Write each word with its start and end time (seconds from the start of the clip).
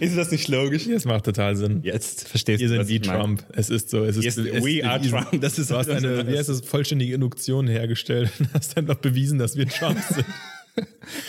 Ist 0.00 0.16
das 0.16 0.30
nicht 0.30 0.48
logisch? 0.48 0.86
Es 0.86 1.04
macht 1.04 1.24
total 1.24 1.56
Sinn. 1.56 1.80
Jetzt 1.82 2.28
verstehst 2.28 2.60
Wir 2.60 2.68
du, 2.68 2.74
sind 2.74 2.80
was 2.82 2.88
wie 2.88 2.96
ich 2.96 3.06
meine. 3.06 3.18
Trump. 3.18 3.44
Es 3.54 3.70
ist 3.70 3.90
so. 3.90 4.04
Es 4.04 4.16
ist, 4.16 4.24
Yes, 4.24 4.36
es 4.36 4.64
we 4.64 4.84
are 4.84 4.98
bewiesen. 4.98 5.18
Trump. 5.18 5.40
Das 5.40 5.58
ist 5.58 5.70
du 5.70 5.76
hast 5.76 5.90
eine, 5.90 6.26
wie 6.28 6.36
heißt 6.38 6.48
das, 6.48 6.60
vollständige 6.60 7.14
Induktion 7.14 7.66
hergestellt 7.68 8.30
und 8.38 8.48
hast 8.54 8.76
einfach 8.76 8.96
bewiesen, 8.96 9.38
dass 9.38 9.56
wir 9.56 9.66
Trump 9.68 9.98
sind. 10.10 10.26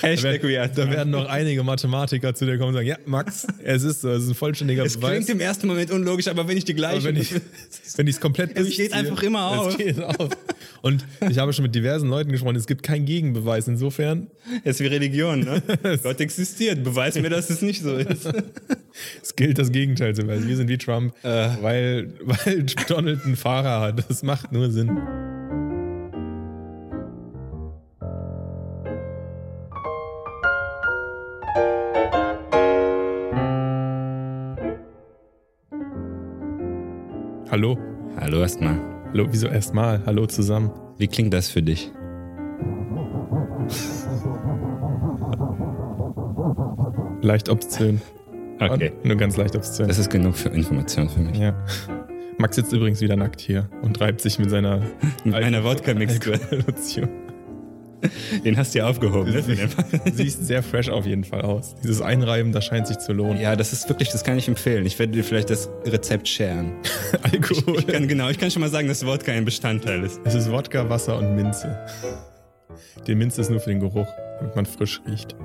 Da 0.02 0.08
Hashtag 0.08 0.44
are 0.44 0.50
werden, 0.50 0.72
da 0.76 0.90
werden 0.92 1.10
noch 1.12 1.28
einige 1.28 1.64
Mathematiker 1.64 2.34
zu 2.36 2.46
dir 2.46 2.58
kommen 2.58 2.70
und 2.70 2.74
sagen, 2.76 2.88
ja, 2.88 2.98
Max, 3.06 3.48
es 3.64 3.84
ist 3.84 4.02
so, 4.02 4.10
es 4.10 4.24
ist 4.24 4.30
ein 4.30 4.36
vollständiger 4.36 4.84
Es 4.84 4.98
Beweis. 4.98 5.12
klingt 5.26 5.30
im 5.30 5.40
ersten 5.40 5.68
Moment 5.68 5.92
unlogisch, 5.92 6.28
aber 6.28 6.48
wenn 6.48 6.58
ich 6.58 6.66
die 6.66 6.74
Aber 6.74 6.80
gleiche... 7.00 7.06
wenn 7.06 7.16
ich 7.16 7.32
wenn 7.96 8.08
ich 8.08 8.16
es 8.16 8.22
komplett 8.22 8.58
Es 8.58 8.76
geht 8.76 8.92
einfach 8.92 9.22
immer 9.24 9.46
auf. 9.48 9.68
Es 9.70 9.78
geht 9.78 10.02
auf. 10.04 10.30
Und 10.82 11.06
ich 11.30 11.38
habe 11.38 11.54
schon 11.54 11.64
mit 11.64 11.74
diversen 11.76 12.10
Leuten 12.10 12.32
gesprochen, 12.32 12.56
es 12.56 12.68
gibt 12.68 12.84
keinen 12.84 13.06
Gegenbeweis. 13.06 13.68
Insofern, 13.68 14.28
Es 14.64 14.76
ist 14.76 14.80
wie 14.82 14.88
Religion, 14.88 15.40
ne? 15.42 15.62
Gott 16.04 16.20
existiert. 16.20 16.84
Beweis 16.84 17.16
mir, 17.16 17.30
dass 17.30 17.50
es 17.50 17.62
nicht 17.62 17.82
so 17.82 17.96
ist. 17.96 18.28
es 19.24 19.36
gilt 19.36 19.58
das 19.60 19.72
Gegenteil 19.72 20.14
zu 20.16 20.24
beweisen. 20.24 20.48
Wir 20.48 20.58
sind 20.58 20.70
wie 20.70 20.78
Trump, 20.78 21.14
Äh. 21.24 21.50
weil, 21.62 22.14
weil 22.22 22.66
Donald 22.88 23.24
einen 23.26 23.36
Fahrer 23.36 23.82
hat. 23.82 24.10
Das 24.10 24.24
macht 24.24 24.52
nur 24.52 24.72
Sinn. 24.72 24.98
Hallo. 37.50 37.78
Hallo 38.20 38.42
erstmal. 38.42 38.78
Hallo, 39.14 39.28
wieso 39.32 39.48
erstmal? 39.48 40.02
Hallo 40.06 40.26
zusammen. 40.26 40.70
Wie 40.98 41.08
klingt 41.08 41.34
das 41.34 41.50
für 41.50 41.62
dich? 41.62 41.92
Leicht 47.22 47.48
obszön. 47.48 48.02
Okay. 48.60 48.92
Nur 49.04 49.16
ganz 49.16 49.38
leicht 49.38 49.56
obszön. 49.56 49.88
Das 49.88 49.98
ist 49.98 50.10
genug 50.10 50.36
für 50.36 50.50
Information 50.50 51.08
für 51.08 51.22
mich. 51.22 51.38
Ja. 51.38 51.56
Max 52.38 52.58
sitzt 52.58 52.74
übrigens 52.74 53.00
wieder 53.00 53.16
nackt 53.16 53.40
hier 53.40 53.70
und 53.82 54.00
reibt 54.02 54.20
sich 54.20 54.40
mit 54.40 54.50
seiner 54.50 54.82
Mit 55.24 55.34
meiner 55.34 55.64
Wodka-Mixtur. 55.64 56.38
Den 58.46 58.58
hast 58.58 58.74
du 58.74 58.80
ja 58.80 58.88
aufgehoben, 58.88 59.32
ne? 59.32 59.44
Siehst 60.14 60.46
sehr 60.46 60.64
fresh 60.64 60.90
auf 60.90 61.06
jeden 61.06 61.24
Fall 61.24 61.42
aus. 61.42 61.76
Dieses 61.84 62.02
Einreiben, 62.02 62.52
das 62.52 62.66
scheint 62.66 62.88
sich 62.88 62.98
zu 63.00 63.14
lohnen. 63.14 63.42
Ja, 63.42 63.56
das 63.56 63.74
ist 63.74 63.90
wirklich, 63.90 64.10
das 64.10 64.24
kann 64.24 64.38
ich 64.38 64.48
empfehlen. 64.48 64.86
Ich 64.86 64.98
werde 65.00 65.14
dir 65.14 65.24
vielleicht 65.24 65.50
das 65.50 65.70
Rezept 65.86 66.28
sharen. 66.28 66.74
Alkohol. 67.24 67.80
Ich 67.80 67.88
kann, 67.88 68.08
genau, 68.08 68.30
ich 68.30 68.38
kann 68.38 68.52
schon 68.52 68.62
mal 68.62 68.70
sagen, 68.70 68.88
dass 68.88 69.06
Wodka 69.06 69.32
ein 69.32 69.46
Bestandteil 69.46 70.04
ist. 70.04 70.22
Es 70.24 70.36
ist 70.36 70.52
Wodka, 70.52 70.90
Wasser 70.90 71.18
und 71.18 71.36
Minze. 71.36 71.78
Die 73.08 73.16
Minze 73.16 73.42
ist 73.42 73.50
nur 73.50 73.60
für 73.60 73.70
den 73.70 73.80
Geruch, 73.80 74.08
damit 74.40 74.56
man 74.56 74.66
frisch 74.66 75.02
riecht. 75.08 75.36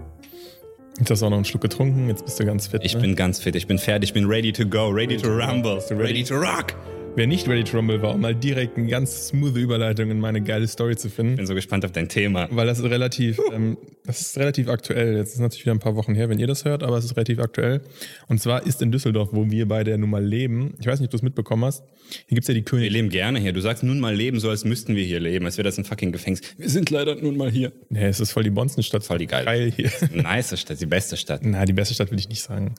Jetzt 0.98 1.11
hast 1.11 1.22
du 1.22 1.27
auch 1.27 1.31
noch 1.31 1.37
einen 1.37 1.44
Schluck 1.44 1.62
getrunken, 1.62 2.09
jetzt 2.09 2.25
bist 2.25 2.39
du 2.39 2.44
ganz 2.44 2.66
fit. 2.66 2.83
Ich 2.84 2.94
ne? 2.94 3.00
bin 3.00 3.16
ganz 3.16 3.41
fit, 3.41 3.56
ich 3.56 3.66
bin 3.66 3.78
fertig, 3.78 4.11
ich 4.11 4.14
bin 4.14 4.27
ready 4.27 4.53
to 4.53 4.66
go, 4.66 4.89
ready 4.89 5.16
to 5.16 5.28
rumble, 5.28 5.78
ready? 5.91 5.94
ready 5.94 6.25
to 6.25 6.34
rock. 6.34 6.75
Wer 7.15 7.27
nicht 7.27 7.47
ready 7.47 7.63
to 7.63 7.77
rumble 7.77 8.01
war, 8.01 8.15
um 8.15 8.23
mal 8.23 8.35
direkt 8.35 8.79
eine 8.79 8.87
ganz 8.87 9.29
smooth 9.29 9.55
Überleitung 9.57 10.11
in 10.11 10.19
meine 10.19 10.41
geile 10.41 10.67
Story 10.67 10.97
zu 10.97 11.11
finden. 11.11 11.37
Bin 11.37 11.47
so 11.47 11.55
gespannt 11.55 11.85
auf 11.85 11.93
dein 11.93 12.09
Thema. 12.09 12.49
Weil 12.51 12.67
das 12.67 12.79
ist 12.79 12.87
relativ, 12.87 13.39
ähm, 13.53 13.77
das 14.07 14.23
ist 14.23 14.39
relativ 14.39 14.69
aktuell. 14.69 15.17
Jetzt 15.19 15.35
ist 15.35 15.41
natürlich 15.41 15.67
wieder 15.67 15.75
ein 15.75 15.79
paar 15.79 15.95
Wochen 15.95 16.15
her, 16.15 16.31
wenn 16.31 16.39
ihr 16.39 16.47
das 16.47 16.65
hört, 16.65 16.83
aber 16.83 16.97
es 16.97 17.05
ist 17.05 17.15
relativ 17.15 17.39
aktuell. 17.39 17.83
Und 18.29 18.41
zwar 18.41 18.67
ist 18.67 18.81
in 18.81 18.91
Düsseldorf, 18.93 19.29
wo 19.33 19.51
wir 19.51 19.69
beide 19.69 19.91
ja 19.91 19.99
nun 19.99 20.09
mal 20.09 20.25
leben, 20.25 20.73
ich 20.81 20.87
weiß 20.87 21.01
nicht, 21.01 21.09
ob 21.09 21.11
du 21.11 21.17
es 21.19 21.23
mitbekommen 21.23 21.67
hast, 21.67 21.85
hier 22.29 22.35
gibt's 22.37 22.49
ja 22.49 22.55
die 22.55 22.61
Wir 22.61 22.65
König. 22.65 22.91
leben 22.91 23.11
gerne 23.11 23.39
hier. 23.41 23.53
Du 23.53 23.61
sagst 23.61 23.83
nun 23.83 24.01
mal 24.01 24.15
leben, 24.15 24.41
so 24.41 24.49
als 24.49 24.65
müssten 24.65 24.97
wir 24.97 25.05
hier 25.05 25.21
leben, 25.21 25.45
als 25.45 25.59
wäre 25.59 25.65
das 25.65 25.77
ein 25.77 25.85
fucking 25.85 26.13
Gefängnis. 26.13 26.41
Wir 26.57 26.71
sind 26.71 26.89
leider 26.89 27.15
nun 27.17 27.37
mal 27.37 27.51
hier. 27.51 27.73
Nee, 27.91 28.07
es 28.07 28.21
ist 28.21 28.33
voll 28.33 28.45
die 28.45 28.51
Bonzenstadt. 28.51 29.05
Voll 29.05 29.19
die 29.19 29.27
geile. 29.27 29.45
Geil 29.45 29.71
hier. 29.77 29.91
Nice 30.15 30.59
Stadt, 30.59 30.81
die 30.81 30.87
beste 30.87 31.19
Stadt. 31.19 31.43
Na, 31.45 31.67
die 31.67 31.75
beste 31.75 31.93
Stadt 31.93 32.11
will 32.11 32.19
ich 32.19 32.31
nicht 32.31 32.43
sagen. 32.43 32.75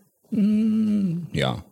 Ja. 1.34 1.64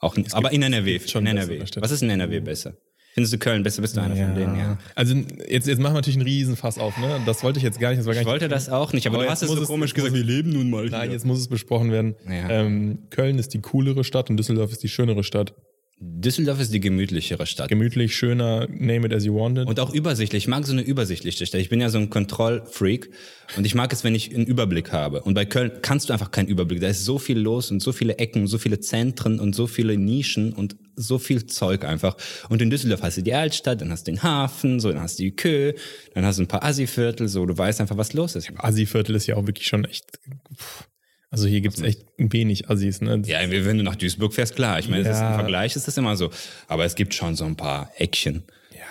Auch, 0.00 0.16
aber 0.32 0.52
in 0.52 0.62
NRW. 0.62 1.00
schon 1.06 1.26
in 1.26 1.36
NRW. 1.36 1.60
Was 1.80 1.90
ist 1.90 2.02
in 2.02 2.10
NRW 2.10 2.40
besser? 2.40 2.74
Findest 3.14 3.32
du 3.34 3.38
Köln 3.38 3.64
besser? 3.64 3.82
Bist 3.82 3.96
du 3.96 4.00
einer 4.00 4.14
von 4.14 4.34
denen? 4.36 4.56
Ja. 4.56 4.78
Also 4.94 5.16
jetzt, 5.48 5.66
jetzt 5.66 5.80
machen 5.80 5.94
wir 5.94 5.98
natürlich 5.98 6.18
einen 6.18 6.26
Riesenfass 6.26 6.78
auf, 6.78 6.96
ne? 6.98 7.20
Das 7.26 7.42
wollte 7.42 7.58
ich 7.58 7.64
jetzt 7.64 7.80
gar 7.80 7.88
nicht. 7.88 7.98
Das 7.98 8.06
war 8.06 8.12
gar 8.14 8.20
Ich 8.20 8.26
nicht 8.26 8.30
wollte 8.32 8.48
das 8.48 8.68
auch 8.68 8.92
nicht, 8.92 9.06
aber, 9.08 9.16
Aber 9.16 9.24
du 9.24 9.30
hast 9.30 9.42
es 9.42 9.48
so 9.50 9.60
es- 9.60 9.66
komisch 9.66 9.92
gesagt. 9.94 10.14
Wir 10.14 10.22
leben 10.22 10.50
nun 10.52 10.70
mal 10.70 10.86
Nein, 10.88 11.04
hier. 11.04 11.12
jetzt 11.12 11.26
muss 11.26 11.40
es 11.40 11.48
besprochen 11.48 11.90
werden. 11.90 12.14
Ja. 12.28 12.48
Ähm, 12.48 12.98
Köln 13.10 13.38
ist 13.40 13.54
die 13.54 13.60
coolere 13.60 14.04
Stadt 14.04 14.30
und 14.30 14.36
Düsseldorf 14.36 14.70
ist 14.70 14.84
die 14.84 14.88
schönere 14.88 15.24
Stadt. 15.24 15.52
Düsseldorf 16.00 16.60
ist 16.60 16.72
die 16.72 16.78
gemütlichere 16.78 17.44
Stadt. 17.44 17.68
Gemütlich, 17.68 18.16
schöner, 18.16 18.68
name 18.68 19.06
it 19.06 19.12
as 19.12 19.24
you 19.24 19.34
want 19.34 19.58
it. 19.58 19.66
Und 19.66 19.80
auch 19.80 19.92
übersichtlich. 19.92 20.44
Ich 20.44 20.48
mag 20.48 20.64
so 20.64 20.72
eine 20.72 20.82
übersichtliche 20.82 21.44
Stadt. 21.44 21.60
Ich 21.60 21.70
bin 21.70 21.80
ja 21.80 21.88
so 21.88 21.98
ein 21.98 22.08
Kontrollfreak 22.08 23.10
und 23.56 23.66
ich 23.66 23.74
mag 23.74 23.92
es, 23.92 24.04
wenn 24.04 24.14
ich 24.14 24.32
einen 24.32 24.46
Überblick 24.46 24.92
habe. 24.92 25.22
Und 25.22 25.34
bei 25.34 25.44
Köln 25.44 25.72
kannst 25.82 26.08
du 26.08 26.12
einfach 26.12 26.30
keinen 26.30 26.46
Überblick. 26.46 26.80
Da 26.80 26.86
ist 26.86 27.04
so 27.04 27.18
viel 27.18 27.38
los 27.38 27.72
und 27.72 27.80
so 27.80 27.90
viele 27.90 28.18
Ecken, 28.18 28.46
so 28.46 28.58
viele 28.58 28.78
Zentren 28.78 29.40
und 29.40 29.56
so 29.56 29.66
viele 29.66 29.96
Nischen 29.96 30.52
und 30.52 30.76
so 30.94 31.18
viel 31.18 31.46
Zeug 31.46 31.84
einfach. 31.84 32.16
Und 32.48 32.62
in 32.62 32.70
Düsseldorf 32.70 33.02
hast 33.02 33.16
du 33.16 33.22
die 33.22 33.34
Altstadt, 33.34 33.80
dann 33.80 33.90
hast 33.90 34.06
du 34.06 34.12
den 34.12 34.22
Hafen, 34.22 34.78
so, 34.78 34.92
dann 34.92 35.00
hast 35.00 35.18
du 35.18 35.24
die 35.24 35.34
Kö, 35.34 35.72
dann 36.14 36.24
hast 36.24 36.38
du 36.38 36.44
ein 36.44 36.48
paar 36.48 36.62
Assi-Viertel, 36.62 37.26
so, 37.26 37.44
du 37.44 37.58
weißt 37.58 37.80
einfach, 37.80 37.96
was 37.96 38.12
los 38.12 38.36
ist. 38.36 38.52
Assi-Viertel 38.56 39.16
ist 39.16 39.26
ja 39.26 39.34
auch 39.34 39.46
wirklich 39.46 39.66
schon 39.66 39.84
echt. 39.84 40.20
pff. 40.56 40.88
Also 41.30 41.46
hier 41.46 41.60
gibt's 41.60 41.80
echt 41.82 42.04
wenig 42.16 42.70
Assis, 42.70 43.00
ne? 43.02 43.20
Ja, 43.26 43.38
wenn 43.50 43.76
du 43.78 43.84
nach 43.84 43.96
Duisburg 43.96 44.32
fährst, 44.32 44.56
klar. 44.56 44.78
Ich 44.78 44.88
meine, 44.88 45.04
Ja. 45.04 45.30
im 45.30 45.34
Vergleich 45.40 45.76
ist 45.76 45.86
das 45.86 45.96
immer 45.98 46.16
so. 46.16 46.30
Aber 46.68 46.84
es 46.84 46.94
gibt 46.94 47.12
schon 47.14 47.34
so 47.36 47.44
ein 47.44 47.56
paar 47.56 47.90
Eckchen. 47.98 48.44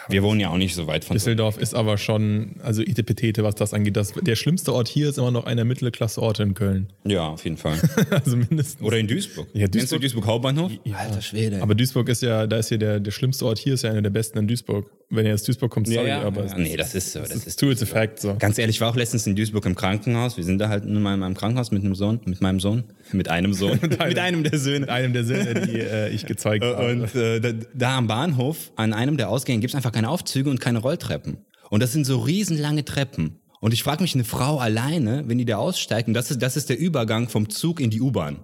Wir 0.10 0.24
wohnen 0.24 0.40
ja 0.40 0.50
auch 0.50 0.58
nicht 0.58 0.74
so 0.74 0.88
weit 0.88 1.04
von 1.04 1.16
so 1.18 1.26
Düsseldorf 1.26 1.58
ist 1.58 1.74
aber 1.76 1.98
schon, 1.98 2.56
also 2.64 2.82
Itepetete, 2.82 3.44
was 3.44 3.56
das 3.56 3.74
angeht. 3.74 3.98
Das, 3.98 4.14
der 4.14 4.38
schlimmste 4.38 4.72
Ort 4.74 4.88
hier 4.88 5.10
ist 5.10 5.18
immer 5.18 5.32
noch 5.32 5.46
einer 5.46 5.66
Mittelklasse-Orte 5.66 6.44
in 6.44 6.54
Köln. 6.54 6.94
Ja, 7.06 7.28
auf 7.28 7.44
jeden 7.44 7.58
Fall. 7.58 7.78
also 8.12 8.38
mindestens. 8.38 8.82
Oder 8.82 9.00
in 9.00 9.08
Duisburg. 9.08 9.48
Ja, 9.54 9.68
Kennst 9.68 9.74
du 9.92 9.98
Duisburg- 9.98 10.02
Duisburg 10.02 10.26
Hauptbahnhof? 10.28 10.72
Alter 10.94 11.22
Schwede. 11.22 11.62
Aber 11.62 11.76
Duisburg 11.76 12.08
ist 12.08 12.22
ja, 12.22 12.48
da 12.48 12.56
ist 12.58 12.70
hier 12.70 12.78
der, 12.78 13.02
der 13.02 13.12
schlimmste 13.12 13.46
Ort 13.46 13.60
hier, 13.60 13.74
ist 13.74 13.82
ja 13.84 13.90
einer 13.92 14.02
der 14.02 14.10
besten 14.12 14.38
in 14.38 14.48
Duisburg. 14.48 14.90
Wenn 15.10 15.26
ihr 15.26 15.34
aus 15.34 15.44
Duisburg 15.44 15.72
kommt, 15.72 15.88
sorry, 15.88 16.10
ja, 16.10 16.20
ja, 16.20 16.24
aber 16.24 16.42
ja. 16.42 16.48
es 16.48 16.58
Nee, 16.58 16.76
das 16.76 16.94
ist 16.94 17.14
so. 17.14 17.20
Das 17.20 17.32
ist 17.32 17.58
true, 17.58 17.72
it's 17.72 17.82
a 17.82 17.86
fact, 17.86 18.20
so. 18.20 18.36
Ganz 18.38 18.58
ehrlich, 18.58 18.76
ich 18.76 18.82
war 18.82 18.90
auch 18.90 18.96
letztens 18.96 19.26
in 19.26 19.38
Duisburg 19.38 19.66
im 19.66 19.76
Krankenhaus. 19.76 20.36
Wir 20.36 20.44
sind 20.44 20.60
da 20.60 20.68
halt 20.68 20.86
nun 20.86 21.02
mal 21.02 21.14
in 21.14 21.22
meinem 21.22 21.34
Krankenhaus 21.34 21.72
mit 21.72 21.84
einem 21.84 21.96
Sohn, 21.96 22.20
mit 22.26 22.42
meinem 22.42 22.60
Sohn, 22.60 22.84
mit 23.14 23.30
einem 23.30 23.54
Sohn, 23.54 23.80
mit 24.00 24.20
einem 24.20 24.44
der 24.44 24.60
Söhne. 24.60 24.82
Mit 24.82 24.90
einem 24.90 25.14
der 25.14 25.24
Söhne, 25.24 25.66
die 25.66 25.80
äh, 25.80 26.10
ich 26.10 26.26
gezeigt 26.26 26.66
habe. 26.66 26.92
Und 26.92 27.16
äh, 27.16 27.40
da, 27.40 27.54
da 27.74 27.98
am 27.98 28.08
Bahnhof, 28.08 28.72
an 28.76 28.92
einem 28.92 29.16
der 29.16 29.30
Ausgänge, 29.30 29.62
gibt's 29.62 29.76
einfach 29.76 29.94
keine 29.94 30.10
Aufzüge 30.10 30.50
und 30.50 30.60
keine 30.60 30.80
Rolltreppen. 30.80 31.38
Und 31.70 31.82
das 31.82 31.94
sind 31.94 32.06
so 32.06 32.20
riesenlange 32.20 32.84
Treppen. 32.84 33.40
Und 33.62 33.74
ich 33.74 33.84
frage 33.84 34.02
mich, 34.02 34.14
eine 34.14 34.24
Frau 34.24 34.60
alleine, 34.60 35.24
wenn 35.28 35.38
die 35.38 35.46
da 35.46 35.58
aussteigt, 35.58 36.08
und 36.08 36.14
das 36.14 36.32
ist, 36.32 36.42
das 36.42 36.58
ist 36.58 36.70
der 36.70 36.78
Übergang 36.78 37.30
vom 37.30 37.50
Zug 37.50 37.80
in 37.80 37.90
die 37.90 38.02
U-Bahn. 38.02 38.44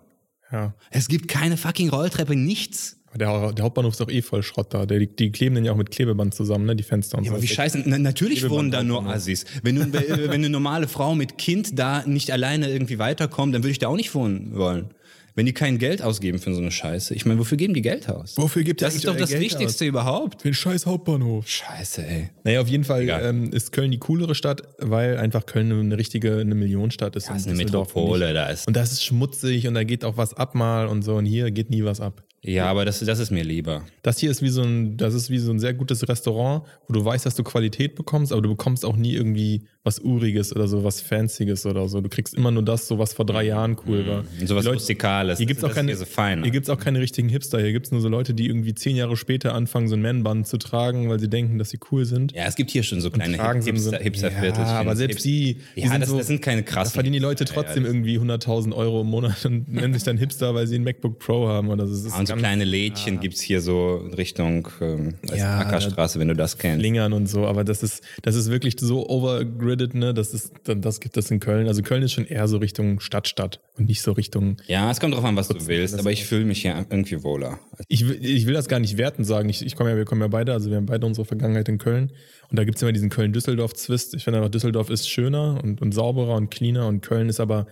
Ja. 0.51 0.74
Es 0.91 1.07
gibt 1.07 1.28
keine 1.28 1.57
fucking 1.57 1.90
Rolltreppe, 1.90 2.35
nichts. 2.35 3.03
Der, 3.16 3.51
der 3.51 3.66
Hauptbahnhof 3.66 3.94
ist 3.94 4.00
doch 4.00 4.09
eh 4.09 4.22
voll 4.22 4.44
Schrott 4.44 4.74
da. 4.74 4.85
Der, 4.85 5.00
die, 5.00 5.07
die 5.07 5.31
kleben 5.31 5.56
den 5.56 5.66
ja 5.66 5.72
auch 5.72 5.78
mit 5.78 5.91
Klebeband 5.91 6.34
zusammen, 6.34 6.66
ne? 6.66 6.75
Die 6.75 6.84
Fenster 6.84 7.18
und 7.18 7.25
Ja, 7.25 7.29
so. 7.31 7.35
aber 7.35 7.44
wie 7.44 7.47
scheiße. 7.47 7.84
Na, 7.85 7.97
natürlich 7.97 8.40
Klebeband 8.40 8.59
wohnen 8.59 8.72
da 8.72 8.84
nur 8.84 9.03
noch. 9.03 9.09
Assis. 9.09 9.46
Wenn, 9.62 9.75
du, 9.75 9.94
wenn 9.94 10.31
eine 10.31 10.50
normale 10.50 10.88
Frau 10.88 11.16
mit 11.16 11.38
Kind 11.38 11.78
da 11.78 12.03
nicht 12.06 12.31
alleine 12.31 12.69
irgendwie 12.69 13.00
weiterkommt, 13.00 13.53
dann 13.53 13.63
würde 13.63 13.72
ich 13.72 13.79
da 13.79 13.88
auch 13.88 13.96
nicht 13.96 14.13
wohnen 14.16 14.56
wollen. 14.56 14.90
Wenn 15.35 15.47
die 15.47 15.53
kein 15.53 15.79
Geld 15.79 16.03
ausgeben 16.03 16.38
für 16.38 16.53
so 16.53 16.62
eine 16.62 16.69
Scheiße. 16.69 17.16
Ich 17.16 17.25
meine, 17.25 17.40
wofür 17.40 17.57
geben 17.57 17.74
die 17.74 17.81
Geld 17.81 18.07
aus? 18.07 18.38
Wofür 18.38 18.62
gibt 18.63 18.84
Das 18.84 18.94
ist 18.94 19.07
doch 19.07 19.18
das 19.18 19.31
Geld 19.31 19.41
Wichtigste 19.41 19.84
überhaupt. 19.85 20.44
Für 20.44 20.50
den 20.50 20.53
scheiß 20.53 20.85
Hauptbahnhof. 20.85 21.47
Scheiße, 21.47 22.06
ey. 22.06 22.30
Naja, 22.44 22.62
auf 22.62 22.68
jeden 22.68 22.84
Fall 22.84 23.09
ähm, 23.09 23.51
ist 23.51 23.72
Köln 23.72 23.90
die 23.90 23.97
coolere 23.97 24.35
Stadt, 24.35 24.62
weil 24.78 25.18
einfach 25.18 25.47
Köln 25.47 25.72
eine 25.72 25.97
richtige, 25.97 26.38
eine 26.38 26.53
Millionenstadt 26.53 27.16
ist. 27.16 27.30
Das 27.30 27.38
ist 27.38 27.45
und 27.47 27.53
eine 27.53 27.63
Metropole, 27.63 28.31
da 28.35 28.45
ist. 28.45 28.68
Und 28.68 28.75
das 28.75 28.91
ist 28.91 29.03
schmutzig 29.03 29.68
und 29.68 29.74
da 29.74 29.84
geht 29.84 30.06
auch 30.06 30.18
was 30.18 30.35
ab 30.35 30.53
mal 30.53 30.85
und 30.85 31.01
so 31.01 31.16
und 31.16 31.25
hier 31.25 31.50
geht 31.50 31.72
nie 31.72 31.84
was 31.84 32.00
ab. 32.00 32.22
Ja, 32.46 32.66
aber 32.66 32.84
das, 32.86 33.00
das 33.00 33.20
ist 33.20 33.31
mir 33.31 33.44
lieber. 33.44 33.84
Das 34.02 34.20
hier 34.20 34.30
ist 34.30 34.42
wie 34.42 34.50
so 34.50 34.62
ein, 34.64 34.98
das 34.98 35.14
ist 35.14 35.30
wie 35.30 35.38
so 35.38 35.52
ein 35.52 35.59
sehr 35.59 35.74
gutes 35.74 36.08
Restaurant, 36.08 36.64
wo 36.88 36.94
du 36.94 37.04
weißt, 37.04 37.26
dass 37.26 37.36
du 37.36 37.44
Qualität 37.44 37.96
bekommst, 37.96 38.31
aber 38.34 38.42
du 38.42 38.50
bekommst 38.50 38.84
auch 38.86 38.98
nie 38.98 39.14
irgendwie 39.14 39.64
was 39.86 40.00
Uriges 40.00 40.56
oder 40.56 40.68
so 40.68 40.84
was 40.84 41.02
Fancyes 41.02 41.66
oder 41.66 41.88
so. 41.90 42.02
Du 42.02 42.09
kriegst 42.09 42.34
immer 42.34 42.52
nur 42.52 42.64
das, 42.64 42.88
so 42.88 43.00
was 43.00 43.14
vor 43.14 43.26
drei 43.26 43.44
Jahren 43.44 43.78
cool 43.88 44.06
war. 44.08 44.20
Und 44.40 44.48
sowas 44.48 44.64
Die 44.64 44.68
Leute- 44.68 44.78
Rustikales. 44.78 45.38
Hier 45.38 45.48
gibt's 45.48 45.64
auch 45.64 45.74
keine, 45.74 45.96
so 45.96 46.06
fein. 46.06 46.42
hier 46.44 46.52
gibt's 46.52 46.70
auch 46.70 46.80
keine 46.80 47.00
richtigen 47.00 47.30
Hipster. 47.30 47.60
Hier 47.60 47.72
gibt's 47.72 47.92
nur 47.92 48.00
so 48.01 48.07
Leute, 48.10 48.34
die 48.34 48.48
irgendwie 48.48 48.74
zehn 48.74 48.95
Jahre 48.95 49.16
später 49.18 49.54
anfangen, 49.54 49.88
so 49.88 49.95
ein 49.95 50.01
Man-Band 50.01 50.48
zu 50.48 50.57
tragen, 50.57 51.10
weil 51.10 51.19
sie 51.19 51.30
denken, 51.30 51.57
dass 51.60 51.69
sie 51.69 51.80
cool 51.92 52.06
sind. 52.06 52.34
ja, 52.34 52.45
es 52.45 52.56
gibt 52.56 52.72
hier 52.72 52.84
schon 52.84 53.01
so 53.01 53.10
kleine 53.10 53.38
Hipster, 53.63 53.98
Hipsterviertel. 54.00 54.63
Ja, 54.63 54.80
aber 54.80 54.95
selbst 54.95 55.24
die, 55.25 55.57
die 55.75 55.81
ja, 55.81 55.90
sind 55.90 56.01
das, 56.01 56.10
so, 56.10 56.18
das 56.18 56.28
sind 56.28 56.42
keine 56.42 56.63
da 56.63 56.72
krassen. 56.72 56.94
verdienen 56.94 57.13
die 57.13 57.19
Leute 57.19 57.45
trotzdem 57.45 57.84
ja, 57.84 57.90
irgendwie 57.90 58.18
100.000 58.19 58.74
Euro 58.74 59.01
im 59.01 59.07
Monat 59.07 59.45
und 59.45 59.68
nennen 59.72 59.94
sich 59.94 60.04
dann 60.04 60.18
Hipster, 60.18 60.54
weil 60.56 60.68
sie 60.68 60.75
ein 60.75 60.84
MacBook 60.84 61.19
Pro 61.19 61.48
haben 61.48 61.69
oder 61.69 61.88
so. 61.88 61.94
Das 61.94 62.06
ist 62.13 62.19
Und 62.19 62.32
so 62.35 62.39
kleine 62.39 62.63
Lädchen 62.63 63.19
gibt's 63.19 63.41
hier 63.41 63.62
so 63.62 63.97
Richtung 64.18 64.68
ähm, 64.81 65.15
Ja, 65.35 65.59
Ackerstraße, 65.59 66.19
wenn 66.19 66.27
du 66.27 66.35
das 66.35 66.57
kennst. 66.57 66.81
Lingern 66.81 67.13
und 67.13 67.27
so, 67.27 67.45
aber 67.47 67.63
das 67.63 67.83
ist, 67.83 68.03
das 68.21 68.35
ist 68.35 68.50
wirklich 68.50 68.75
so 68.80 69.07
overgridded, 69.09 69.94
ne? 69.95 70.13
Das 70.13 70.33
ist, 70.33 70.51
das 70.65 71.00
gibt 71.00 71.18
es 71.18 71.31
in 71.31 71.39
Köln. 71.39 71.68
Also 71.68 71.81
Köln 71.81 72.03
ist 72.03 72.12
schon 72.13 72.25
eher 72.25 72.47
so 72.47 72.57
Richtung 72.57 73.00
Stadt, 73.00 73.27
Stadt 73.27 73.59
und 73.77 73.88
nicht 73.88 74.01
so 74.01 74.12
Richtung. 74.12 74.57
Ja, 74.68 74.89
es 74.91 75.00
kommt 75.00 75.13
drauf 75.15 75.24
an, 75.25 75.35
was 75.35 75.47
du 75.47 75.68
willst, 75.68 75.97
aber 76.00 76.12
ich 76.12 76.25
fühle 76.25 76.45
mich 76.45 76.62
hier 76.62 76.85
irgendwie 76.89 77.24
wohler. 77.24 77.59
Ich, 77.88 78.07
will- 78.07 78.19
ich 78.24 78.45
will 78.45 78.53
das 78.53 78.68
gar 78.68 78.80
nicht 78.80 78.97
werten 78.97 79.24
sagen. 79.24 79.50
Ich, 79.50 79.65
ich 79.65 79.75
komme 79.75 79.89
ja, 79.91 79.95
wir 79.97 80.06
kommen 80.06 80.21
ja 80.21 80.27
beide, 80.27 80.53
also 80.53 80.69
wir 80.69 80.77
haben 80.77 80.85
beide 80.85 81.06
unsere 81.06 81.25
Vergangenheit 81.25 81.69
in 81.69 81.77
Köln. 81.77 82.12
Und 82.50 82.59
da 82.59 82.65
gibt's 82.65 82.81
immer 82.83 82.91
diesen 82.91 83.09
Köln-Düsseldorf-Zwist. 83.09 84.13
Ich 84.13 84.24
finde 84.24 84.39
einfach, 84.39 84.51
Düsseldorf 84.51 84.89
ist 84.91 85.09
schöner 85.09 85.59
und, 85.63 85.81
und 85.81 85.91
sauberer 85.91 86.35
und 86.35 86.51
cleaner 86.51 86.88
und 86.88 87.01
Köln 87.01 87.30
ist 87.30 87.39
aber 87.39 87.65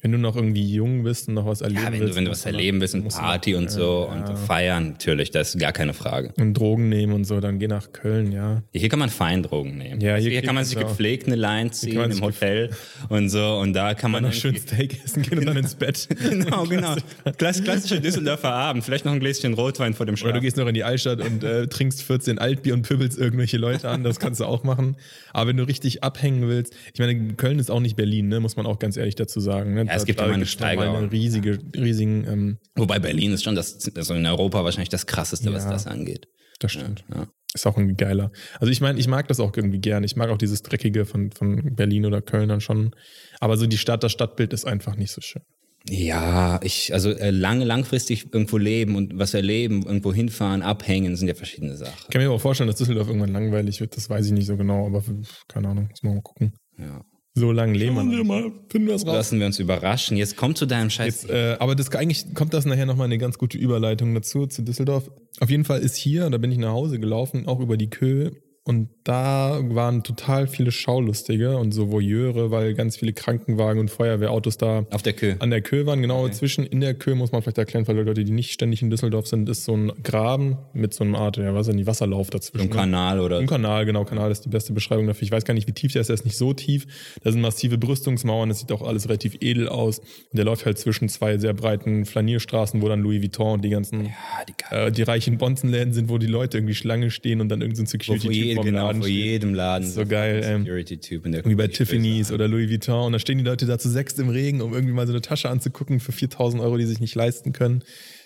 Wenn 0.00 0.12
du 0.12 0.18
noch 0.18 0.36
irgendwie 0.36 0.62
jung 0.72 1.02
bist 1.02 1.26
und 1.26 1.34
noch 1.34 1.46
was 1.46 1.60
erleben 1.60 1.82
Ja, 1.82 1.90
wenn 1.90 2.00
willst. 2.00 2.12
du, 2.12 2.16
wenn 2.16 2.24
du 2.26 2.30
was 2.30 2.46
erleben 2.46 2.80
willst 2.80 2.94
und 2.94 3.08
Party 3.08 3.56
und 3.56 3.68
so 3.68 4.08
ja, 4.08 4.14
und 4.14 4.38
feiern, 4.38 4.90
natürlich, 4.90 5.32
das 5.32 5.54
ist 5.56 5.60
gar 5.60 5.72
keine 5.72 5.92
Frage. 5.92 6.32
Und 6.38 6.54
Drogen 6.54 6.88
nehmen 6.88 7.12
und 7.12 7.24
so, 7.24 7.40
dann 7.40 7.58
geh 7.58 7.66
nach 7.66 7.90
Köln, 7.92 8.30
ja. 8.30 8.62
Hier 8.72 8.88
kann 8.88 9.00
man 9.00 9.10
Feindrogen 9.10 9.76
nehmen. 9.76 10.00
Ja, 10.00 10.14
hier 10.14 10.30
hier, 10.30 10.42
kann 10.42 10.54
man 10.54 10.64
sich 10.64 10.78
gepflegt 10.78 11.26
eine 11.26 11.34
Line 11.34 11.72
ziehen 11.72 12.00
im 12.00 12.20
Hotel 12.20 12.70
und 13.08 13.28
so 13.28 13.58
und 13.58 13.72
da 13.72 13.94
kann 13.94 14.12
man 14.12 14.22
Dann 14.22 14.30
noch 14.30 14.38
schön 14.38 14.56
Steak 14.56 15.04
essen 15.04 15.22
gehen 15.22 15.40
und 15.40 15.46
dann 15.46 15.56
ins 15.56 15.74
Bett. 15.74 16.08
Genau, 16.28 16.64
genau. 16.64 16.94
Klass, 17.36 17.62
klassischer 17.62 17.98
Düsseldorfer 17.98 18.52
Abend. 18.52 18.84
Vielleicht 18.84 19.04
noch 19.04 19.12
ein 19.12 19.20
Gläschen 19.20 19.54
Rotwein 19.54 19.94
vor 19.94 20.06
dem 20.06 20.12
Oder 20.12 20.18
Schlaf. 20.20 20.32
du 20.34 20.40
gehst 20.40 20.56
noch 20.56 20.66
in 20.68 20.74
die 20.74 20.84
Altstadt 20.84 21.20
und 21.20 21.42
äh, 21.42 21.66
trinkst 21.66 22.02
14 22.02 22.38
Altbier 22.38 22.74
und 22.74 22.82
pübbelst 22.82 23.18
irgendwelche 23.18 23.56
Leute 23.56 23.88
an. 23.88 24.04
Das 24.04 24.20
kannst 24.20 24.40
du 24.40 24.44
auch 24.44 24.62
machen. 24.62 24.96
Aber 25.32 25.48
wenn 25.48 25.56
du 25.56 25.64
richtig 25.64 26.04
abhängen 26.04 26.48
willst, 26.48 26.74
ich 26.92 27.00
meine, 27.00 27.34
Köln 27.34 27.58
ist 27.58 27.70
auch 27.70 27.80
nicht 27.80 27.96
Berlin, 27.96 28.28
ne? 28.28 28.40
muss 28.40 28.56
man 28.56 28.66
auch 28.66 28.78
ganz 28.78 28.96
ehrlich 28.96 29.14
dazu 29.16 29.40
sagen. 29.40 29.74
Ne? 29.74 29.87
Ja, 29.88 29.96
es 29.96 30.04
gibt 30.04 30.20
immer 30.20 30.32
eine 30.34 30.46
Steigerung. 30.46 30.96
Eine 30.96 31.12
riesige, 31.12 31.58
riesigen, 31.76 32.24
ähm, 32.28 32.58
Wobei 32.76 32.98
Berlin 32.98 33.32
ist 33.32 33.44
schon 33.44 33.54
das, 33.54 33.90
also 33.96 34.14
in 34.14 34.24
Europa 34.26 34.62
wahrscheinlich 34.64 34.88
das 34.90 35.06
krasseste, 35.06 35.52
was 35.52 35.64
Ja. 35.64 35.70
das 35.70 35.86
angeht. 35.86 36.26
das 36.60 36.72
stimmt. 36.72 37.04
Ja. 37.14 37.26
Ist 37.54 37.66
auch 37.66 37.76
irgendwie 37.78 37.96
geiler. 37.96 38.30
Also 38.60 38.70
ich 38.70 38.80
meine, 38.80 38.98
ich 38.98 39.08
mag 39.08 39.26
das 39.28 39.40
auch 39.40 39.56
irgendwie 39.56 39.78
gern. 39.78 40.04
Ich 40.04 40.16
mag 40.16 40.28
auch 40.28 40.36
dieses 40.38 40.62
Dreckige 40.62 41.06
von, 41.06 41.30
von 41.32 41.74
Berlin 41.74 42.04
oder 42.04 42.20
Köln 42.20 42.48
dann 42.48 42.60
schon. 42.60 42.94
Aber 43.40 43.56
so 43.56 43.66
die 43.66 43.78
Stadt, 43.78 44.02
das 44.04 44.12
Stadtbild 44.12 44.52
ist 44.52 44.66
einfach 44.66 44.96
nicht 44.96 45.12
so 45.12 45.20
schön. 45.20 45.42
Ja, 45.88 46.60
ich, 46.62 46.92
also 46.92 47.10
äh, 47.10 47.30
lange, 47.30 47.64
langfristig 47.64 48.34
irgendwo 48.34 48.58
leben 48.58 48.96
und 48.96 49.16
was 49.18 49.32
erleben, 49.32 49.84
irgendwo 49.86 50.12
hinfahren, 50.12 50.60
abhängen, 50.62 51.16
sind 51.16 51.28
ja 51.28 51.34
verschiedene 51.34 51.76
Sachen. 51.76 51.94
Ich 52.02 52.08
kann 52.08 52.20
mir 52.20 52.28
aber 52.28 52.38
vorstellen, 52.40 52.66
dass 52.68 52.76
Düsseldorf 52.76 53.06
irgendwann 53.06 53.32
langweilig 53.32 53.80
wird. 53.80 53.96
Das 53.96 54.10
weiß 54.10 54.26
ich 54.26 54.32
nicht 54.32 54.46
so 54.46 54.56
genau, 54.56 54.86
aber 54.86 55.02
keine 55.46 55.68
Ahnung, 55.68 55.86
muss 55.88 56.02
man 56.02 56.16
mal 56.16 56.22
gucken. 56.22 56.52
Ja. 56.76 57.02
So 57.38 57.52
lange 57.52 57.74
leben 57.78 58.10
wir 58.10 58.24
mal, 58.24 58.52
finden 58.68 58.88
wir 58.88 58.94
es 58.94 59.06
raus. 59.06 59.14
Lassen 59.14 59.38
wir 59.38 59.46
uns 59.46 59.58
überraschen. 59.58 60.16
Jetzt 60.16 60.36
kommt 60.36 60.58
zu 60.58 60.66
deinem 60.66 60.90
Scheiß. 60.90 61.22
Jetzt, 61.22 61.30
äh, 61.30 61.56
aber 61.58 61.74
das 61.74 61.94
eigentlich 61.94 62.34
kommt 62.34 62.52
das 62.52 62.64
nachher 62.64 62.86
nochmal 62.86 63.04
eine 63.04 63.18
ganz 63.18 63.38
gute 63.38 63.58
Überleitung 63.58 64.14
dazu, 64.14 64.46
zu 64.46 64.62
Düsseldorf. 64.62 65.10
Auf 65.40 65.50
jeden 65.50 65.64
Fall 65.64 65.80
ist 65.80 65.96
hier, 65.96 66.28
da 66.30 66.38
bin 66.38 66.50
ich 66.50 66.58
nach 66.58 66.72
Hause 66.72 66.98
gelaufen, 66.98 67.46
auch 67.46 67.60
über 67.60 67.76
die 67.76 67.90
Kö. 67.90 68.30
Und 68.68 68.90
da 69.02 69.60
waren 69.62 70.02
total 70.02 70.46
viele 70.46 70.72
Schaulustige 70.72 71.56
und 71.56 71.72
so 71.72 71.90
Voyeure, 71.90 72.50
weil 72.50 72.74
ganz 72.74 72.98
viele 72.98 73.14
Krankenwagen 73.14 73.80
und 73.80 73.90
Feuerwehrautos 73.90 74.58
da 74.58 74.84
auf 74.90 75.00
der 75.00 75.14
Kö. 75.14 75.36
an 75.38 75.48
der 75.48 75.62
Kö 75.62 75.86
waren. 75.86 76.02
Genau 76.02 76.28
zwischen 76.28 76.66
in 76.66 76.80
der 76.80 76.92
Kö 76.92 77.14
muss 77.14 77.32
man 77.32 77.40
vielleicht 77.40 77.56
erklären, 77.56 77.86
für 77.86 77.92
Leute, 77.92 78.24
die 78.24 78.30
nicht 78.30 78.52
ständig 78.52 78.82
in 78.82 78.90
Düsseldorf 78.90 79.26
sind, 79.26 79.48
ist 79.48 79.64
so 79.64 79.74
ein 79.74 79.90
Graben 80.02 80.58
mit 80.74 80.92
so 80.92 81.02
einer 81.02 81.16
Art, 81.16 81.38
ja, 81.38 81.54
was 81.54 81.62
ist 81.62 81.68
denn 81.68 81.78
die 81.78 81.86
Wasserlauf 81.86 82.28
dazwischen. 82.28 82.66
Im 82.66 82.70
ne? 82.70 82.76
Kanal 82.76 83.20
oder. 83.20 83.38
Ein 83.38 83.46
Kanal, 83.46 83.86
genau, 83.86 84.04
Kanal 84.04 84.30
ist 84.30 84.44
die 84.44 84.50
beste 84.50 84.74
Beschreibung 84.74 85.06
dafür. 85.06 85.22
Ich 85.22 85.32
weiß 85.32 85.46
gar 85.46 85.54
nicht, 85.54 85.66
wie 85.66 85.72
tief 85.72 85.94
der 85.94 86.02
ist, 86.02 86.08
der 86.08 86.14
ist 86.14 86.26
nicht 86.26 86.36
so 86.36 86.52
tief. 86.52 86.86
Da 87.22 87.32
sind 87.32 87.40
massive 87.40 87.78
Brüstungsmauern, 87.78 88.50
das 88.50 88.58
sieht 88.58 88.70
auch 88.70 88.82
alles 88.82 89.08
relativ 89.08 89.38
edel 89.40 89.70
aus. 89.70 90.00
Und 90.00 90.36
der 90.36 90.44
läuft 90.44 90.66
halt 90.66 90.78
zwischen 90.78 91.08
zwei 91.08 91.38
sehr 91.38 91.54
breiten 91.54 92.04
Flanierstraßen, 92.04 92.82
wo 92.82 92.88
dann 92.90 93.00
Louis 93.00 93.22
Vuitton 93.22 93.54
und 93.54 93.64
die 93.64 93.70
ganzen, 93.70 94.04
Ja, 94.04 94.12
die 94.46 94.74
äh, 94.76 94.92
die 94.92 95.04
reichen 95.04 95.38
Bonzenläden 95.38 95.94
sind, 95.94 96.10
wo 96.10 96.18
die 96.18 96.26
Leute 96.26 96.58
irgendwie 96.58 96.74
Schlange 96.74 97.10
stehen 97.10 97.40
und 97.40 97.48
dann 97.48 97.62
irgendein 97.62 97.86
vor, 97.86 97.92
Security-Typ 97.92 98.57
vorm 98.58 98.66
genau, 98.66 98.86
Laden 98.86 99.00
vor 99.00 99.08
steht. 99.08 99.24
jedem 99.24 99.54
Laden. 99.54 99.88
so 99.88 100.06
geil, 100.06 100.42
ähm, 100.44 100.62
Security-Typ 100.62 101.26
in 101.26 101.32
der 101.32 101.44
Wie 101.44 101.54
bei. 101.54 101.68
Tiffany's 101.68 102.30
oder 102.32 102.48
Louis 102.48 102.70
Vuitton. 102.70 103.06
Und 103.06 103.12
da 103.12 103.18
stehen 103.18 103.38
die 103.38 103.44
Leute 103.44 103.66
da 103.66 103.78
zu 103.78 103.88
sechst 103.88 104.18
im 104.18 104.28
Regen, 104.28 104.60
um 104.60 104.72
irgendwie 104.72 104.92
mal 104.94 105.06
so 105.06 105.12
eine 105.12 105.22
Tasche 105.22 105.48
anzugucken 105.48 106.00
für 106.00 106.12
4000 106.12 106.62
Euro, 106.62 106.76
die 106.76 106.84
sie 106.84 106.90
sich 106.90 107.00
nicht 107.00 107.14
leisten 107.14 107.52
können. 107.52 107.82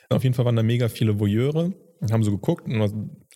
Auf 0.08 0.23
jeden 0.25 0.34
Fall 0.34 0.44
waren 0.44 0.56
da 0.56 0.62
mega 0.62 0.88
viele 0.88 1.19
Voyeure 1.19 1.73
und 2.00 2.12
haben 2.12 2.23
so 2.23 2.31
geguckt. 2.32 2.67
Und 2.67 2.81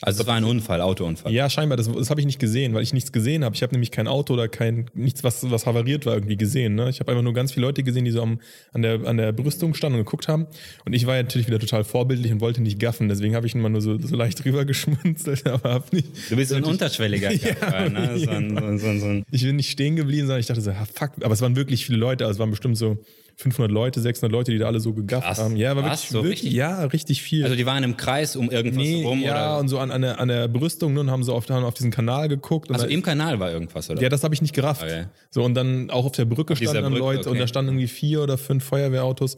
Also 0.03 0.23
es 0.23 0.27
war 0.27 0.35
ein 0.35 0.45
Unfall, 0.45 0.83
Autounfall. 0.83 1.33
ja, 1.33 1.49
scheinbar, 1.49 1.79
das, 1.79 1.91
das 1.91 2.11
habe 2.11 2.21
ich 2.21 2.27
nicht 2.27 2.39
gesehen, 2.39 2.75
weil 2.75 2.83
ich 2.83 2.93
nichts 2.93 3.13
gesehen 3.13 3.45
habe. 3.45 3.55
Ich 3.55 3.63
habe 3.63 3.73
nämlich 3.73 3.91
kein 3.91 4.09
Auto 4.09 4.35
oder 4.35 4.47
kein 4.47 4.91
nichts, 4.93 5.25
was, 5.25 5.51
was 5.51 5.65
havariert 5.65 6.05
war, 6.05 6.15
irgendwie 6.15 6.37
gesehen. 6.37 6.75
Ne? 6.75 6.91
Ich 6.91 7.01
habe 7.01 7.11
einfach 7.13 7.23
nur 7.23 7.33
ganz 7.33 7.53
viele 7.53 7.65
Leute 7.67 7.83
gesehen, 7.83 8.05
die 8.05 8.11
so 8.11 8.21
am, 8.21 8.41
an, 8.75 8.83
der, 8.83 9.07
an 9.07 9.17
der 9.17 9.33
Brüstung 9.33 9.73
standen 9.73 9.99
und 9.99 10.05
geguckt 10.05 10.29
haben. 10.29 10.49
Und 10.85 10.93
ich 10.93 11.07
war 11.07 11.17
ja 11.17 11.23
natürlich 11.23 11.47
wieder 11.47 11.59
total 11.59 11.83
vorbildlich 11.83 12.31
und 12.31 12.43
wollte 12.43 12.61
nicht 12.61 12.79
gaffen. 12.79 13.09
Deswegen 13.09 13.35
habe 13.35 13.47
ich 13.47 13.55
immer 13.55 13.71
nur 13.71 13.81
so, 13.81 13.99
so 13.99 14.17
leicht 14.17 14.45
drüber 14.45 14.67
geschmunzelt, 14.67 15.47
aber 15.47 15.71
habe 15.71 15.97
nicht. 15.97 16.09
Du 16.31 16.37
bist 16.37 16.51
so 16.51 16.57
ein 16.57 16.65
unterschwelliger 16.65 17.29
Gaffer, 17.35 17.89
ne? 17.89 18.19
so 18.19 18.31
ein, 18.31 18.79
so 18.79 18.87
ein, 18.87 19.01
so 19.01 19.07
ein, 19.07 19.25
Ich 19.31 19.45
bin 19.45 19.57
nicht 19.57 19.71
stehen 19.71 19.97
geblieben, 19.97 20.27
sondern 20.27 20.41
ich 20.41 20.47
dachte 20.47 20.61
so, 20.61 20.73
ja, 20.73 20.85
fuck. 20.85 21.13
Aber 21.23 21.33
es 21.33 21.41
waren 21.41 21.57
wirklich 21.57 21.87
viele 21.87 21.99
Leute. 21.99 22.27
Also 22.27 22.37
es 22.37 22.39
waren 22.39 22.51
bestimmt 22.51 22.77
so 22.77 22.99
500 23.39 23.71
Leute, 23.71 24.01
600 24.01 24.33
Leute, 24.33 24.51
die 24.51 24.59
da 24.59 24.67
alle 24.67 24.81
so 24.81 24.95
gegafft 24.95 25.27
Krass. 25.27 25.39
haben. 25.39 25.57
Ja, 25.57 25.77
Was? 25.77 25.85
wirklich, 25.85 26.09
So 26.09 26.23
wirklich 26.23 26.33
richtig? 26.45 26.53
ja, 26.55 26.85
richtig 26.85 27.23
viel. 27.23 27.45
Also 27.45 27.55
die 27.55 27.67
waren 27.67 27.85
im 27.85 27.97
Kreis 27.99 28.35
um 28.35 28.51
irgendwas 28.51 28.83
nee, 28.83 29.05
rum 29.05 29.21
ja, 29.21 29.33
oder? 29.33 29.61
und 29.61 29.69
so 29.69 29.79
an, 29.79 29.91
an, 29.91 30.01
der, 30.01 30.19
an 30.19 30.29
der 30.29 30.49
Brüstung 30.49 30.95
ne, 30.95 31.01
und 31.01 31.11
haben 31.11 31.23
so 31.23 31.35
auf, 31.35 31.47
haben 31.51 31.65
auf 31.65 31.75
diesen 31.75 31.91
Kanal 31.91 32.29
geguckt. 32.29 32.71
Und 32.71 32.77
Also 32.77 32.87
im 32.87 33.03
Kanal 33.03 33.39
war 33.39 33.53
irgendwas, 33.53 33.91
oder? 33.91 34.01
Ja, 34.01 34.09
das 34.09 34.25
habe 34.25 34.35
ich 34.35 34.41
nicht 34.41 34.55
gerafft. 34.55 34.85
Okay. 34.85 35.05
So, 35.31 35.45
und 35.45 35.55
dann 35.55 35.91
auch 35.91 36.07
auf 36.07 36.13
der 36.13 36.25
Brücke 36.25 36.55
dieser 36.55 36.71
standen 36.71 36.85
dann 36.85 36.93
Brücke, 36.95 37.05
Leute 37.05 37.29
und 37.29 37.35
okay. 37.35 37.41
da 37.41 37.47
standen 37.47 37.73
irgendwie 37.73 37.89
vier 37.89 38.23
oder 38.23 38.39
fünf 38.39 38.65
Feuerwehrautos. 38.65 39.37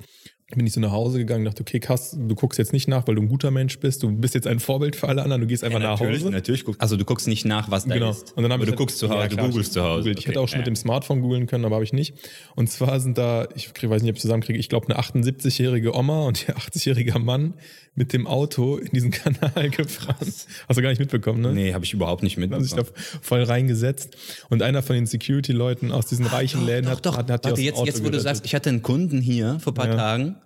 Bin 0.57 0.67
ich 0.67 0.73
so 0.73 0.81
nach 0.81 0.93
Hause 0.93 1.19
gegangen, 1.19 1.45
dachte, 1.45 1.61
okay, 1.61 1.79
krass, 1.79 2.17
du 2.19 2.35
guckst 2.35 2.59
jetzt 2.59 2.73
nicht 2.73 2.89
nach, 2.89 3.07
weil 3.07 3.17
du 3.17 3.21
ein 3.21 3.29
guter 3.29 3.51
Mensch 3.51 3.79
bist. 3.81 4.03
Du 4.03 4.11
bist 4.11 4.35
jetzt 4.35 4.47
ein 4.47 4.61
Vorbild 4.61 4.97
für 4.97 5.07
alle 5.07 5.23
anderen, 5.23 5.43
du 5.43 5.47
gehst 5.47 5.63
einfach 5.63 5.79
nach 5.79 6.01
natürlich, 6.01 6.23
Hause. 6.23 6.31
natürlich 6.33 6.65
guckst. 6.65 6.81
Also 6.81 6.97
du 6.97 7.05
guckst 7.05 7.29
nicht 7.29 7.45
nach, 7.45 7.71
was 7.71 7.85
da 7.85 7.93
Genau. 7.93 8.13
ist. 8.13 8.35
Und 8.35 8.45
dann 8.45 8.53
Aber 8.53 8.65
du 8.65 8.73
guckst 8.73 8.97
zu 8.97 9.11
Hause, 9.11 9.19
Ja, 9.21 9.29
du 9.29 9.35
klar, 9.37 9.49
googelst 9.49 9.69
ich 9.69 9.73
zu 9.75 9.83
Hause. 9.83 9.97
gegoogelt. 10.05 10.19
Ich 10.21 10.27
hätte 10.27 10.39
Okay, 10.39 10.45
auch 10.45 10.49
schon 10.49 10.55
ja. 10.57 10.61
mit 10.61 10.67
dem 10.69 10.77
Smartphone 10.77 11.21
googeln 11.21 11.47
können, 11.49 11.67
aber 11.67 11.75
habe 11.75 11.85
ich 11.85 11.93
nicht. 11.93 12.15
Und 12.57 12.71
zwar 12.71 12.99
sind 12.99 13.19
da, 13.19 13.47
ich 13.57 13.69
weiß 13.69 14.01
nicht, 14.01 14.11
ob 14.11 14.17
ich 14.17 14.23
zusammenkriege, 14.23 14.59
ich 14.59 14.71
glaube 14.71 14.87
eine 14.89 14.99
78-jährige 14.99 15.95
Oma 15.95 16.23
und 16.23 16.49
ihr 16.49 16.57
80-jähriger 16.57 17.19
Mann 17.19 17.53
mit 17.95 18.15
dem 18.15 18.27
Auto 18.27 18.79
in 18.79 18.89
diesen 18.93 19.11
Kanal 19.11 19.69
gefahren. 19.69 20.17
Hast 20.21 20.79
du 20.79 20.81
gar 20.81 20.89
nicht 20.89 20.99
mitbekommen, 21.01 21.43
ne? 21.43 21.53
Nee, 21.53 21.75
habe 21.75 21.85
ich 21.85 21.93
überhaupt 21.93 22.23
nicht 22.23 22.39
haben 22.39 22.63
sich 22.63 22.71
da 22.73 22.79
mitbekommen. 22.79 23.19
voll 23.21 23.43
reingesetzt. 23.43 24.17
Und 24.49 24.63
einer 24.63 24.83
von 24.83 24.97
den 24.97 25.05
Security-Leuten 25.05 25.93
aus 25.93 26.07
diesen 26.07 26.25
reichen 26.25 26.65
Läden 26.65 26.89
hat, 26.89 27.05
hat, 27.07 27.31
hat 27.31 27.45
die 27.45 27.51
aus 27.51 27.51
Warte, 27.51 27.61
jetzt, 27.61 27.85
jetzt 27.85 28.03
wo 28.05 28.09
du 28.09 28.19
sagst, 28.19 28.47
ich 28.47 28.55
hatte 28.55 28.71
einen 28.71 28.81
Kunden 28.83 29.21
hier 29.21 29.59
vor 29.61 29.73
ein 29.73 29.77
paar 29.77 29.89
Ja. 29.89 29.95
Tagen 29.97 30.37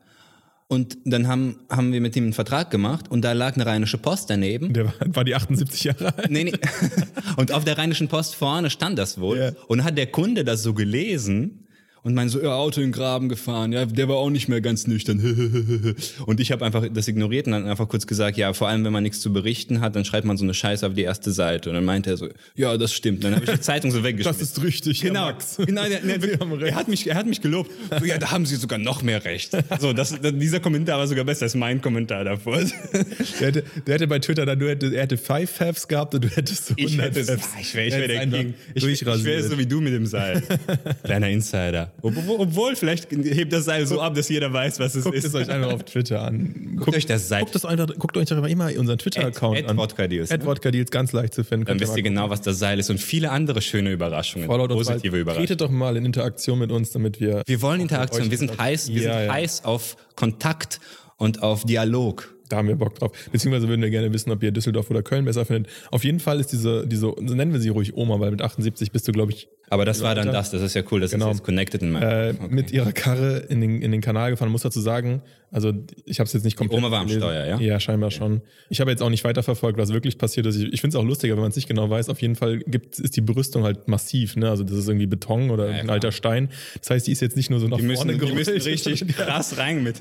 und 0.73 0.97
dann 1.05 1.29
haben, 1.29 1.57
haben 1.69 1.93
wir 1.93 2.01
mit 2.01 2.17
ihm 2.17 2.25
einen 2.25 2.33
Vertrag 2.33 2.71
gemacht 2.71 3.11
und 3.11 3.23
da 3.23 3.33
lag 3.33 3.57
eine 3.57 3.67
rheinische 3.67 3.99
Post 3.99 4.31
daneben. 4.31 4.73
Der 4.73 4.87
war, 4.87 4.95
war 5.05 5.25
die 5.25 5.35
78 5.35 5.85
Jahre 5.85 6.17
alt. 6.17 6.31
Nee, 6.31 6.45
nee. 6.45 6.53
Und 7.37 7.53
auf 7.53 7.65
der 7.65 7.77
Rheinischen 7.77 8.09
Post 8.09 8.35
vorne 8.35 8.71
stand 8.71 8.99
das 8.99 9.21
wohl. 9.21 9.39
Ja. 9.39 9.53
Und 9.69 9.85
hat 9.85 9.99
der 9.99 10.07
Kunde 10.07 10.45
das 10.45 10.63
so 10.63 10.73
gelesen 10.73 11.62
und 12.05 12.15
meinte 12.15 12.33
so, 12.33 12.43
ja, 12.43 12.55
Auto 12.57 12.81
in 12.81 12.89
den 12.89 12.93
Graben 12.93 13.29
gefahren. 13.29 13.73
Ja, 13.73 13.85
der 13.85 14.09
war 14.09 14.17
auch 14.17 14.31
nicht 14.31 14.49
mehr 14.49 14.61
ganz 14.61 14.87
nüchtern. 14.89 15.21
Und 16.27 16.41
ich 16.41 16.51
habe 16.51 16.65
einfach 16.65 16.85
das 16.93 17.07
ignoriert 17.09 17.47
und 17.47 17.53
dann 17.53 17.67
einfach 17.69 17.89
kurz 17.89 18.07
gesagt, 18.07 18.37
ja, 18.37 18.53
vor 18.53 18.69
allem 18.69 18.85
wenn 18.85 18.93
man 18.93 19.03
nichts 19.03 19.21
zu 19.21 19.33
berichten 19.33 19.81
hat, 19.81 19.95
dann 19.95 20.05
schreibt 20.05 20.27
man 20.27 20.37
so 20.37 20.45
eine 20.45 20.53
Scheiße 20.55 20.87
auf 20.87 20.95
die 20.95 21.03
erste 21.03 21.31
Seite. 21.31 21.71
Und 21.71 21.75
dann 21.77 21.85
meinte 21.85 22.11
er 22.11 22.17
so, 22.17 22.29
ja, 22.57 22.77
das 22.77 22.93
stimmt. 22.93 23.23
Dann 23.25 23.35
habe 23.35 23.45
ich 23.45 23.51
die 23.51 23.61
Zeitung 23.61 23.91
so 23.93 24.03
weggeschmissen. 24.03 24.41
Das 24.41 24.49
ist 24.51 24.63
richtig, 24.63 25.01
Genau, 25.01 25.27
Max. 25.27 25.57
genau 25.59 25.83
der, 25.89 26.01
der, 26.01 26.23
recht. 26.23 26.41
er, 26.63 26.75
hat 26.75 26.89
mich, 26.89 27.07
er 27.07 27.15
hat 27.15 27.27
mich 27.27 27.41
gelobt. 27.41 27.71
So, 27.99 28.05
ja, 28.05 28.19
da 28.19 28.31
haben 28.33 28.47
Sie 28.47 28.57
sogar 28.57 28.79
noch 28.79 29.03
mehr 29.03 29.25
recht. 29.25 29.57
So, 29.81 29.93
das, 29.93 30.15
dieser 30.21 30.61
Kommentar 30.61 30.99
war 30.99 31.07
sogar 31.07 31.25
besser 31.25 31.45
als 31.45 31.55
mein 31.55 31.81
Kommentar 31.81 32.25
davor. 32.25 32.59
Der 33.41 33.49
hätte, 33.49 33.65
der 33.87 33.95
hätte 33.95 34.07
bei 34.07 34.19
Twitter 34.19 34.47
dann, 34.47 34.59
du 34.59 34.69
hätte, 34.69 34.95
er 34.95 35.03
hätte 35.03 35.17
five 35.17 35.51
Favs 35.51 35.87
gehabt 35.89 36.15
und 36.15 36.25
du 36.25 36.29
hättest 36.29 36.67
so 36.67 36.75
100 36.79 37.17
Ich 37.17 37.17
hätte, 37.23 37.39
Favs. 37.39 37.49
ich 37.61 37.75
wäre 37.75 37.87
ich 37.87 37.95
wär 37.95 38.09
der 38.09 38.27
King. 38.27 38.55
Ich, 38.75 38.85
ich 38.85 39.05
wäre 39.07 39.43
so 39.43 39.59
wie 39.59 39.67
du 39.67 39.81
mit 39.81 39.93
dem 39.93 40.07
Seil. 40.07 40.43
Kleiner 41.05 41.29
Insider. 41.29 41.92
Obwohl, 42.01 42.37
obwohl, 42.41 42.75
vielleicht 42.75 43.11
hebt 43.13 43.53
das 43.53 43.65
Seil 43.67 43.87
so 43.87 44.01
ab, 44.01 44.15
dass 44.15 44.29
jeder 44.29 44.53
weiß, 44.53 44.81
was 44.81 44.95
es 44.95 45.05
Guckt 45.05 45.17
ist. 45.17 45.25
es 45.25 45.35
euch 45.35 45.49
einfach 45.49 45.73
auf 45.73 45.85
Twitter 45.85 46.23
an. 46.23 46.77
Guckt 46.77 46.97
euch 46.97 47.07
das 47.07 47.29
Seil. 47.29 47.43
Guckt, 47.43 47.55
das 47.55 47.65
einfach, 47.65 47.87
guckt 47.97 48.17
euch 48.17 48.27
doch 48.27 48.45
immer 48.45 48.71
unseren 48.77 48.99
Twitter-Account 48.99 49.69
an. 49.69 49.77
Wodka-Deals, 49.77 50.31
ne? 50.31 50.35
At 50.37 50.45
Wodka-Deals, 50.45 50.91
ganz 50.91 51.13
leicht 51.13 51.35
zu 51.35 51.45
finden. 51.45 51.67
Dann 51.67 51.79
wisst 51.79 51.97
ihr 51.97 52.03
genau, 52.03 52.29
was 52.31 52.41
das 52.41 52.59
Seil 52.59 52.81
ist 52.81 52.91
und 52.91 52.99
viele 52.99 53.31
andere 53.31 53.63
schöne 53.63 53.93
Überraschungen. 53.93 54.49
Fallout 54.49 54.73
und 54.73 54.79
positive. 54.79 55.17
Überraschungen. 55.17 55.47
Tretet 55.47 55.61
doch 55.61 55.71
mal 55.71 55.97
in 55.97 56.05
Interaktion 56.05 56.59
mit 56.59 56.73
uns, 56.73 56.91
damit 56.91 57.21
wir. 57.21 57.43
Wir 57.47 57.63
wollen 57.63 57.81
Interaktion. 57.81 58.31
Wir 58.31 58.39
sind 58.39 58.59
heiß, 58.59 58.89
wir 58.89 59.03
Ja, 59.03 59.19
sind 59.19 59.27
ja. 59.29 59.33
heiß 59.35 59.65
auf 59.65 59.97
Kontakt 60.17 60.81
und 61.19 61.43
auf 61.43 61.65
Dialog. 61.65 62.35
Da 62.53 62.59
haben 62.59 62.69
wir 62.69 62.77
Bock 62.77 62.95
drauf. 62.99 63.13
Beziehungsweise 63.33 63.67
würden 63.67 63.81
wir 63.81 63.89
gerne 63.89 64.13
wissen, 64.13 64.31
ob 64.31 64.43
ihr 64.43 64.51
Düsseldorf 64.51 64.91
oder 64.91 65.03
Köln 65.03 65.25
besser 65.25 65.47
findet. 65.47 65.73
Auf 65.91 66.05
jeden 66.05 66.21
Fall 66.21 66.39
ist 66.39 66.53
diese, 66.53 66.87
diese, 66.87 67.01
so 67.07 67.15
nennen 67.19 67.55
wir 67.55 67.61
sie 67.61 67.71
ruhig 67.71 67.97
Oma, 67.97 68.21
weil 68.21 68.31
mit 68.31 68.43
78 68.43 68.93
bist 68.93 69.09
du, 69.09 69.13
glaube 69.13 69.33
ich, 69.33 69.49
Aber 69.71 69.87
das 69.87 70.03
war 70.03 70.15
dann 70.15 70.27
das, 70.31 70.51
das 70.51 70.61
ist 70.61 70.75
ja 70.75 70.83
cool, 70.91 71.01
das 71.01 71.13
Genau. 71.13 71.31
ist 71.31 71.39
jetzt 71.39 71.45
connected 71.45 71.81
in 71.81 71.93
meinem 71.93 72.03
äh. 72.03 72.35
Okay. 72.39 72.55
mit 72.55 72.71
ihrer 72.73 72.93
Karre 72.93 73.39
in 73.49 73.63
den, 73.63 73.81
in 73.81 73.91
den 73.91 74.03
Kanal 74.03 74.31
gefahren. 74.33 74.51
Muss 74.51 74.61
dazu 74.63 74.81
sagen, 74.81 75.23
also 75.51 75.73
ich 76.05 76.19
habe 76.19 76.27
es 76.27 76.33
jetzt 76.35 76.45
nicht 76.45 76.57
komplett. 76.57 76.79
Oma 76.79 76.91
war 76.91 77.01
am 77.01 77.07
gelesen. 77.07 77.23
Steuer, 77.23 77.47
ja? 77.47 77.59
Ja, 77.59 77.79
scheinbar 77.81 78.11
schon. 78.11 78.41
Ich 78.71 78.81
habe 78.81 78.91
jetzt 78.91 79.03
auch 79.03 79.11
nicht 79.11 79.23
weiterverfolgt, 79.25 79.79
was 79.79 79.93
wirklich 79.93 80.17
passiert 80.19 80.47
ist. 80.47 80.57
Ich, 80.57 80.73
ich 80.73 80.81
finde 80.81 80.97
es 80.97 81.03
auch 81.03 81.07
lustiger, 81.07 81.35
wenn 81.35 81.43
man 81.43 81.51
es 81.51 81.57
nicht 81.57 81.69
genau 81.69 81.89
weiß. 81.91 82.09
Auf 82.09 82.21
jeden 82.23 82.37
Fall 82.37 82.59
gibt, 82.61 82.99
ist 82.99 83.17
die 83.17 83.21
Brüstung 83.21 83.63
halt 83.65 83.87
massiv. 83.89 84.37
Ne? 84.37 84.49
Also 84.49 84.65
das 84.65 84.77
ist 84.77 84.89
irgendwie 84.89 85.07
Beton 85.07 85.51
oder 85.51 85.69
ein 85.69 85.85
klar. 85.85 85.95
alter 85.95 86.13
Stein. 86.13 86.49
Das 86.81 86.91
heißt, 86.91 87.07
die 87.07 87.13
ist 87.13 87.21
jetzt 87.21 87.37
nicht 87.37 87.51
nur 87.51 87.61
so 87.61 87.69
nach 87.69 87.77
Die 87.79 87.83
müssen, 87.83 87.97
vorne 88.11 88.13
die 88.19 88.33
müssen 88.33 88.55
gerollt, 88.55 88.67
richtig 88.67 89.07
krass 89.17 89.59
rein 89.59 89.83
mit. 89.83 89.97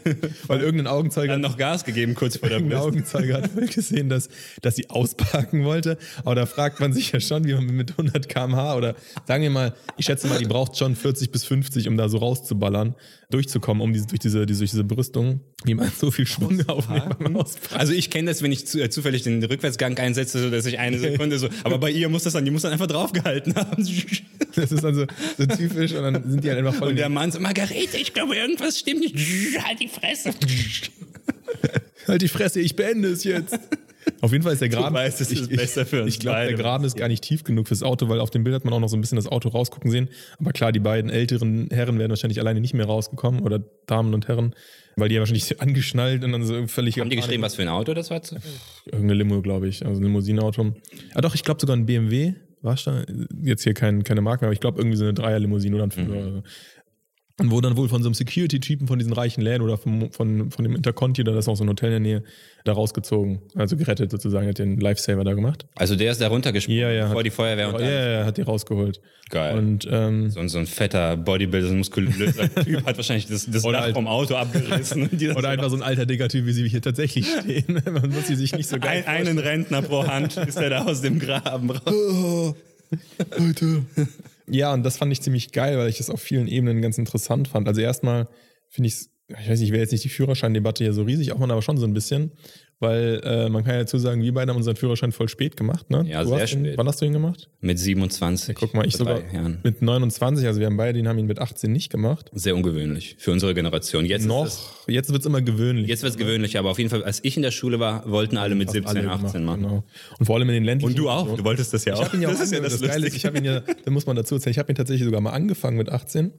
Weil 0.48 0.62
irgendein 0.62 0.88
Augenzeuge 0.88 1.28
Dann 1.28 1.42
noch 1.42 1.58
Gas 1.58 1.84
gegeben 1.84 2.16
kurz 2.16 2.41
Irgendein 2.42 2.70
Brust. 2.70 2.82
Augenzeuge 2.84 3.34
hat 3.34 3.56
wohl 3.56 3.68
gesehen, 3.68 4.10
dass, 4.10 4.30
dass 4.62 4.76
sie 4.76 4.90
ausparken 4.90 5.64
wollte. 5.64 5.98
Aber 6.24 6.36
da 6.36 6.46
fragt 6.46 6.80
man 6.80 6.94
sich 6.94 7.12
ja 7.12 7.20
schon, 7.20 7.46
wie 7.46 7.54
man 7.54 7.66
mit 7.66 7.92
100 7.92 8.28
km/h 8.30 8.76
oder 8.76 8.96
sagen 9.26 9.44
wir 9.44 9.50
mal 9.50 9.74
ich 9.98 10.06
schätze 10.06 10.28
mal, 10.28 10.40
die 10.40 10.46
braucht 10.46 10.78
schon 10.78 10.96
40 10.96 11.32
bis 11.32 11.44
50, 11.44 11.88
um 11.88 11.98
da 11.98 12.10
so 12.10 12.18
rauszuballern, 12.18 12.96
durchzukommen, 13.30 13.82
um 13.82 13.94
diese, 13.94 14.08
durch 14.08 14.20
diese, 14.20 14.46
diese, 14.46 14.60
durch 14.60 14.72
diese 14.72 14.84
Brüstung, 14.84 15.42
wie 15.64 15.76
man 15.76 15.92
so 15.96 16.12
viel 16.12 16.26
Schwung 16.26 16.68
aufnimmt 16.68 17.20
beim. 17.20 17.38
Also 17.74 17.94
ich 17.94 18.10
kenne 18.10 18.32
das, 18.32 18.42
wenn 18.42 18.52
ich 18.52 18.68
zu, 18.68 18.82
äh, 18.82 18.90
zufällig 18.90 19.24
den 19.24 19.44
Rückwärtsgang 19.44 19.98
einsetze, 19.98 20.42
so 20.42 20.50
dass 20.50 20.66
ich 20.66 20.80
eine 20.80 21.00
Sekunde 21.00 21.40
so, 21.40 21.50
aber 21.64 21.78
bei 21.78 21.92
ihr 21.92 22.10
muss 22.10 22.24
das 22.24 22.34
dann, 22.34 22.46
die 22.46 22.52
muss 22.52 22.64
dann 22.64 22.74
einfach 22.74 22.88
draufgehalten 22.88 23.56
haben. 23.56 23.88
Das 24.54 24.70
ist 24.70 24.84
dann 24.84 24.94
so, 24.94 25.06
so 25.38 25.46
typisch 25.46 25.94
und 25.94 26.04
dann 26.04 26.30
sind 26.30 26.44
die 26.44 26.50
halt 26.50 26.60
einfach 26.60 26.74
voll 26.74 26.90
Und 26.90 26.98
der 26.98 27.08
Mann 27.08 27.32
so, 27.32 27.40
Margarete, 27.40 27.96
ich 27.96 28.14
glaube, 28.14 28.36
irgendwas 28.36 28.80
stimmt 28.80 29.00
nicht. 29.00 29.16
Halt 29.64 29.80
die 29.80 29.88
Fresse. 29.88 30.32
Halt 32.12 32.22
die 32.22 32.28
Fresse, 32.28 32.60
ich 32.60 32.76
beende 32.76 33.08
es 33.10 33.24
jetzt. 33.24 33.58
Auf 34.22 34.32
jeden 34.32 34.44
Fall 34.44 34.54
ist 34.54 34.62
der 34.62 34.70
Graben. 34.70 34.96
weißt, 34.96 35.22
ist 35.22 35.50
besser 35.50 35.86
für 35.86 36.04
uns 36.04 36.14
Ich 36.14 36.20
glaube, 36.20 36.48
der. 36.48 36.54
Graben 36.56 36.84
ist 36.84 36.98
gar 36.98 37.08
nicht 37.08 37.24
tief 37.24 37.44
genug 37.44 37.68
fürs 37.68 37.84
Auto, 37.84 38.10
weil 38.10 38.20
auf 38.20 38.32
dem 38.32 38.44
Bild 38.44 38.56
hat 38.56 38.66
man 38.66 38.74
auch 38.74 38.80
noch 38.80 38.90
so 38.90 38.98
ein 38.98 39.02
bisschen 39.02 39.16
das 39.16 39.28
Auto 39.28 39.50
rausgucken 39.50 39.92
sehen. 39.92 40.10
Aber 40.40 40.52
klar, 40.52 40.72
die 40.72 40.80
beiden 40.80 41.10
älteren 41.12 41.70
Herren 41.72 42.00
wären 42.00 42.10
wahrscheinlich 42.10 42.40
alleine 42.40 42.62
nicht 42.62 42.74
mehr 42.74 42.86
rausgekommen 42.86 43.42
oder 43.42 43.64
Damen 43.86 44.14
und 44.14 44.28
Herren, 44.28 44.56
weil 44.96 45.10
die 45.10 45.16
ja 45.16 45.22
wahrscheinlich 45.22 45.62
angeschnallt 45.62 46.24
und 46.24 46.32
dann 46.32 46.44
so 46.44 46.68
völlig. 46.68 47.00
Haben 47.00 47.10
die 47.10 47.16
geschrieben, 47.16 47.44
was 47.44 47.56
für 47.56 47.62
ein 47.62 47.70
Auto 47.70 47.94
das 47.94 48.10
war? 48.10 48.22
Irgendeine 48.86 49.14
Limo, 49.14 49.42
glaube 49.42 49.68
ich. 49.68 49.86
Also 49.86 50.02
ein 50.02 50.04
Limousinenauto. 50.04 50.74
Ah, 51.14 51.22
doch, 51.22 51.36
ich 51.36 51.44
glaube 51.44 51.62
sogar 51.62 51.76
ein 51.76 51.86
BMW. 51.86 52.34
War 52.64 52.76
da? 52.84 53.04
Jetzt 53.44 53.64
hier 53.64 53.74
kein, 53.74 54.04
keine 54.04 54.22
Marke 54.22 54.42
mehr, 54.42 54.50
aber 54.50 54.54
ich 54.54 54.60
glaube 54.60 54.80
irgendwie 54.80 54.98
so 54.98 55.04
eine 55.04 55.14
Dreierlimousine 55.14 55.76
oder 55.76 55.86
ein 55.86 55.92
Fünfer. 55.92 56.44
Und 57.40 57.50
wo 57.50 57.60
dann 57.62 57.76
wohl 57.78 57.88
von 57.90 58.04
so 58.04 58.10
einem 58.10 58.14
Security-Typen 58.14 58.88
von 58.88 59.00
diesen 59.00 59.14
reichen 59.14 59.42
Läden 59.42 59.62
oder 59.64 59.78
vom, 59.78 60.12
von, 60.12 60.52
von 60.52 60.64
dem 60.64 60.76
Interconti, 60.76 61.24
da 61.24 61.36
ist 61.38 61.48
auch 61.48 61.56
so 61.56 61.64
ein 61.64 61.70
Hotel 61.70 61.88
in 61.94 62.04
der 62.04 62.20
Nähe, 62.20 62.24
da 62.66 62.74
rausgezogen. 62.74 63.42
Also 63.56 63.78
gerettet 63.78 64.12
sozusagen, 64.12 64.48
hat 64.48 64.60
den 64.60 64.80
Lifesaver 64.80 65.24
da 65.24 65.34
gemacht. 65.34 65.66
Also 65.76 65.96
der 65.96 66.12
ist 66.12 66.22
da 66.22 66.28
runtergesprungen, 66.28 66.80
Ja, 66.82 66.92
ja, 66.92 67.04
bevor 67.06 67.20
hat- 67.20 67.26
die 67.26 67.30
Feuerwehr 67.32 67.74
und 67.74 67.80
Ja, 67.82 67.90
ja, 67.90 68.10
ja, 68.20 68.26
hat 68.26 68.38
die 68.38 68.42
rausgeholt. 68.44 69.02
Geil. 69.30 69.58
Und 69.58 69.88
ähm, 69.90 70.30
so, 70.30 70.40
ein, 70.42 70.50
so 70.50 70.60
ein 70.60 70.68
fetter 70.68 71.18
Bodybuilder, 71.18 71.68
so 71.68 71.74
ein 71.74 71.78
muskulöser 71.80 72.54
Typ 72.54 72.86
hat 72.86 72.98
wahrscheinlich 72.98 73.26
das, 73.28 73.50
das 73.50 73.64
Dach 73.64 73.74
halt- 73.82 73.96
vom 73.96 74.08
Auto 74.08 74.36
abgerissen. 74.36 75.10
Oder 75.36 75.50
einfach 75.50 75.70
so 75.70 75.78
ein 75.78 75.82
alter 75.84 76.06
Digger-Typ, 76.06 76.46
wie 76.46 76.52
sie 76.54 76.68
hier 76.68 76.82
tatsächlich 76.82 77.26
stehen. 77.28 77.82
Man 77.86 78.10
muss 78.12 78.28
sie 78.28 78.36
sich 78.36 78.54
nicht 78.54 78.68
so 78.70 78.78
geil 78.78 79.04
ein, 79.08 79.26
einen 79.28 79.40
Rentner 79.40 79.82
pro 79.82 80.06
Hand 80.06 80.38
ist 80.38 80.58
er 80.58 80.70
da 80.70 80.84
aus 80.86 81.02
dem 81.02 81.18
Graben 81.18 81.72
raus. 81.72 82.56
Leute. 83.38 83.84
Ja, 84.54 84.74
und 84.74 84.84
das 84.84 84.98
fand 84.98 85.14
ich 85.14 85.22
ziemlich 85.22 85.54
geil, 85.54 85.78
weil 85.78 85.88
ich 85.88 85.98
das 85.98 86.10
auf 86.10 86.22
vielen 86.22 86.48
Ebenen 86.50 86.82
ganz 86.82 86.98
interessant 86.98 87.48
fand. 87.48 87.70
Also 87.70 87.80
erstmal 87.80 88.28
finde 88.68 88.90
ich 88.90 88.96
es, 88.96 89.10
ich 89.30 89.50
weiß 89.50 89.60
nicht, 89.62 89.70
ich 89.70 89.72
will 89.72 89.80
jetzt 89.80 89.94
nicht 89.94 90.04
die 90.04 90.10
Führerscheindebatte 90.10 90.84
hier 90.84 90.92
so 90.92 91.04
riesig 91.04 91.32
aufmachen, 91.32 91.52
aber 91.52 91.62
schon 91.62 91.78
so 91.78 91.86
ein 91.86 91.94
bisschen, 91.94 92.34
weil 92.82 93.22
äh, 93.24 93.48
man 93.50 93.64
kann 93.64 93.76
ja 93.76 93.80
dazu 93.82 93.98
sagen, 93.98 94.22
wir 94.22 94.34
beide 94.34 94.50
haben 94.50 94.58
unseren 94.58 94.76
Führerschein 94.76 95.12
voll 95.12 95.30
spät 95.30 95.56
gemacht, 95.56 95.90
ne? 95.90 96.04
Ja, 96.08 96.24
du 96.24 96.30
sehr 96.30 96.42
hast 96.42 96.54
ihn, 96.54 96.66
spät. 96.66 96.78
Wann 96.78 96.88
hast 96.88 97.00
du 97.02 97.06
ihn 97.06 97.14
gemacht? 97.14 97.48
Mit 97.62 97.80
27. 97.80 98.56
Guck 98.56 98.74
mal, 98.74 98.86
ich 98.86 98.96
sogar 98.98 99.22
Jahren. 99.34 99.60
mit 99.64 99.82
29, 99.82 100.46
also 100.48 100.60
wir 100.60 100.68
haben 100.68 100.78
beide, 100.78 100.94
den 100.98 101.08
haben 101.08 101.18
ihn 101.20 101.28
mit 101.28 101.40
18 101.40 101.72
nicht 101.72 101.90
gemacht. 101.92 102.30
Sehr 102.34 102.56
ungewöhnlich 102.56 103.16
für 103.20 103.32
unsere 103.32 103.54
Generation. 103.54 104.06
Jetzt 104.06 104.26
Noch, 104.26 104.46
das, 104.46 104.70
jetzt 104.88 105.12
wird's 105.12 105.26
immer 105.26 105.42
gewöhnlich. 105.42 105.88
jetzt 105.88 106.04
wird 106.04 106.12
es 106.14 106.18
gewöhnlich, 106.18 106.58
aber 106.58 106.72
auf 106.72 106.78
jeden 106.80 106.90
Fall, 106.90 107.04
als 107.04 107.20
ich 107.24 107.36
in 107.38 107.44
der 107.44 107.52
Schule 107.52 107.80
war, 107.80 108.10
wollten 108.10 108.38
alle 108.38 108.56
mit 108.56 108.68
Fast 108.70 108.74
17, 108.74 108.98
alle 108.98 109.10
18 109.12 109.32
gemacht, 109.42 109.46
machen. 109.46 109.62
Genau. 109.62 109.84
Und 110.20 110.26
vor 110.26 110.36
allem 110.38 110.50
in 110.50 110.56
den 110.56 110.64
ländlichen 110.64 110.92
Und 110.92 110.98
du 110.98 111.10
auch. 111.10 111.38
Du 111.38 111.44
wolltest 111.44 111.74
das 111.74 111.86
ja 111.86 111.94
Ich 111.94 112.00
auch. 112.00 112.06
habe 112.06 112.18
ihn 112.18 112.24
ja 112.24 112.28
auch 112.30 112.34
das 112.34 112.42
ist 112.42 112.52
ja 112.52 112.60
das, 112.60 112.80
das 112.80 112.90
Geile 112.90 113.08
ist, 113.08 113.16
ich 113.16 113.26
habe 113.26 113.38
ihn 113.38 113.46
ja, 113.46 113.60
da 113.62 113.92
muss 113.92 114.06
man 114.06 114.16
dazu 114.16 114.36
erzählen, 114.36 114.52
ich 114.52 114.60
habe 114.60 114.72
ihn 114.72 114.76
tatsächlich 114.76 115.06
sogar 115.06 115.22
mal 115.22 115.32
angefangen 115.32 115.78
mit 115.78 115.90
18 115.90 116.32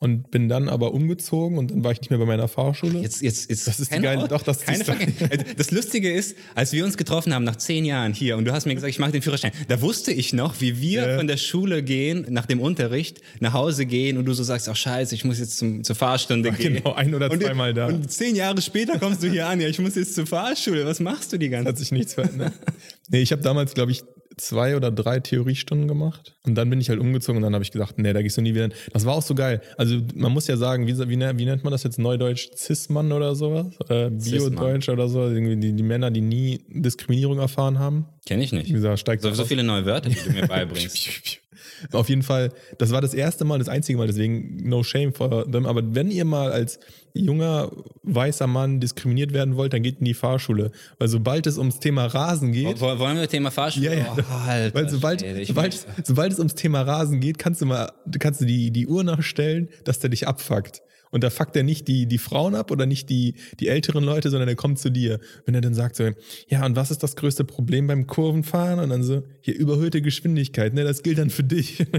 und 0.00 0.30
bin 0.30 0.48
dann 0.48 0.68
aber 0.68 0.92
umgezogen 0.92 1.58
und 1.58 1.70
dann 1.70 1.84
war 1.84 1.92
ich 1.92 2.00
nicht 2.00 2.10
mehr 2.10 2.18
bei 2.18 2.26
meiner 2.26 2.48
Fahrschule. 2.48 3.00
Jetzt, 3.00 3.22
jetzt, 3.22 3.48
jetzt, 3.48 3.66
Das 3.66 3.80
ist 3.80 3.90
die 3.90 3.94
keine 3.94 4.06
geile- 4.06 4.28
doch, 4.28 4.42
das 4.42 4.58
ist 4.58 4.66
keine 4.66 4.78
die 4.78 4.84
Frage. 4.84 5.44
Das 5.56 5.70
Lustige 5.70 6.12
ist, 6.12 6.36
als 6.54 6.72
wir 6.72 6.84
uns 6.84 6.96
getroffen 6.96 7.32
haben 7.34 7.44
nach 7.44 7.56
zehn 7.56 7.84
Jahren 7.84 8.12
hier 8.12 8.36
und 8.36 8.44
du 8.44 8.52
hast 8.52 8.66
mir 8.66 8.74
gesagt, 8.74 8.90
ich 8.90 8.98
mache 8.98 9.12
den 9.12 9.22
Führerschein, 9.22 9.52
da 9.68 9.80
wusste 9.80 10.12
ich 10.12 10.32
noch, 10.32 10.60
wie 10.60 10.80
wir 10.80 11.08
Ja. 11.08 11.16
von 11.16 11.26
der 11.26 11.36
Schule 11.36 11.82
gehen, 11.82 12.26
nach 12.28 12.46
dem 12.46 12.60
Unterricht, 12.60 13.20
nach 13.40 13.52
Hause 13.52 13.86
gehen 13.86 14.18
und 14.18 14.24
du 14.26 14.32
so 14.34 14.42
sagst, 14.42 14.68
ach 14.68 14.76
scheiße, 14.76 15.14
ich 15.14 15.24
muss 15.24 15.38
jetzt 15.38 15.58
zum, 15.58 15.84
zur 15.84 15.96
Fahrstunde 15.96 16.52
gehen. 16.52 16.74
genau, 16.74 16.92
ein 16.94 17.14
oder 17.14 17.30
zweimal 17.30 17.72
da. 17.72 17.86
Und 17.86 18.10
zehn 18.10 18.36
Jahre 18.36 18.60
später 18.60 18.98
kommst 18.98 19.22
du 19.22 19.28
hier 19.30 19.46
an, 19.48 19.60
ja, 19.60 19.68
ich 19.68 19.78
muss 19.78 19.94
jetzt 19.94 20.14
zur 20.14 20.26
Fahrschule. 20.26 20.84
Was 20.86 21.00
machst 21.00 21.32
du 21.32 21.38
die 21.38 21.48
ganze 21.48 21.68
hat 21.68 21.78
sich 21.78 21.92
nichts 21.92 22.14
verändert. 22.14 22.52
nee, 23.10 23.20
ich 23.22 23.32
habe 23.32 23.42
damals, 23.42 23.74
glaube 23.74 23.92
ich, 23.92 24.02
zwei 24.36 24.76
oder 24.76 24.90
drei 24.90 25.20
Theoriestunden 25.20 25.88
gemacht 25.88 26.36
und 26.44 26.54
dann 26.54 26.70
bin 26.70 26.80
ich 26.80 26.88
halt 26.88 27.00
umgezogen 27.00 27.38
und 27.38 27.42
dann 27.42 27.54
habe 27.54 27.64
ich 27.64 27.70
gesagt, 27.70 27.98
nee, 27.98 28.12
da 28.12 28.22
gehst 28.22 28.36
du 28.36 28.42
nie 28.42 28.54
wieder 28.54 28.64
hin. 28.64 28.74
Das 28.92 29.06
war 29.06 29.14
auch 29.14 29.22
so 29.22 29.34
geil. 29.34 29.60
Also 29.76 30.00
man 30.14 30.32
muss 30.32 30.46
ja 30.46 30.56
sagen, 30.56 30.86
wie, 30.86 30.98
wie, 30.98 31.18
wie 31.38 31.44
nennt 31.44 31.64
man 31.64 31.70
das 31.70 31.82
jetzt 31.82 31.98
Neudeutsch? 31.98 32.50
Cis-Mann 32.56 33.12
oder 33.12 33.34
sowas? 33.34 33.66
Äh, 33.88 34.10
Bio-Deutsch 34.10 34.88
oder 34.88 35.08
so? 35.08 35.22
Irgendwie 35.22 35.56
die, 35.56 35.72
die 35.72 35.82
Männer, 35.82 36.10
die 36.10 36.20
nie 36.20 36.64
Diskriminierung 36.68 37.38
erfahren 37.38 37.78
haben. 37.78 38.06
Kenn 38.26 38.40
ich 38.40 38.52
nicht. 38.52 38.68
Wie 38.68 38.72
gesagt, 38.72 38.98
steigt 38.98 39.22
So, 39.22 39.32
so 39.32 39.44
viele 39.44 39.62
neue 39.62 39.84
Wörter, 39.84 40.08
die 40.08 40.16
du 40.16 40.30
mir 40.32 40.46
beibringst. 40.46 41.40
Auf 41.92 42.08
jeden 42.08 42.22
Fall, 42.22 42.50
das 42.78 42.90
war 42.92 43.00
das 43.00 43.14
erste 43.14 43.44
Mal, 43.44 43.58
das 43.58 43.68
einzige 43.68 43.98
Mal, 43.98 44.06
deswegen 44.06 44.56
no 44.68 44.82
shame 44.82 45.12
for 45.12 45.50
them. 45.50 45.66
Aber 45.66 45.82
wenn 45.94 46.10
ihr 46.10 46.24
mal 46.24 46.52
als 46.52 46.78
junger 47.12 47.70
weißer 48.02 48.46
Mann 48.46 48.80
diskriminiert 48.80 49.32
werden 49.32 49.56
wollt, 49.56 49.72
dann 49.72 49.82
geht 49.82 49.98
in 50.00 50.04
die 50.04 50.14
Fahrschule. 50.14 50.70
Weil 50.98 51.08
sobald 51.08 51.46
es 51.46 51.58
ums 51.58 51.78
Thema 51.80 52.06
Rasen 52.06 52.52
geht, 52.52 52.80
Wo- 52.80 52.98
Wollen 52.98 53.18
wir 53.18 53.28
Thema 53.28 53.50
Fahrschule? 53.50 53.86
Ja, 53.86 53.92
ja. 53.92 54.16
Oh, 54.18 54.48
Alter, 54.48 54.74
weil 54.74 54.88
sobald, 54.88 55.24
sobald, 55.46 55.86
sobald 56.04 56.32
es 56.32 56.38
ums 56.38 56.54
Thema 56.54 56.82
Rasen 56.82 57.20
geht, 57.20 57.38
kannst 57.38 57.60
du 57.60 57.66
mal, 57.66 57.92
kannst 58.18 58.40
du 58.40 58.44
die, 58.46 58.70
die 58.70 58.86
Uhr 58.86 59.04
nachstellen, 59.04 59.68
dass 59.84 59.98
der 60.00 60.10
dich 60.10 60.26
abfuckt. 60.26 60.82
Und 61.14 61.22
da 61.22 61.30
fuckt 61.30 61.54
er 61.54 61.62
nicht 61.62 61.86
die, 61.86 62.06
die 62.06 62.18
Frauen 62.18 62.56
ab 62.56 62.72
oder 62.72 62.86
nicht 62.86 63.08
die, 63.08 63.34
die 63.60 63.68
älteren 63.68 64.02
Leute, 64.02 64.30
sondern 64.30 64.48
er 64.48 64.56
kommt 64.56 64.80
zu 64.80 64.90
dir. 64.90 65.20
Wenn 65.46 65.54
er 65.54 65.60
dann 65.60 65.72
sagt 65.72 65.94
so, 65.94 66.10
ja, 66.48 66.66
und 66.66 66.74
was 66.74 66.90
ist 66.90 67.04
das 67.04 67.14
größte 67.14 67.44
Problem 67.44 67.86
beim 67.86 68.08
Kurvenfahren? 68.08 68.80
Und 68.80 68.90
dann 68.90 69.04
so, 69.04 69.22
hier 69.40 69.54
überhöhte 69.54 70.02
Geschwindigkeit, 70.02 70.74
ne, 70.74 70.82
das 70.82 71.04
gilt 71.04 71.18
dann 71.18 71.30
für 71.30 71.44
dich. 71.44 71.86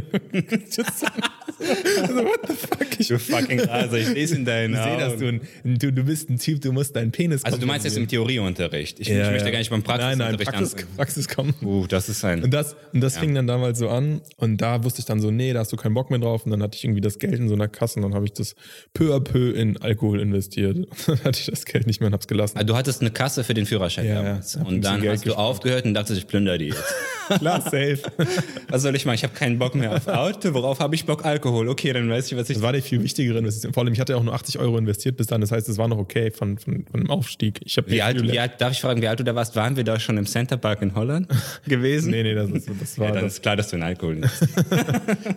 also, 2.01 2.25
what 2.25 2.41
the 2.45 2.53
fuck? 2.53 2.99
Ich, 2.99 3.07
Du 3.07 3.17
fucking 3.17 3.59
Raser, 3.69 3.99
ich 3.99 4.13
lese 4.13 4.35
in 4.35 4.43
deinen 4.43 4.73
ich 4.73 4.81
sehe, 4.81 4.97
dass 4.97 5.17
du, 5.17 5.27
ein, 5.27 5.41
du, 5.63 5.93
du 5.93 6.03
bist 6.03 6.29
ein 6.29 6.37
Typ, 6.37 6.59
du 6.59 6.73
musst 6.73 6.93
deinen 6.95 7.11
Penis 7.11 7.45
Also 7.45 7.57
du 7.57 7.65
meinst 7.65 7.85
jetzt 7.85 7.95
im 7.95 8.09
Theorieunterricht. 8.09 8.99
Ich, 8.99 9.09
ich 9.09 9.15
möchte 9.15 9.49
gar 9.49 9.59
nicht 9.59 9.69
beim 9.69 9.83
Nein, 9.85 10.17
nein, 10.17 10.37
Praxisunterricht 10.37 10.51
Praxis, 10.51 10.73
anfangen. 10.73 10.95
Praxis 10.97 11.27
kommen. 11.29 11.53
Uh, 11.61 11.87
das 11.87 12.09
ist 12.09 12.25
ein... 12.25 12.43
Und 12.43 12.53
das, 12.53 12.75
und 12.91 12.99
das 12.99 13.17
fing 13.17 13.33
dann 13.33 13.47
damals 13.47 13.79
so 13.79 13.87
an 13.87 14.19
und 14.35 14.57
da 14.57 14.83
wusste 14.83 14.99
ich 14.99 15.05
dann 15.05 15.21
so, 15.21 15.31
nee, 15.31 15.53
da 15.53 15.59
hast 15.59 15.71
du 15.71 15.77
keinen 15.77 15.93
Bock 15.93 16.09
mehr 16.09 16.19
drauf 16.19 16.45
und 16.45 16.51
dann 16.51 16.61
hatte 16.61 16.75
ich 16.75 16.83
irgendwie 16.83 17.01
das 17.01 17.17
Geld 17.17 17.39
in 17.39 17.47
so 17.47 17.53
einer 17.53 17.69
Kasse 17.69 17.99
und 17.99 18.03
dann 18.03 18.13
habe 18.13 18.25
ich 18.25 18.33
das 18.33 18.55
peu 18.93 19.04
à 19.13 19.19
peu 19.19 19.51
in 19.51 19.77
Alkohol 19.81 20.19
investiert. 20.19 20.77
dann 21.07 21.19
hatte 21.23 21.39
ich 21.39 21.45
das 21.47 21.65
Geld 21.65 21.87
nicht 21.87 21.99
mehr 21.99 22.07
und 22.07 22.13
hab's 22.13 22.27
gelassen. 22.27 22.57
Ah, 22.57 22.63
Du 22.63 22.75
hattest 22.75 23.01
eine 23.01 23.11
Kasse 23.11 23.43
für 23.43 23.53
den 23.53 23.65
Führerschein 23.65 24.05
Ja, 24.07 24.21
damals. 24.23 24.55
Und 24.55 24.81
dann 24.83 25.01
Geld 25.01 25.13
hast 25.13 25.25
du 25.25 25.29
gespart. 25.29 25.47
aufgehört 25.47 25.85
und 25.85 25.93
dachtest, 25.93 26.19
ich 26.19 26.27
plündere 26.27 26.57
die 26.57 26.65
jetzt. 26.67 26.83
Klar, 27.39 27.59
safe. 27.61 27.99
Was 28.69 28.83
soll 28.83 28.95
ich 28.95 29.03
machen? 29.05 29.15
Ich 29.15 29.23
habe 29.23 29.33
keinen 29.33 29.57
Bock 29.57 29.73
mehr 29.73 29.91
auf 29.95 30.07
Auto. 30.07 30.53
Worauf 30.53 30.79
habe 30.79 30.93
ich 30.93 31.05
Bock? 31.05 31.25
Alkohol. 31.25 31.67
Okay, 31.69 31.91
dann 31.91 32.07
weiß 32.09 32.31
ich, 32.31 32.37
was 32.37 32.49
ich... 32.51 32.57
Das 32.57 32.63
war 32.63 32.71
die 32.73 32.81
viel 32.81 33.01
wichtigere 33.01 33.39
Investition. 33.39 33.73
Vor 33.73 33.83
allem, 33.83 33.93
ich 33.93 33.99
hatte 33.99 34.13
ja 34.13 34.19
auch 34.19 34.23
nur 34.23 34.33
80 34.35 34.59
Euro 34.59 34.77
investiert 34.77 35.17
bis 35.17 35.25
dann. 35.27 35.41
Das 35.41 35.51
heißt, 35.51 35.67
es 35.67 35.77
war 35.79 35.87
noch 35.87 35.97
okay 35.97 36.29
von, 36.29 36.59
von, 36.59 36.85
von 36.85 36.99
dem 36.99 37.09
Aufstieg. 37.09 37.61
Ich 37.65 37.77
Wie 37.87 38.01
alt, 38.03 38.21
wie 38.21 38.39
alt, 38.39 38.61
darf 38.61 38.73
ich 38.73 38.81
fragen, 38.81 39.01
wie 39.01 39.07
alt 39.07 39.19
du 39.19 39.23
da 39.23 39.33
warst? 39.33 39.55
Waren 39.55 39.75
wir 39.75 39.83
da 39.83 39.99
schon 39.99 40.17
im 40.17 40.27
Center 40.27 40.57
Park 40.57 40.83
in 40.83 40.93
Holland 40.93 41.27
gewesen? 41.67 42.11
Nee, 42.11 42.21
nee, 42.21 42.35
das, 42.35 42.49
ist, 42.51 42.69
das 42.79 42.99
war, 42.99 43.07
Ja, 43.07 43.13
dann 43.15 43.23
das, 43.23 43.33
ist 43.33 43.41
klar, 43.41 43.55
dass 43.55 43.69
du 43.69 43.77
in 43.77 43.81
Alkohol 43.83 44.15
nimmst. 44.17 44.43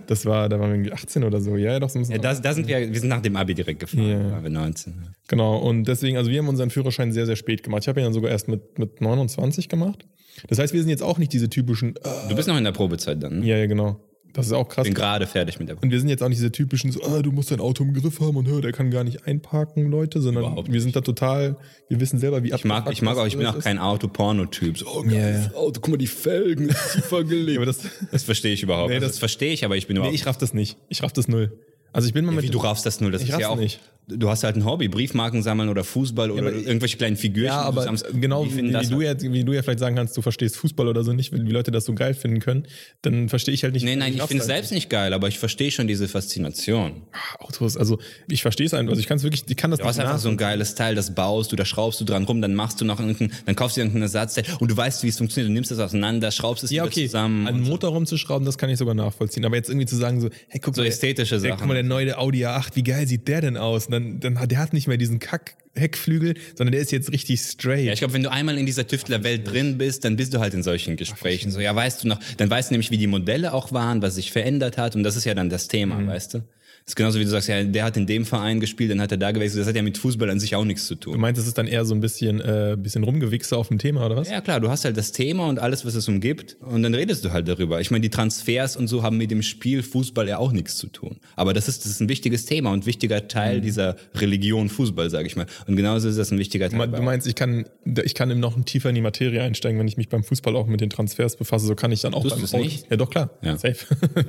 das 0.06 0.26
war, 0.26 0.48
da 0.50 0.58
waren 0.60 0.68
wir 0.70 0.74
irgendwie 0.76 0.92
18 0.92 1.24
oder 1.24 1.40
so. 1.40 1.56
Ja, 1.56 1.72
ja, 1.72 1.80
doch, 1.80 1.88
so 1.88 1.98
Ja, 2.00 2.18
da, 2.18 2.34
da 2.34 2.52
sind 2.52 2.68
wir, 2.68 2.92
wir 2.92 3.00
sind 3.00 3.08
nach 3.08 3.22
dem 3.22 3.34
Abi 3.36 3.47
direkt 3.54 3.80
gefahren. 3.80 4.28
Da 4.28 4.32
waren 4.32 4.42
wir 4.42 4.50
19. 4.50 4.94
Genau, 5.28 5.58
und 5.58 5.84
deswegen, 5.84 6.16
also 6.16 6.30
wir 6.30 6.38
haben 6.38 6.48
unseren 6.48 6.70
Führerschein 6.70 7.12
sehr, 7.12 7.26
sehr 7.26 7.36
spät 7.36 7.62
gemacht. 7.62 7.82
Ich 7.84 7.88
habe 7.88 8.00
ihn 8.00 8.04
dann 8.04 8.12
sogar 8.12 8.30
erst 8.30 8.48
mit, 8.48 8.78
mit 8.78 9.00
29 9.00 9.68
gemacht. 9.68 10.06
Das 10.48 10.58
heißt, 10.58 10.72
wir 10.72 10.80
sind 10.80 10.90
jetzt 10.90 11.02
auch 11.02 11.18
nicht 11.18 11.32
diese 11.32 11.48
typischen, 11.50 11.96
äh, 11.96 12.28
Du 12.28 12.36
bist 12.36 12.46
noch 12.48 12.56
in 12.56 12.64
der 12.64 12.72
Probezeit 12.72 13.22
dann. 13.22 13.40
ne? 13.40 13.46
ja, 13.46 13.56
ja, 13.56 13.66
genau. 13.66 14.00
Das 14.34 14.46
ist 14.46 14.52
auch 14.52 14.68
krass. 14.68 14.84
Bin 14.84 14.92
gerade 14.94 15.26
fertig 15.26 15.58
mit 15.58 15.68
der 15.70 15.82
Und 15.82 15.90
wir 15.90 15.98
sind 15.98 16.10
jetzt 16.10 16.22
auch 16.22 16.28
nicht 16.28 16.38
diese 16.38 16.52
typischen, 16.52 16.92
so, 16.92 17.02
ah, 17.02 17.22
du 17.22 17.32
musst 17.32 17.50
dein 17.50 17.60
Auto 17.60 17.82
im 17.82 17.94
Griff 17.94 18.20
haben 18.20 18.36
und 18.36 18.46
hör, 18.46 18.60
der 18.60 18.72
kann 18.72 18.90
gar 18.90 19.02
nicht 19.02 19.26
einparken, 19.26 19.90
Leute, 19.90 20.20
sondern 20.20 20.54
wir 20.70 20.80
sind 20.82 20.94
da 20.94 21.00
total, 21.00 21.56
wir 21.88 21.98
wissen 21.98 22.18
selber, 22.20 22.42
wie 22.44 22.52
Ich 22.52 22.64
mag, 22.64 22.88
ich 22.92 23.00
mag 23.02 23.16
auch, 23.16 23.26
ich 23.26 23.36
bin 23.38 23.46
auch 23.46 23.58
kein 23.58 23.78
Auto-Porno-Typ. 23.78 24.78
So, 24.78 24.86
oh, 24.86 25.02
geiles 25.02 25.52
Auto, 25.54 25.80
guck 25.80 25.88
mal, 25.88 25.96
die 25.96 26.06
Felgen, 26.06 26.68
tiefer 26.92 27.24
gelegt. 27.24 27.56
aber 27.56 27.66
das, 27.66 27.80
Das 28.12 28.22
verstehe 28.22 28.52
ich 28.52 28.62
überhaupt. 28.62 28.90
Nee, 28.90 29.00
das- 29.00 29.12
das 29.12 29.18
verstehe 29.18 29.52
ich, 29.52 29.64
aber 29.64 29.76
ich 29.76 29.86
bin 29.86 29.94
nee, 29.94 30.00
überhaupt 30.00 30.14
ich 30.14 30.26
raff 30.26 30.36
das 30.36 30.52
nicht. 30.54 30.76
Ich 30.88 31.02
raff 31.02 31.12
das 31.12 31.26
null. 31.26 31.58
Also 31.98 32.06
ich 32.06 32.14
bin 32.14 32.24
mal 32.24 32.30
mit 32.30 32.44
Wie 32.44 32.50
du 32.50 32.58
raffst 32.58 32.86
das 32.86 33.00
nur, 33.00 33.10
das 33.10 33.22
Ich 33.22 33.30
ist 33.30 33.40
ja 33.40 33.48
auch. 33.48 33.56
nicht. 33.56 33.80
Du 34.10 34.30
hast 34.30 34.42
halt 34.42 34.56
ein 34.56 34.64
Hobby, 34.64 34.88
Briefmarken 34.88 35.42
sammeln 35.42 35.68
oder 35.68 35.84
Fußball 35.84 36.30
oder 36.30 36.48
aber- 36.48 36.52
irgendwelche 36.56 36.96
kleinen 36.96 37.16
Figürchen. 37.16 37.46
Ja, 37.52 37.60
aber 37.60 37.94
genau 38.14 38.46
wie, 38.46 38.56
wie, 38.56 38.72
das 38.72 38.88
du 38.88 39.02
ja, 39.02 39.14
wie 39.20 39.44
du 39.44 39.52
ja 39.52 39.62
vielleicht 39.62 39.80
sagen 39.80 39.96
kannst, 39.96 40.16
du 40.16 40.22
verstehst 40.22 40.56
Fußball 40.56 40.88
oder 40.88 41.04
so 41.04 41.12
nicht, 41.12 41.30
wenn 41.32 41.44
die 41.44 41.52
Leute 41.52 41.70
das 41.70 41.84
so 41.84 41.94
geil 41.94 42.14
finden 42.14 42.40
können, 42.40 42.66
dann 43.02 43.28
verstehe 43.28 43.52
ich 43.52 43.64
halt 43.64 43.74
nicht. 43.74 43.84
Nee, 43.84 43.96
nein, 43.96 44.14
ich 44.14 44.22
finde 44.22 44.42
es 44.42 44.48
halt 44.48 44.56
selbst 44.58 44.72
nicht 44.72 44.88
geil, 44.88 45.12
aber 45.12 45.28
ich 45.28 45.38
verstehe 45.38 45.70
schon 45.70 45.86
diese 45.88 46.08
Faszination. 46.08 46.92
nicht. 46.94 47.02
Autos, 47.38 47.76
also 47.76 47.98
ich 48.30 48.42
verstehe 48.42 48.66
es 48.66 48.74
einfach, 48.74 48.90
also 48.92 49.00
ich 49.00 49.06
kann 49.06 49.18
es 49.18 49.22
wirklich, 49.24 49.44
ich 49.46 49.56
kann 49.56 49.70
das 49.70 49.80
Du 49.80 49.84
hast 49.86 49.98
einfach 50.00 50.18
so 50.18 50.28
ein 50.30 50.36
geiles 50.36 50.74
Teil, 50.74 50.94
das 50.94 51.14
baust 51.14 51.52
du, 51.52 51.56
da 51.56 51.64
schraubst 51.64 52.00
du 52.00 52.04
dran 52.04 52.24
rum, 52.24 52.40
dann 52.40 52.54
machst 52.54 52.80
du 52.80 52.84
noch 52.84 53.00
irgendeinen, 53.00 53.32
dann 53.46 53.54
kaufst 53.56 53.76
du 53.76 53.80
irgendeinen 53.82 54.02
Ersatzteil 54.04 54.44
und 54.60 54.70
du 54.70 54.76
weißt, 54.76 55.02
wie 55.02 55.08
es 55.08 55.18
funktioniert, 55.18 55.50
du 55.50 55.52
nimmst 55.52 55.70
das 55.70 55.78
auseinander, 55.80 56.30
schraubst 56.30 56.64
es 56.64 56.70
ja, 56.70 56.84
wieder 56.84 56.90
okay, 56.92 57.06
zusammen. 57.06 57.46
so. 57.64 57.70
Motor 57.70 57.90
rumzuschrauben, 57.90 58.46
das 58.46 58.56
kann 58.58 58.70
ich 58.70 58.78
sogar 58.78 58.94
nachvollziehen. 58.94 59.44
Aber 59.44 59.56
jetzt 59.56 59.68
irgendwie 59.68 59.86
zu 59.86 59.96
sagen 59.96 60.20
so, 60.20 60.30
hey, 60.48 60.60
guck 60.62 60.74
So 60.74 60.80
mal, 60.82 60.88
ästhetische 60.88 61.34
der, 61.34 61.40
Sachen. 61.40 61.58
guck 61.58 61.68
mal, 61.68 61.74
der 61.74 61.82
neue 61.82 62.16
Audi 62.18 62.44
A8, 62.46 62.70
wie 62.74 62.82
geil 62.82 63.06
sieht 63.06 63.28
der 63.28 63.40
denn 63.42 63.56
aus? 63.56 63.86
Und 63.86 63.92
dann, 63.98 64.20
dann 64.20 64.40
hat 64.40 64.50
der 64.50 64.58
hat 64.58 64.72
nicht 64.72 64.88
mehr 64.88 64.96
diesen 64.96 65.18
Kack 65.18 65.54
Heckflügel, 65.74 66.34
sondern 66.56 66.72
der 66.72 66.80
ist 66.80 66.90
jetzt 66.90 67.12
richtig 67.12 67.40
straight. 67.40 67.84
Ja, 67.84 67.92
ich 67.92 68.00
glaube, 68.00 68.12
wenn 68.14 68.22
du 68.24 68.32
einmal 68.32 68.58
in 68.58 68.66
dieser 68.66 68.86
Tüftlerwelt 68.86 69.48
drin 69.48 69.78
bist, 69.78 70.04
dann 70.04 70.16
bist 70.16 70.34
du 70.34 70.40
halt 70.40 70.52
in 70.54 70.64
solchen 70.64 70.96
Gesprächen. 70.96 71.52
So, 71.52 71.60
ja, 71.60 71.74
weißt 71.74 72.02
du 72.02 72.08
noch, 72.08 72.18
dann 72.36 72.50
weißt 72.50 72.70
du 72.70 72.74
nämlich, 72.74 72.90
wie 72.90 72.98
die 72.98 73.06
Modelle 73.06 73.52
auch 73.54 73.70
waren, 73.72 74.02
was 74.02 74.16
sich 74.16 74.32
verändert 74.32 74.76
hat 74.76 74.96
und 74.96 75.04
das 75.04 75.14
ist 75.14 75.24
ja 75.24 75.34
dann 75.34 75.50
das 75.50 75.68
Thema, 75.68 75.96
Mhm. 75.96 76.08
weißt 76.08 76.34
du? 76.34 76.42
Das 76.88 76.92
ist 76.92 76.96
genauso 76.96 77.20
wie 77.20 77.24
du 77.24 77.28
sagst, 77.28 77.48
ja, 77.50 77.62
der 77.62 77.84
hat 77.84 77.98
in 77.98 78.06
dem 78.06 78.24
Verein 78.24 78.60
gespielt, 78.60 78.90
dann 78.90 79.02
hat 79.02 79.10
er 79.12 79.18
da 79.18 79.30
gewechselt. 79.30 79.60
Das 79.60 79.68
hat 79.68 79.76
ja 79.76 79.82
mit 79.82 79.98
Fußball 79.98 80.30
an 80.30 80.40
sich 80.40 80.56
auch 80.56 80.64
nichts 80.64 80.86
zu 80.86 80.94
du 80.94 81.10
tun. 81.12 81.20
meinst, 81.20 81.38
es 81.38 81.46
ist 81.46 81.58
dann 81.58 81.66
eher 81.66 81.84
so 81.84 81.94
ein 81.94 82.00
bisschen, 82.00 82.40
äh, 82.40 82.78
bisschen 82.80 83.04
rumgewichse 83.04 83.58
auf 83.58 83.68
dem 83.68 83.78
Thema, 83.78 84.06
oder 84.06 84.16
was? 84.16 84.30
Ja 84.30 84.40
klar, 84.40 84.58
du 84.58 84.70
hast 84.70 84.86
halt 84.86 84.96
das 84.96 85.12
Thema 85.12 85.48
und 85.48 85.58
alles, 85.58 85.84
was 85.84 85.94
es 85.94 86.08
umgibt 86.08 86.56
und 86.60 86.82
dann 86.82 86.94
redest 86.94 87.26
du 87.26 87.30
halt 87.32 87.46
darüber. 87.46 87.78
Ich 87.82 87.90
meine, 87.90 88.00
die 88.00 88.08
Transfers 88.08 88.74
und 88.74 88.88
so 88.88 89.02
haben 89.02 89.18
mit 89.18 89.30
dem 89.30 89.42
Spiel 89.42 89.82
Fußball 89.82 90.26
ja 90.28 90.38
auch 90.38 90.50
nichts 90.50 90.78
zu 90.78 90.86
tun. 90.86 91.18
Aber 91.36 91.52
das 91.52 91.68
ist, 91.68 91.84
das 91.84 91.92
ist 91.92 92.00
ein 92.00 92.08
wichtiges 92.08 92.46
Thema 92.46 92.72
und 92.72 92.86
wichtiger 92.86 93.28
Teil 93.28 93.60
dieser 93.60 93.96
Religion 94.14 94.70
Fußball, 94.70 95.10
sage 95.10 95.26
ich 95.26 95.36
mal. 95.36 95.44
Und 95.66 95.76
genauso 95.76 96.08
ist 96.08 96.16
das 96.18 96.30
ein 96.32 96.38
wichtiger 96.38 96.70
Teil. 96.70 96.88
Du 96.88 97.02
meinst, 97.02 97.26
ich 97.26 97.34
kann, 97.34 97.66
ich 98.02 98.14
kann 98.14 98.30
eben 98.30 98.40
noch 98.40 98.58
tiefer 98.64 98.88
in 98.88 98.94
die 98.94 99.02
Materie 99.02 99.42
einsteigen, 99.42 99.78
wenn 99.78 99.88
ich 99.88 99.98
mich 99.98 100.08
beim 100.08 100.24
Fußball 100.24 100.56
auch 100.56 100.66
mit 100.66 100.80
den 100.80 100.88
Transfers 100.88 101.36
befasse, 101.36 101.66
so 101.66 101.74
kann 101.74 101.92
ich 101.92 102.00
dann 102.00 102.14
auch 102.14 102.22
Tust 102.22 102.36
beim 102.36 102.46
du 102.46 102.56
Auto- 102.56 102.64
nicht? 102.64 102.90
Ja, 102.90 102.96
doch, 102.96 103.10
klar. 103.10 103.28
Ja. 103.42 103.58
Safe. 103.58 103.76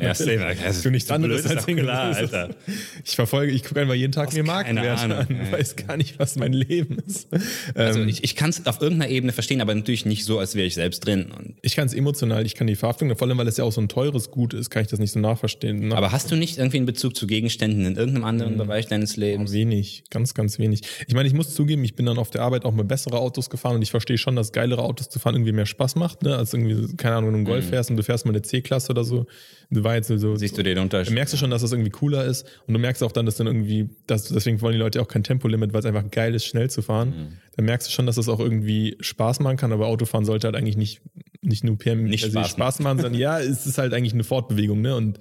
Ja, 0.02 0.14
safe. 0.14 0.46
Also, 0.66 0.84
Du 0.90 0.92
nichts 0.92 1.08
so 1.08 1.14
anderes 1.14 1.44
blöd 1.44 1.58
ist 1.58 1.66
klar, 1.66 2.10
Das 2.10 2.22
ist- 2.22 2.34
Alter. 2.34 2.49
Ich 3.06 3.16
verfolge, 3.16 3.52
ich 3.52 3.64
gucke 3.64 3.82
einfach 3.82 3.94
jeden 3.96 4.12
Tag 4.12 4.30
mir 4.34 4.44
keine 4.44 4.48
Markenwerte 4.76 5.16
an, 5.18 5.28
Ja. 5.46 5.52
weiß 5.58 5.76
gar 5.76 5.98
nicht, 5.98 6.20
was 6.20 6.36
mein 6.36 6.54
Leben 6.54 6.98
ist. 7.06 7.28
Also 7.76 8.02
Ähm, 8.02 8.08
ich, 8.10 8.24
ich 8.24 8.36
kann 8.36 8.50
es 8.50 8.66
auf 8.66 8.82
irgendeiner 8.82 9.10
Ebene 9.12 9.32
verstehen, 9.32 9.62
aber 9.62 9.74
natürlich 9.74 10.06
nicht 10.06 10.26
so, 10.26 10.40
als 10.40 10.56
wäre 10.56 10.68
ich 10.68 10.76
selbst 10.76 11.06
drin. 11.06 11.32
Und, 11.38 11.56
ich 11.62 11.76
kann 11.76 11.88
es 11.88 11.94
emotional, 11.94 12.46
ich 12.46 12.56
kann 12.56 12.68
die 12.68 12.76
Verhaftung, 12.76 13.16
vor 13.18 13.28
allem, 13.28 13.38
weil 13.38 13.48
es 13.48 13.58
ja 13.58 13.64
auch 13.64 13.72
so 13.72 13.82
ein 13.82 13.90
teures 13.90 14.32
Gut 14.32 14.54
ist, 14.54 14.70
kann 14.70 14.82
ich 14.84 14.88
das 14.90 15.00
nicht 15.00 15.12
so 15.12 15.20
nachverstehen. 15.20 15.88
Na, 15.90 15.96
aber 15.96 16.12
hast 16.12 16.30
du 16.32 16.36
nicht 16.36 16.58
irgendwie 16.58 16.78
einen 16.78 16.86
Bezug 16.86 17.16
zu 17.16 17.28
Gegenständen 17.28 17.86
in 17.86 17.96
irgendeinem 17.96 18.26
anderen 18.26 18.58
Bereich 18.58 18.88
deines 18.88 19.16
Lebens? 19.18 19.52
Wenig, 19.52 20.04
ganz, 20.10 20.34
ganz 20.34 20.60
wenig. 20.60 20.82
Ich 21.08 21.14
meine, 21.14 21.28
ich 21.28 21.34
muss 21.34 21.54
zugeben, 21.54 21.84
ich 21.84 21.96
bin 21.96 22.06
dann 22.06 22.18
auf 22.18 22.30
der 22.30 22.42
Arbeit 22.42 22.66
auch 22.66 22.74
mal 22.74 22.84
bessere 22.84 23.20
Autos 23.20 23.50
gefahren 23.50 23.76
und 23.76 23.82
ich 23.82 23.92
verstehe 23.92 24.18
schon, 24.18 24.36
dass 24.36 24.52
geilere 24.52 24.84
Autos 24.84 25.10
zu 25.10 25.20
fahren 25.20 25.36
irgendwie 25.36 25.52
mehr 25.54 25.66
Spaß 25.66 25.96
macht, 25.96 26.24
ne? 26.24 26.36
als 26.36 26.54
irgendwie, 26.54 26.96
keine 26.98 27.16
Ahnung, 27.16 27.28
wenn 27.28 27.34
du 27.34 27.38
einen 27.40 27.46
Golf 27.46 27.70
fährst 27.70 27.90
und 27.90 27.98
du 27.98 28.04
fährst 28.04 28.26
mal 28.26 28.32
eine 28.32 28.42
C-Klasse 28.42 28.92
oder 28.92 29.04
so. 29.04 29.26
Du 29.72 29.84
war 29.84 29.96
jetzt 29.96 30.08
so, 30.08 30.36
Siehst 30.36 30.58
du 30.58 30.64
den 30.64 30.80
Unterschied? 30.80 31.14
merkst 31.14 31.34
du 31.34 31.38
schon, 31.38 31.52
dass 31.52 31.62
das 31.62 31.72
irgendwie 31.72 31.92
cooler 31.92 32.26
ist 32.26 32.39
und 32.68 32.74
du 32.74 32.80
merkst 32.80 33.04
auch 33.04 33.12
dann, 33.12 33.26
dass 33.26 33.36
dann 33.36 33.48
irgendwie, 33.48 33.90
dass, 34.08 34.30
deswegen 34.30 34.62
wollen 34.62 34.74
die 34.74 34.80
Leute 34.80 35.02
auch 35.02 35.08
kein 35.08 35.24
Tempolimit, 35.24 35.74
weil 35.74 35.80
es 35.80 35.86
einfach 35.86 36.10
geil 36.10 36.36
ist, 36.36 36.46
schnell 36.46 36.70
zu 36.70 36.82
fahren. 36.82 37.10
Mhm. 37.10 37.38
Dann 37.56 37.66
merkst 37.66 37.88
du 37.88 37.92
schon, 37.92 38.06
dass 38.06 38.16
das 38.16 38.30
auch 38.30 38.40
irgendwie 38.40 38.98
Spaß 39.00 39.40
machen 39.40 39.58
kann, 39.58 39.72
aber 39.72 39.88
Autofahren 39.88 40.26
sollte 40.26 40.48
halt 40.48 40.56
eigentlich 40.56 40.78
nicht, 40.78 41.02
nicht 41.42 41.64
nur 41.64 41.78
per 41.78 41.96
Nicht 41.96 42.24
se 42.24 42.32
Spaß 42.32 42.50
Spaß 42.50 42.80
machen, 42.80 43.00
sondern 43.00 43.20
ja, 43.20 43.40
es 43.40 43.66
ist 43.66 43.78
halt 43.78 43.94
eigentlich 43.94 44.14
eine 44.14 44.24
Fortbewegung, 44.24 44.82
ne? 44.82 44.96
Und 44.96 45.20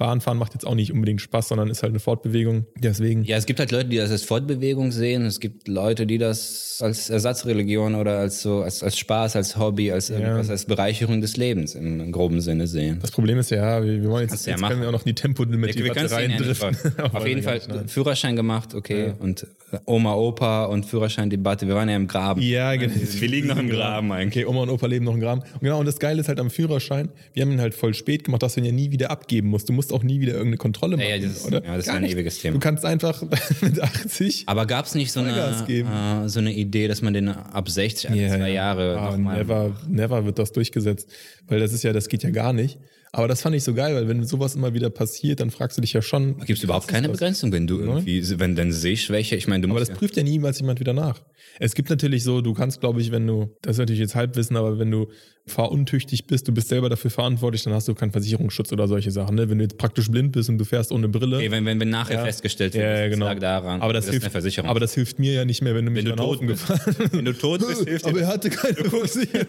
Bahnfahren 0.00 0.38
macht 0.38 0.54
jetzt 0.54 0.66
auch 0.66 0.74
nicht 0.74 0.92
unbedingt 0.92 1.20
Spaß, 1.20 1.48
sondern 1.48 1.68
ist 1.68 1.82
halt 1.82 1.90
eine 1.92 2.00
Fortbewegung. 2.00 2.64
Deswegen. 2.78 3.22
Ja, 3.24 3.36
es 3.36 3.44
gibt 3.44 3.60
halt 3.60 3.70
Leute, 3.70 3.90
die 3.90 3.98
das 3.98 4.10
als 4.10 4.24
Fortbewegung 4.24 4.92
sehen. 4.92 5.26
Es 5.26 5.40
gibt 5.40 5.68
Leute, 5.68 6.06
die 6.06 6.16
das 6.16 6.80
als 6.82 7.10
Ersatzreligion 7.10 7.94
oder 7.94 8.18
als 8.18 8.40
so 8.40 8.62
als, 8.62 8.82
als 8.82 8.96
Spaß, 8.96 9.36
als 9.36 9.58
Hobby, 9.58 9.92
als 9.92 10.08
irgendwas, 10.08 10.48
als 10.48 10.64
Bereicherung 10.64 11.20
des 11.20 11.36
Lebens 11.36 11.74
im, 11.74 12.10
groben 12.12 12.40
Sinne 12.40 12.66
sehen. 12.66 12.98
Das 13.02 13.10
Problem 13.10 13.38
ist 13.38 13.50
ja, 13.50 13.84
wir, 13.84 14.02
wir 14.02 14.08
wollen 14.08 14.26
jetzt, 14.26 14.46
ja 14.46 14.52
jetzt 14.52 14.60
machen. 14.62 14.70
können 14.70 14.80
wir 14.80 14.88
auch 14.88 14.92
noch 14.92 15.02
die 15.02 15.14
Tempolimit 15.14 15.76
Wir 15.76 15.92
können 15.92 16.06
es 16.06 16.12
denen 16.12 16.30
ja 16.30 16.38
nicht 16.38 16.62
reindriften. 16.62 16.92
folgen. 16.92 17.16
Auf 17.16 17.26
jeden 17.26 17.42
Fall 17.42 17.60
Führerschein 17.86 18.36
gemacht, 18.36 18.74
okay. 18.74 19.12
Und 19.18 19.46
Oma, 19.84 20.14
Opa 20.14 20.64
und 20.64 20.86
Führerscheindebatte. 20.86 21.66
Wir 21.66 21.74
waren 21.74 21.88
ja 21.90 21.96
im 21.96 22.08
Graben. 22.08 22.40
Ja, 22.40 22.74
genau. 22.74 22.94
Wir 22.96 23.28
liegen 23.28 23.48
noch 23.48 23.58
im 23.58 23.68
Graben 23.68 24.10
eigentlich. 24.12 24.44
Okay, 24.44 24.50
Oma 24.50 24.62
und 24.62 24.70
Opa 24.70 24.86
leben 24.86 25.04
noch 25.04 25.14
im 25.14 25.20
Graben. 25.20 25.42
Und 25.42 25.60
genau, 25.60 25.78
und 25.78 25.86
das 25.86 25.98
Geile 25.98 26.20
ist 26.20 26.28
halt 26.28 26.40
am 26.40 26.50
Führerschein, 26.50 27.10
wir 27.34 27.42
haben 27.42 27.52
ihn 27.52 27.60
halt 27.60 27.74
voll 27.74 27.92
spät 27.92 28.24
gemacht, 28.24 28.42
dass 28.42 28.54
du 28.54 28.60
ihn 28.60 28.66
ja 28.66 28.72
nie 28.72 28.90
wieder 28.90 29.10
abgeben 29.10 29.48
musst. 29.48 29.68
Du 29.68 29.72
musst 29.72 29.89
auch 29.92 30.02
nie 30.02 30.20
wieder 30.20 30.32
irgendeine 30.32 30.56
Kontrolle 30.56 30.96
machen. 30.96 31.08
Ja, 31.08 31.16
ja, 31.16 31.28
das 31.28 31.44
oder? 31.46 31.64
ja, 31.64 31.76
das 31.76 31.86
ist 31.86 31.92
ein 31.92 32.04
ewiges 32.04 32.38
Thema. 32.38 32.54
Du 32.54 32.60
kannst 32.60 32.84
einfach 32.84 33.22
mit 33.60 33.80
80 33.80 34.44
Aber 34.46 34.66
gab 34.66 34.86
es 34.86 34.94
nicht 34.94 35.12
so 35.12 35.20
eine, 35.20 35.30
äh, 35.68 36.28
so 36.28 36.40
eine 36.40 36.52
Idee, 36.52 36.88
dass 36.88 37.02
man 37.02 37.14
den 37.14 37.28
ab 37.28 37.68
60, 37.68 38.10
also 38.10 38.20
Ja, 38.20 38.28
zwei 38.28 38.38
ja. 38.38 38.46
Jahre 38.48 38.98
Ah, 38.98 39.16
never, 39.16 39.76
never 39.88 40.24
wird 40.24 40.38
das 40.38 40.52
durchgesetzt. 40.52 41.08
Weil 41.46 41.60
das 41.60 41.72
ist 41.72 41.82
ja, 41.82 41.92
das 41.92 42.08
geht 42.08 42.22
ja 42.22 42.30
gar 42.30 42.52
nicht. 42.52 42.78
Aber 43.12 43.26
das 43.26 43.42
fand 43.42 43.56
ich 43.56 43.64
so 43.64 43.74
geil, 43.74 43.94
weil 43.94 44.06
wenn 44.08 44.24
sowas 44.24 44.54
immer 44.54 44.72
wieder 44.72 44.88
passiert, 44.88 45.40
dann 45.40 45.50
fragst 45.50 45.76
du 45.76 45.80
dich 45.82 45.92
ja 45.92 46.00
schon. 46.02 46.38
Gibt 46.38 46.58
es 46.58 46.62
überhaupt 46.64 46.86
keine 46.86 47.08
Begrenzung, 47.08 47.50
wenn 47.52 47.66
du 47.66 47.80
irgendwie, 47.80 48.22
wenn 48.38 48.54
deine 48.54 48.72
Sehschwäche, 48.72 49.34
ich 49.36 49.48
meine, 49.48 49.66
du 49.66 49.70
Aber 49.70 49.80
das 49.80 49.90
prüft 49.90 50.16
ja 50.16 50.22
niemals 50.22 50.60
jemand 50.60 50.78
wieder 50.78 50.92
nach. 50.92 51.20
Es 51.58 51.74
gibt 51.74 51.90
natürlich 51.90 52.22
so, 52.22 52.40
du 52.40 52.54
kannst, 52.54 52.80
glaube 52.80 53.00
ich, 53.00 53.10
wenn 53.10 53.26
du, 53.26 53.56
das 53.62 53.72
ist 53.76 53.78
natürlich 53.78 54.00
jetzt 54.00 54.14
Halbwissen, 54.14 54.56
aber 54.56 54.78
wenn 54.78 54.90
du 54.90 55.08
fahruntüchtig 55.46 56.26
bist, 56.26 56.46
du 56.46 56.52
bist 56.52 56.68
selber 56.68 56.88
dafür 56.88 57.10
verantwortlich, 57.10 57.64
dann 57.64 57.72
hast 57.72 57.88
du 57.88 57.94
keinen 57.94 58.12
Versicherungsschutz 58.12 58.72
oder 58.72 58.86
solche 58.86 59.10
Sachen. 59.10 59.34
Ne? 59.34 59.50
Wenn 59.50 59.58
du 59.58 59.64
jetzt 59.64 59.78
praktisch 59.78 60.08
blind 60.08 60.30
bist 60.32 60.48
und 60.48 60.58
du 60.58 60.64
fährst 60.64 60.92
ohne 60.92 61.08
Brille. 61.08 61.38
okay, 61.38 61.50
wenn, 61.50 61.64
wenn, 61.66 61.80
wenn 61.80 61.90
nachher 61.90 62.16
Ja. 62.18 62.24
festgestellt 62.24 62.74
wird, 62.74 62.84
Ja, 62.84 62.90
ja, 62.96 63.06
das 63.08 63.14
genau. 63.14 63.26
lag 63.26 63.38
daran, 63.40 63.80
aber 63.82 63.92
das, 63.92 64.04
ist 64.04 64.10
hilft, 64.12 64.26
eine 64.26 64.30
Versicherung. 64.30 64.70
aber 64.70 64.78
das 64.80 64.94
hilft 64.94 65.18
mir 65.18 65.32
ja 65.32 65.44
nicht 65.44 65.62
mehr, 65.62 65.74
wenn 65.74 65.86
du 65.86 65.90
mich 65.90 66.04
wenn 66.04 66.16
du 66.16 66.22
tot 66.22 66.46
gefahren 66.46 66.94
wenn 67.12 67.24
du 67.24 67.32
tot 67.32 67.66
bist, 67.66 67.88
hilft 67.88 68.04
dir 68.04 68.10
aber 68.10 68.20
er 68.20 68.26
hatte 68.28 68.50
keine 68.50 68.76
Versicherung. 68.76 69.46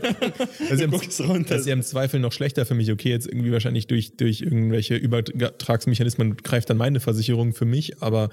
Das 0.69 0.71
ist, 0.71 1.19
ja 1.19 1.39
das 1.43 1.59
ist 1.61 1.67
ja 1.67 1.73
im 1.73 1.83
Zweifel 1.83 2.19
noch 2.19 2.31
schlechter 2.31 2.65
für 2.65 2.73
mich. 2.73 2.91
Okay, 2.91 3.09
jetzt 3.09 3.27
irgendwie 3.27 3.50
wahrscheinlich 3.51 3.87
durch, 3.87 4.15
durch 4.17 4.41
irgendwelche 4.41 4.95
Übertragsmechanismen 4.95 6.37
greift 6.37 6.69
dann 6.69 6.77
meine 6.77 6.99
Versicherung 6.99 7.53
für 7.53 7.65
mich, 7.65 8.01
aber 8.01 8.29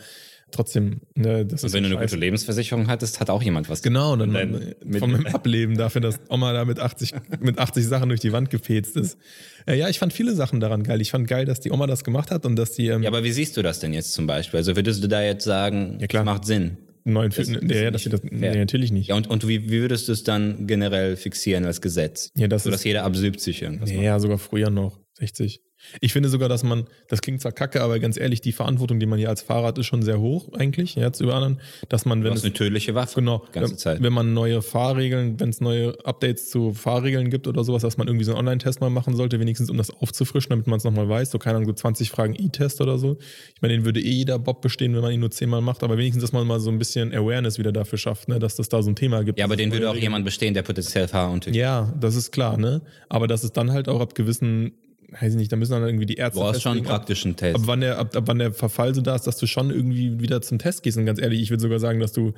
trotzdem, 0.50 1.00
ne, 1.14 1.44
das 1.44 1.62
Und 1.62 1.66
ist 1.68 1.72
wenn 1.74 1.82
du 1.84 1.90
eine 1.90 1.98
gute 2.00 2.16
Lebensversicherung 2.16 2.88
hattest, 2.88 3.20
hat 3.20 3.28
auch 3.28 3.42
jemand 3.42 3.68
was. 3.68 3.82
Genau, 3.82 4.14
und 4.14 4.20
dann 4.20 4.32
Dein- 4.32 4.74
mit- 4.84 4.98
von 4.98 5.10
meinem 5.10 5.26
Ableben 5.26 5.76
dafür, 5.76 6.00
dass 6.00 6.18
Oma 6.30 6.52
da 6.54 6.64
mit 6.64 6.78
80, 6.80 7.12
mit 7.40 7.58
80 7.58 7.86
Sachen 7.86 8.08
durch 8.08 8.20
die 8.20 8.32
Wand 8.32 8.48
gefetzt 8.50 8.96
ist. 8.96 9.18
Ja, 9.66 9.74
ja, 9.74 9.88
ich 9.90 9.98
fand 9.98 10.12
viele 10.14 10.34
Sachen 10.34 10.60
daran 10.60 10.82
geil. 10.84 11.00
Ich 11.02 11.10
fand 11.10 11.28
geil, 11.28 11.44
dass 11.44 11.60
die 11.60 11.70
Oma 11.70 11.86
das 11.86 12.02
gemacht 12.02 12.30
hat 12.30 12.46
und 12.46 12.56
dass 12.56 12.72
die 12.72 12.86
ähm, 12.88 13.02
Ja, 13.02 13.10
aber 13.10 13.24
wie 13.24 13.32
siehst 13.32 13.56
du 13.58 13.62
das 13.62 13.80
denn 13.80 13.92
jetzt 13.92 14.12
zum 14.14 14.26
Beispiel? 14.26 14.56
Also 14.58 14.74
würdest 14.74 15.04
du 15.04 15.08
da 15.08 15.22
jetzt 15.22 15.44
sagen, 15.44 15.98
Ja, 16.00 16.06
klar. 16.06 16.24
das 16.24 16.34
macht 16.34 16.44
Sinn? 16.46 16.78
neuen 17.04 17.30
das 17.30 17.48
Filmen, 17.48 17.70
ist 17.70 17.80
ja, 17.80 17.90
das, 17.90 18.02
fair. 18.02 18.20
nee, 18.30 18.54
natürlich 18.58 18.92
nicht. 18.92 19.08
Ja, 19.08 19.14
und, 19.16 19.28
und 19.28 19.48
wie, 19.48 19.70
wie 19.70 19.80
würdest 19.80 20.08
du 20.08 20.12
es 20.12 20.24
dann 20.24 20.66
generell 20.66 21.16
fixieren 21.16 21.64
als 21.64 21.80
Gesetz? 21.80 22.30
Ja, 22.36 22.48
das 22.48 22.64
so, 22.64 22.70
dass 22.70 22.80
ist- 22.80 22.84
jeder 22.84 23.04
ab 23.04 23.16
70 23.16 23.62
irgendwas 23.62 23.90
macht. 23.90 24.02
Ja, 24.02 24.18
sogar 24.20 24.36
früher 24.36 24.68
noch, 24.68 24.98
60. 25.18 25.60
Ich 26.00 26.12
finde 26.12 26.28
sogar, 26.28 26.48
dass 26.48 26.64
man, 26.64 26.86
das 27.08 27.22
klingt 27.22 27.40
zwar 27.40 27.52
kacke, 27.52 27.82
aber 27.82 28.00
ganz 28.00 28.18
ehrlich, 28.18 28.40
die 28.40 28.50
Verantwortung, 28.50 28.98
die 28.98 29.06
man 29.06 29.18
hier 29.18 29.28
als 29.28 29.42
Fahrrad 29.42 29.78
ist, 29.78 29.86
schon 29.86 30.02
sehr 30.02 30.18
hoch 30.18 30.52
eigentlich, 30.54 30.96
jetzt 30.96 31.20
über 31.20 31.34
anderen, 31.34 31.60
dass 31.88 32.04
man, 32.04 32.20
Du 32.20 32.24
wenn 32.24 32.32
hast 32.32 32.40
es 32.40 32.44
eine 32.44 32.52
tödliche 32.54 32.94
Waffe. 32.96 33.20
Genau, 33.20 33.44
ganze 33.52 33.72
wenn, 33.72 33.78
Zeit. 33.78 34.02
wenn 34.02 34.12
man 34.12 34.34
neue 34.34 34.60
Fahrregeln, 34.62 35.38
wenn 35.38 35.50
es 35.50 35.60
neue 35.60 35.96
Updates 36.04 36.50
zu 36.50 36.72
Fahrregeln 36.72 37.30
gibt 37.30 37.46
oder 37.46 37.62
sowas, 37.62 37.82
dass 37.82 37.96
man 37.96 38.08
irgendwie 38.08 38.24
so 38.24 38.32
einen 38.32 38.40
Online-Test 38.40 38.80
mal 38.80 38.90
machen 38.90 39.14
sollte, 39.14 39.38
wenigstens 39.38 39.70
um 39.70 39.76
das 39.76 39.90
aufzufrischen, 39.90 40.50
damit 40.50 40.66
man 40.66 40.78
es 40.78 40.84
nochmal 40.84 41.08
weiß. 41.08 41.30
So, 41.30 41.38
keine 41.38 41.56
Ahnung, 41.56 41.68
so 41.68 41.74
20 41.74 42.10
Fragen 42.10 42.34
E-Test 42.34 42.80
oder 42.80 42.98
so. 42.98 43.16
Ich 43.54 43.62
meine, 43.62 43.74
den 43.74 43.84
würde 43.84 44.00
eh 44.00 44.10
jeder 44.10 44.38
Bob 44.38 44.62
bestehen, 44.62 44.94
wenn 44.94 45.02
man 45.02 45.12
ihn 45.12 45.20
nur 45.20 45.30
zehnmal 45.30 45.60
macht, 45.60 45.84
aber 45.84 45.96
wenigstens, 45.96 46.22
dass 46.22 46.32
man 46.32 46.46
mal 46.46 46.58
so 46.58 46.70
ein 46.70 46.78
bisschen 46.78 47.14
Awareness 47.14 47.58
wieder 47.58 47.72
dafür 47.72 47.98
schafft, 47.98 48.28
ne, 48.28 48.38
dass 48.40 48.56
das 48.56 48.68
da 48.68 48.82
so 48.82 48.90
ein 48.90 48.96
Thema 48.96 49.22
gibt. 49.22 49.38
ja, 49.38 49.44
aber 49.44 49.56
den 49.56 49.72
würde 49.72 49.88
auch 49.90 49.96
jemand 49.96 50.24
bestehen, 50.24 50.54
der 50.54 50.62
potenziell 50.62 51.06
fahruntüchtig 51.06 51.60
Ja, 51.60 51.94
das 52.00 52.16
ist 52.16 52.32
klar, 52.32 52.56
ne? 52.56 52.82
Aber 53.08 53.28
dass 53.28 53.44
es 53.44 53.52
dann 53.52 53.70
halt 53.72 53.88
auch 53.88 54.00
ab 54.00 54.14
gewissen, 54.14 54.72
weiß 55.10 55.32
ich 55.32 55.38
nicht, 55.38 55.50
da 55.52 55.56
müssen 55.56 55.72
dann 55.72 55.84
irgendwie 55.84 56.06
die 56.06 56.14
Ärzte 56.16 56.38
Du 56.40 56.44
brauchst 56.44 56.62
schon 56.62 56.72
einen 56.78 56.82
praktischen 56.86 57.34
Test. 57.36 57.56
Ab 57.56 57.62
wann, 57.64 57.80
der, 57.80 57.98
ab, 57.98 58.14
ab 58.16 58.24
wann 58.26 58.38
der 58.38 58.52
Verfall 58.52 58.94
so 58.94 59.00
da 59.00 59.14
ist, 59.14 59.26
dass 59.26 59.36
du 59.38 59.46
schon 59.46 59.70
irgendwie 59.70 60.20
wieder 60.20 60.40
zum 60.42 60.58
Test 60.58 60.82
gehst. 60.82 60.98
Und 60.98 61.06
ganz 61.06 61.20
ehrlich, 61.20 61.40
ich 61.40 61.50
würde 61.50 61.62
sogar 61.62 61.78
sagen, 61.78 61.98
dass 62.00 62.12
du 62.12 62.34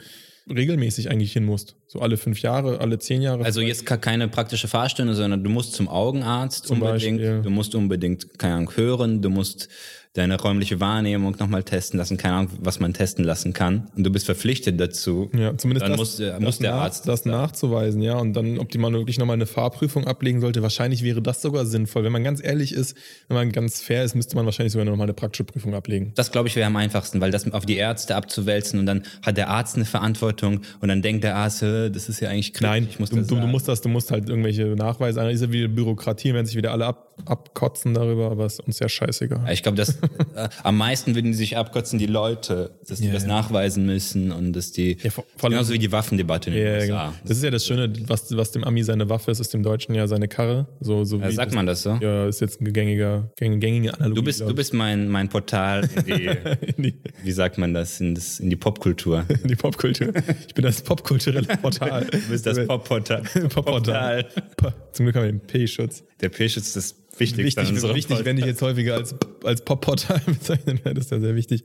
regelmäßig 0.48 1.10
eigentlich 1.10 1.32
hin 1.32 1.44
musst. 1.44 1.76
So 1.86 2.00
alle 2.00 2.16
fünf 2.16 2.40
Jahre, 2.42 2.80
alle 2.80 2.98
zehn 2.98 3.22
Jahre. 3.22 3.44
Also 3.44 3.60
jetzt 3.60 3.86
ke- 3.86 3.98
keine 3.98 4.28
praktische 4.28 4.68
Fahrstunde, 4.68 5.14
sondern 5.14 5.44
du 5.44 5.50
musst 5.50 5.74
zum 5.74 5.88
Augenarzt 5.88 6.66
Zum 6.66 6.80
unbedingt, 6.82 7.18
Beispiel. 7.20 7.42
du 7.42 7.50
musst 7.50 7.74
unbedingt, 7.74 8.38
keine 8.38 8.54
Ahnung, 8.54 8.72
hören, 8.76 9.20
du 9.22 9.30
musst 9.30 9.68
deine 10.14 10.40
räumliche 10.40 10.80
Wahrnehmung 10.80 11.36
nochmal 11.38 11.62
testen 11.62 11.96
lassen, 11.96 12.16
keine 12.16 12.34
Ahnung, 12.34 12.50
was 12.58 12.80
man 12.80 12.92
testen 12.92 13.24
lassen 13.24 13.52
kann. 13.52 13.88
Und 13.96 14.04
du 14.04 14.10
bist 14.10 14.26
verpflichtet 14.26 14.80
dazu. 14.80 15.30
Ja, 15.32 15.56
zumindest 15.56 15.84
Dann 15.84 15.92
das, 15.92 15.98
muss, 15.98 16.20
äh, 16.20 16.30
das 16.32 16.40
muss 16.40 16.58
der 16.58 16.72
nach, 16.72 16.80
Arzt 16.80 17.06
das 17.06 17.24
nachzuweisen, 17.24 18.02
ja. 18.02 18.16
Und 18.16 18.32
dann, 18.32 18.58
ob 18.58 18.70
die 18.70 18.78
man 18.78 18.92
wirklich 18.92 19.20
nochmal 19.20 19.34
eine 19.34 19.46
Fahrprüfung 19.46 20.08
ablegen 20.08 20.40
sollte, 20.40 20.62
wahrscheinlich 20.62 21.04
wäre 21.04 21.22
das 21.22 21.42
sogar 21.42 21.64
sinnvoll. 21.64 22.02
Wenn 22.02 22.10
man 22.10 22.24
ganz 22.24 22.42
ehrlich 22.42 22.72
ist, 22.72 22.96
wenn 23.28 23.36
man 23.36 23.52
ganz 23.52 23.80
fair 23.82 24.02
ist, 24.02 24.16
müsste 24.16 24.34
man 24.34 24.46
wahrscheinlich 24.46 24.72
sogar 24.72 24.84
nochmal 24.84 25.04
eine 25.04 25.14
praktische 25.14 25.44
Prüfung 25.44 25.74
ablegen. 25.74 26.12
Das 26.16 26.32
glaube 26.32 26.48
ich 26.48 26.56
wäre 26.56 26.66
am 26.66 26.76
einfachsten, 26.76 27.20
weil 27.20 27.30
das 27.30 27.50
auf 27.52 27.64
die 27.64 27.76
Ärzte 27.76 28.16
abzuwälzen 28.16 28.80
und 28.80 28.86
dann 28.86 29.04
hat 29.24 29.36
der 29.36 29.48
Arzt 29.48 29.76
eine 29.76 29.84
Verantwortung 29.84 30.62
und 30.80 30.88
dann 30.88 31.02
denkt 31.02 31.22
der 31.22 31.36
Arzt, 31.36 31.62
"Hä, 31.62 31.88
das 31.88 32.08
ist 32.08 32.18
ja 32.18 32.30
eigentlich 32.30 32.52
kritisch, 32.52 32.68
Nein, 32.68 32.86
ich 32.90 32.98
muss 32.98 33.10
du, 33.10 33.16
das 33.16 33.28
du, 33.28 33.36
du 33.36 33.40
sagen." 33.42 33.50
musst 33.52 33.68
das, 33.68 33.80
du 33.80 33.88
musst 33.88 34.10
halt 34.10 34.28
irgendwelche 34.28 34.66
Nachweise, 34.66 35.20
ist 35.30 35.42
ja 35.42 35.52
wie 35.52 35.68
Bürokratie, 35.68 36.34
werden 36.34 36.46
sich 36.46 36.56
wieder 36.56 36.72
alle 36.72 36.86
ab, 36.86 37.14
abkotzen 37.26 37.94
darüber, 37.94 38.30
aber 38.30 38.46
ist 38.46 38.60
uns 38.60 38.80
ja 38.80 38.88
scheißegal. 38.88 39.46
Ich 39.52 39.62
glaube, 39.62 39.76
dass 39.76 39.99
äh, 40.34 40.48
am 40.62 40.76
meisten 40.76 41.14
würden 41.14 41.32
die 41.32 41.36
sich 41.36 41.56
abkotzen, 41.56 41.98
die 41.98 42.06
Leute, 42.06 42.70
dass 42.88 42.98
die 43.00 43.06
Ja, 43.06 43.12
das 43.12 43.22
ja. 43.22 43.28
nachweisen 43.28 43.86
müssen 43.86 44.32
und 44.32 44.52
dass 44.52 44.72
die 44.72 44.96
Ja, 45.02 45.10
vor- 45.10 45.24
vor 45.36 45.50
genauso 45.50 45.72
wie 45.72 45.78
die 45.78 45.92
Waffendebatte 45.92 46.50
in 46.50 46.56
den 46.56 46.74
USA. 46.74 46.86
genau. 46.86 47.12
Das 47.24 47.36
ist 47.36 47.44
ja 47.44 47.50
das 47.50 47.66
Schöne, 47.66 47.92
was, 48.06 48.36
was 48.36 48.52
dem 48.52 48.64
Ami 48.64 48.82
seine 48.82 49.08
Waffe 49.08 49.30
ist, 49.30 49.40
ist 49.40 49.52
dem 49.54 49.62
Deutschen 49.62 49.94
ja 49.94 50.06
seine 50.06 50.28
Karre. 50.28 50.66
So, 50.80 51.04
so 51.04 51.18
Ja, 51.18 51.28
wie 51.28 51.32
sagt 51.34 51.54
man 51.54 51.66
das 51.66 51.82
so? 51.82 51.98
Ja, 52.00 52.26
ist 52.28 52.40
jetzt 52.40 52.60
ein 52.60 52.72
gängiger, 52.72 53.30
gäng- 53.38 53.58
gängige 53.58 53.94
Analogie. 53.94 54.14
Du 54.16 54.22
bist, 54.24 54.40
du 54.40 54.54
bist 54.54 54.74
mein, 54.74 55.08
mein 55.08 55.28
Portal 55.28 55.88
in 55.96 56.04
die, 56.04 56.12
in 56.76 56.82
die, 56.82 56.94
wie 57.22 57.32
sagt 57.32 57.58
man 57.58 57.74
das, 57.74 58.00
in, 58.00 58.14
das, 58.14 58.40
in 58.40 58.50
die 58.50 58.56
Popkultur. 58.56 59.24
in 59.42 59.48
die 59.48 59.56
Popkultur. 59.56 60.12
Ich 60.46 60.54
bin 60.54 60.64
das 60.64 60.82
popkulturelle 60.82 61.46
Portal. 61.58 62.06
Du 62.10 62.18
bist 62.30 62.46
das 62.46 62.58
Pop-Portal. 62.66 63.22
Pop-Portal. 63.48 64.26
Pa- 64.56 64.74
Zum 64.92 65.06
Glück 65.06 65.16
haben 65.16 65.24
wir 65.24 65.32
den 65.32 65.40
P-Schutz. 65.40 66.04
Der 66.20 66.28
P-Schutz 66.28 66.76
ist 66.76 66.96
Wichtig, 67.20 67.44
wichtig 67.44 67.80
Podcast. 67.80 68.24
wenn 68.24 68.38
ich 68.38 68.46
jetzt 68.46 68.62
häufiger 68.62 68.94
als, 68.94 69.14
als 69.44 69.62
Pop-Portal 69.62 70.20
bezeichnen 70.26 70.80
werde, 70.84 71.00
ist 71.00 71.10
ja 71.10 71.20
sehr 71.20 71.36
wichtig. 71.36 71.64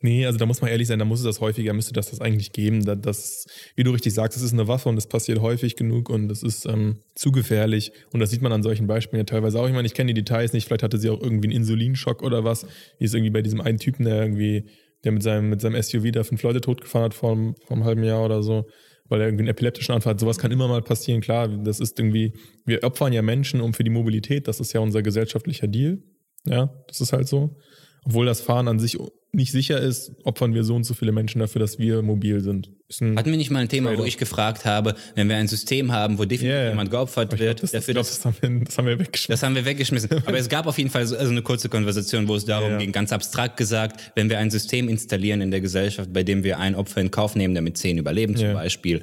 Nee, 0.00 0.26
also 0.26 0.38
da 0.38 0.44
muss 0.44 0.60
man 0.60 0.70
ehrlich 0.70 0.86
sein, 0.86 0.98
da 0.98 1.06
muss 1.06 1.20
es 1.20 1.24
das 1.24 1.40
häufiger, 1.40 1.72
müsste 1.72 1.94
das 1.94 2.10
das 2.10 2.20
eigentlich 2.20 2.52
geben. 2.52 2.84
Das, 2.84 3.00
das, 3.00 3.46
wie 3.74 3.84
du 3.84 3.90
richtig 3.90 4.12
sagst, 4.12 4.36
es 4.36 4.44
ist 4.44 4.52
eine 4.52 4.68
Waffe 4.68 4.88
und 4.88 4.96
das 4.96 5.08
passiert 5.08 5.40
häufig 5.40 5.76
genug 5.76 6.10
und 6.10 6.30
es 6.30 6.42
ist 6.42 6.66
ähm, 6.66 6.98
zu 7.14 7.32
gefährlich. 7.32 7.90
Und 8.12 8.20
das 8.20 8.30
sieht 8.30 8.42
man 8.42 8.52
an 8.52 8.62
solchen 8.62 8.86
Beispielen 8.86 9.20
ja 9.20 9.24
teilweise 9.24 9.58
auch. 9.58 9.66
Ich 9.66 9.72
meine, 9.72 9.86
ich 9.86 9.94
kenne 9.94 10.12
die 10.12 10.22
Details 10.22 10.52
nicht, 10.52 10.66
vielleicht 10.66 10.82
hatte 10.82 10.98
sie 10.98 11.08
auch 11.08 11.22
irgendwie 11.22 11.48
einen 11.48 11.56
Insulinschock 11.56 12.22
oder 12.22 12.44
was. 12.44 12.66
Wie 12.98 13.06
es 13.06 13.14
irgendwie 13.14 13.30
bei 13.30 13.40
diesem 13.40 13.62
einen 13.62 13.78
Typen, 13.78 14.04
der 14.04 14.22
irgendwie, 14.22 14.66
der 15.04 15.12
mit 15.12 15.22
seinem, 15.22 15.48
mit 15.48 15.62
seinem 15.62 15.82
SUV 15.82 16.12
da 16.12 16.22
fünf 16.22 16.42
Leute 16.42 16.60
totgefahren 16.60 17.06
hat 17.06 17.14
vor, 17.14 17.34
vor 17.64 17.76
einem 17.76 17.84
halben 17.84 18.04
Jahr 18.04 18.24
oder 18.24 18.42
so, 18.42 18.66
weil 19.14 19.20
er 19.20 19.28
irgendwie 19.28 19.42
einen 19.42 19.50
epileptischen 19.50 19.94
Anfall 19.94 20.14
hat. 20.14 20.20
Sowas 20.20 20.38
kann 20.38 20.50
immer 20.50 20.66
mal 20.66 20.82
passieren, 20.82 21.20
klar. 21.20 21.46
Das 21.46 21.78
ist 21.78 22.00
irgendwie, 22.00 22.32
wir 22.66 22.82
opfern 22.82 23.12
ja 23.12 23.22
Menschen 23.22 23.60
um 23.60 23.72
für 23.72 23.84
die 23.84 23.90
Mobilität, 23.90 24.48
das 24.48 24.58
ist 24.58 24.72
ja 24.72 24.80
unser 24.80 25.02
gesellschaftlicher 25.02 25.68
Deal. 25.68 26.02
Ja, 26.44 26.74
das 26.88 27.00
ist 27.00 27.12
halt 27.12 27.28
so. 27.28 27.56
Obwohl 28.04 28.26
das 28.26 28.40
Fahren 28.40 28.66
an 28.66 28.80
sich 28.80 28.98
nicht 29.34 29.52
sicher 29.52 29.80
ist, 29.80 30.12
opfern 30.24 30.54
wir 30.54 30.64
so 30.64 30.74
und 30.74 30.84
so 30.84 30.94
viele 30.94 31.12
Menschen 31.12 31.40
dafür, 31.40 31.58
dass 31.60 31.78
wir 31.78 32.02
mobil 32.02 32.40
sind. 32.40 32.70
Hatten 32.90 33.30
wir 33.30 33.36
nicht 33.36 33.50
mal 33.50 33.58
ein 33.60 33.68
Thema, 33.68 33.86
wo 33.90 33.94
Trade-off. 33.94 34.08
ich 34.08 34.18
gefragt 34.18 34.64
habe, 34.64 34.94
wenn 35.14 35.28
wir 35.28 35.36
ein 35.36 35.48
System 35.48 35.90
haben, 35.92 36.18
wo 36.18 36.24
definitiv 36.24 36.48
ja. 36.50 36.68
jemand 36.68 36.90
geopfert 36.90 37.32
ich 37.32 37.38
glaub, 37.38 37.48
wird, 37.48 37.62
das, 37.62 37.72
dafür, 37.72 37.92
ich 37.92 37.94
glaub, 37.94 38.06
das, 38.06 38.24
haben 38.24 38.36
wir, 38.40 38.64
das 38.64 38.78
haben 38.78 38.86
wir 38.86 38.98
weggeschmissen. 38.98 39.32
Das 39.32 39.42
haben 39.42 39.54
wir 39.54 39.64
weggeschmissen. 39.64 40.10
Aber 40.26 40.38
es 40.38 40.48
gab 40.48 40.66
auf 40.66 40.78
jeden 40.78 40.90
Fall 40.90 41.06
so 41.06 41.16
also 41.16 41.30
eine 41.30 41.42
kurze 41.42 41.68
Konversation, 41.68 42.28
wo 42.28 42.36
es 42.36 42.44
darum 42.44 42.72
Ja. 42.72 42.78
ging, 42.78 42.92
ganz 42.92 43.12
abstrakt 43.12 43.56
gesagt, 43.56 44.12
wenn 44.14 44.30
wir 44.30 44.38
ein 44.38 44.50
System 44.50 44.88
installieren 44.88 45.40
in 45.40 45.50
der 45.50 45.60
Gesellschaft, 45.60 46.12
bei 46.12 46.22
dem 46.22 46.44
wir 46.44 46.58
ein 46.58 46.74
Opfer 46.74 47.00
in 47.00 47.10
Kauf 47.10 47.34
nehmen, 47.36 47.54
damit 47.54 47.76
zehn 47.78 47.98
überleben 47.98 48.36
zum 48.36 48.48
Ja. 48.48 48.54
Beispiel, 48.54 49.02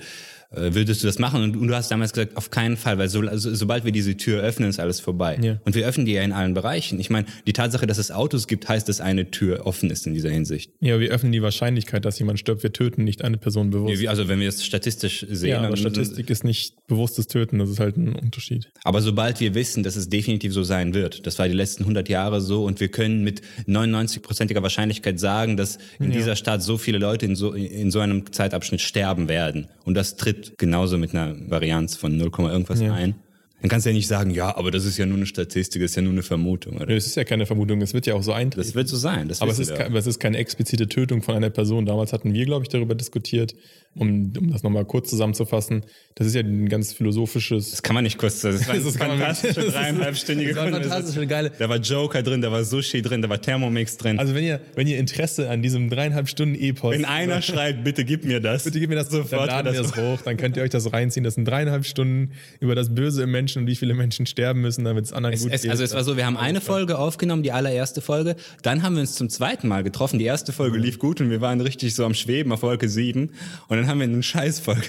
äh, 0.51 0.73
würdest 0.73 1.01
du 1.03 1.07
das 1.07 1.17
machen? 1.19 1.43
Und, 1.43 1.55
und 1.57 1.67
du 1.67 1.75
hast 1.75 1.89
damals 1.91 2.13
gesagt, 2.13 2.35
auf 2.37 2.49
keinen 2.51 2.77
Fall, 2.77 2.97
weil 2.97 3.09
so, 3.09 3.21
also, 3.21 3.53
sobald 3.55 3.85
wir 3.85 3.91
diese 3.91 4.15
Tür 4.17 4.41
öffnen, 4.41 4.69
ist 4.69 4.79
alles 4.79 4.99
vorbei. 4.99 5.39
Ja. 5.41 5.59
Und 5.65 5.75
wir 5.75 5.85
öffnen 5.87 6.05
die 6.05 6.13
ja 6.13 6.21
in 6.23 6.31
allen 6.33 6.53
Bereichen. 6.53 6.99
Ich 6.99 7.09
meine, 7.09 7.25
die 7.47 7.53
Tatsache, 7.53 7.87
dass 7.87 7.97
es 7.97 8.11
Autos 8.11 8.47
gibt, 8.47 8.67
heißt, 8.69 8.87
dass 8.89 9.01
eine 9.01 9.31
Tür 9.31 9.65
offen 9.65 9.89
ist 9.89 10.05
in 10.07 10.13
dieser 10.13 10.29
Hinsicht. 10.29 10.71
Ja, 10.81 10.99
wir 10.99 11.09
öffnen 11.09 11.31
die 11.31 11.41
Wahrscheinlichkeit, 11.41 12.05
dass 12.05 12.19
jemand 12.19 12.39
stirbt. 12.39 12.63
Wir 12.63 12.73
töten 12.73 13.03
nicht 13.03 13.23
eine 13.23 13.37
Person 13.37 13.69
bewusst. 13.69 13.99
Wie- 13.99 14.07
Also 14.09 14.27
wenn 14.27 14.39
wir 14.39 14.49
es 14.49 14.65
statistisch 14.65 15.25
sehen. 15.29 15.49
ja, 15.51 15.61
aber 15.61 15.77
Statistik 15.77 16.29
ist 16.29 16.43
nicht 16.43 16.75
bewusstes 16.87 17.27
Töten. 17.27 17.59
Das 17.59 17.69
ist 17.69 17.79
halt 17.79 17.97
ein 17.97 18.13
Unterschied. 18.15 18.69
Aber 18.83 19.01
sobald 19.01 19.39
wir 19.39 19.55
wissen, 19.55 19.83
dass 19.83 19.95
es 19.95 20.09
definitiv 20.09 20.53
so 20.53 20.63
sein 20.63 20.93
wird, 20.93 21.25
das 21.25 21.39
war 21.39 21.47
die 21.47 21.53
letzten 21.53 21.83
100 21.83 22.09
Jahre 22.09 22.41
so 22.41 22.65
und 22.65 22.79
wir 22.79 22.89
können 22.89 23.23
mit 23.23 23.41
99-prozentiger 23.85 24.61
Wahrscheinlichkeit 24.61 25.19
sagen, 25.19 25.57
dass 25.57 25.77
in 25.99 26.11
dieser 26.11 26.35
Stadt 26.35 26.61
so 26.63 26.77
viele 26.77 26.97
Leute 26.97 27.25
in 27.25 27.35
so, 27.35 27.53
in 27.53 27.91
so 27.91 27.99
einem 27.99 28.31
Zeitabschnitt 28.31 28.81
sterben 28.81 29.27
werden 29.29 29.67
und 29.85 29.93
das 29.95 30.15
tritt 30.15 30.40
genauso 30.57 30.97
mit 30.97 31.15
einer 31.15 31.35
Varianz 31.49 31.95
von 31.95 32.17
0, 32.17 32.31
irgendwas 32.49 32.81
Ja. 32.81 32.93
ein, 32.93 33.15
dann 33.61 33.69
kannst 33.69 33.85
du 33.85 33.91
ja 33.91 33.95
nicht 33.95 34.07
sagen, 34.07 34.31
ja, 34.31 34.55
aber 34.55 34.71
das 34.71 34.85
ist 34.85 34.97
ja 34.97 35.05
nur 35.05 35.17
eine 35.17 35.25
Statistik, 35.25 35.81
das 35.81 35.91
ist 35.91 35.95
ja 35.95 36.01
nur 36.01 36.11
eine 36.13 36.23
Vermutung. 36.23 36.75
Oder? 36.77 36.87
Nee, 36.87 36.95
Es 36.95 37.05
ist 37.07 37.15
ja 37.15 37.23
keine 37.23 37.45
Vermutung, 37.45 37.81
es 37.81 37.93
wird 37.93 38.05
ja 38.07 38.15
auch 38.15 38.23
so 38.23 38.33
eintreten. 38.33 38.65
Das 38.65 38.75
wird 38.75 38.87
so 38.87 38.97
sein. 38.97 39.27
Das 39.27 39.41
aber 39.41 39.51
es 39.51 39.59
ist, 39.59 39.71
aber 39.71 39.97
es 39.99 40.07
ist 40.07 40.19
keine 40.19 40.37
explizite 40.37 40.87
Tötung 40.89 41.21
von 41.21 41.35
einer 41.35 41.49
Person. 41.49 41.85
Damals 41.85 42.11
hatten 42.13 42.33
wir, 42.33 42.45
glaube 42.45 42.63
ich, 42.63 42.69
darüber 42.69 42.95
diskutiert, 42.95 43.53
um, 43.95 44.31
um 44.39 44.51
das 44.51 44.63
nochmal 44.63 44.85
kurz 44.85 45.09
zusammenzufassen. 45.09 45.83
Das 46.15 46.25
ist 46.27 46.33
ja 46.33 46.41
ein 46.41 46.69
ganz 46.69 46.93
philosophisches. 46.93 47.71
Das 47.71 47.83
kann 47.83 47.93
man 47.93 48.03
nicht 48.03 48.17
kurz. 48.17 48.41
Das 48.41 48.65
war 48.67 48.73
eine 48.73 48.83
Das 48.83 48.95
kann 48.95 49.09
fantastische 49.09 49.53
Das 49.55 49.65
ist- 49.65 49.73
dreieinhalbstündige 49.75 50.49
das 50.53 50.57
war 50.57 50.65
eine 50.65 50.81
fantastische, 50.81 51.27
geile- 51.27 51.51
Da 51.59 51.69
war 51.69 51.77
Joker 51.77 52.23
drin, 52.23 52.41
da 52.41 52.51
war 52.51 52.63
Sushi 52.63 53.01
drin, 53.01 53.21
da 53.21 53.29
war 53.29 53.41
Thermomix 53.41 53.97
drin. 53.97 54.17
Also 54.17 54.33
wenn 54.33 54.43
ihr, 54.43 54.61
wenn 54.75 54.87
ihr 54.87 54.97
Interesse 54.97 55.49
an 55.49 55.61
diesem 55.61 55.89
dreieinhalb 55.89 56.27
Stunden 56.29 56.55
Epos 56.55 56.93
Wenn 56.93 57.05
einer 57.05 57.41
schreibt, 57.41 57.83
bitte 57.83 58.05
gib 58.05 58.23
mir 58.25 58.39
das. 58.39 58.63
Bitte 58.63 58.79
gib 58.79 58.89
mir 58.89 58.95
das 58.95 59.09
sofort. 59.09 59.31
Dann 59.49 59.65
laden 59.65 59.73
wir 59.73 59.81
das 59.83 59.95
hoch, 59.95 60.21
dann 60.23 60.37
könnt 60.37 60.57
ihr 60.57 60.63
euch 60.63 60.69
das 60.69 60.91
reinziehen. 60.93 61.23
Das 61.23 61.35
sind 61.35 61.45
dreieinhalb 61.45 61.85
Stunden 61.85 62.31
über 62.59 62.75
das 62.75 62.95
Böse 62.95 63.23
im 63.23 63.31
Menschen 63.31 63.50
und 63.57 63.67
wie 63.67 63.75
viele 63.75 63.93
Menschen 63.93 64.25
sterben 64.25 64.61
müssen, 64.61 64.83
damit 64.85 65.05
es 65.05 65.13
anderen 65.13 65.33
Es, 65.35 65.43
gut 65.43 65.51
es, 65.53 65.61
geht. 65.63 65.71
also 65.71 65.83
es 65.83 65.93
war 65.93 66.03
so, 66.03 66.17
wir 66.17 66.25
haben 66.25 66.37
eine 66.37 66.61
Folge 66.61 66.97
aufgenommen, 66.97 67.43
die 67.43 67.51
allererste 67.51 68.01
Folge. 68.01 68.35
Dann 68.63 68.83
haben 68.83 68.95
wir 68.95 69.01
uns 69.01 69.15
zum 69.15 69.29
zweiten 69.29 69.67
Mal 69.67 69.83
getroffen. 69.83 70.19
Die 70.19 70.25
erste 70.25 70.51
Folge 70.53 70.77
lief 70.77 70.99
gut 70.99 71.21
und 71.21 71.29
wir 71.29 71.41
waren 71.41 71.61
richtig 71.61 71.95
so 71.95 72.05
am 72.05 72.13
Schweben 72.13 72.51
auf 72.51 72.61
Wolke 72.63 72.87
7. 72.89 73.29
Und 73.67 73.77
dann 73.77 73.87
haben 73.87 73.99
wir 73.99 74.07
eine 74.07 74.21
Scheißfolge 74.23 74.81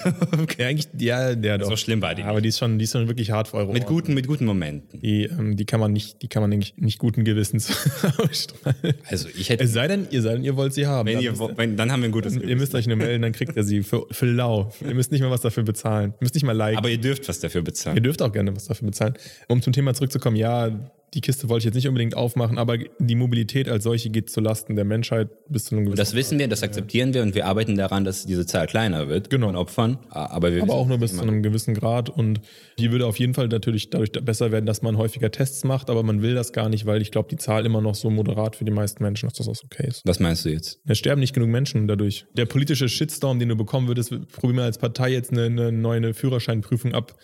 ja, 0.57 0.65
eigentlich, 0.67 0.87
ja, 0.97 1.31
ja, 1.31 1.57
doch. 1.57 1.69
So 1.69 1.75
schlimm 1.75 2.01
war 2.01 2.15
die 2.15 2.23
Aber 2.23 2.41
die 2.41 2.49
ist 2.49 2.59
schon, 2.59 2.77
die 2.79 2.85
ist 2.85 2.91
schon 2.91 3.07
wirklich 3.07 3.31
hart 3.31 3.47
für 3.49 3.57
eure 3.57 3.73
Mit 3.73 3.83
Ohren. 3.83 3.93
guten, 3.93 4.13
mit 4.13 4.27
guten 4.27 4.45
Momenten. 4.45 4.99
Die, 4.99 5.23
ähm, 5.25 5.55
die 5.57 5.65
kann 5.65 5.79
man 5.79 5.91
nicht, 5.93 6.21
die 6.21 6.27
kann 6.27 6.41
man 6.41 6.49
nicht, 6.49 6.79
nicht 6.79 6.99
guten 6.99 7.23
Gewissens 7.23 7.71
ausstrahlen. 8.17 8.73
Also 9.09 9.27
ich 9.37 9.49
hätte, 9.49 9.63
Es 9.63 9.73
sei 9.73 9.87
denn, 9.87 10.07
ihr 10.09 10.21
sei 10.21 10.33
denn, 10.33 10.43
ihr 10.43 10.55
wollt 10.55 10.73
sie 10.73 10.87
haben. 10.87 11.07
wenn 11.07 11.15
dann, 11.15 11.23
ihr, 11.23 11.31
müsst 11.31 11.57
wenn, 11.57 11.77
dann 11.77 11.91
haben 11.91 12.01
wir 12.01 12.09
ein 12.09 12.11
gutes 12.11 12.35
ihr, 12.35 12.41
ihr 12.43 12.55
müsst 12.55 12.71
Gewissen. 12.71 12.75
euch 12.77 12.87
nur 12.87 12.97
melden, 12.97 13.21
dann 13.21 13.31
kriegt 13.31 13.55
ihr 13.55 13.63
sie 13.63 13.83
für, 13.83 14.05
für 14.11 14.25
lau. 14.25 14.71
Ihr 14.81 14.93
müsst 14.95 15.11
nicht 15.11 15.21
mal 15.21 15.29
was 15.31 15.41
dafür 15.41 15.63
bezahlen. 15.63 16.11
Ihr 16.13 16.17
müsst 16.21 16.35
nicht 16.35 16.43
mal 16.45 16.53
liken. 16.55 16.77
Aber 16.77 16.89
ihr 16.89 16.97
dürft 16.99 17.27
was 17.27 17.39
dafür 17.39 17.61
Ihr 17.61 17.65
bezahlen. 17.65 18.01
dürft 18.03 18.21
auch 18.21 18.31
gerne 18.31 18.52
was 18.55 18.65
dafür 18.65 18.87
bezahlen. 18.87 19.13
Um 19.47 19.61
zum 19.61 19.73
Thema 19.73 19.93
zurückzukommen, 19.93 20.35
ja, 20.35 20.71
die 21.13 21.21
Kiste 21.21 21.47
wollte 21.47 21.59
ich 21.59 21.65
jetzt 21.65 21.75
nicht 21.75 21.87
unbedingt 21.87 22.17
aufmachen, 22.17 22.57
aber 22.57 22.77
die 22.97 23.13
Mobilität 23.15 23.69
als 23.69 23.83
solche 23.83 24.09
geht 24.09 24.31
zu 24.31 24.41
Lasten 24.41 24.75
der 24.75 24.83
Menschheit 24.83 25.29
bis 25.47 25.65
zu 25.65 25.75
einem 25.75 25.85
gewissen 25.85 25.97
Das 25.97 26.15
wissen 26.15 26.39
wir, 26.39 26.47
das 26.47 26.63
akzeptieren 26.63 27.13
wir 27.13 27.21
und 27.21 27.35
wir 27.35 27.45
arbeiten 27.45 27.75
daran, 27.77 28.03
dass 28.03 28.25
diese 28.25 28.47
Zahl 28.47 28.65
kleiner 28.65 29.09
wird 29.09 29.29
Genau. 29.29 29.45
von 29.47 29.55
Opfern. 29.55 29.99
Aber 30.09 30.51
wir 30.53 30.63
aber 30.63 30.73
auch 30.73 30.87
nur 30.87 30.97
bis 30.97 31.15
zu 31.15 31.21
einem 31.21 31.43
gewissen 31.43 31.75
Grad 31.75 32.09
und 32.09 32.41
die 32.79 32.91
würde 32.91 33.05
auf 33.05 33.19
jeden 33.19 33.35
Fall 33.35 33.47
natürlich 33.47 33.91
dadurch 33.91 34.11
besser 34.11 34.51
werden, 34.51 34.65
dass 34.65 34.81
man 34.81 34.97
häufiger 34.97 35.29
Tests 35.29 35.63
macht, 35.63 35.91
aber 35.91 36.01
man 36.01 36.23
will 36.23 36.33
das 36.33 36.51
gar 36.51 36.67
nicht, 36.67 36.87
weil 36.87 36.99
ich 37.03 37.11
glaube, 37.11 37.29
die 37.29 37.37
Zahl 37.37 37.65
immer 37.67 37.81
noch 37.81 37.93
so 37.93 38.09
moderat 38.09 38.55
für 38.55 38.65
die 38.65 38.71
meisten 38.71 39.03
Menschen, 39.03 39.29
dass 39.29 39.37
das 39.37 39.47
auch 39.47 39.63
okay 39.63 39.87
ist. 39.87 40.01
was 40.05 40.19
meinst 40.19 40.45
du 40.45 40.49
jetzt? 40.49 40.79
Es 40.87 40.97
sterben 40.97 41.19
nicht 41.21 41.33
genug 41.33 41.49
Menschen 41.49 41.87
dadurch. 41.87 42.25
Der 42.35 42.47
politische 42.47 42.89
Shitstorm, 42.89 43.37
den 43.37 43.49
du 43.49 43.55
bekommen 43.55 43.87
würdest, 43.87 44.09
probieren 44.31 44.55
wir 44.57 44.63
als 44.63 44.79
Partei 44.79 45.11
jetzt 45.11 45.31
eine, 45.31 45.45
eine 45.45 45.71
neue 45.71 46.15
Führerscheinprüfung 46.15 46.95
ab. 46.95 47.15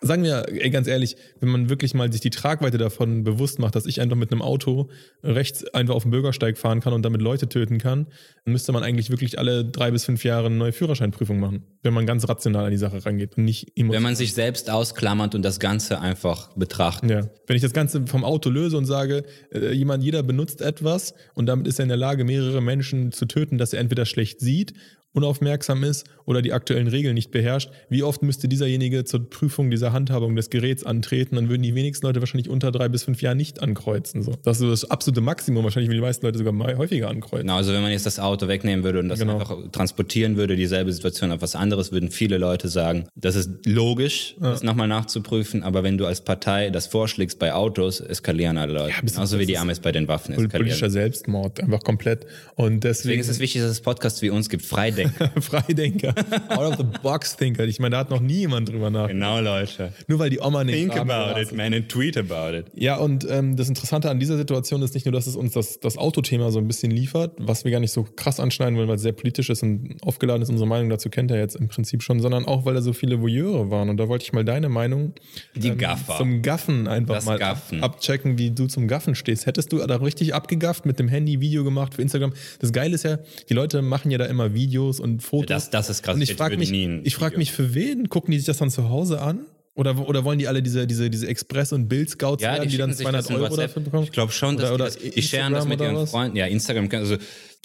Sagen 0.00 0.22
wir, 0.22 0.46
ey, 0.48 0.70
ganz 0.70 0.86
ehrlich, 0.88 1.16
wenn 1.40 1.50
man 1.50 1.68
wirklich 1.68 1.92
mal 1.92 2.10
sich 2.10 2.22
die 2.22 2.30
Tragweite 2.30 2.78
davon 2.78 3.22
bewusst 3.22 3.58
macht, 3.58 3.76
dass 3.76 3.84
ich 3.84 4.00
einfach 4.00 4.16
mit 4.16 4.32
einem 4.32 4.40
Auto 4.40 4.88
rechts 5.22 5.66
einfach 5.74 5.94
auf 5.94 6.04
dem 6.04 6.10
Bürgersteig 6.10 6.56
fahren 6.56 6.80
kann 6.80 6.94
und 6.94 7.02
damit 7.02 7.20
Leute 7.20 7.48
töten 7.48 7.78
kann, 7.78 8.06
dann 8.44 8.52
müsste 8.52 8.72
man 8.72 8.82
eigentlich 8.82 9.10
wirklich 9.10 9.38
alle 9.38 9.64
drei 9.64 9.90
bis 9.90 10.06
fünf 10.06 10.24
Jahre 10.24 10.46
eine 10.46 10.56
neue 10.56 10.72
Führerscheinprüfung 10.72 11.38
machen, 11.38 11.64
wenn 11.82 11.92
man 11.92 12.06
ganz 12.06 12.26
rational 12.28 12.64
an 12.64 12.70
die 12.70 12.78
Sache 12.78 13.04
rangeht 13.04 13.36
und 13.36 13.44
nicht 13.44 13.72
emotional. 13.76 13.96
Wenn 13.96 14.02
man 14.02 14.16
sich 14.16 14.32
selbst 14.32 14.70
ausklammert 14.70 15.34
und 15.34 15.42
das 15.42 15.60
Ganze 15.60 16.00
einfach 16.00 16.54
betrachtet. 16.56 17.10
Ja. 17.10 17.28
Wenn 17.46 17.56
ich 17.56 17.62
das 17.62 17.74
Ganze 17.74 18.06
vom 18.06 18.24
Auto 18.24 18.48
löse 18.48 18.78
und 18.78 18.86
sage, 18.86 19.24
äh, 19.52 19.72
jemand, 19.72 20.02
jeder 20.02 20.22
benutzt 20.22 20.62
etwas 20.62 21.14
und 21.34 21.44
damit 21.46 21.66
ist 21.66 21.78
er 21.78 21.82
in 21.82 21.90
der 21.90 21.98
Lage, 21.98 22.24
mehrere 22.24 22.62
Menschen 22.62 23.12
zu 23.12 23.26
töten, 23.26 23.58
dass 23.58 23.74
er 23.74 23.80
entweder 23.80 24.06
schlecht 24.06 24.40
sieht, 24.40 24.72
unaufmerksam 25.14 25.82
ist 25.84 26.04
oder 26.26 26.42
die 26.42 26.52
aktuellen 26.52 26.88
Regeln 26.88 27.14
nicht 27.14 27.30
beherrscht, 27.30 27.70
wie 27.88 28.02
oft 28.02 28.22
müsste 28.22 28.48
dieserjenige 28.48 29.04
zur 29.04 29.28
Prüfung 29.30 29.70
dieser 29.70 29.92
Handhabung 29.92 30.36
des 30.36 30.50
Geräts 30.50 30.84
antreten, 30.84 31.36
dann 31.36 31.48
würden 31.48 31.62
die 31.62 31.74
wenigsten 31.74 32.06
Leute 32.06 32.20
wahrscheinlich 32.20 32.48
unter 32.50 32.70
drei 32.72 32.88
bis 32.88 33.04
fünf 33.04 33.22
Jahren 33.22 33.36
nicht 33.36 33.62
ankreuzen. 33.62 34.22
So. 34.22 34.32
Das 34.42 34.60
ist 34.60 34.68
das 34.70 34.90
absolute 34.90 35.20
Maximum, 35.20 35.64
wahrscheinlich 35.64 35.88
würden 35.88 35.98
die 36.00 36.06
meisten 36.06 36.26
Leute 36.26 36.38
sogar 36.38 36.52
mal 36.52 36.76
häufiger 36.76 37.08
ankreuzen. 37.08 37.46
Genau, 37.46 37.56
also 37.56 37.72
wenn 37.72 37.82
man 37.82 37.92
jetzt 37.92 38.06
das 38.06 38.18
Auto 38.18 38.48
wegnehmen 38.48 38.84
würde 38.84 38.98
und 38.98 39.08
das 39.08 39.20
Genau. 39.20 39.38
einfach 39.38 39.56
transportieren 39.72 40.36
würde, 40.36 40.56
dieselbe 40.56 40.92
Situation 40.92 41.30
auf 41.32 41.40
was 41.42 41.54
anderes, 41.56 41.92
würden 41.92 42.10
viele 42.10 42.36
Leute 42.38 42.68
sagen, 42.68 43.06
das 43.14 43.36
ist 43.36 43.50
logisch, 43.66 44.34
das 44.40 44.62
nochmal 44.62 44.88
nachzuprüfen, 44.88 45.62
aber 45.62 45.82
wenn 45.84 45.96
du 45.96 46.06
als 46.06 46.20
Partei 46.22 46.70
das 46.70 46.86
vorschlägst 46.88 47.38
bei 47.38 47.52
Autos, 47.54 48.00
eskalieren 48.00 48.58
alle 48.58 48.72
Leute. 48.72 48.94
bis- 49.02 49.14
Genauso 49.14 49.38
wie 49.38 49.46
die 49.46 49.58
Amis 49.58 49.78
bei 49.80 49.92
den 49.92 50.08
Waffen 50.08 50.34
Politischer 50.34 50.56
eskalieren. 50.86 50.90
Selbstmord, 50.92 51.60
einfach 51.62 51.82
komplett. 51.84 52.26
Und 52.56 52.82
Deswegen 52.84 52.84
deswegen, 52.84 53.20
ist 53.20 53.28
es 53.28 53.38
wichtig, 53.38 53.62
dass 53.62 53.70
es 53.70 53.80
Podcasts 53.80 54.20
wie 54.22 54.30
uns 54.30 54.48
gibt, 54.48 54.64
Freidenker. 54.64 55.03
Freidenker, 55.40 56.14
out 56.48 56.72
of 56.72 56.76
the 56.76 56.84
box 57.02 57.36
Thinker. 57.36 57.64
Ich 57.64 57.78
meine, 57.78 57.92
da 57.92 57.98
hat 57.98 58.10
noch 58.10 58.20
nie 58.20 58.40
jemand 58.40 58.68
drüber 58.68 58.90
nachgedacht. 58.90 59.12
genau, 59.12 59.40
Leute. 59.40 59.92
Nur 60.06 60.18
weil 60.18 60.30
die 60.30 60.40
Oma 60.40 60.64
nicht 60.64 60.76
Think 60.76 60.96
about 60.96 61.38
it, 61.40 61.52
man, 61.52 61.72
and 61.74 61.88
tweet 61.88 62.16
about 62.16 62.56
it. 62.56 62.66
Ja, 62.74 62.96
und 62.96 63.26
ähm, 63.30 63.56
das 63.56 63.68
Interessante 63.68 64.10
an 64.10 64.18
dieser 64.20 64.36
Situation 64.36 64.82
ist 64.82 64.94
nicht 64.94 65.06
nur, 65.06 65.12
dass 65.12 65.26
es 65.26 65.36
uns 65.36 65.52
das, 65.52 65.80
das 65.80 65.96
Autothema 65.98 66.50
so 66.50 66.58
ein 66.58 66.66
bisschen 66.66 66.90
liefert, 66.90 67.32
was 67.38 67.64
wir 67.64 67.70
gar 67.72 67.80
nicht 67.80 67.92
so 67.92 68.06
krass 68.16 68.40
anschneiden 68.40 68.76
wollen, 68.76 68.88
weil 68.88 68.96
es 68.96 69.02
sehr 69.02 69.12
politisch 69.12 69.50
ist 69.50 69.62
und 69.62 69.96
aufgeladen 70.02 70.42
ist, 70.42 70.48
unsere 70.50 70.68
Meinung 70.68 70.88
dazu 70.90 71.10
kennt 71.10 71.30
er 71.30 71.38
jetzt 71.38 71.56
im 71.56 71.68
Prinzip 71.68 72.02
schon, 72.02 72.20
sondern 72.20 72.44
auch, 72.46 72.64
weil 72.64 72.74
da 72.74 72.82
so 72.82 72.92
viele 72.92 73.20
Voyeure 73.20 73.70
waren. 73.70 73.88
Und 73.88 73.96
da 73.98 74.08
wollte 74.08 74.24
ich 74.24 74.32
mal 74.32 74.44
deine 74.44 74.68
Meinung 74.68 75.12
Die 75.54 75.68
ähm, 75.68 75.78
Gaffer. 75.78 76.16
zum 76.18 76.42
Gaffen 76.42 76.88
einfach 76.88 77.14
Das 77.16 77.26
mal 77.26 77.38
Gaffen. 77.38 77.82
abchecken, 77.82 78.38
wie 78.38 78.50
du 78.50 78.66
zum 78.66 78.88
Gaffen 78.88 79.14
stehst. 79.14 79.46
Hättest 79.46 79.72
du 79.72 79.78
da 79.78 79.96
richtig 79.96 80.34
abgegafft 80.34 80.86
mit 80.86 80.98
dem 80.98 81.08
Handy 81.08 81.40
Video 81.40 81.64
gemacht 81.64 81.94
für 81.94 82.02
Instagram? 82.02 82.32
Das 82.60 82.72
Geile 82.72 82.94
ist 82.94 83.04
ja, 83.04 83.18
die 83.48 83.54
Leute 83.54 83.82
machen 83.82 84.10
ja 84.10 84.18
da 84.18 84.26
immer 84.26 84.54
Videos 84.54 84.93
und 85.00 85.22
Fotos. 85.22 85.46
Das- 85.48 85.70
das 85.70 85.90
ist 85.90 86.02
krass. 86.02 86.14
Und 86.14 86.22
ich 86.22 86.34
frage 86.34 86.56
mich, 86.56 86.72
ich 86.72 87.14
frag 87.14 87.36
mich, 87.36 87.52
für 87.52 87.74
wen 87.74 88.08
gucken 88.08 88.32
die 88.32 88.38
sich 88.38 88.46
das 88.46 88.58
dann 88.58 88.70
zu 88.70 88.88
Hause 88.88 89.20
an? 89.20 89.40
Oder, 89.76 90.08
oder 90.08 90.24
wollen 90.24 90.38
die 90.38 90.46
alle 90.46 90.62
diese, 90.62 90.86
diese, 90.86 91.10
diese 91.10 91.26
Express- 91.26 91.72
und 91.72 91.88
Bild-Scouts 91.88 92.42
Ja, 92.44 92.52
werden, 92.52 92.62
die, 92.62 92.68
die 92.68 92.76
dann 92.76 92.90
schicken 92.90 92.98
sich 92.98 93.06
das 93.10 93.26
200 93.26 93.30
in 93.30 93.44
Euro 93.52 93.56
dafür 93.60 93.82
bekommen? 93.82 94.04
Ich 94.04 94.12
glaube 94.12 94.30
schon, 94.30 94.56
dass 94.56 94.70
Oder- 94.70 94.88
die, 94.90 95.06
das, 95.06 95.14
die 95.14 95.22
scheren 95.22 95.52
das 95.52 95.66
mit 95.66 95.80
ihren 95.80 95.96
was? 95.96 96.10
Freunden. 96.12 96.36
Ja, 96.36 96.46
Instagram, 96.46 96.88
also 96.92 97.16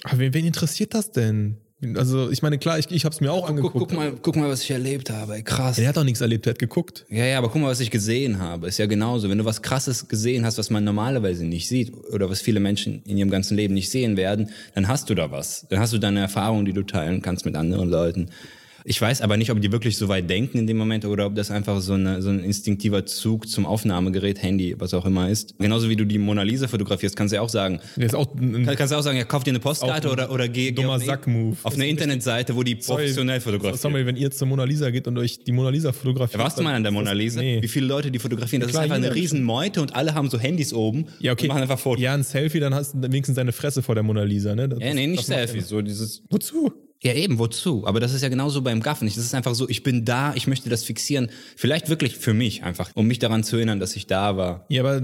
Aber 0.02 0.18
wen, 0.18 0.34
wen 0.34 0.44
interessiert 0.46 0.92
das 0.94 1.12
denn? 1.12 1.58
Also, 1.96 2.30
ich 2.30 2.42
meine, 2.42 2.58
klar, 2.58 2.78
ich, 2.78 2.90
ich 2.90 3.04
habe 3.04 3.14
es 3.14 3.20
mir 3.20 3.32
auch 3.32 3.40
guck, 3.40 3.50
angeguckt. 3.50 3.78
guck, 3.78 3.92
mal, 3.92 4.12
guck 4.20 4.36
mal, 4.36 4.50
was 4.50 4.62
ich 4.62 4.70
erlebt 4.70 5.08
habe, 5.08 5.42
krass. 5.42 5.76
Der 5.76 5.88
hat 5.88 5.96
doch 5.96 6.04
nichts 6.04 6.20
erlebt, 6.20 6.44
der 6.44 6.52
hat 6.52 6.58
geguckt. 6.58 7.06
Ja, 7.08 7.24
ja, 7.24 7.38
aber 7.38 7.48
guck 7.48 7.62
mal, 7.62 7.68
was 7.68 7.80
ich 7.80 7.90
gesehen 7.90 8.38
habe. 8.38 8.68
Ist 8.68 8.78
ja 8.78 8.86
genauso. 8.86 9.30
Wenn 9.30 9.38
du 9.38 9.46
was 9.46 9.62
Krasses 9.62 10.06
gesehen 10.06 10.44
hast, 10.44 10.58
was 10.58 10.68
man 10.68 10.84
normalerweise 10.84 11.46
nicht 11.46 11.68
sieht 11.68 11.92
oder 12.12 12.28
was 12.28 12.42
viele 12.42 12.60
Menschen 12.60 13.02
in 13.06 13.16
ihrem 13.16 13.30
ganzen 13.30 13.56
Leben 13.56 13.72
nicht 13.72 13.90
sehen 13.90 14.18
werden, 14.18 14.50
dann 14.74 14.88
hast 14.88 15.08
du 15.08 15.14
da 15.14 15.30
was. 15.30 15.66
Dann 15.70 15.80
hast 15.80 15.92
du 15.94 15.98
deine 15.98 16.20
Erfahrung, 16.20 16.66
die 16.66 16.74
du 16.74 16.82
teilen 16.82 17.22
kannst 17.22 17.46
mit 17.46 17.56
anderen 17.56 17.88
Leuten. 17.88 18.28
Ich 18.84 19.00
weiß 19.00 19.20
aber 19.22 19.36
nicht, 19.36 19.50
ob 19.50 19.60
die 19.60 19.72
wirklich 19.72 19.96
so 19.96 20.08
weit 20.08 20.28
denken 20.30 20.58
in 20.58 20.66
dem 20.66 20.76
Moment 20.76 21.04
oder 21.04 21.26
ob 21.26 21.34
das 21.34 21.50
einfach 21.50 21.80
so, 21.80 21.94
eine, 21.94 22.22
so 22.22 22.30
ein 22.30 22.40
instinktiver 22.40 23.04
Zug 23.06 23.48
zum 23.48 23.66
Aufnahmegerät, 23.66 24.42
Handy, 24.42 24.74
was 24.78 24.94
auch 24.94 25.04
immer 25.06 25.28
ist. 25.28 25.58
Genauso 25.58 25.88
wie 25.88 25.96
du 25.96 26.04
die 26.04 26.18
Mona 26.18 26.42
Lisa 26.42 26.68
fotografierst, 26.68 27.16
kannst 27.16 27.32
du 27.32 27.36
ja 27.36 27.42
auch 27.42 27.48
sagen. 27.48 27.80
Ist 27.96 28.14
auch 28.14 28.34
ein, 28.34 28.64
Kann- 28.64 28.76
Kannst 28.76 28.92
du 28.92 28.96
auch 28.98 29.02
sagen, 29.02 29.18
ja, 29.18 29.24
kauf 29.24 29.44
dir 29.44 29.50
eine 29.50 29.60
Postkarte 29.60 30.10
oder, 30.10 30.30
oder 30.32 30.48
geh, 30.48 30.72
geh 30.72 30.84
auf 30.84 31.00
eine, 31.02 31.52
auf 31.62 31.74
eine 31.74 31.86
Internetseite, 31.88 32.56
wo 32.56 32.62
die 32.62 32.76
professionell 32.76 33.40
fotografieren. 33.40 33.78
Sorry, 33.78 34.06
wenn 34.06 34.16
ihr 34.16 34.30
zur 34.30 34.46
Mona 34.48 34.64
Lisa 34.64 34.90
geht 34.90 35.06
und 35.06 35.18
euch 35.18 35.44
die 35.44 35.52
Mona 35.52 35.70
Lisa 35.70 35.92
fotografiert. 35.92 36.42
Warst 36.42 36.58
du 36.58 36.62
mal 36.62 36.74
an 36.74 36.82
der 36.82 36.92
Mona 36.92 37.10
das- 37.10 37.18
Lisa? 37.18 37.40
Nee. 37.40 37.60
Wie 37.62 37.68
viele 37.68 37.86
Leute 37.86 38.10
die 38.10 38.18
fotografieren? 38.18 38.60
Das 38.62 38.70
klar, 38.70 38.82
ist 38.84 38.90
einfach 38.90 38.96
eine 38.96 39.06
jeder 39.06 39.16
riesen 39.16 39.42
Meute 39.42 39.82
und 39.82 39.94
alle 39.94 40.14
haben 40.14 40.30
so 40.30 40.38
Handys 40.38 40.72
oben 40.72 41.06
Ja, 41.20 41.32
okay. 41.32 41.42
und 41.44 41.48
machen 41.48 41.62
einfach 41.62 41.78
Fotos. 41.78 42.02
Ja, 42.02 42.14
ein 42.14 42.22
Selfie, 42.22 42.60
dann 42.60 42.74
hast 42.74 42.94
du 42.94 43.02
wenigstens 43.02 43.36
deine 43.36 43.52
Fresse 43.52 43.82
vor 43.82 43.94
der 43.94 44.04
Mona 44.04 44.22
Lisa, 44.22 44.54
ne? 44.54 44.68
Das, 44.68 44.78
Ja, 44.80 44.94
nee, 44.94 45.06
nicht 45.06 45.20
das 45.20 45.26
Selfies, 45.26 45.68
so 45.68 45.82
dieses 45.82 46.22
Wozu? 46.30 46.72
Ja, 47.02 47.14
eben, 47.14 47.38
wozu? 47.38 47.86
Aber 47.86 47.98
das 47.98 48.12
ist 48.12 48.22
ja 48.22 48.28
genauso 48.28 48.60
beim 48.60 48.80
Gaffen. 48.80 49.08
Das 49.08 49.16
ist 49.16 49.34
einfach 49.34 49.54
so, 49.54 49.68
ich 49.68 49.82
bin 49.82 50.04
da, 50.04 50.34
ich 50.34 50.46
möchte 50.46 50.68
das 50.68 50.84
fixieren. 50.84 51.30
Vielleicht 51.56 51.88
wirklich 51.88 52.16
für 52.16 52.34
mich 52.34 52.62
einfach, 52.62 52.90
um 52.94 53.06
mich 53.06 53.18
daran 53.18 53.42
zu 53.42 53.56
erinnern, 53.56 53.80
dass 53.80 53.96
ich 53.96 54.06
da 54.06 54.36
war. 54.36 54.66
Ja, 54.68 54.82
aber 54.82 55.00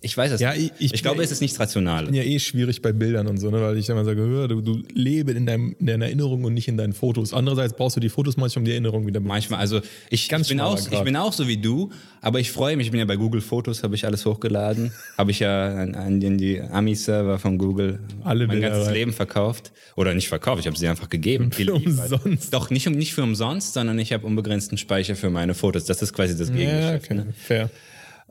Ich 0.00 0.16
weiß 0.16 0.30
es 0.30 0.40
Ja, 0.40 0.52
nicht. 0.54 0.74
ich- 0.78 0.94
ich- 0.94 1.02
glaube, 1.02 1.24
es 1.24 1.32
ist 1.32 1.40
nichts 1.40 1.58
Rationales. 1.58 2.06
bin 2.10 2.14
ja 2.14 2.22
eh 2.22 2.38
schwierig 2.38 2.82
bei 2.82 2.92
Bildern 2.92 3.26
und 3.26 3.38
so, 3.38 3.50
ne? 3.50 3.60
weil 3.60 3.76
ich 3.78 3.86
dann 3.86 3.96
mal 3.96 4.04
sage, 4.04 4.20
hör, 4.20 4.46
du, 4.46 4.60
du 4.60 4.80
lebe 4.94 5.32
in, 5.32 5.44
deinem, 5.44 5.74
in 5.80 5.86
deiner 5.86 6.04
Erinnerung 6.06 6.44
und 6.44 6.54
nicht 6.54 6.68
in 6.68 6.76
deinen 6.76 6.92
Fotos. 6.92 7.32
Andererseits 7.34 7.74
brauchst 7.74 7.96
du 7.96 8.00
die 8.00 8.08
Fotos 8.08 8.36
manchmal, 8.36 8.60
um 8.60 8.64
die 8.64 8.70
Erinnerung 8.70 9.08
wieder 9.08 9.18
Manchmal, 9.18 9.58
also 9.58 9.80
ich, 10.08 10.28
Ganz 10.28 10.46
ich, 10.46 10.50
bin 10.50 10.60
auch, 10.60 10.78
ich 10.78 11.00
bin 11.00 11.16
auch 11.16 11.32
so 11.32 11.48
wie 11.48 11.56
du, 11.56 11.90
aber 12.20 12.38
ich 12.38 12.52
freue 12.52 12.76
mich, 12.76 12.86
ich 12.86 12.90
bin 12.92 13.00
ja 13.00 13.06
bei 13.06 13.16
Google 13.16 13.40
Fotos, 13.40 13.82
habe 13.82 13.96
ich 13.96 14.04
alles 14.06 14.24
hochgeladen, 14.24 14.92
habe 15.18 15.32
ich 15.32 15.40
ja 15.40 15.74
an, 15.74 15.96
an 15.96 16.20
den 16.20 16.38
die 16.38 16.60
Ami-Server 16.60 17.40
von 17.40 17.58
Google 17.58 17.98
Alle 18.22 18.46
mein 18.46 18.56
Bilder 18.60 18.68
ganzes 18.70 18.86
rein. 18.88 18.94
Leben 18.94 19.12
verkauft. 19.12 19.72
Oder 19.96 20.14
nicht 20.14 20.28
verkauft, 20.28 20.60
ich 20.60 20.66
habe 20.68 20.78
sie 20.78 20.86
einfach 20.86 21.08
gegeben. 21.08 21.50
Für 21.58 21.74
umsonst. 21.74 22.54
Doch, 22.54 22.70
nicht, 22.70 22.86
um, 22.86 22.92
nicht 22.94 23.14
für 23.14 23.24
umsonst, 23.24 23.74
sondern 23.74 23.98
ich 23.98 24.12
habe 24.12 24.24
unbegrenzten 24.24 24.78
Speicher 24.78 25.16
für 25.16 25.28
meine 25.28 25.54
Fotos. 25.54 25.86
Das 25.86 26.00
ist 26.02 26.12
quasi 26.12 26.38
das 26.38 26.50
Ja, 26.50 26.54
Gegengeschäft. 26.54 27.04
okay, 27.06 27.14
ne? 27.14 27.26
fair. 27.36 27.70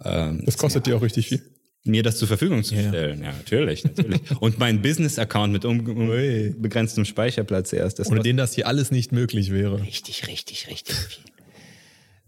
ähm, 0.05 0.43
Das 0.45 0.57
kostet 0.57 0.85
dir 0.87 0.95
auch 0.95 1.01
richtig 1.01 1.27
viel. 1.27 1.41
Mir 1.87 2.03
das 2.03 2.17
zur 2.17 2.27
Verfügung 2.27 2.63
zu 2.63 2.75
stellen. 2.75 3.21
Ja, 3.23 3.31
natürlich, 3.31 3.83
natürlich. 3.83 4.21
Und 4.39 4.59
mein 4.59 4.81
Business-Account 4.81 5.51
mit 5.53 5.65
unbegrenztem 5.65 7.05
Speicherplatz 7.05 7.73
erst. 7.73 7.99
Das 7.99 8.09
Ohne 8.11 8.21
den 8.21 8.37
das 8.37 8.53
hier 8.53 8.67
alles 8.67 8.91
nicht 8.91 9.11
möglich 9.11 9.51
wäre. 9.51 9.81
richtig, 9.81 10.27
richtig, 10.27 10.67
richtig 10.69 10.95
viel. 10.95 11.23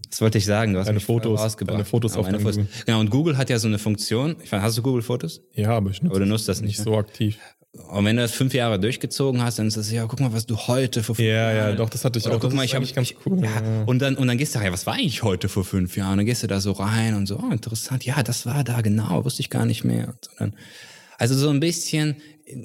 Das 0.10 0.22
wollte 0.22 0.39
ich 0.39 0.45
sagen. 0.45 0.74
Du 0.74 0.80
hast 0.80 0.88
Deine 0.88 1.00
Fotos, 1.00 1.39
rausgebracht. 1.39 1.76
deine 1.76 1.86
Fotos 1.86 2.13
Genau, 2.13 2.22
auf 2.22 2.32
meine 2.32 2.43
deinem 2.43 2.54
Fotos. 2.54 2.86
Genau, 2.86 3.00
und 3.00 3.10
Google 3.12 3.38
hat 3.38 3.50
ja 3.52 3.60
so 3.60 3.67
eine 3.67 3.78
Funktion. 3.78 4.38
Ich 4.43 4.52
weiß, 4.52 4.62
hast 4.62 4.78
du 4.78 4.82
Google-Fotos? 4.82 5.41
Ja, 5.54 5.69
aber 5.72 5.91
ich 5.91 6.02
nutze 6.02 6.15
Aber 6.15 6.19
du 6.24 6.26
nutzt 6.30 6.48
das 6.48 6.62
nicht. 6.62 6.69
nicht 6.69 6.80
ne? 6.80 6.84
so 6.86 6.98
aktiv. 6.98 7.38
Und 7.89 8.03
wenn 8.05 8.15
du 8.15 8.23
das 8.23 8.32
fünf 8.32 8.53
Jahre 8.55 8.79
durchgezogen 8.79 9.43
hast, 9.43 9.60
dann 9.60 9.67
ist 9.67 9.77
das 9.77 9.91
ja, 9.91 10.05
guck 10.08 10.19
mal, 10.19 10.34
was 10.34 10.47
du 10.47 10.58
heute 10.58 11.03
vor 11.03 11.15
fünf 11.15 11.27
Ja, 11.27 11.51
Jahren. 11.53 11.69
ja, 11.71 11.75
doch, 11.75 11.89
das 11.89 12.03
hatte 12.03 12.17
ich 12.17 12.25
Oder 12.25 12.36
auch. 12.36 12.39
guck 12.39 12.49
Das 12.49 12.55
mal, 12.55 12.63
ich 12.65 12.73
habe 12.73 12.86
ganz 12.88 13.13
cool. 13.25 13.43
Ja, 13.43 13.62
Ja. 13.62 13.84
und 13.86 13.99
dann 13.99 14.15
und 14.15 14.27
dann 14.27 14.38
gehst 14.39 14.55
du, 14.55 14.60
ja, 14.60 14.71
was 14.73 14.88
war 14.88 14.95
eigentlich 14.95 15.21
heute 15.21 15.49
vor 15.49 15.63
fünf 15.63 15.95
Jahren? 15.95 16.17
Dann 16.17 16.25
gehst 16.25 16.41
du 16.41 16.47
da 16.47 16.60
so 16.62 16.71
rein 16.71 17.13
und 17.13 17.27
so, 17.27 17.38
oh, 17.39 17.51
interessant, 17.51 18.03
ja, 18.05 18.23
das 18.23 18.47
war 18.47 18.63
da 18.63 18.82
genau, 18.82 19.23
wusste 19.23 19.41
ich 19.41 19.51
gar 19.51 19.65
nicht 19.65 19.84
mehr. 19.84 20.08
Und 20.08 20.17
so 20.25 20.32
dann, 20.39 20.53
also 21.19 21.36
so 21.36 21.49
ein 21.49 21.60
bisschen. 21.60 22.15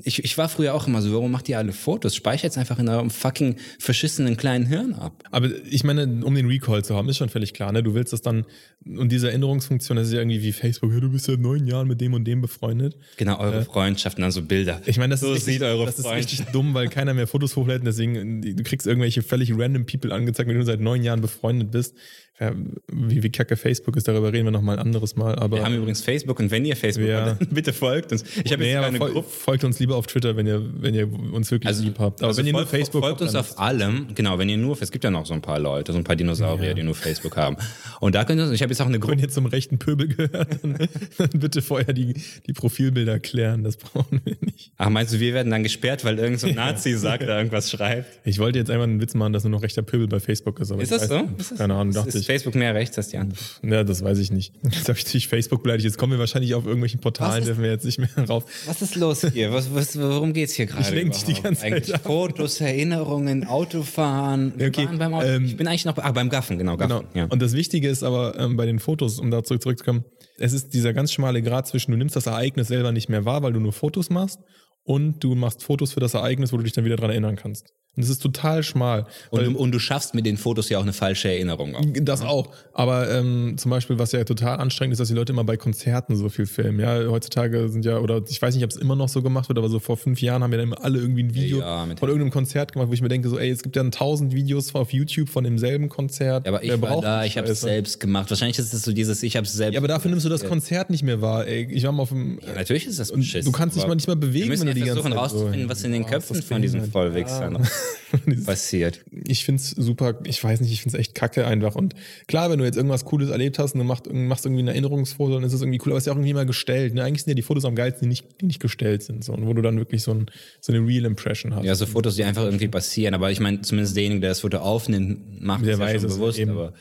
Ich, 0.05 0.25
ich 0.25 0.39
war 0.39 0.49
früher 0.49 0.75
auch 0.75 0.87
immer 0.87 1.03
so, 1.03 1.13
warum 1.13 1.31
macht 1.31 1.49
ihr 1.49 1.59
alle 1.59 1.73
Fotos? 1.73 2.15
Speichert's 2.17 2.57
einfach 2.57 2.79
in 2.79 2.89
eurem 2.89 3.11
fucking 3.11 3.57
verschissenen 3.79 4.37
kleinen 4.37 4.67
Hirn 4.67 4.95
ab. 4.95 5.23
Aber 5.31 5.51
ich 5.71 5.85
meine, 5.85 6.25
um 6.25 6.35
den 6.35 6.47
Recall 6.47 6.85
zu 6.85 6.97
haben, 6.97 7.09
ist 7.09 7.19
schon 7.19 7.29
völlig 7.29 7.53
klar. 7.53 7.73
Ne? 7.73 7.83
Du 7.83 7.95
willst 7.95 8.13
das 8.13 8.23
dann, 8.23 8.47
und 8.85 9.13
diese 9.13 9.29
Erinnerungsfunktion, 9.29 9.97
das 9.97 10.09
ist 10.09 10.15
ja 10.15 10.21
irgendwie 10.21 10.43
wie 10.43 10.53
Facebook, 10.53 10.93
ja, 10.93 11.01
du 11.01 11.11
bist 11.11 11.27
seit 11.27 11.39
neun 11.39 11.67
Jahren 11.67 11.87
mit 11.87 12.01
dem 12.01 12.15
und 12.15 12.25
dem 12.25 12.41
befreundet. 12.41 12.97
Genau, 13.17 13.39
eure 13.39 13.65
Freundschaften, 13.65 14.23
dann 14.23 14.31
so 14.31 14.43
Bilder. 14.43 14.81
Ich 14.87 14.99
meine, 14.99 15.13
das, 15.13 15.21
so 15.21 15.29
ist, 15.29 15.47
richtig, 15.47 15.55
sieht 15.55 15.63
eure 15.63 15.87
das 15.87 15.99
ist 15.99 16.11
richtig 16.11 16.41
dumm, 16.53 16.75
weil 16.75 16.89
keiner 16.89 17.13
mehr 17.13 17.27
Fotos 17.27 17.55
hochlädt. 17.57 17.83
Deswegen, 17.85 18.41
du 18.41 18.63
kriegst 18.63 18.87
irgendwelche 18.87 19.23
völlig 19.23 19.53
random 19.57 19.87
People 19.87 20.15
angezeigt, 20.15 20.49
wenn 20.49 20.59
du 20.59 20.65
seit 20.65 20.81
neun 20.81 21.03
Jahren 21.03 21.21
befreundet 21.21 21.71
bist. 21.71 21.95
Ja, 22.41 22.53
wie, 22.91 23.23
wie 23.23 23.31
kacke 23.31 23.57
Facebook 23.57 23.97
ist, 23.97 24.09
darüber 24.09 24.33
reden 24.33 24.45
wir 24.47 24.51
noch 24.51 24.61
mal 24.61 24.73
ein 24.73 24.79
anderes 24.85 25.15
Mal. 25.15 25.37
Aber 25.37 25.59
Wir 25.59 25.65
haben 25.65 25.77
übrigens 25.77 26.03
Facebook 26.03 26.41
und 26.41 26.51
wenn 26.51 26.65
ihr 26.65 26.75
Facebook 26.75 27.07
Ja. 27.07 27.27
habt, 27.27 27.49
bitte 27.55 27.73
folgt 27.73 28.11
uns. 28.13 28.25
Ich 28.45 28.53
habe 28.53 28.63
nee, 28.63 28.73
jetzt 28.73 28.83
keine 28.83 28.99
fol 28.99 29.13
Gruppe. 29.13 29.29
folgt 29.31 29.63
uns 29.65 29.79
lieber 29.79 29.95
auf 29.97 30.09
Twitter, 30.09 30.37
wenn 30.37 30.47
ihr, 30.47 30.61
wenn 30.81 30.95
ihr 30.95 31.09
uns 31.33 31.51
wirklich 31.53 31.79
lieb 31.79 31.99
habt. 32.01 32.21
Aber 32.21 32.29
also 32.29 32.39
wenn 32.41 32.47
ihr 32.49 32.53
nur 32.53 32.67
Facebook 32.67 33.03
folgt 33.05 33.23
uns 33.23 33.35
auf 33.37 33.59
allem, 33.59 34.09
genau, 34.15 34.39
wenn 34.39 34.49
ihr 34.49 34.57
nur, 34.57 34.77
es 34.83 34.91
gibt 34.91 35.05
ja 35.05 35.11
noch 35.11 35.27
so 35.27 35.33
ein 35.35 35.43
paar 35.43 35.61
Leute, 35.61 35.93
so 35.93 35.99
ein 35.99 36.05
paar 36.05 36.17
Dinosaurier, 36.17 36.75
die 36.75 36.83
nur 36.83 36.97
Facebook 36.97 37.37
haben. 37.37 37.57
Und 38.01 38.17
da 38.17 38.25
könnt 38.25 38.41
ihr, 38.41 38.51
ich 38.51 38.63
habe 38.63 38.73
jetzt 38.73 38.81
auch 38.81 38.87
eine 38.87 38.99
Gruppe 38.99 39.15
wenn 39.15 39.21
ihr 39.21 39.29
zum 39.29 39.47
rechten 39.47 39.79
Pöbel 39.79 40.09
gehört, 40.09 40.59
dann, 40.63 40.77
dann 41.19 41.31
bitte 41.35 41.63
vorher 41.63 41.93
die, 41.95 42.15
die 42.49 42.53
Profilbilder 42.53 43.21
klären. 43.21 43.63
Das 43.63 43.77
brauchen 43.77 44.21
wir 44.25 44.37
nicht. 44.41 44.73
Ach, 44.77 44.91
meinst 44.91 45.15
du, 45.15 45.21
wir 45.21 45.35
werden 45.35 45.53
dann 45.53 45.63
gesperrt, 45.63 46.05
weil 46.05 46.19
irgendein 46.19 46.39
so 46.41 46.47
ein 46.49 46.57
Nazi 46.57 46.95
sagt, 46.95 47.23
da 47.23 47.37
irgendwas 47.37 47.71
schreibt? 47.71 48.09
Ich 48.25 48.41
wollte 48.41 48.59
jetzt 48.59 48.73
einfach 48.73 48.85
einen 48.85 49.01
Witz 49.01 49.15
machen, 49.15 49.33
dass 49.33 49.45
nur 49.45 49.53
noch 49.53 49.63
rechter 49.63 49.83
Pöbel 49.83 50.09
bei 50.09 50.19
Facebook 50.19 50.59
ist. 50.59 50.73
Ist 50.73 50.83
ich 50.83 50.89
das 50.89 51.03
weiß, 51.03 51.09
so? 51.11 51.29
Ist 51.39 51.51
das 51.53 51.59
Keine 51.59 51.75
Ahnung, 51.75 51.95
dachte 51.95 52.24
ist 52.25 52.29
ich. 52.29 52.33
Facebook 52.33 52.55
mehr 52.55 52.75
rechts 52.75 52.97
als 52.99 53.09
die 53.09 53.19
anderen? 53.19 53.39
Ja, 53.63 53.85
das 53.85 54.03
weiß 54.03 54.19
ich 54.19 54.31
nicht. 54.31 54.53
Jetzt 54.65 54.89
habe 54.89 54.99
ich 54.99 55.05
natürlich 55.05 55.29
Facebook 55.29 55.63
beleidigt. 55.63 55.85
Jetzt 55.85 55.99
kommen 55.99 56.13
wir 56.13 56.19
wahrscheinlich 56.19 56.55
auf 56.55 56.65
irgendwelchen 56.65 57.01
Portalen, 57.01 57.33
Was 57.33 57.39
ist- 57.41 57.47
dürfen 57.49 57.63
wir 57.63 57.71
jetzt 57.71 57.85
nicht 57.85 57.99
mehr 57.99 58.09
rauf. 58.29 58.45
Was 58.67 58.83
ist 58.83 58.97
los 58.97 59.27
hier? 59.33 59.53
Was, 59.53 59.75
was, 59.75 59.99
worum 59.99 60.33
geht's 60.33 60.55
hier 60.55 60.67
gerade? 60.67 60.95
lenk 60.95 61.13
dich 61.13 61.25
die 61.25 61.35
ganze 61.41 61.63
Zeit 61.63 61.73
Eigentlich 61.73 61.95
ab. 61.95 62.03
Fotos, 62.05 62.61
Erinnerungen, 62.61 63.47
Autofahren. 63.47 64.53
Wir 64.57 64.69
Okay, 64.69 64.87
waren 64.87 64.99
beim 64.99 65.15
Auto. 65.15 65.27
ähm, 65.27 65.45
ich 65.45 65.57
bin 65.57 65.67
eigentlich 65.67 65.85
noch, 65.85 65.97
ah, 65.99 66.13
beim 66.13 66.29
Gaffen, 66.31 66.59
genau, 66.59 66.77
Gaffen. 66.77 67.07
Genau. 67.13 67.25
Ja. 67.27 67.27
Und 67.31 67.41
das 67.43 67.53
Wichtige 67.55 67.89
ist 67.89 68.03
aber 68.03 68.39
ähm, 68.39 68.57
bei 68.57 68.67
den 68.67 68.79
Fotos, 68.79 69.19
um 69.19 69.31
da 69.31 69.43
zurück 69.43 69.63
zurückzukommen, 69.63 70.05
es 70.39 70.53
ist 70.53 70.75
dieser 70.75 70.93
ganz 70.93 71.13
schmale 71.13 71.43
Grad 71.43 71.67
zwischen, 71.69 71.93
du 71.93 71.97
nimmst 71.97 72.17
das 72.17 72.27
Ereignis 72.27 72.69
selber 72.69 72.91
nicht 72.93 73.09
mehr 73.09 73.25
wahr, 73.25 73.43
weil 73.43 73.53
du 73.53 73.61
nur 73.61 73.73
Fotos 73.73 74.11
machst 74.11 74.41
und 74.85 75.23
du 75.25 75.35
machst 75.35 75.63
Fotos 75.63 75.93
für 75.93 76.01
das 76.01 76.15
Ereignis, 76.15 76.53
wo 76.53 76.57
du 76.57 76.63
dich 76.63 76.73
dann 76.73 76.85
wieder 76.85 76.97
dran 76.97 77.11
erinnern 77.11 77.37
kannst. 77.37 77.73
Und 77.97 78.03
das 78.03 78.11
ist 78.11 78.23
total 78.23 78.65
schmal. 78.65 79.07
und, 79.31 79.45
du, 79.45 79.57
und 79.57 79.71
du 79.71 79.79
schaffst 79.79 80.15
mit 80.15 80.27
den 80.27 80.37
Fotos 80.37 80.69
ja 80.69 80.79
auch 80.79 80.83
eine 80.83 80.93
falsche 80.93 81.29
Erinnerung. 81.29 81.77
Auch. 81.77 81.85
Das 82.03 82.23
auch. 82.23 82.51
Aber 82.73 83.09
ähm, 83.11 83.55
zum 83.57 83.71
Beispiel, 83.71 83.99
was 83.99 84.11
ja 84.11 84.25
total 84.25 84.59
anstrengend 84.59 84.95
ist, 84.95 84.99
dass 84.99 85.09
die 85.09 85.15
Leute 85.15 85.33
immer 85.33 85.45
bei 85.45 85.57
Konzerten 85.57 86.17
so 86.17 86.29
viel 86.29 86.47
filmen. 86.47 86.81
Ja, 86.81 87.07
heutzutage 87.09 87.69
sind 87.69 87.85
ja, 87.85 87.99
oder 87.99 88.21
ich 88.29 88.43
weiß 88.43 88.55
nicht, 88.57 88.65
ob 88.65 88.71
es 88.71 88.77
immer 88.77 88.97
noch 88.97 89.09
so 89.09 89.23
gemacht 89.23 89.49
wird, 89.49 89.59
aber 89.59 89.69
so 89.69 89.79
vor 89.79 89.97
fünf 89.97 90.21
Jahren 90.21 90.43
haben 90.43 90.51
ja 90.51 90.59
dann 90.59 90.69
immer 90.69 90.85
alle 90.85 90.99
irgendwie 90.99 91.23
ein 91.23 91.35
Video 91.35 91.61
Ja, 91.61 91.87
von 91.97 92.09
irgendeinem 92.09 92.33
Konzert 92.33 92.73
gemacht, 92.73 92.89
wo 92.89 92.93
ich 92.93 93.01
mir 93.01 93.09
denke, 93.09 93.29
so, 93.29 93.39
ey, 93.39 93.51
es 93.51 93.63
gibt 93.63 93.77
ja 93.77 93.89
tausend 93.91 94.35
Videos 94.35 94.75
auf 94.75 94.93
YouTube 94.93 95.29
von 95.29 95.45
demselben 95.45 95.89
Konzert. 95.89 96.47
Ja, 96.47 96.53
aber 96.53 96.65
ich 96.65 96.71
Wer 96.71 96.83
war 96.83 97.01
da, 97.01 97.25
ich 97.25 97.39
habe 97.39 97.47
es 97.47 97.61
selbst 97.61 98.01
gemacht. 98.01 98.29
Wahrscheinlich 98.29 98.59
ist 98.59 98.75
es 98.75 98.83
so 98.83 98.93
dieses, 98.93 99.23
ich 99.23 99.37
habe 99.37 99.47
es 99.47 99.53
selbst. 99.53 99.75
Ja, 99.75 99.81
aber 99.81 99.89
dafür 99.89 100.11
nimmst 100.11 100.27
du 100.27 100.31
das 100.31 100.45
Konzert 100.45 100.91
nicht 100.91 101.05
mehr 101.05 101.21
wahr, 101.21 101.47
ey. 101.47 101.69
Ich 101.71 101.85
war 101.85 101.93
mal 101.93 102.03
auf 102.03 102.09
dem. 102.09 102.41
Ja, 102.45 102.55
natürlich 102.55 102.89
ist 102.89 102.99
das 102.99 103.13
beschissen. 103.13 103.51
du 103.51 103.57
kannst 103.57 103.77
dich 103.77 103.87
mal 103.87 103.95
nicht 103.95 104.09
Wir 104.09 104.17
bewegen, 104.17 104.51
wenn 104.59 104.67
du 104.67 104.74
ja 104.81 104.85
die 104.85 104.91
versuchen 104.91 105.13
rauszufinden, 105.13 105.69
was 105.69 105.83
in 105.85 105.93
den 105.93 106.07
Köpfen 106.07 106.43
von 106.43 106.63
diesen 106.63 106.91
behindert. 106.91 106.93
Vollwichsern 106.93 107.69
passiert. 108.45 109.01
ich 109.27 109.45
find's 109.45 109.71
super, 109.71 110.21
ich 110.25 110.43
weiß 110.43 110.61
nicht, 110.61 110.73
ich 110.73 110.83
find's 110.83 110.95
echt 110.95 111.15
kacke 111.15 111.47
einfach. 111.47 111.75
Und 111.75 111.95
klar, 112.27 112.51
wenn 112.51 112.59
du 112.59 112.65
jetzt 112.65 112.77
irgendwas 112.77 113.05
Cooles 113.05 113.31
erlebt 113.31 113.59
hast 113.59 113.75
und 113.75 113.81
du 113.81 113.85
machst, 113.85 114.13
machst 114.13 114.47
irgendwie 114.47 114.63
ein 114.63 114.69
Erinnerungsfoto, 114.69 115.35
dann 115.35 115.45
ist 115.45 115.53
es 115.53 115.63
irgendwie 115.63 115.81
cool, 115.85 115.93
aber 115.93 115.99
es 115.99 116.03
ist 116.03 116.07
ja 116.07 116.13
auch 116.13 116.17
irgendwie 116.17 116.35
mal 116.35 116.47
gestellt. 116.47 116.95
Ne? 116.95 117.03
Eigentlich 117.03 117.25
sind 117.25 117.31
ja 117.31 117.35
die 117.35 117.43
Fotos 117.43 117.65
am 117.65 117.75
geilsten, 117.75 118.03
die 118.03 118.09
nicht, 118.09 118.27
die 118.41 118.47
nicht 118.47 118.61
gestellt 118.61 119.03
sind, 119.03 119.25
so, 119.25 119.33
und 119.33 119.47
wo 119.47 119.53
du 119.53 119.63
dann 119.63 119.79
wirklich 119.79 120.03
so, 120.03 120.13
ein, 120.13 120.27
so 120.61 120.73
eine 120.73 120.87
Real 120.87 121.05
Impression 121.05 121.55
hast. 121.55 121.65
Ja, 121.65 121.75
so 121.75 121.87
Fotos, 121.87 122.17
die 122.17 122.25
einfach 122.25 122.45
irgendwie 122.45 122.69
passieren. 122.69 123.15
Aber 123.15 123.31
ich 123.31 123.41
meine, 123.41 123.63
zumindest 123.63 123.97
derjenige, 123.97 124.21
der 124.21 124.31
das 124.31 124.41
Foto 124.41 124.59
aufnimmt, 124.59 125.41
macht 125.43 125.65
Der 125.65 125.75
es 125.75 125.79
ja 125.79 125.85
weiß 125.85 126.01
schon 126.03 126.11
es 126.11 126.17
bewusst. 126.17 126.39
eben. 126.39 126.51
Aber 126.53 126.73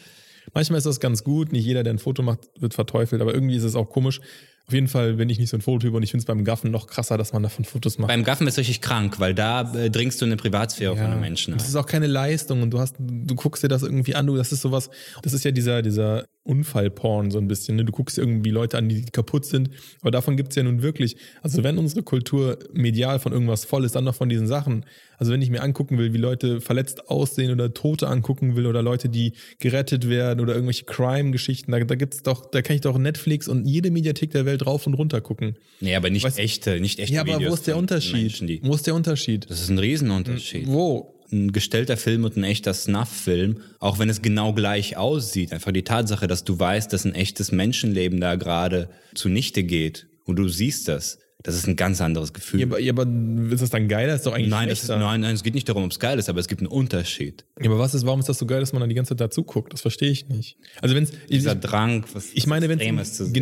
Manchmal 0.53 0.77
ist 0.77 0.85
das 0.85 0.99
ganz 0.99 1.23
gut, 1.23 1.51
nicht 1.51 1.65
jeder, 1.65 1.83
der 1.83 1.93
ein 1.93 1.99
Foto 1.99 2.21
macht, 2.21 2.39
wird 2.59 2.73
verteufelt, 2.73 3.21
aber 3.21 3.33
irgendwie 3.33 3.55
ist 3.55 3.63
es 3.63 3.75
auch 3.75 3.89
komisch. 3.89 4.19
Auf 4.67 4.73
jeden 4.73 4.87
Fall 4.87 5.15
bin 5.15 5.29
ich 5.29 5.39
nicht 5.39 5.49
so 5.49 5.57
ein 5.57 5.61
Fototyp 5.61 5.93
und 5.93 6.03
ich 6.03 6.11
find's 6.11 6.25
beim 6.25 6.45
Gaffen 6.45 6.71
noch 6.71 6.87
krasser, 6.87 7.17
dass 7.17 7.33
man 7.33 7.43
davon 7.43 7.65
Fotos 7.65 7.97
macht. 7.97 8.07
beim 8.07 8.23
Gaffen 8.23 8.47
ist 8.47 8.57
richtig 8.57 8.79
krank, 8.81 9.19
weil 9.19 9.33
da 9.33 9.73
äh, 9.73 9.89
dringst 9.89 10.21
du 10.21 10.25
in 10.25 10.31
eine 10.31 10.37
Privatsphäre 10.37 10.95
von 10.95 11.05
einem 11.05 11.19
Menschen 11.19 11.53
Das 11.53 11.63
ein. 11.63 11.69
ist 11.69 11.75
auch 11.75 11.85
keine 11.85 12.07
Leistung 12.07 12.61
und 12.61 12.71
du 12.71 12.79
hast, 12.79 12.95
du 12.99 13.35
guckst 13.35 13.61
dir 13.63 13.67
das 13.67 13.83
irgendwie 13.83 14.15
an, 14.15 14.25
du, 14.25 14.37
das 14.37 14.51
ist 14.53 14.61
sowas, 14.61 14.89
das 15.21 15.33
ist 15.33 15.43
ja 15.43 15.51
dieser, 15.51 15.81
dieser 15.81 16.25
Unfallporn 16.43 17.31
so 17.31 17.37
ein 17.39 17.47
bisschen, 17.47 17.77
ne? 17.77 17.85
Du 17.85 17.91
guckst 17.91 18.17
irgendwie 18.17 18.49
Leute 18.49 18.77
an, 18.77 18.89
die 18.89 19.03
kaputt 19.03 19.45
sind, 19.45 19.69
aber 20.01 20.11
davon 20.11 20.35
gibt's 20.37 20.55
ja 20.55 20.63
nun 20.63 20.81
wirklich, 20.81 21.15
also 21.41 21.63
wenn 21.63 21.77
unsere 21.77 22.03
Kultur 22.03 22.59
medial 22.73 23.19
von 23.19 23.31
irgendwas 23.31 23.63
voll 23.65 23.85
ist, 23.85 23.95
dann 23.95 24.03
noch 24.03 24.15
von 24.15 24.27
diesen 24.29 24.47
Sachen, 24.47 24.85
also 25.17 25.31
wenn 25.31 25.41
ich 25.41 25.49
mir 25.49 25.61
angucken 25.63 25.97
will, 25.97 26.13
wie 26.13 26.17
Leute 26.17 26.59
verletzt 26.59 27.09
aussehen 27.09 27.51
oder 27.51 27.73
Tote 27.73 28.07
angucken 28.07 28.55
will 28.57 28.65
oder 28.65 28.81
Leute, 28.81 29.07
die 29.07 29.33
gerettet 29.59 30.09
werden 30.09 30.41
oder 30.41 30.53
irgendwelche 30.53 30.83
Crime-Geschichten, 30.85 31.71
da, 31.71 31.79
da 31.79 31.95
gibt's 31.95 32.23
doch, 32.23 32.45
da 32.51 32.61
kann 32.61 32.75
ich 32.75 32.81
doch 32.81 32.97
Netflix 32.97 33.47
und 33.47 33.65
jede 33.65 33.89
Mediathek 33.89 34.31
der 34.31 34.45
Welt 34.45 34.65
rauf 34.65 34.85
und 34.85 34.95
runter 34.95 35.21
gucken. 35.21 35.55
Nee, 35.79 35.95
aber 35.95 36.09
nicht 36.09 36.25
Weißt- 36.25 36.39
echte, 36.39 36.79
nicht 36.81 36.99
echte 36.99 37.13
Ja, 37.15 37.21
aber 37.21 37.35
Videos 37.37 37.51
wo 37.51 37.55
ist 37.55 37.67
der 37.67 37.77
Unterschied? 37.77 38.41
Menschen, 38.41 38.59
Wo 38.63 38.75
ist 38.75 38.85
der 38.85 38.95
Unterschied? 38.95 39.49
das 39.49 39.61
ist 39.61 39.69
ein 39.69 39.79
Riesenunterschied. 39.79 40.67
Wo? 40.67 41.09
Ein 41.33 41.51
gestellter 41.51 41.97
Film 41.97 42.23
und 42.23 42.37
ein 42.37 42.43
echter 42.43 42.73
Snuff-Film, 42.73 43.61
auch 43.79 43.99
wenn 43.99 44.09
es 44.09 44.21
genau 44.21 44.53
gleich 44.53 44.95
aussieht. 44.95 45.51
Einfach 45.51 45.71
die 45.71 45.83
Tatsache, 45.83 46.27
dass 46.27 46.43
du 46.43 46.57
weißt, 46.57 46.93
dass 46.93 47.05
ein 47.05 47.15
echtes 47.15 47.51
Menschenleben 47.51 48.21
da 48.21 48.35
gerade 48.35 48.89
zunichte 49.15 49.63
geht 49.63 50.07
und 50.25 50.37
du 50.37 50.47
siehst 50.47 50.87
das. 50.87 51.19
Das 51.41 51.55
ist 51.55 51.67
ein 51.67 51.75
ganz 51.75 51.99
anderes 51.99 52.31
Gefühl. 52.31 52.61
Ja, 52.61 52.65
aber, 52.67 52.79
ja, 52.79 52.93
aber 52.93 53.05
ist 53.51 53.61
das 53.61 53.69
dann 53.69 53.89
geiler? 53.89 54.15
Ist 54.15 54.25
doch 54.25 54.33
eigentlich 54.33 54.47
nein, 54.49 54.69
das 54.69 54.83
ist, 54.83 54.87
nein, 54.89 55.19
nein, 55.19 55.35
es 55.35 55.43
geht 55.43 55.53
nicht 55.55 55.67
darum, 55.67 55.83
ob 55.83 55.91
es 55.91 55.99
geil 55.99 56.17
ist, 56.17 56.29
aber 56.29 56.39
es 56.39 56.47
gibt 56.47 56.61
einen 56.61 56.67
Unterschied. 56.69 57.43
Ja, 57.59 57.69
aber 57.69 57.79
was 57.79 57.93
ist, 57.93 58.05
warum 58.05 58.21
ist 58.21 58.29
das 58.29 58.37
so 58.37 58.45
geil, 58.45 58.61
dass 58.61 58.71
man 58.71 58.79
dann 58.79 58.87
die 58.87 58.95
ganze 58.95 59.09
Zeit 59.09 59.19
dazu 59.19 59.43
guckt? 59.43 59.73
Das 59.73 59.81
verstehe 59.81 60.09
ich 60.09 60.29
nicht. 60.29 60.55
Also 60.81 60.95
wenn 60.95 61.03
es 61.03 61.11
Dieser 61.29 61.55
Drang, 61.55 62.05
was 62.13 62.27
ich 62.33 62.47
meine, 62.47 62.69
wenn 62.69 62.79
es 62.97 63.19
um, 63.19 63.27
um 63.27 63.33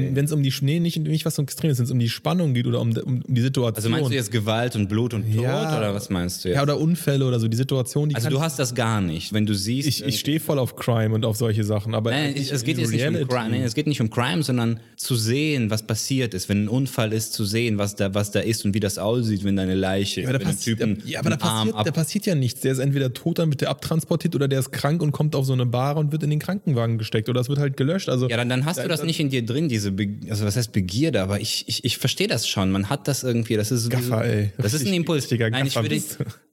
die 0.44 0.54
nee, 0.62 0.80
nicht, 0.80 0.98
nicht 0.98 1.26
was 1.26 1.36
so 1.36 1.44
extremes, 1.44 1.78
wenn 1.78 1.86
es 1.86 1.92
um 1.92 2.00
die 2.00 2.10
Spannung 2.10 2.56
geht 2.56 2.66
oder 2.66 2.82
um, 2.82 2.92
um, 2.98 3.22
die 3.28 3.42
Situation. 3.42 3.76
Also 3.76 3.90
meinst 3.90 4.10
du 4.10 4.16
jetzt 4.16 4.32
Gewalt 4.32 4.76
und 4.76 4.88
Blut 4.90 5.14
und 5.14 5.32
Tod 5.32 5.44
Ja. 5.44 5.78
oder 5.78 5.94
was 5.94 6.10
meinst 6.10 6.44
du 6.44 6.50
jetzt? 6.50 6.56
ja, 6.56 6.64
oder 6.64 6.80
Unfälle 6.80 7.24
oder 7.26 7.40
so, 7.40 7.48
die 7.48 7.58
Situation, 7.58 8.10
die 8.10 8.16
also 8.16 8.30
du 8.30 8.42
hast 8.42 8.58
das 8.58 8.74
gar 8.74 9.02
nicht. 9.02 9.32
Wenn 9.32 9.46
du 9.46 9.54
siehst, 9.54 9.88
ich, 9.88 10.04
ich 10.04 10.20
stehe 10.20 10.40
voll 10.40 10.58
auf 10.58 10.76
Crime 10.76 11.14
und 11.14 11.24
auf 11.24 11.38
solche 11.38 11.64
Sachen, 11.64 11.94
aber 11.94 12.10
Nein, 12.10 12.34
ich- 12.36 12.52
es 12.52 12.64
geht 12.64 12.80
jetzt 12.80 12.90
nicht 12.92 13.06
um 13.06 13.14
Crime, 13.28 13.50
nein, 13.50 13.62
es 13.62 13.76
geht 13.76 13.86
nicht 13.86 14.02
um 14.02 14.10
Crime, 14.10 14.42
sondern 14.42 14.80
zu 14.96 15.16
sehen, 15.16 15.70
was 15.70 15.86
passiert 15.86 16.34
ist, 16.34 16.50
wenn 16.50 16.64
ein 16.64 16.68
Unfall 16.68 17.14
ist, 17.14 17.34
zu 17.34 17.46
sehen, 17.46 17.78
was 17.82 17.96
da, 17.96 18.14
was 18.14 18.32
da 18.32 18.40
ist 18.40 18.64
und 18.64 18.74
wie 18.74 18.80
das 18.80 18.98
aussieht, 18.98 19.44
wenn 19.44 19.56
deine 19.56 19.76
Leiche, 19.76 20.22
Ja, 20.22 20.30
aber, 20.30 20.40
da 20.40 20.46
passiert, 20.46 20.80
Typen 20.80 21.04
ja, 21.06 21.20
aber 21.20 21.32
da, 21.32 21.38
passiert, 21.38 21.76
da 21.76 21.92
passiert 21.92 22.26
ja 22.26 22.36
nichts. 22.36 22.62
Der 22.62 22.72
ist 22.72 22.80
entweder 22.80 23.14
tot, 23.14 23.40
dann 23.40 23.50
wird 23.50 23.62
der 23.62 23.70
abtransportiert 23.70 24.36
oder 24.36 24.48
der 24.48 24.60
ist 24.60 24.72
krank 24.72 25.02
und 25.02 25.12
kommt 25.12 25.36
auf 25.36 25.46
so 25.46 25.54
eine 25.54 25.66
Bar 25.66 25.98
und 25.98 26.12
wird 26.12 26.24
in 26.24 26.30
den 26.30 26.40
Krankenwagen 26.40 26.98
gesteckt 26.98 27.28
oder 27.28 27.42
es 27.42 27.50
wird 27.50 27.60
halt 27.60 27.76
gelöscht. 27.76 28.08
Also 28.08 28.30
ja, 28.30 28.38
dann, 28.38 28.50
dann 28.50 28.66
hast 28.66 28.84
du 28.84 28.88
das 28.88 29.04
nicht 29.04 29.20
in 29.20 29.30
dir 29.30 29.46
drin, 29.46 29.68
diese, 29.68 29.92
Be 29.92 30.08
also 30.30 30.46
was 30.46 30.56
heißt 30.56 30.72
Begierde, 30.72 31.22
aber 31.22 31.42
ich, 31.42 31.66
ich, 31.68 31.84
ich 31.84 31.98
verstehe 31.98 32.28
das 32.28 32.48
schon. 32.48 32.72
Man 32.72 32.90
hat 32.90 33.08
das 33.08 33.24
irgendwie, 33.24 33.56
das 33.56 33.72
ist 33.72 33.90
Gaffer, 33.90 34.24
ey. 34.24 34.52
das 34.58 34.74
ist 34.74 34.86
ein 34.86 34.94
Impuls. 34.94 35.30
Nein, 35.32 35.68
ich 35.68 35.76
würde, 35.76 36.02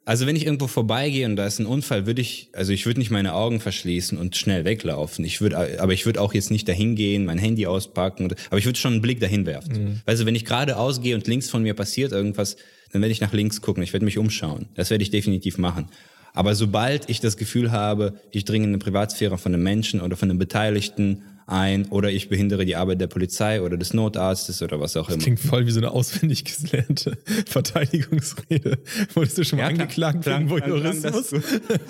also 0.08 0.26
wenn 0.26 0.36
ich 0.36 0.46
irgendwo 0.46 0.68
vorbeigehe 0.68 1.26
und 1.26 1.36
da 1.36 1.46
ist 1.46 1.58
ein 1.58 1.66
Unfall, 1.66 2.06
würde 2.06 2.22
ich, 2.22 2.48
also 2.54 2.72
ich 2.72 2.86
würde 2.86 2.98
nicht 2.98 3.10
meine 3.10 3.34
Augen 3.34 3.60
verschließen 3.60 4.16
und 4.16 4.36
schnell 4.36 4.64
weglaufen. 4.64 5.22
Ich 5.22 5.42
würde, 5.42 5.78
aber 5.82 5.92
ich 5.92 6.06
würde 6.06 6.22
auch 6.22 6.32
jetzt 6.32 6.50
nicht 6.50 6.66
dahin 6.66 6.96
gehen, 6.96 7.26
mein 7.26 7.36
Handy 7.36 7.66
auspacken, 7.66 8.32
aber 8.48 8.58
ich 8.58 8.64
würde 8.64 8.78
schon 8.78 8.94
einen 8.94 9.02
Blick 9.02 9.20
dahin 9.20 9.44
werfen. 9.44 9.72
Mhm. 9.72 10.00
Also 10.06 10.24
wenn 10.24 10.34
ich 10.34 10.46
geradeaus 10.46 11.02
gehe 11.02 11.14
und 11.18 11.26
links 11.26 11.50
von 11.50 11.62
mir 11.62 11.74
passiert 11.74 12.12
irgendwas, 12.12 12.56
dann 12.92 13.02
werde 13.02 13.12
ich 13.12 13.20
nach 13.20 13.32
links 13.32 13.60
gucken, 13.60 13.82
ich 13.82 13.92
werde 13.92 14.04
mich 14.04 14.18
umschauen. 14.18 14.68
Das 14.74 14.90
werde 14.90 15.02
ich 15.02 15.10
definitiv 15.10 15.58
machen. 15.58 15.88
Aber 16.32 16.54
sobald 16.54 17.10
ich 17.10 17.20
das 17.20 17.36
Gefühl 17.36 17.72
habe, 17.72 18.14
ich 18.30 18.44
dringe 18.44 18.64
in 18.64 18.70
eine 18.70 18.78
Privatsphäre 18.78 19.38
von 19.38 19.52
einem 19.52 19.64
Menschen 19.64 20.00
oder 20.00 20.16
von 20.16 20.30
einem 20.30 20.38
Beteiligten 20.38 21.22
ein 21.48 21.86
oder 21.86 22.10
ich 22.10 22.28
behindere 22.28 22.64
die 22.64 22.76
Arbeit 22.76 23.00
der 23.00 23.06
Polizei 23.06 23.62
oder 23.62 23.76
des 23.76 23.94
Notarztes 23.94 24.60
oder 24.62 24.80
was 24.80 24.96
auch 24.96 25.08
immer. 25.08 25.18
Klingt 25.18 25.40
voll 25.40 25.66
wie 25.66 25.70
so 25.70 25.80
eine 25.80 25.90
auswendig 25.90 26.44
gelernte 26.44 27.16
Verteidigungsrede. 27.46 28.78
Wurdest 29.14 29.38
du 29.38 29.44
schon 29.44 29.58
mal 29.58 29.64
Ja, 29.64 29.68
angeklagt 29.70 30.26
wegen 30.26 30.48
das 30.48 30.50
Voyeurismus? 30.50 31.34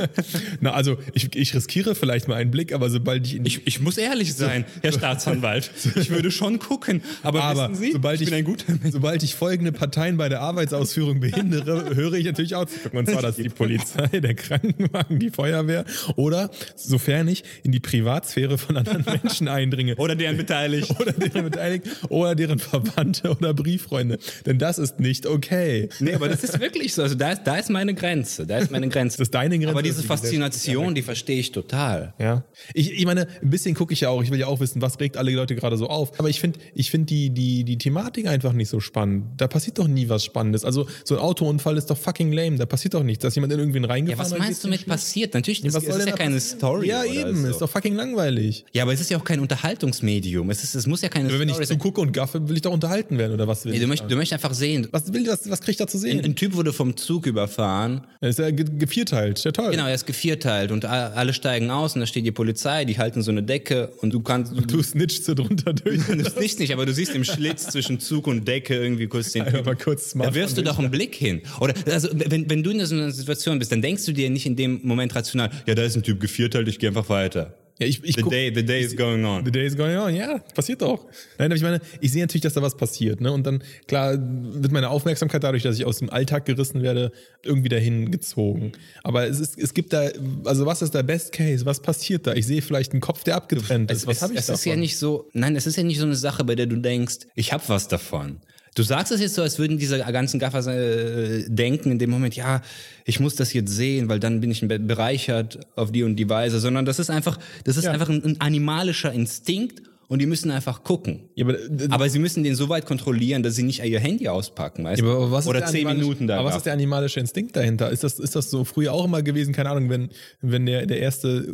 Na, 0.61 0.73
also 0.73 0.97
ich, 1.13 1.35
ich 1.35 1.55
riskiere 1.55 1.95
vielleicht 1.95 2.29
mal 2.29 2.37
einen 2.37 2.51
Blick, 2.51 2.73
aber 2.73 2.89
sobald 2.89 3.27
ich 3.27 3.37
in 3.37 3.47
Ich, 3.47 3.67
ich 3.67 3.81
muss 3.81 3.99
ehrlich 3.99 4.35
sein, 4.35 4.65
Herr 4.83 4.93
Staatsanwalt. 4.93 5.71
Ich 5.99 6.11
würde 6.11 6.31
schon 6.31 6.59
gucken, 6.59 7.03
aber, 7.23 7.43
aber 7.43 7.71
wissen 7.71 7.83
Sie, 7.83 7.93
sobald, 7.93 8.21
ich, 8.21 8.27
bin 8.27 8.39
ein 8.39 8.45
guter 8.45 8.73
Mensch. 8.73 8.93
sobald 8.93 9.23
ich 9.23 9.35
folgende 9.35 9.73
Parteien 9.73 10.17
bei 10.17 10.29
der 10.29 10.41
Arbeitsausführung 10.41 11.19
behindere, 11.19 11.97
höre 11.97 12.15
ich 12.15 12.27
natürlich 12.27 12.55
auch 12.55 12.67
zu 12.67 12.79
gucken. 12.79 13.01
Und 13.01 13.09
zwar 13.09 13.23
das 13.23 13.37
die 13.37 13.49
Polizei, 13.49 14.07
der 14.07 14.35
Krankenwagen, 14.35 15.19
die 15.19 15.31
Feuerwehr 15.31 15.85
oder, 16.17 16.51
sofern 16.77 17.27
ich 17.29 17.43
in 17.65 17.73
die 17.73 17.81
Privatsphäre 17.81 18.59
von 18.59 18.77
anderen 18.77 19.05
Menschen 19.05 19.48
eindringe. 19.49 19.97
Oder 19.97 20.15
deren 20.15 20.37
beteiligt. 20.39 20.91
oder 21.01 21.13
deren 21.13 21.45
Beteiligten 21.51 21.91
oder 22.09 22.35
deren 22.35 22.59
Verwandte 22.59 23.31
oder 23.31 23.55
Brieffreunde. 23.55 24.19
Denn 24.47 24.59
das 24.59 24.79
ist 24.79 25.01
nicht 25.01 25.27
okay. 25.27 25.89
Nee, 26.01 26.15
aber 26.15 26.29
das 26.29 26.45
ist 26.45 26.61
wirklich 26.61 26.95
so. 26.95 27.03
Also 27.03 27.15
da 27.15 27.33
ist, 27.33 27.43
da 27.45 27.57
ist 27.57 27.71
meine 27.71 27.95
Grenze. 27.95 28.47
Da 28.47 28.59
ist 28.59 28.71
meine 28.71 28.89
Grenze. 28.89 29.19
Das 29.19 29.29
ist 29.29 29.35
deine 29.35 29.57
Grenze, 29.59 29.71
Aber 29.73 29.83
diese 29.83 29.97
ist 29.97 30.03
die 30.05 30.07
Faszination, 30.09 30.95
die 30.95 31.03
verstehe 31.03 31.39
ich 31.39 31.53
total. 31.53 32.15
Ja. 32.19 32.45
Ich, 32.75 32.93
ich 32.93 33.07
meine, 33.07 33.27
ein 33.43 33.51
bisschen 33.51 33.75
gucke 33.75 33.93
ich 33.93 34.01
ja 34.01 34.09
auch. 34.11 34.23
Ich 34.23 34.31
will 34.31 34.39
ja 34.39 34.47
auch 34.47 34.61
wissen, 34.61 34.83
was 34.83 34.99
regt 35.01 35.17
alle 35.17 35.31
Leute 35.33 35.55
gerade 35.57 35.77
so 35.77 35.89
auf. 35.89 36.19
Aber 36.19 36.29
ich 36.29 36.41
finde 36.41 36.59
ich 36.75 36.91
find 36.91 37.11
die, 37.11 37.31
die, 37.31 37.65
die 37.65 37.79
Thematik 37.79 38.27
einfach 38.27 38.53
nicht 38.53 38.69
so 38.69 38.81
spannend. 38.81 39.25
Da 39.37 39.49
passiert 39.49 39.79
doch 39.79 39.89
nie 39.89 40.09
was 40.09 40.25
Spannendes. 40.25 40.65
Also 40.65 40.87
so 41.05 41.15
ein 41.17 41.21
Autounfall 41.21 41.77
ist 41.77 41.87
doch 41.91 41.99
fucking 41.99 42.33
lame. 42.33 42.57
Da 42.57 42.67
passiert 42.67 42.95
doch 42.95 43.03
nichts, 43.03 43.23
dass 43.23 43.35
jemand 43.35 43.53
in 43.53 43.59
irgendwen 43.59 43.85
Ja, 43.85 43.91
reingefahren 43.91 44.25
was 44.27 44.33
hat, 44.33 44.39
meinst 44.39 44.63
geht's 44.63 44.63
du 44.63 44.69
mit 44.69 44.87
passiert? 44.87 45.35
Natürlich, 45.35 45.63
das, 45.63 45.75
Was 45.75 45.85
das 45.85 45.93
soll 45.93 46.01
ist 46.03 46.09
ja 46.09 46.17
keine 46.17 46.35
passieren? 46.35 46.59
Story. 46.59 46.89
Ja, 46.89 47.05
eben. 47.05 47.37
So. 47.43 47.49
Ist 47.49 47.59
doch 47.61 47.71
fucking 47.71 47.95
langweilig. 47.95 48.65
Ja, 48.73 48.83
aber 48.83 48.93
es 48.93 49.01
ist 49.01 49.11
ja 49.11 49.19
auch 49.19 49.25
kein 49.25 49.38
Unterhaltungsmedium. 49.41 50.51
Es, 50.51 50.65
ist, 50.65 50.75
es 50.75 50.87
muss 50.87 51.03
ja 51.03 51.09
keine 51.09 51.29
Aber 51.29 51.39
wenn 51.39 51.49
ich 51.49 51.55
Story 51.55 51.67
sein. 51.67 51.79
zugucke 51.79 52.01
und 52.01 52.13
gaffe, 52.13 52.49
will 52.49 52.57
ich 52.57 52.63
doch 52.63 52.73
unterhalten 52.73 53.19
werden, 53.19 53.33
oder 53.33 53.47
was 53.49 53.65
will 53.65 53.73
Nee, 53.73 53.77
ich 53.79 53.83
du, 53.83 53.89
möchtest, 53.89 54.03
sagen? 54.05 54.11
du 54.11 54.17
möchtest 54.17 54.33
einfach 54.45 54.55
sehen. 54.55 54.89
was, 54.91 55.13
will, 55.13 55.27
was, 55.27 55.49
was 55.51 55.61
krieg 55.61 55.73
ich 55.73 55.77
da 55.77 55.87
zu 55.87 55.97
Ein, 55.99 56.01
sehen? 56.01 56.25
ein 56.25 56.37
Typ 56.37 56.55
wurde 56.55 56.73
vom 56.73 56.97
Zug 56.97 57.27
überfahren. 57.27 58.07
Er 58.21 58.29
ist 58.31 58.39
ja 58.39 58.51
ge 58.51 58.65
gevierteilt. 58.79 59.43
Ja 59.45 59.53
toll. 59.53 59.71
Genau, 59.71 59.87
er 59.87 59.95
ist 59.95 60.07
gevierteilt 60.07 60.71
und 60.73 60.85
alle 60.85 61.33
steigen 61.33 61.71
aus 61.71 61.95
und 61.95 62.01
da 62.01 62.07
steht 62.07 62.25
die 62.27 62.33
Polizei, 62.33 62.85
die 62.85 62.99
halten 62.99 63.23
so 63.23 63.31
eine 63.31 63.43
Decke 63.43 63.93
und 64.01 64.13
du 64.13 64.21
kannst, 64.21 64.53
du, 64.57 64.61
Du 64.63 64.83
snitchst 64.83 65.25
so 65.25 65.35
drunter 65.35 65.73
durch. 65.75 66.05
du 66.07 66.31
siehst 66.39 66.59
nicht, 66.61 66.73
aber 66.73 66.87
du 66.87 66.93
siehst 66.93 67.15
im 67.15 67.25
Schlitz 67.25 67.67
zwischen 67.69 68.01
Zug 68.01 68.27
und 68.27 68.47
Decke 68.47 68.75
irgendwie 68.75 69.07
kurz 69.07 69.33
den 69.33 69.43
Einfach 69.43 69.65
mal 69.65 69.77
kurz 69.77 70.13
Da 70.15 70.35
wirfst 70.35 70.57
du 70.59 70.63
doch 70.63 70.79
einen 70.79 70.91
Blick 70.91 71.15
hin. 71.15 71.43
Oder 71.61 71.75
also 71.91 72.09
wenn, 72.13 72.49
wenn 72.51 72.63
du 72.63 72.71
in 72.71 72.85
so 72.85 72.95
einer 72.95 73.11
Situation 73.11 73.59
bist, 73.59 73.73
dann 73.73 73.83
denkst 73.83 74.05
du 74.07 74.13
dir 74.13 74.29
nicht 74.31 74.47
in 74.47 74.57
dem 74.57 74.81
Moment 74.83 75.15
rational, 75.15 75.51
ja, 75.67 75.75
da 75.75 75.83
ist 75.83 75.97
ein 75.97 76.03
Typ 76.03 76.21
gevierteilt, 76.21 76.69
ich 76.69 76.79
gehe 76.79 76.89
einfach 76.89 77.09
weiter. 77.09 77.55
Ja, 77.81 77.87
ich, 77.87 78.03
ich 78.03 78.17
The 78.17 78.23
guck- 78.23 78.31
day, 78.31 78.53
the 78.53 78.65
day 78.65 78.81
is 78.83 78.97
going 78.97 79.25
on. 79.25 79.45
The 79.45 79.53
day 79.53 79.65
is 79.65 79.77
going 79.77 79.97
on, 79.97 80.13
ja, 80.15 80.39
passiert 80.55 80.83
doch. 80.83 81.07
Nein, 81.39 81.47
aber 81.47 81.55
ich 81.55 81.63
meine, 81.63 81.81
ich 82.01 82.11
sehe 82.11 82.23
natürlich, 82.23 82.43
dass 82.43 82.55
da 82.55 82.63
was 82.63 82.77
passiert, 82.77 83.21
ne? 83.21 83.31
Und 83.33 83.47
dann, 83.47 83.63
klar, 83.87 84.19
wird 84.19 84.73
meine 84.73 84.91
Aufmerksamkeit 84.91 85.45
dadurch, 85.45 85.63
dass 85.63 85.77
ich 85.79 85.85
aus 85.85 85.99
dem 85.99 86.11
Alltag 86.11 86.45
gerissen 86.45 86.83
werde, 86.83 87.13
irgendwie 87.45 87.69
dahin 87.69 88.11
gezogen. 88.11 88.73
Aber 89.05 89.29
es 89.29 89.39
ist, 89.39 89.57
es 89.59 89.75
gibt 89.75 89.93
da, 89.93 90.09
also 90.45 90.67
was 90.67 90.83
ist 90.83 90.93
der 90.95 91.05
Best 91.05 91.31
Case? 91.33 91.65
Was 91.67 91.81
passiert 91.81 92.27
da? 92.27 92.35
Ich 92.35 92.47
sehe 92.47 92.63
vielleicht 92.63 92.93
einen 92.93 93.01
Kopf, 93.01 93.23
der 93.23 93.37
abgetrennt 93.37 93.91
ist. 93.93 94.07
Was 94.09 94.17
es, 94.17 94.23
habe 94.23 94.33
ich 94.33 94.41
es 94.41 94.47
davon? 94.47 94.59
ist 94.59 94.65
ja 94.65 94.77
nicht 94.77 94.99
so, 94.99 95.29
nein, 95.33 95.55
es 95.55 95.67
ist 95.69 95.77
ja 95.77 95.85
nicht 95.85 95.99
so 95.99 96.05
eine 96.07 96.17
Sache, 96.17 96.43
bei 96.45 96.57
der 96.57 96.67
du 96.67 96.77
denkst, 96.77 97.19
ich 97.37 97.53
habe 97.53 97.63
was 97.69 97.87
davon. 97.87 98.41
Du 98.75 98.83
sagst 98.83 99.13
es 99.13 99.21
jetzt 99.21 99.35
so, 99.35 99.43
als 99.43 99.59
würden 99.59 99.79
diese 99.79 99.99
ganzen 99.99 100.39
Gaffers 100.39 100.67
äh, 100.67 101.45
denken 101.49 101.91
in 101.91 101.99
dem 101.99 102.11
Moment, 102.11 102.37
ja, 102.37 102.63
ich 103.05 103.19
muss 103.21 103.35
das 103.35 103.53
jetzt 103.53 103.73
sehen, 103.73 104.09
weil 104.09 104.21
dann 104.21 104.41
bin 104.41 104.51
ich 104.51 104.61
be- 104.67 104.79
bereichert 104.79 105.59
auf 105.75 105.91
die 105.91 106.03
und 106.03 106.17
die 106.17 106.29
Weise, 106.29 106.61
sondern 106.61 106.85
das 106.85 106.99
ist 106.99 107.11
einfach, 107.11 107.39
das 107.65 107.77
ist 107.77 107.85
Ja. 107.85 107.93
einfach 107.93 108.09
ein, 108.09 108.23
ein 108.25 108.41
animalischer 108.41 109.13
Instinkt 109.13 109.83
und 110.09 110.21
die 110.21 110.27
müssen 110.27 110.51
einfach 110.51 110.85
gucken. 110.85 111.29
Ja, 111.35 111.45
aber, 111.45 111.59
äh, 111.59 111.89
Aber 111.91 112.09
sie 112.09 112.19
müssen 112.19 112.43
den 112.43 112.55
so 112.55 112.71
weit 112.71 112.87
kontrollieren, 112.87 113.43
dass 113.43 113.57
sie 113.57 113.63
nicht 113.63 113.85
ihr 113.85 114.01
Handy 114.01 114.29
auspacken, 114.29 114.85
weißt 114.85 115.03
Ja, 115.03 115.09
aber 115.09 115.31
was 115.31 115.47
Oder 115.47 115.61
der 115.61 115.69
zehn 115.69 115.87
Minuten 115.87 116.27
da. 116.27 116.39
Aber 116.39 116.49
was 116.49 116.57
ist 116.57 116.67
der 116.67 116.73
animalische 116.73 117.21
Instinkt 117.21 117.55
dahinter? 117.57 117.91
Ist 117.91 118.05
das, 118.05 118.19
ist 118.19 118.35
das 118.35 118.51
so 118.51 118.65
früher 118.65 118.95
auch 118.95 119.05
immer 119.05 119.23
gewesen? 119.23 119.53
Keine 119.53 119.69
Ahnung, 119.69 119.91
wenn, 119.91 120.09
wenn 120.41 120.65
der, 120.65 120.87
der 120.87 121.01
erste 121.01 121.47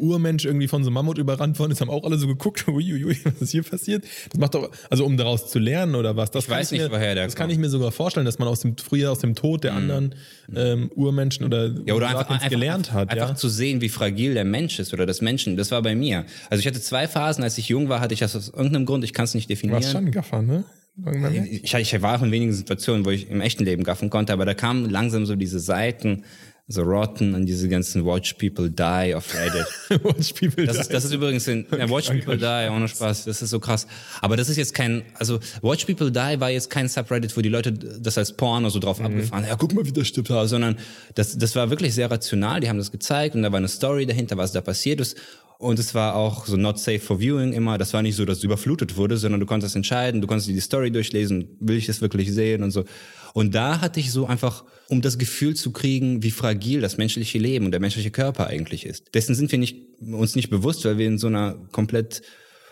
Urmensch 0.00 0.44
irgendwie 0.44 0.68
von 0.68 0.84
so 0.84 0.88
einem 0.88 0.94
Mammut 0.94 1.18
überrannt 1.18 1.58
worden 1.58 1.72
ist, 1.72 1.80
haben 1.80 1.90
auch 1.90 2.04
alle 2.04 2.16
so 2.16 2.28
geguckt, 2.28 2.68
uiuiui, 2.68 3.18
was 3.24 3.42
ist 3.42 3.50
hier 3.50 3.64
passiert? 3.64 4.04
Das 4.30 4.38
macht 4.38 4.54
doch, 4.54 4.70
also 4.88 5.04
um 5.04 5.16
daraus 5.16 5.50
zu 5.50 5.58
lernen 5.58 5.96
oder 5.96 6.16
was? 6.16 6.30
Das 6.30 6.44
Ich 6.44 6.50
weiß 6.50 6.70
mir, 6.70 6.82
nicht, 6.82 6.92
woher 6.92 7.16
der 7.16 7.24
Das 7.24 7.34
kann 7.34 7.50
ich 7.50 7.58
mir 7.58 7.68
sogar 7.68 7.90
vorstellen, 7.90 8.24
dass 8.26 8.38
man 8.38 8.46
aus 8.46 8.60
dem, 8.60 8.76
früher 8.78 9.10
aus 9.10 9.18
dem 9.18 9.34
Tod 9.34 9.64
der 9.64 9.74
anderen 9.74 10.14
ähm, 10.54 10.92
Urmenschen 10.94 11.44
oder, 11.44 11.72
Ja, 11.84 11.94
oder 11.94 12.08
einfach, 12.08 12.30
einfach, 12.30 12.48
gelernt 12.48 12.92
hat. 12.92 13.10
einfach 13.10 13.30
ja? 13.30 13.34
zu 13.34 13.48
sehen, 13.48 13.80
wie 13.80 13.88
fragil 13.88 14.34
der 14.34 14.44
Mensch 14.44 14.78
ist 14.78 14.92
oder 14.92 15.06
das 15.06 15.20
Menschen. 15.20 15.56
Das 15.56 15.72
war 15.72 15.82
bei 15.82 15.96
mir. 15.96 16.24
Also 16.50 16.60
ich 16.60 16.66
hatte 16.68 16.80
zwei 16.80 17.08
Phasen. 17.08 17.42
Als 17.42 17.58
ich 17.58 17.68
jung 17.68 17.88
war, 17.88 17.95
hatte 18.00 18.14
ich 18.14 18.20
das 18.20 18.34
aus 18.36 18.48
irgendeinem 18.48 18.86
Grund, 18.86 19.04
ich 19.04 19.12
kann 19.12 19.24
es 19.24 19.34
nicht 19.34 19.48
Du 19.48 19.54
warst 19.54 19.62
definieren. 19.62 19.82
schon 19.92 20.04
ein 20.06 20.10
Gaffer, 20.12 20.42
ne? 20.42 20.64
Ich, 21.62 21.74
ich 21.74 22.02
war 22.02 22.18
auch 22.18 22.22
in 22.22 22.32
wenigen 22.32 22.54
Situationen, 22.54 23.04
wo 23.04 23.10
ich 23.10 23.28
im 23.30 23.42
echten 23.42 23.64
Leben 23.64 23.84
gaffen 23.84 24.08
konnte, 24.08 24.32
aber 24.32 24.46
da 24.46 24.54
kamen 24.54 24.88
langsam 24.88 25.26
so 25.26 25.36
diese 25.36 25.60
Seiten, 25.60 26.24
so 26.68 26.82
Rotten 26.82 27.34
und 27.34 27.46
diese 27.46 27.68
ganzen 27.68 28.04
Watch 28.06 28.32
People 28.34 28.70
Die 28.70 29.14
auf 29.14 29.32
Reddit. 29.34 29.66
Watch 30.04 30.32
people 30.32 30.64
Das 30.66 30.76
die. 30.76 30.80
ist, 30.82 30.92
das 30.94 31.04
ist 31.04 31.12
übrigens 31.12 31.46
in 31.46 31.64
ja, 31.70 31.88
Watch 31.88 32.08
People 32.08 32.38
Die, 32.38 32.70
ohne 32.74 32.88
Spaß. 32.88 33.26
Das 33.26 33.40
ist 33.42 33.50
so 33.50 33.60
krass. 33.60 33.86
Aber 34.22 34.36
das 34.36 34.48
ist 34.48 34.56
jetzt 34.56 34.74
kein, 34.74 35.02
also 35.14 35.38
Watch 35.62 35.84
People 35.84 36.10
Die 36.10 36.40
war 36.40 36.50
jetzt 36.50 36.70
kein 36.70 36.88
Subreddit, 36.88 37.36
wo 37.36 37.40
die 37.42 37.50
Leute 37.50 37.72
das 37.72 38.16
als 38.18 38.32
Porno 38.32 38.68
so 38.70 38.78
Mhm. 38.78 38.82
drauf 38.82 39.00
abgefahren 39.00 39.44
haben. 39.44 39.48
Ja, 39.50 39.56
guck 39.56 39.74
mal, 39.74 39.84
wie 39.86 39.92
das 39.92 40.08
stirbt, 40.08 40.28
sondern 40.48 40.76
das, 41.14 41.36
das 41.38 41.54
war 41.54 41.70
wirklich 41.70 41.94
sehr 41.94 42.10
rational. 42.10 42.58
Die 42.60 42.68
haben 42.68 42.78
das 42.78 42.90
gezeigt 42.90 43.36
und 43.36 43.42
da 43.42 43.52
war 43.52 43.58
eine 43.58 43.68
Story 43.68 44.06
dahinter, 44.06 44.36
was 44.38 44.50
da 44.52 44.60
passiert 44.60 45.00
ist. 45.00 45.16
Und 45.58 45.78
es 45.78 45.94
war 45.94 46.14
auch 46.14 46.46
so 46.46 46.56
not 46.56 46.78
safe 46.78 46.98
for 46.98 47.18
viewing 47.18 47.52
immer. 47.52 47.78
Das 47.78 47.94
war 47.94 48.02
nicht 48.02 48.16
so, 48.16 48.24
dass 48.24 48.38
es 48.38 48.44
überflutet 48.44 48.96
wurde, 48.96 49.16
sondern 49.16 49.40
du 49.40 49.46
konntest 49.46 49.74
entscheiden, 49.74 50.20
du 50.20 50.26
konntest 50.26 50.48
dir 50.48 50.54
die 50.54 50.60
Story 50.60 50.90
durchlesen, 50.90 51.56
will 51.60 51.76
ich 51.76 51.86
das 51.86 52.00
wirklich 52.00 52.32
sehen 52.32 52.62
und 52.62 52.72
so. 52.72 52.84
Und 53.32 53.54
da 53.54 53.80
hatte 53.80 54.00
ich 54.00 54.12
so 54.12 54.26
einfach, 54.26 54.64
um 54.88 55.00
das 55.00 55.18
Gefühl 55.18 55.54
zu 55.54 55.72
kriegen, 55.72 56.22
wie 56.22 56.30
fragil 56.30 56.80
das 56.80 56.98
menschliche 56.98 57.38
Leben 57.38 57.66
und 57.66 57.70
der 57.70 57.80
menschliche 57.80 58.10
Körper 58.10 58.46
eigentlich 58.46 58.84
ist. 58.84 59.14
Dessen 59.14 59.34
sind 59.34 59.50
wir 59.50 59.58
nicht, 59.58 59.78
uns 60.00 60.36
nicht 60.36 60.50
bewusst, 60.50 60.84
weil 60.84 60.98
wir 60.98 61.06
in 61.06 61.18
so 61.18 61.26
einer 61.26 61.54
komplett 61.72 62.22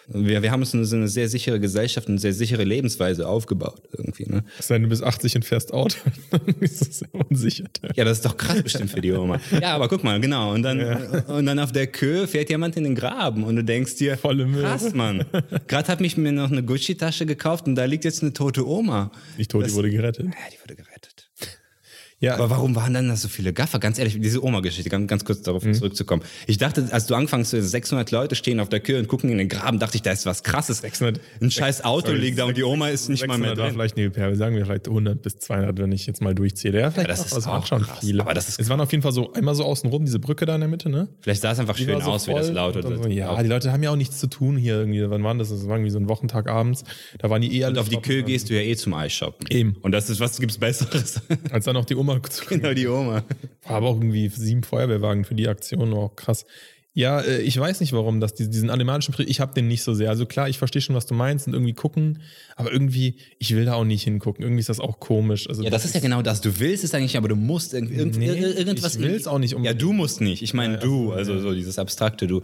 wir, 0.09 0.43
wir 0.43 0.51
haben 0.51 0.61
uns 0.61 0.75
eine, 0.75 0.85
so 0.85 0.97
eine 0.97 1.09
sehr 1.09 1.29
sichere 1.29 1.61
Gesellschaft, 1.61 2.09
eine 2.09 2.19
sehr 2.19 2.33
sichere 2.33 2.65
Lebensweise 2.65 3.27
aufgebaut 3.29 3.83
irgendwie. 3.97 4.27
Ne? 4.27 4.45
Es 4.59 4.69
sei 4.69 4.77
denn, 4.77 4.85
du 4.85 4.89
bist 4.89 5.03
80 5.03 5.37
und 5.37 5.45
fährst 5.45 5.73
Auto, 5.73 5.97
dann 6.31 6.43
ist 6.61 6.81
das 6.81 6.99
sehr 7.01 7.09
unsicher. 7.15 7.65
Ja, 7.95 8.05
das 8.05 8.19
ist 8.19 8.27
doch 8.27 8.37
krass 8.37 8.63
bestimmt 8.63 8.91
für 8.91 9.01
die 9.01 9.13
Oma. 9.13 9.41
Ja, 9.61 9.75
aber 9.75 9.89
guck 9.89 10.05
mal, 10.05 10.21
genau. 10.21 10.53
Und 10.53 10.63
dann, 10.63 10.81
und 11.27 11.47
dann 11.47 11.59
auf 11.59 11.73
der 11.73 11.87
Kö 11.87 12.27
fährt 12.27 12.51
jemand 12.51 12.77
in 12.77 12.85
den 12.85 12.95
Graben 12.95 13.45
und 13.45 13.57
du 13.57 13.65
denkst 13.65 13.97
dir, 13.97 14.17
Volle 14.17 14.47
Möhre. 14.47 14.65
krass, 14.65 14.93
Mann. 14.95 15.25
Gerade 15.67 15.89
hat 15.89 16.01
mich 16.01 16.17
mir 16.17 16.33
noch 16.33 16.51
eine 16.51 16.63
Gucci-Tasche 16.63 17.27
gekauft 17.27 17.67
und 17.67 17.75
da 17.75 17.85
liegt 17.85 18.05
jetzt 18.05 18.23
eine 18.23 18.33
tote 18.33 18.67
Oma. 18.67 19.11
Nicht 19.37 19.51
tot, 19.51 19.67
die 19.67 19.73
wurde 19.75 19.91
gerettet. 19.91 20.27
Ja, 20.27 20.33
die 20.53 20.61
wurde 20.63 20.77
gerettet. 20.77 21.14
Ja. 22.25 22.35
Aber 22.35 22.51
warum 22.51 22.75
waren 22.77 22.95
dann 22.95 23.09
da 23.09 23.17
so 23.17 23.29
viele 23.29 23.53
Gaffer? 23.53 23.79
Ganz 23.79 23.99
ehrlich, 23.99 24.19
diese 24.21 24.43
Oma-Geschichte, 24.43 24.91
ganz, 24.91 25.09
ganz 25.09 25.25
kurz 25.25 25.43
darauf 25.43 25.65
Mhm. 25.65 25.75
zurückzukommen. 25.75 26.23
Ich 26.47 26.59
dachte, 26.59 26.89
als 26.91 27.07
du 27.07 27.15
anfängst, 27.15 27.51
so 27.51 27.61
600 27.61 28.11
Leute 28.11 28.35
stehen 28.35 28.61
auf 28.61 28.69
der 28.69 28.83
Tür 28.83 28.99
und 28.99 29.09
gucken 29.09 29.31
in 29.31 29.39
den 29.39 29.49
Graben, 29.49 29.79
dachte 29.79 29.97
ich, 29.97 30.03
da 30.03 30.11
ist 30.13 30.27
was 30.27 30.43
krasses. 30.43 30.79
600 30.79 31.21
Ein 31.41 31.51
scheiß 31.51 31.85
Auto 31.85 32.09
sorry, 32.09 32.19
liegt 32.21 32.39
da 32.39 32.45
und 32.45 32.57
die 32.57 32.63
Oma 32.65 32.89
ist 32.89 33.09
nicht 33.09 33.27
mal 33.27 33.39
mehr 33.39 33.51
600 33.51 33.59
war 33.59 33.65
drin. 33.67 33.75
vielleicht 33.75 34.19
eine 34.19 34.31
ja, 34.31 34.37
sagen 34.37 34.57
wir 34.57 34.65
vielleicht 34.65 34.89
100 34.89 35.23
bis 35.23 35.39
200, 35.39 35.79
wenn 35.79 35.93
ich 35.93 36.07
jetzt 36.07 36.21
mal 36.23 36.35
durchzähle. 36.35 36.81
Ja, 36.81 36.91
vielleicht 36.91 37.11
das 37.11 37.21
auch, 37.21 37.27
ist 37.27 37.33
also 37.35 37.51
auch 37.51 37.67
schon 37.67 37.83
krass. 37.83 37.99
viele. 38.01 38.23
Aber 38.23 38.35
das 38.35 38.49
ist 38.49 38.61
es 38.61 38.69
waren 38.69 38.81
auf 38.81 38.91
jeden 38.93 39.03
Fall 39.03 39.13
so 39.13 39.33
einmal 39.33 39.55
so 39.55 39.65
außenrum 39.65 40.05
diese 40.05 40.19
Brücke 40.19 40.47
da 40.47 40.55
in 40.55 40.61
der 40.63 40.69
Mitte, 40.69 40.89
ne? 40.89 41.09
Vielleicht 41.21 41.43
sah 41.43 41.53
es 41.53 41.59
einfach 41.59 41.77
Die 41.77 41.85
schön 41.85 42.01
so 42.01 42.11
aus, 42.11 42.27
wie 42.29 42.33
das 42.35 42.47
voll 42.47 42.55
laut 42.57 42.77
und 42.77 42.85
oder 42.85 42.95
dann 42.97 43.03
so, 43.05 43.09
Ja, 43.09 43.43
die 43.43 43.49
Leute 43.49 43.73
haben 43.73 43.83
ja 43.83 43.91
auch 43.91 43.97
nichts 43.97 44.19
zu 44.19 44.27
tun 44.29 44.57
hier 44.57 44.75
irgendwie. 44.77 45.09
Wann 45.11 45.23
waren 45.25 45.39
das? 45.39 45.51
Das 45.51 45.67
war 45.69 45.77
irgendwie 45.77 45.91
so 45.91 45.99
ein 45.99 46.09
Wochentag 46.09 46.49
abends. 46.49 46.85
Da 47.19 47.31
waren 47.31 47.43
die 47.43 47.57
eh 47.59 47.65
alle 47.65 47.75
Und 47.75 47.79
auf 47.81 47.89
die. 47.89 47.97
Kühe 47.97 48.23
gehst 48.23 48.51
du 48.51 48.55
ja 48.55 48.61
eh 48.61 48.77
zum 48.77 48.95
Eisshoppen. 48.95 49.47
Eben. 49.51 49.77
Und 49.83 49.93
das 49.93 50.11
ist, 50.11 50.21
was 50.21 50.39
gibt's 50.39 50.59
Besseres? 50.59 51.21
Als 51.51 51.65
dann 51.65 51.75
noch 51.75 51.85
die 51.85 51.95
Oma 51.97 52.14
zu 52.23 52.45
genau, 52.47 52.75
die 52.75 52.87
Oma. 52.87 53.25
War 53.63 53.77
aber 53.77 53.89
auch 53.89 53.97
irgendwie 53.97 54.29
sieben 54.29 54.63
Feuerwehrwagen 54.63 55.25
für 55.25 55.35
die 55.35 55.49
Aktion, 55.49 55.93
auch 55.95 56.17
krass. 56.17 56.45
Ja, 56.97 57.21
äh, 57.21 57.43
ich 57.43 57.59
weiß 57.59 57.81
nicht, 57.81 57.93
warum 57.93 58.21
das, 58.21 58.35
diesen 58.35 58.71
animalischen 58.71 59.13
ich 59.27 59.41
habe 59.41 59.53
den 59.53 59.67
nicht 59.67 59.83
so 59.83 59.95
sehr. 59.95 60.11
Also 60.11 60.27
klar, 60.27 60.49
ich 60.49 60.59
verstehe 60.59 60.81
schon, 60.81 60.95
was 60.95 61.07
du 61.07 61.15
meinst 61.15 61.49
und 61.49 61.53
irgendwie 61.53 61.73
gucken, 61.73 62.21
aber 62.55 62.71
irgendwie, 62.73 63.17
ich 63.41 63.53
will 63.57 63.65
da 63.65 63.75
auch 63.75 63.85
nicht 63.85 64.05
hingucken. 64.05 64.45
Irgendwie 64.45 64.61
ist 64.61 64.69
das 64.69 64.79
auch 64.79 65.01
komisch. 65.01 65.49
Also 65.49 65.65
Ja, 65.65 65.71
das 65.71 65.85
ist 65.85 65.97
ja 65.97 66.01
genau 66.01 66.23
das. 66.23 66.41
Du 66.41 66.61
willst 66.61 66.85
es 66.85 66.95
eigentlich, 66.95 67.17
aber 67.17 67.27
du 67.27 67.35
musst 67.35 67.75
irgendwie 67.75 67.97
irgend, 67.97 68.17
Nee, 68.17 68.31
ir- 68.31 68.57
irgendwas. 68.57 68.95
ich 68.95 69.03
will's 69.03 69.27
auch 69.27 69.41
nicht 69.41 69.51
Ja, 69.51 69.57
unbedingt. 69.57 69.83
du 69.83 69.93
musst 69.93 70.21
nicht. 70.21 70.43
Ich 70.45 70.55
meine, 70.55 70.79
du, 70.79 71.11
also 71.13 71.37
so 71.41 71.53
dieses 71.53 71.81
abstrakte, 71.81 72.29
du, 72.29 72.43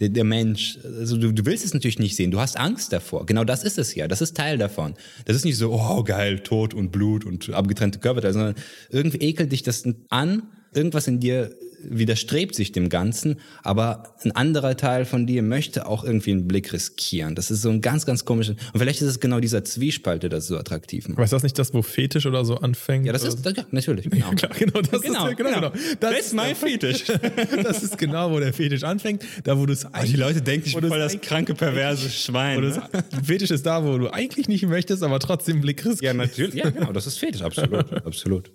der, 0.00 0.08
der 0.08 0.24
Mensch. 0.24 0.78
Also 0.82 1.16
du, 1.16 1.30
du 1.32 1.46
willst 1.46 1.64
es 1.64 1.72
natürlich 1.72 2.00
nicht 2.00 2.16
sehen. 2.16 2.32
Du 2.32 2.40
hast 2.40 2.58
Angst 2.58 2.92
davor. 2.92 3.24
Genau 3.24 3.44
das 3.44 3.62
ist 3.62 3.78
es 3.78 3.94
ja. 3.94 4.08
Das 4.08 4.20
ist 4.20 4.36
Teil 4.36 4.58
davon. 4.58 4.94
Das 5.26 5.36
ist 5.36 5.44
nicht 5.44 5.56
so, 5.56 5.72
oh 5.72 6.02
geil, 6.02 6.40
Tod 6.40 6.74
und 6.74 6.90
Blut 6.90 7.24
und 7.24 7.50
abgetrennte 7.50 8.00
Körperteile, 8.00 8.32
sondern 8.34 8.54
irgendwie 8.90 9.18
ekelt 9.18 9.52
dich 9.52 9.62
das 9.62 9.84
an. 10.08 10.42
Irgendwas 10.74 11.06
in 11.06 11.20
dir 11.20 11.54
widerstrebt 11.88 12.54
sich 12.54 12.72
dem 12.72 12.88
Ganzen, 12.88 13.40
aber 13.62 14.14
ein 14.24 14.32
anderer 14.32 14.76
Teil 14.76 15.04
von 15.04 15.26
dir 15.26 15.42
möchte 15.42 15.86
auch 15.86 16.04
irgendwie 16.04 16.32
einen 16.32 16.48
Blick 16.48 16.72
riskieren. 16.72 17.34
Das 17.34 17.50
ist 17.50 17.62
so 17.62 17.70
ein 17.70 17.80
ganz, 17.80 18.06
ganz 18.06 18.24
komisches. 18.24 18.56
Und 18.72 18.78
vielleicht 18.80 19.00
ist 19.00 19.08
es 19.08 19.20
genau 19.20 19.40
dieser 19.40 19.64
Zwiespalt, 19.64 20.22
der 20.22 20.30
das 20.30 20.46
so 20.46 20.56
attraktiv 20.56 21.08
macht. 21.08 21.18
Aber 21.18 21.24
ist 21.24 21.32
das 21.32 21.42
nicht 21.42 21.58
das, 21.58 21.74
wo 21.74 21.82
Fetisch 21.82 22.26
oder 22.26 22.44
so 22.44 22.56
anfängt? 22.56 23.06
Ja, 23.06 23.12
das 23.12 23.24
ist, 23.24 23.44
ja, 23.44 23.64
natürlich. 23.70 24.08
Genau. 24.10 24.30
Klar, 24.32 24.52
genau, 24.58 24.80
das 24.82 25.02
Genau, 25.02 25.28
ist 25.28 25.36
genau, 25.36 25.50
genau. 25.50 25.70
genau. 25.70 25.84
Das, 26.00 26.18
ist 26.20 26.34
mein 26.34 26.54
Fetisch. 26.54 27.04
das 27.62 27.82
ist 27.82 27.98
genau, 27.98 28.30
wo 28.30 28.38
der 28.38 28.52
Fetisch 28.52 28.84
anfängt, 28.84 29.22
da 29.44 29.58
wo 29.58 29.66
du 29.66 29.72
es 29.72 29.86
Die 30.06 30.16
Leute 30.16 30.42
denken, 30.42 30.68
ich 30.68 30.74
bin 30.74 30.88
voll 30.88 30.98
das 30.98 31.12
eigentlich- 31.12 31.28
kranke, 31.28 31.54
perverse 31.54 32.08
Schwein. 32.10 32.60
Ne? 32.60 32.82
Fetisch 33.24 33.50
ist 33.50 33.66
da, 33.66 33.84
wo 33.84 33.98
du 33.98 34.08
eigentlich 34.12 34.48
nicht 34.48 34.66
möchtest, 34.66 35.02
aber 35.02 35.18
trotzdem 35.18 35.60
Blick 35.60 35.78
riskierst. 35.84 36.02
Ja, 36.02 36.14
natürlich. 36.14 36.54
Ja, 36.54 36.70
genau, 36.70 36.92
das 36.92 37.06
ist 37.06 37.18
Fetisch, 37.18 37.42
absolut. 37.42 37.92
absolut. 38.06 38.50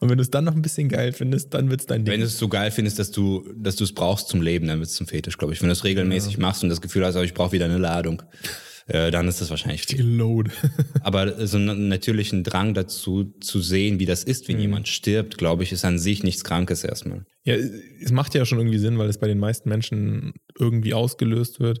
Und 0.00 0.10
wenn 0.10 0.18
du 0.18 0.22
es 0.22 0.30
dann 0.30 0.44
noch 0.44 0.54
ein 0.54 0.62
bisschen 0.62 0.88
geil 0.88 1.12
findest, 1.12 1.54
dann 1.54 1.70
wird's 1.70 1.86
dein 1.86 2.04
Ding. 2.04 2.12
Wenn 2.12 2.20
du 2.20 2.26
es 2.26 2.38
so 2.38 2.48
geil 2.48 2.70
findest, 2.72 2.98
dass 2.98 3.10
du, 3.10 3.44
dass 3.56 3.76
du 3.76 3.84
es 3.84 3.92
brauchst 3.92 4.28
zum 4.28 4.42
Leben, 4.42 4.66
dann 4.66 4.78
wird 4.78 4.88
es 4.88 4.94
zum 4.94 5.06
Fetisch, 5.06 5.38
glaube 5.38 5.54
ich. 5.54 5.60
Wenn 5.60 5.68
du 5.68 5.72
es 5.72 5.84
regelmäßig 5.84 6.38
machst 6.38 6.62
und 6.62 6.68
das 6.68 6.80
Gefühl 6.80 7.04
hast, 7.04 7.16
oh, 7.16 7.22
ich 7.22 7.34
brauche 7.34 7.52
wieder 7.52 7.66
eine 7.66 7.78
Ladung, 7.78 8.22
äh, 8.86 9.10
dann 9.10 9.28
ist 9.28 9.40
das 9.40 9.50
wahrscheinlich 9.50 9.82
viel. 9.82 10.02
Load. 10.02 10.50
Aber 11.02 11.46
so 11.46 11.56
einen 11.56 11.88
natürlichen 11.88 12.44
Drang 12.44 12.74
dazu, 12.74 13.32
zu 13.40 13.60
sehen, 13.60 13.98
wie 14.00 14.06
das 14.06 14.24
ist, 14.24 14.48
wenn 14.48 14.60
jemand 14.60 14.88
stirbt, 14.88 15.38
glaube 15.38 15.62
ich, 15.62 15.72
ist 15.72 15.84
an 15.84 15.98
sich 15.98 16.22
nichts 16.22 16.44
Krankes 16.44 16.84
erstmal. 16.84 17.24
Ja, 17.44 17.54
es 17.54 18.12
macht 18.12 18.34
ja 18.34 18.44
schon 18.44 18.58
irgendwie 18.58 18.78
Sinn, 18.78 18.98
weil 18.98 19.08
es 19.08 19.18
bei 19.18 19.28
den 19.28 19.38
meisten 19.38 19.68
Menschen 19.68 20.34
irgendwie 20.58 20.94
ausgelöst 20.94 21.60
wird. 21.60 21.80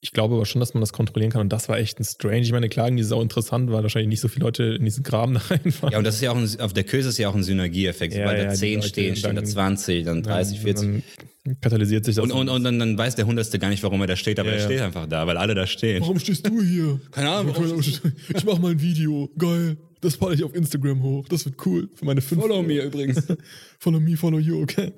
Ich 0.00 0.12
glaube 0.12 0.36
aber 0.36 0.46
schon, 0.46 0.60
dass 0.60 0.74
man 0.74 0.80
das 0.80 0.92
kontrollieren 0.92 1.32
kann 1.32 1.40
und 1.40 1.52
das 1.52 1.68
war 1.68 1.76
echt 1.78 1.98
ein 1.98 2.04
Strange. 2.04 2.42
Ich 2.42 2.52
meine, 2.52 2.68
klar, 2.68 2.88
die 2.90 3.02
Sau 3.02 3.20
interessant, 3.20 3.72
weil 3.72 3.82
wahrscheinlich 3.82 4.08
nicht 4.08 4.20
so 4.20 4.28
viele 4.28 4.44
Leute 4.44 4.62
in 4.62 4.84
diesen 4.84 5.02
Graben 5.02 5.34
da 5.34 5.40
reinfahren. 5.40 5.92
Ja, 5.92 5.98
und 5.98 6.04
das 6.04 6.14
ist 6.16 6.20
ja 6.20 6.30
auch 6.30 6.36
ein, 6.36 6.60
auf 6.60 6.72
der 6.72 6.84
Köse 6.84 7.08
ist 7.08 7.18
ja 7.18 7.28
auch 7.28 7.34
ein 7.34 7.42
Synergieeffekt. 7.42 8.14
Ja, 8.14 8.20
Sobald 8.20 8.38
ja, 8.38 8.44
da 8.44 8.50
die 8.52 8.56
10 8.58 8.74
Leute, 8.76 8.88
stehen, 8.88 9.16
stehen 9.16 9.34
da 9.34 9.40
dann- 9.40 9.46
20, 9.50 10.04
dann 10.04 10.22
30, 10.22 10.60
40. 10.60 11.02
Dann 11.44 11.60
katalysiert 11.60 12.04
sich 12.04 12.14
das. 12.14 12.22
Und, 12.24 12.30
und, 12.30 12.48
und 12.48 12.62
dann, 12.62 12.78
dann 12.78 12.96
weiß 12.96 13.16
der 13.16 13.26
Hundertste 13.26 13.58
gar 13.58 13.70
nicht, 13.70 13.82
warum 13.82 14.00
er 14.02 14.06
da 14.06 14.14
steht, 14.16 14.38
aber 14.38 14.50
Ja, 14.50 14.54
er 14.56 14.60
ja. 14.60 14.66
steht 14.66 14.80
einfach 14.82 15.06
da, 15.08 15.26
weil 15.26 15.36
alle 15.36 15.54
da 15.56 15.66
stehen. 15.66 16.00
Warum 16.00 16.18
stehst 16.20 16.46
du 16.46 16.62
hier? 16.62 17.00
Keine 17.10 17.30
Ahnung, 17.30 17.54
warum 17.56 17.80
Ich 17.80 18.44
mach 18.44 18.58
mal 18.60 18.70
ein 18.72 18.80
Video. 18.80 19.28
Geil. 19.36 19.78
Das 20.00 20.16
packe 20.16 20.34
ich 20.34 20.44
auf 20.44 20.54
Instagram 20.54 21.02
hoch. 21.02 21.26
Das 21.28 21.44
wird 21.44 21.56
cool. 21.66 21.88
Für 21.96 22.04
meine 22.04 22.20
fünf. 22.20 22.40
Follow 22.40 22.62
me 22.62 22.74
übrigens. 22.84 23.20
follow 23.80 23.98
me, 23.98 24.16
follow 24.16 24.38
you, 24.38 24.62
okay. 24.62 24.92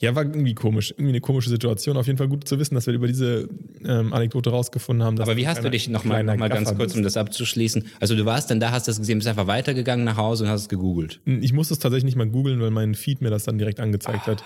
Ja, 0.00 0.14
war 0.14 0.24
irgendwie 0.24 0.54
komisch. 0.54 0.90
Irgendwie 0.90 1.10
eine 1.10 1.20
komische 1.20 1.48
Situation. 1.48 1.96
Auf 1.96 2.06
jeden 2.06 2.18
Fall 2.18 2.28
gut 2.28 2.48
zu 2.48 2.58
wissen, 2.58 2.74
dass 2.74 2.86
wir 2.86 2.94
über 2.94 3.06
diese 3.06 3.48
ähm, 3.84 4.12
Anekdote 4.12 4.50
rausgefunden 4.50 5.04
haben. 5.04 5.20
Aber 5.20 5.36
wie 5.36 5.46
hast 5.46 5.62
du 5.62 5.70
dich 5.70 5.88
nochmal 5.88 6.24
noch 6.24 6.36
mal 6.36 6.48
ganz 6.48 6.68
Gaffer 6.68 6.78
kurz, 6.78 6.94
um 6.96 7.02
das 7.02 7.16
abzuschließen? 7.16 7.86
Also 8.00 8.16
du 8.16 8.24
warst 8.24 8.50
dann 8.50 8.58
da, 8.58 8.72
hast 8.72 8.88
das 8.88 8.98
gesehen, 8.98 9.18
bist 9.18 9.28
einfach 9.28 9.46
weitergegangen 9.46 10.04
nach 10.04 10.16
Hause 10.16 10.44
und 10.44 10.50
hast 10.50 10.62
es 10.62 10.68
gegoogelt. 10.68 11.20
Ich 11.24 11.52
musste 11.52 11.74
es 11.74 11.80
tatsächlich 11.80 12.04
nicht 12.04 12.16
mal 12.16 12.28
googeln, 12.28 12.60
weil 12.60 12.70
mein 12.70 12.94
Feed 12.94 13.20
mir 13.20 13.30
das 13.30 13.44
dann 13.44 13.58
direkt 13.58 13.80
angezeigt 13.80 14.26
hat. 14.26 14.42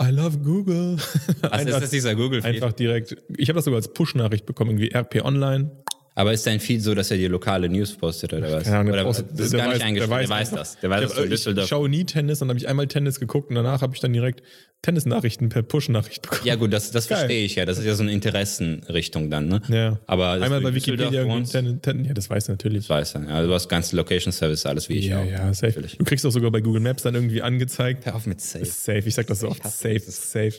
I 0.00 0.10
love 0.10 0.38
Google. 0.38 0.96
Was 1.40 1.64
ist 1.64 1.80
das 1.80 1.90
dieser 1.90 2.14
Google 2.14 2.42
Feed? 2.42 2.54
einfach 2.54 2.72
direkt. 2.72 3.16
Ich 3.36 3.48
habe 3.48 3.56
das 3.56 3.64
sogar 3.64 3.78
als 3.78 3.92
Push-Nachricht 3.92 4.46
bekommen, 4.46 4.70
irgendwie 4.70 4.94
RP 4.94 5.24
Online. 5.24 5.70
Aber 6.18 6.32
ist 6.32 6.44
dein 6.48 6.58
Feed 6.58 6.82
so, 6.82 6.96
dass 6.96 7.12
er 7.12 7.16
dir 7.16 7.28
lokale 7.28 7.68
News 7.68 7.92
postet 7.94 8.32
oder 8.32 8.50
was? 8.50 8.64
Keine 8.64 8.78
Ahnung, 8.78 8.92
der 8.92 9.02
oder 9.02 9.10
postet- 9.12 9.30
das 9.30 9.40
ist 9.46 9.52
der 9.52 9.60
gar 9.60 9.68
nicht 9.68 9.80
weiß- 9.82 9.84
eingestellt, 9.86 10.10
der 10.22 10.28
weiß, 10.28 10.50
das. 10.50 10.76
Der 10.80 10.90
weiß, 10.90 11.00
dass 11.02 11.10
Ich 11.12 11.16
du 11.44 11.50
hab- 11.50 11.56
in 11.56 11.62
ich, 11.62 11.68
schaue 11.68 11.88
nie 11.88 12.04
Tennis, 12.04 12.40
dann 12.40 12.48
habe 12.48 12.58
ich 12.58 12.66
einmal 12.66 12.88
Tennis 12.88 13.20
geguckt 13.20 13.50
und 13.50 13.54
danach 13.54 13.82
habe 13.82 13.94
ich 13.94 14.00
dann 14.00 14.12
direkt 14.12 14.42
Tennisnachrichten 14.82 15.48
per 15.48 15.62
Push-Nachricht 15.62 16.22
bekommen. 16.22 16.40
Ja 16.44 16.56
gut, 16.56 16.72
das, 16.72 16.90
das 16.90 17.06
Geil. 17.06 17.18
verstehe 17.18 17.44
ich 17.44 17.54
ja. 17.54 17.66
Das 17.66 17.78
ist 17.78 17.84
ja 17.84 17.94
so 17.94 18.02
eine 18.02 18.10
Interessenrichtung 18.10 19.30
dann, 19.30 19.46
ne? 19.46 19.62
Ja. 19.68 20.00
Aber 20.08 20.30
Einmal 20.32 20.60
bei 20.60 20.74
Wikipedia. 20.74 21.24
wohnst, 21.24 21.52
Ten, 21.52 21.80
ten, 21.82 22.04
ja, 22.04 22.14
das 22.14 22.28
weiß 22.28 22.44
ich 22.44 22.48
natürlich. 22.48 22.88
Das 22.88 22.90
weiß 22.90 23.14
er. 23.14 23.22
Ja, 23.28 23.42
du 23.46 23.54
hast 23.54 23.68
ganze 23.68 23.94
Location 23.94 24.32
Service, 24.32 24.66
alles 24.66 24.88
wie 24.88 24.94
ich 24.94 25.06
Ja, 25.06 25.20
auch. 25.20 25.24
ja, 25.24 25.54
safe. 25.54 25.66
Natürlich. 25.68 25.98
Du 25.98 26.04
kriegst 26.04 26.26
auch 26.26 26.30
sogar 26.32 26.50
bei 26.50 26.60
Google 26.60 26.80
Maps 26.82 27.04
dann 27.04 27.14
irgendwie 27.14 27.42
angezeigt. 27.42 28.06
Hör 28.06 28.16
auf 28.16 28.26
mit 28.26 28.40
Safe. 28.40 28.64
Safe, 28.64 29.02
ich 29.06 29.14
sag 29.14 29.28
das 29.28 29.38
so 29.38 29.48
oft. 29.48 29.62
Safe, 29.62 30.00
safe. 30.00 30.54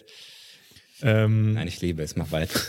Ähm, 1.01 1.53
Nein, 1.53 1.67
ich 1.67 1.81
liebe 1.81 2.01
es. 2.01 2.15
Mach 2.15 2.31
weiter. 2.31 2.59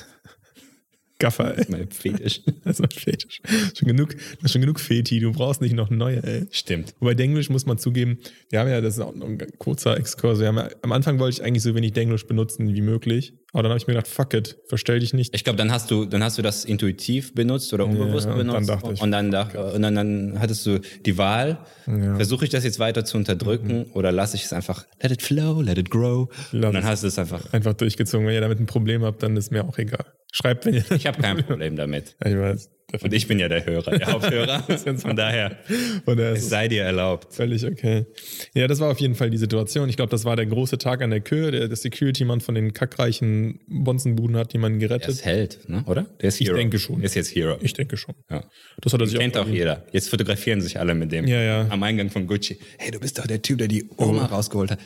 Gaffer, 1.21 1.57
ey. 1.57 1.67
Mein 1.69 1.89
Fetisch. 1.91 2.41
Das 2.65 2.81
war 2.81 2.89
Fetisch. 2.91 3.41
Schon 3.79 3.89
genug, 3.89 4.17
das 4.17 4.45
ist 4.45 4.53
schon 4.53 4.61
genug 4.61 4.81
Feti, 4.81 5.21
du 5.21 5.33
brauchst 5.33 5.61
nicht 5.61 5.75
noch 5.75 5.91
neue, 5.91 6.23
ey. 6.23 6.47
Stimmt. 6.51 6.95
Wobei 6.99 7.15
Denglisch 7.15 7.49
muss 7.49 7.67
man 7.67 7.79
zugeben, 7.79 8.19
wir 8.49 8.61
haben 8.61 8.69
ja, 8.69 8.81
das 8.81 8.95
ist 8.95 9.01
auch 9.01 9.15
noch 9.15 9.29
ein 9.29 9.39
kurzer 9.59 9.97
Exkurs, 9.97 10.41
wir 10.41 10.49
haben 10.49 10.57
ja, 10.57 10.69
am 10.83 10.93
Anfang 10.93 11.19
wollte 11.19 11.41
ich 11.41 11.45
eigentlich 11.47 11.63
so 11.63 11.75
wenig 11.75 11.93
Denglisch 11.93 12.27
benutzen 12.27 12.75
wie 12.75 12.81
möglich, 12.81 13.35
aber 13.53 13.63
dann 13.65 13.71
habe 13.71 13.79
ich 13.79 13.87
mir 13.87 13.95
gedacht, 13.95 14.09
fuck 14.09 14.35
it, 14.35 14.59
verstell 14.67 15.01
dich 15.01 15.13
nicht. 15.13 15.35
Ich 15.35 15.45
glaube, 15.45 15.57
dann 15.57 15.73
hast 15.73 15.91
du, 15.91 16.05
dann 16.05 16.23
hast 16.23 16.39
du 16.39 16.43
das 16.43 16.65
intuitiv 16.65 17.35
benutzt 17.35 17.73
oder 17.73 17.85
unbewusst 17.87 18.27
und 18.27 18.39
dann 18.39 18.47
benutzt. 18.47 18.69
dachte 18.69 18.93
ich, 18.93 19.03
und 19.03 19.11
dann, 19.11 19.31
dach, 19.31 19.55
und 19.55 19.83
dann, 19.83 19.95
dann 19.95 20.41
hattest 20.41 20.67
du 20.67 20.81
die 21.05 21.19
Wahl, 21.19 21.59
versuche 21.85 22.45
ich 22.45 22.51
das 22.51 22.65
jetzt 22.65 22.79
weiter 22.79 23.05
zu 23.05 23.17
unterdrücken 23.17 23.87
oder 23.95 24.13
lasse 24.13 24.37
ich 24.37 24.45
es 24.45 24.53
einfach, 24.53 24.87
let 25.03 25.13
it 25.13 25.23
flow, 25.23 25.61
let 25.61 25.79
it 25.79 25.91
grow. 25.91 26.29
Lass 26.53 26.69
und 26.69 26.75
dann 26.75 26.85
hast 26.85 27.03
du 27.03 27.09
es 27.09 27.19
einfach. 27.19 27.53
Einfach 27.53 27.75
durchgezogen. 27.75 28.27
Wenn 28.27 28.35
ihr 28.35 28.41
damit 28.41 28.61
ein 28.61 28.67
Problem 28.67 29.03
habt, 29.05 29.23
dann 29.23 29.37
ist 29.37 29.51
mir 29.51 29.65
auch 29.65 29.79
egal. 29.79 30.05
Schreibt, 30.33 30.67
wenn 30.67 30.75
ihr. 30.75 30.85
Ich 30.93 31.07
habe 31.07 31.21
kein 31.21 31.39
Problem 31.47 31.77
damit. 31.77 32.17
Ja, 32.23 32.31
ich 32.31 32.39
weiß. 32.39 32.71
Und 33.03 33.13
ich 33.15 33.27
bin 33.29 33.39
ja 33.39 33.49
der 33.49 33.65
Hörer, 33.67 33.97
der 33.99 34.07
Haupthörer. 34.13 34.63
Von 34.99 35.17
daher, 35.17 35.57
Von 36.05 36.17
daher 36.17 36.33
es 36.33 36.49
sei 36.49 36.69
dir 36.69 36.83
erlaubt. 36.83 37.33
völlig 37.35 37.65
okay. 37.65 38.07
Ja, 38.55 38.67
das 38.67 38.81
war 38.81 38.91
auf 38.91 38.99
jeden 39.01 39.15
Fall 39.15 39.31
die 39.31 39.37
Situation. 39.39 39.89
Ich 39.89 39.97
glaube, 39.97 40.11
das 40.11 40.25
war 40.25 40.35
der 40.37 40.47
große 40.47 40.79
Tag 40.79 41.03
an 41.03 41.11
der 41.11 41.21
Kür. 41.21 41.51
Der, 41.53 41.69
der 41.69 41.77
Security-Mann 41.77 42.41
von 42.41 42.55
den 42.55 42.73
kackreichen 42.73 43.61
Bonzenbuden 43.69 44.37
hat 44.37 44.53
jemanden 44.53 44.79
Der 44.81 44.89
gerettet. 44.89 45.11
ist 45.11 45.25
Held, 45.25 45.69
ne? 45.69 45.85
oder? 45.87 46.07
Der 46.21 46.29
ist 46.29 46.41
Hero. 46.41 46.57
denke 46.57 46.79
schon. 46.79 46.97
Der 46.97 47.07
ist 47.07 47.15
jetzt 47.15 47.35
Hero. 47.35 47.57
Ich 47.61 47.73
denke 47.75 47.97
schon. 47.97 48.15
ja. 48.31 48.43
Das 48.81 48.93
hat 48.93 49.01
er 49.01 49.07
sich 49.07 49.19
Kennt 49.19 49.35
auch 49.37 49.41
verdient. 49.43 49.59
jeder. 49.59 49.85
Jetzt 49.93 50.09
fotografieren 50.11 50.61
sich 50.61 50.79
alle 50.79 50.95
mit 50.95 51.13
dem. 51.13 51.27
Ja, 51.27 51.41
ja. 51.41 51.67
Am 51.71 51.83
Eingang 51.83 52.11
von 52.11 52.27
Gucci. 52.27 52.59
Hey, 52.79 52.91
du 52.91 52.99
bist 52.99 53.19
doch 53.19 53.27
der 53.27 53.43
Typ, 53.43 53.59
der 53.59 53.69
die 53.69 53.89
Oma 53.97 54.27
rausgeholt 54.27 54.71
hat. 54.71 54.79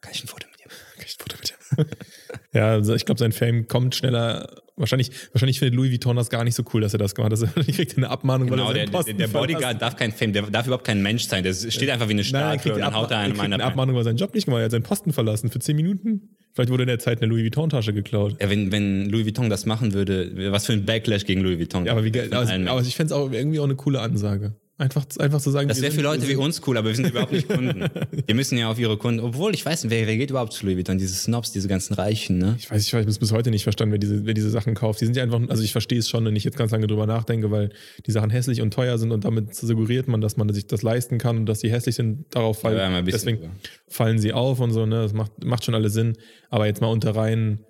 Kann 0.00 0.12
ich 0.14 0.24
ein 0.24 0.28
Foto 0.28 0.46
mit 0.50 0.60
dir 0.60 0.66
machen? 0.68 1.04
Ich 1.06 1.16
Foto 1.18 1.36
mit 1.38 1.50
dem. 1.50 1.96
ja, 2.52 2.68
also 2.72 2.94
ich 2.94 3.04
glaube, 3.04 3.18
sein 3.18 3.32
Fame 3.32 3.66
kommt 3.68 3.94
schneller. 3.94 4.48
Wahrscheinlich, 4.76 5.10
wahrscheinlich 5.32 5.58
findet 5.58 5.74
Louis 5.76 5.90
Vuitton 5.90 6.16
das 6.16 6.30
gar 6.30 6.42
nicht 6.42 6.54
so 6.54 6.62
cool, 6.72 6.80
dass 6.80 6.94
er 6.94 6.98
das 6.98 7.14
gemacht 7.14 7.32
hat. 7.32 7.50
Ich 7.68 7.76
kriegt 7.76 7.96
eine 7.98 8.08
Abmahnung, 8.08 8.48
Genau, 8.48 8.68
weil 8.68 8.70
er 8.70 8.74
der, 8.74 8.82
seinen 8.86 8.90
der, 8.92 8.98
Posten 8.98 9.18
der 9.18 9.28
verlässt. 9.28 9.52
Bodyguard 9.54 9.82
darf 9.82 9.96
kein 9.96 10.12
Fame, 10.12 10.32
der 10.32 10.42
darf 10.44 10.66
überhaupt 10.66 10.86
kein 10.86 11.02
Mensch 11.02 11.24
sein. 11.24 11.44
Der 11.44 11.52
steht 11.52 11.90
einfach 11.90 12.08
wie 12.08 12.12
eine 12.12 12.22
er 12.22 12.24
Statue 12.24 12.58
kriegt, 12.62 12.74
und 12.76 12.80
dann 12.80 12.94
haut 12.94 13.10
er 13.10 13.18
Abma- 13.18 13.20
er 13.20 13.24
einem 13.24 13.32
kriegt 13.34 13.44
einer 13.44 13.54
eine. 13.56 13.64
Abmahnung, 13.64 13.94
weil 13.94 14.00
er 14.00 14.04
seinen 14.04 14.16
Job 14.16 14.34
nicht 14.34 14.46
gemacht 14.46 14.58
hat. 14.58 14.62
Er 14.62 14.64
hat 14.66 14.70
seinen 14.72 14.82
Posten 14.84 15.12
verlassen 15.12 15.50
für 15.50 15.58
10 15.58 15.76
Minuten. 15.76 16.36
Vielleicht 16.54 16.70
wurde 16.70 16.84
in 16.84 16.88
der 16.88 16.98
Zeit 16.98 17.20
eine 17.20 17.30
Louis 17.30 17.42
Vuitton-Tasche 17.44 17.92
geklaut. 17.92 18.36
Ja, 18.40 18.48
wenn, 18.50 18.72
wenn 18.72 19.08
Louis 19.10 19.24
Vuitton 19.26 19.50
das 19.50 19.66
machen 19.66 19.92
würde, 19.92 20.50
was 20.50 20.66
für 20.66 20.72
ein 20.72 20.84
Backlash 20.86 21.24
gegen 21.26 21.42
Louis 21.42 21.58
Vuitton. 21.58 21.84
Ja, 21.86 21.92
aber 21.92 22.04
wie 22.04 22.18
Also, 22.18 22.52
aber 22.54 22.80
ich 22.80 22.96
fände 22.96 23.12
es 23.12 23.20
auch 23.20 23.30
irgendwie 23.30 23.60
auch 23.60 23.64
eine 23.64 23.76
coole 23.76 24.00
Ansage. 24.00 24.54
Einfach, 24.80 25.04
einfach 25.18 25.42
zu 25.42 25.50
sagen, 25.50 25.68
Das 25.68 25.82
wäre 25.82 25.92
für 25.92 26.00
Leute 26.00 26.26
wie 26.26 26.36
uns 26.36 26.62
cool, 26.66 26.78
aber 26.78 26.88
wir 26.88 26.96
sind 26.96 27.06
überhaupt 27.06 27.32
nicht 27.32 27.46
Kunden. 27.46 27.84
Wir 28.26 28.34
müssen 28.34 28.56
ja 28.56 28.70
auf 28.70 28.78
ihre 28.78 28.96
Kunden, 28.96 29.20
obwohl 29.20 29.52
ich 29.54 29.66
weiß 29.66 29.84
nicht, 29.84 29.90
wer, 29.90 30.06
wer 30.06 30.16
geht 30.16 30.30
überhaupt 30.30 30.54
zu 30.54 30.64
Louis 30.64 30.76
Vuitton? 30.76 30.96
Diese 30.96 31.14
Snobs, 31.14 31.52
diese 31.52 31.68
ganzen 31.68 31.92
Reichen, 31.92 32.38
ne? 32.38 32.56
Ich 32.58 32.70
weiß, 32.70 32.86
ich 32.86 32.94
weiß 32.94 33.18
bis 33.18 33.30
heute 33.30 33.50
nicht 33.50 33.64
verstanden, 33.64 33.92
wer 33.92 33.98
diese, 33.98 34.24
wer 34.24 34.32
diese 34.32 34.48
Sachen 34.48 34.74
kauft. 34.74 35.02
Die 35.02 35.04
sind 35.04 35.18
ja 35.18 35.22
einfach, 35.22 35.38
also 35.48 35.62
ich 35.62 35.72
verstehe 35.72 35.98
es 35.98 36.08
schon, 36.08 36.24
wenn 36.24 36.34
ich 36.34 36.44
jetzt 36.44 36.56
ganz 36.56 36.70
lange 36.70 36.86
drüber 36.86 37.06
nachdenke, 37.06 37.50
weil 37.50 37.70
die 38.06 38.10
Sachen 38.10 38.30
hässlich 38.30 38.62
und 38.62 38.72
teuer 38.72 38.96
sind 38.96 39.12
und 39.12 39.26
damit 39.26 39.54
suggeriert 39.54 40.08
man, 40.08 40.22
dass 40.22 40.38
man 40.38 40.50
sich 40.50 40.66
das 40.66 40.80
leisten 40.80 41.18
kann 41.18 41.36
und 41.36 41.46
dass 41.46 41.58
die 41.58 41.70
hässlich 41.70 41.96
sind, 41.96 42.24
darauf 42.30 42.60
fallen. 42.60 42.78
Ja, 42.78 43.02
deswegen 43.02 43.38
drüber. 43.38 43.52
fallen 43.86 44.18
sie 44.18 44.32
auf 44.32 44.60
und 44.60 44.72
so, 44.72 44.86
ne? 44.86 45.02
Das 45.02 45.12
macht, 45.12 45.44
macht 45.44 45.62
schon 45.62 45.74
alles 45.74 45.92
Sinn. 45.92 46.16
Aber 46.48 46.64
jetzt 46.64 46.80
mal 46.80 46.88
unter 46.88 47.14
rein 47.14 47.60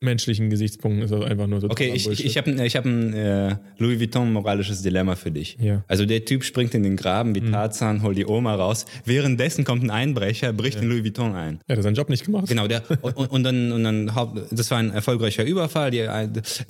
menschlichen 0.00 0.48
Gesichtspunkten 0.48 1.02
ist 1.02 1.10
das 1.10 1.24
einfach 1.24 1.46
nur 1.48 1.60
total 1.60 1.72
Okay, 1.72 1.92
ich, 1.92 2.08
ich, 2.08 2.24
ich 2.24 2.36
habe 2.36 2.50
ich 2.64 2.76
hab 2.76 2.84
ein 2.84 3.12
äh, 3.14 3.56
Louis 3.78 3.98
Vuitton 3.98 4.32
moralisches 4.32 4.82
Dilemma 4.82 5.16
für 5.16 5.32
dich. 5.32 5.56
Ja. 5.60 5.82
Also 5.88 6.06
der 6.06 6.24
Typ 6.24 6.44
springt 6.44 6.74
in 6.74 6.84
den 6.84 6.96
Graben 6.96 7.34
wie 7.34 7.40
Tarzan, 7.40 8.02
holt 8.02 8.16
die 8.16 8.26
Oma 8.26 8.54
raus. 8.54 8.86
Währenddessen 9.04 9.64
kommt 9.64 9.82
ein 9.82 9.90
Einbrecher, 9.90 10.52
bricht 10.52 10.80
in 10.80 10.88
Louis 10.88 11.02
Vuitton 11.02 11.34
ein. 11.34 11.60
Er 11.66 11.76
hat 11.76 11.82
seinen 11.82 11.96
Job 11.96 12.10
nicht 12.10 12.24
gemacht. 12.24 12.46
Genau, 12.48 12.68
der 12.68 12.82
und, 13.02 13.30
und 13.30 13.42
dann 13.42 13.72
und 13.72 13.82
dann 13.82 14.14
haupt, 14.14 14.40
das 14.52 14.70
war 14.70 14.78
ein 14.78 14.92
erfolgreicher 14.92 15.44
Überfall. 15.44 15.90
Die, 15.90 16.06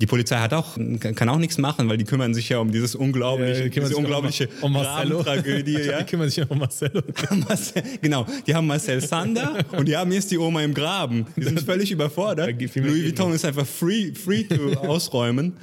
die 0.01 0.05
Polizei 0.07 0.37
hat 0.37 0.53
auch 0.53 0.75
kann 0.99 1.29
auch 1.29 1.37
nichts 1.37 1.59
machen, 1.59 1.87
weil 1.87 1.97
die 1.97 2.05
kümmern 2.05 2.33
sich 2.33 2.49
ja 2.49 2.57
um 2.57 2.71
dieses 2.71 2.95
unglaubliche, 2.95 3.63
die 3.63 3.69
kümmern 3.69 3.89
diese 3.89 3.99
unglaubliche 3.99 4.49
um, 4.61 4.75
um. 4.75 4.83
Tragödie. 5.23 5.73
ja. 5.85 5.99
Die 5.99 6.05
kümmern 6.05 6.29
sich 6.29 6.49
um 6.49 6.57
Marcello. 6.57 7.01
Marcel, 7.47 7.83
genau, 8.01 8.25
die 8.47 8.55
haben 8.55 8.65
Marcel 8.65 9.01
Sander 9.01 9.57
und 9.77 9.87
die 9.87 9.95
haben 9.95 10.11
jetzt 10.11 10.31
die 10.31 10.37
Oma 10.39 10.63
im 10.63 10.73
Graben. 10.73 11.27
Die 11.35 11.43
sind 11.43 11.61
völlig 11.61 11.91
überfordert. 11.91 12.49
Louis 12.49 12.73
Geben. 12.73 13.18
Vuitton 13.19 13.33
ist 13.35 13.45
einfach 13.45 13.65
free, 13.67 14.13
free 14.13 14.43
to 14.43 14.73
ausräumen 14.79 15.57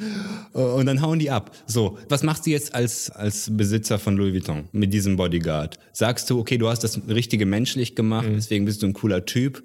Äh, 0.54 0.58
und 0.58 0.86
dann 0.86 1.00
hauen 1.02 1.18
die 1.18 1.30
ab. 1.30 1.50
So, 1.66 1.98
was 2.08 2.22
machst 2.22 2.46
du 2.46 2.50
jetzt 2.50 2.74
als, 2.74 3.10
als 3.10 3.50
Besitzer 3.56 3.98
von 3.98 4.16
Louis 4.16 4.32
Vuitton 4.34 4.68
mit 4.72 4.92
diesem 4.92 5.16
Bodyguard? 5.16 5.78
Sagst 5.92 6.28
du, 6.30 6.38
okay, 6.38 6.58
du 6.58 6.68
hast 6.68 6.84
das 6.84 7.00
Richtige 7.08 7.46
menschlich 7.46 7.94
gemacht, 7.94 8.28
Mhm. 8.28 8.34
deswegen 8.34 8.64
bist 8.64 8.82
du 8.82 8.86
ein 8.86 8.92
cooler 8.92 9.24
Typ 9.24 9.62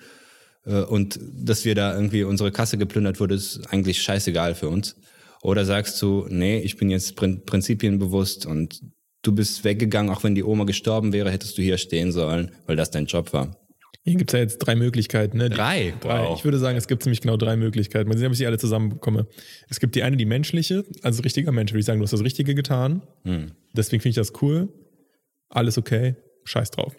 äh, 0.66 0.82
und 0.82 1.20
dass 1.34 1.66
wir 1.66 1.76
da 1.76 1.94
irgendwie 1.96 2.24
unsere 2.24 2.52
Kasse 2.52 2.78
geplündert 2.78 3.20
wurde, 3.20 3.36
ist 3.36 3.62
eigentlich 3.72 4.02
scheißegal 4.02 4.56
für 4.56 4.70
uns. 4.70 4.96
Oder 5.44 5.66
sagst 5.66 6.00
du, 6.02 6.28
nee, 6.30 6.60
ich 6.60 6.78
bin 6.78 6.90
jetzt 6.92 7.16
prin 7.16 7.42
prinzipienbewusst 7.46 8.46
und 8.46 8.82
du 9.24 9.32
bist 9.32 9.64
weggegangen, 9.64 10.12
auch 10.14 10.24
wenn 10.24 10.36
die 10.36 10.44
Oma 10.44 10.66
gestorben 10.66 11.14
wäre, 11.14 11.32
hättest 11.32 11.58
du 11.58 11.62
hier 11.64 11.78
stehen 11.80 12.12
sollen, 12.12 12.52
weil 12.68 12.76
das 12.76 12.92
dein 12.92 13.06
Job 13.08 13.34
war. 13.34 13.56
Hier 14.04 14.16
gibt's 14.16 14.34
ja 14.34 14.40
jetzt 14.40 14.58
drei 14.60 14.76
Möglichkeiten. 14.76 15.38
Ne? 15.38 15.50
Die- 15.50 15.56
Drei? 15.56 15.94
Drei. 16.02 16.24
Wow. 16.24 16.38
Ich 16.38 16.44
würde 16.44 16.58
sagen, 16.58 16.76
es 16.78 16.88
gibt 16.88 17.04
ziemlich 17.04 17.22
genau 17.22 17.38
drei 17.38 17.56
Möglichkeiten. 17.56 18.10
Mal 18.10 18.18
sehen, 18.18 18.28
ob 18.28 18.32
ich 18.34 18.40
sie 18.40 18.48
alle 18.48 18.58
zusammenbekomme. 18.58 19.28
Es 19.70 19.80
gibt 19.80 19.94
die 19.96 20.02
eine, 20.02 20.18
die 20.18 20.26
menschliche, 20.26 20.84
also 21.04 21.22
richtiger 21.22 21.52
Mensch, 21.52 21.72
würde 21.72 21.82
ich 21.82 21.86
sagen, 21.86 22.00
du 22.00 22.04
hast 22.06 22.12
das 22.14 22.24
Richtige 22.24 22.56
getan. 22.56 23.04
Hm. 23.26 23.52
Deswegen 23.74 24.02
finde 24.02 24.10
ich 24.20 24.28
das 24.28 24.34
cool. 24.42 24.70
Alles 25.50 25.78
okay. 25.78 26.16
Scheiß 26.46 26.72
drauf. 26.72 26.96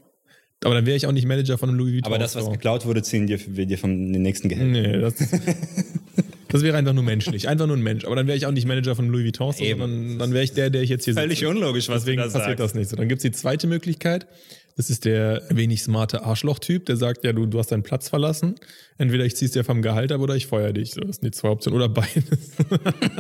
Aber 0.64 0.74
dann 0.76 0.86
wäre 0.86 0.96
ich 0.96 1.08
auch 1.08 1.12
nicht 1.12 1.26
Manager 1.26 1.58
von 1.58 1.70
einem 1.70 1.78
Louis 1.78 1.94
Vuitton. 1.94 2.12
Aber 2.12 2.20
das, 2.20 2.36
was 2.36 2.48
geklaut 2.48 2.86
wurde, 2.86 3.02
ziehen 3.02 3.26
dir, 3.26 3.40
wir 3.48 3.66
dir 3.66 3.78
von 3.78 4.12
den 4.12 4.22
nächsten 4.22 4.48
Gehältern. 4.48 4.70
Nee, 4.70 4.98
das, 5.00 5.14
das 6.48 6.62
wäre 6.62 6.76
einfach 6.76 6.92
nur 6.92 7.02
menschlich. 7.02 7.48
Einfach 7.48 7.66
nur 7.66 7.76
ein 7.76 7.82
Mensch. 7.82 8.04
Aber 8.04 8.14
dann 8.14 8.28
wäre 8.28 8.36
ich 8.36 8.46
auch 8.46 8.52
nicht 8.52 8.66
Manager 8.68 8.94
von 8.94 9.08
Louis 9.08 9.24
Vuitton, 9.24 9.52
sondern 9.52 10.18
dann 10.20 10.32
wäre 10.32 10.44
ich 10.44 10.52
der, 10.52 10.70
der 10.70 10.82
ich 10.82 10.90
jetzt 10.90 11.04
hier 11.04 11.14
Völlig 11.14 11.40
sitze. 11.40 11.50
unlogisch, 11.50 11.88
was 11.88 12.02
Deswegen 12.04 12.22
du 12.22 12.28
da 12.28 12.32
passiert 12.38 12.58
sagst. 12.58 12.60
das 12.60 12.74
nicht 12.78 12.90
so. 12.90 12.96
Dann 12.96 13.08
gibt's 13.08 13.22
die 13.22 13.32
zweite 13.32 13.66
Möglichkeit. 13.66 14.28
Das 14.76 14.88
ist 14.88 15.04
der 15.04 15.42
wenig 15.50 15.82
smarte 15.82 16.24
Arschloch-Typ, 16.24 16.86
der 16.86 16.96
sagt, 16.96 17.24
ja, 17.24 17.32
du, 17.32 17.46
du 17.46 17.58
hast 17.58 17.72
deinen 17.72 17.82
Platz 17.82 18.08
verlassen. 18.08 18.54
Entweder 18.96 19.24
ich 19.24 19.36
zieh's 19.36 19.52
dir 19.52 19.64
vom 19.64 19.82
Gehalt 19.82 20.12
ab 20.12 20.20
oder 20.20 20.34
ich 20.34 20.46
feuer 20.46 20.72
dich. 20.72 20.92
Das 20.92 21.16
sind 21.16 21.24
die 21.24 21.30
zwei 21.30 21.50
Optionen. 21.50 21.76
Oder 21.76 21.88
beides. 21.88 22.52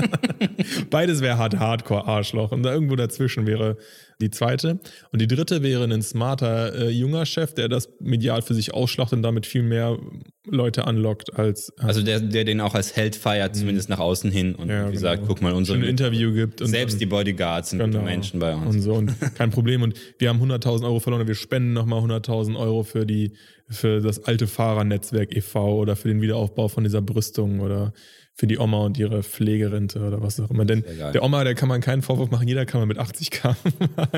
beides 0.90 1.20
wäre 1.20 1.36
hart 1.36 1.58
Hardcore-Arschloch. 1.58 2.52
Und 2.52 2.62
da 2.62 2.72
irgendwo 2.72 2.96
dazwischen 2.96 3.46
wäre 3.46 3.76
die 4.20 4.30
zweite. 4.30 4.78
Und 5.10 5.20
die 5.20 5.26
dritte 5.26 5.62
wäre 5.62 5.84
ein 5.84 6.02
smarter 6.02 6.74
äh, 6.74 6.88
junger 6.90 7.26
Chef, 7.26 7.54
der 7.54 7.68
das 7.68 7.88
medial 8.00 8.42
für 8.42 8.54
sich 8.54 8.74
ausschlacht 8.74 9.12
und 9.12 9.22
damit 9.22 9.46
viel 9.46 9.62
mehr 9.62 9.98
Leute 10.44 10.86
anlockt 10.86 11.34
als 11.38 11.72
Also 11.78 12.02
der, 12.02 12.20
der 12.20 12.44
den 12.44 12.60
auch 12.60 12.74
als 12.74 12.96
Held 12.96 13.14
feiert, 13.14 13.54
zumindest 13.54 13.88
nach 13.88 14.00
außen 14.00 14.30
hin 14.30 14.54
und 14.54 14.68
Ja, 14.68 14.74
wie 14.74 14.78
genau. 14.80 14.90
gesagt, 14.92 15.22
guck 15.26 15.40
mal, 15.40 15.52
unsere 15.52 15.78
ein 15.78 15.84
Interview 15.84 16.32
gibt. 16.32 16.60
Und 16.60 16.68
selbst 16.68 17.00
die 17.00 17.06
Bodyguards 17.06 17.70
sind 17.70 17.80
gute 17.80 18.00
Menschen 18.00 18.40
bei 18.40 18.54
uns. 18.54 18.74
Und 18.74 18.82
so 18.82 18.94
und 18.94 19.12
kein 19.36 19.50
Problem. 19.50 19.82
Und 19.82 19.94
wir 20.18 20.28
haben 20.28 20.42
100.000 20.42 20.84
Euro 20.84 20.98
verloren. 20.98 21.26
Wir 21.26 21.34
spenden 21.34 21.72
nochmal 21.72 22.00
100.000 22.00 22.58
Euro 22.58 22.82
für 22.82 23.06
die, 23.06 23.32
für 23.68 24.00
das 24.00 24.24
alte 24.24 24.46
Fahrernetzwerk 24.46 25.36
e.V. 25.36 25.76
oder 25.76 25.94
für 25.94 26.08
den 26.08 26.20
Wiederaufbau 26.20 26.68
von 26.68 26.82
dieser 26.82 27.02
Brüstung 27.02 27.60
oder 27.60 27.92
für 28.34 28.46
die 28.46 28.58
Oma 28.58 28.78
und 28.78 28.98
ihre 28.98 29.22
Pflegerente 29.22 30.00
oder 30.00 30.22
was 30.22 30.40
auch 30.40 30.50
immer. 30.50 30.64
Denn 30.64 30.84
der 31.12 31.22
Oma, 31.22 31.44
der 31.44 31.54
kann 31.54 31.68
man 31.68 31.80
keinen 31.82 32.00
Vorwurf 32.02 32.30
machen. 32.30 32.48
Jeder 32.48 32.64
kann 32.64 32.80
man 32.80 32.88
mit 32.88 32.98
80 32.98 33.30
km 33.30 33.54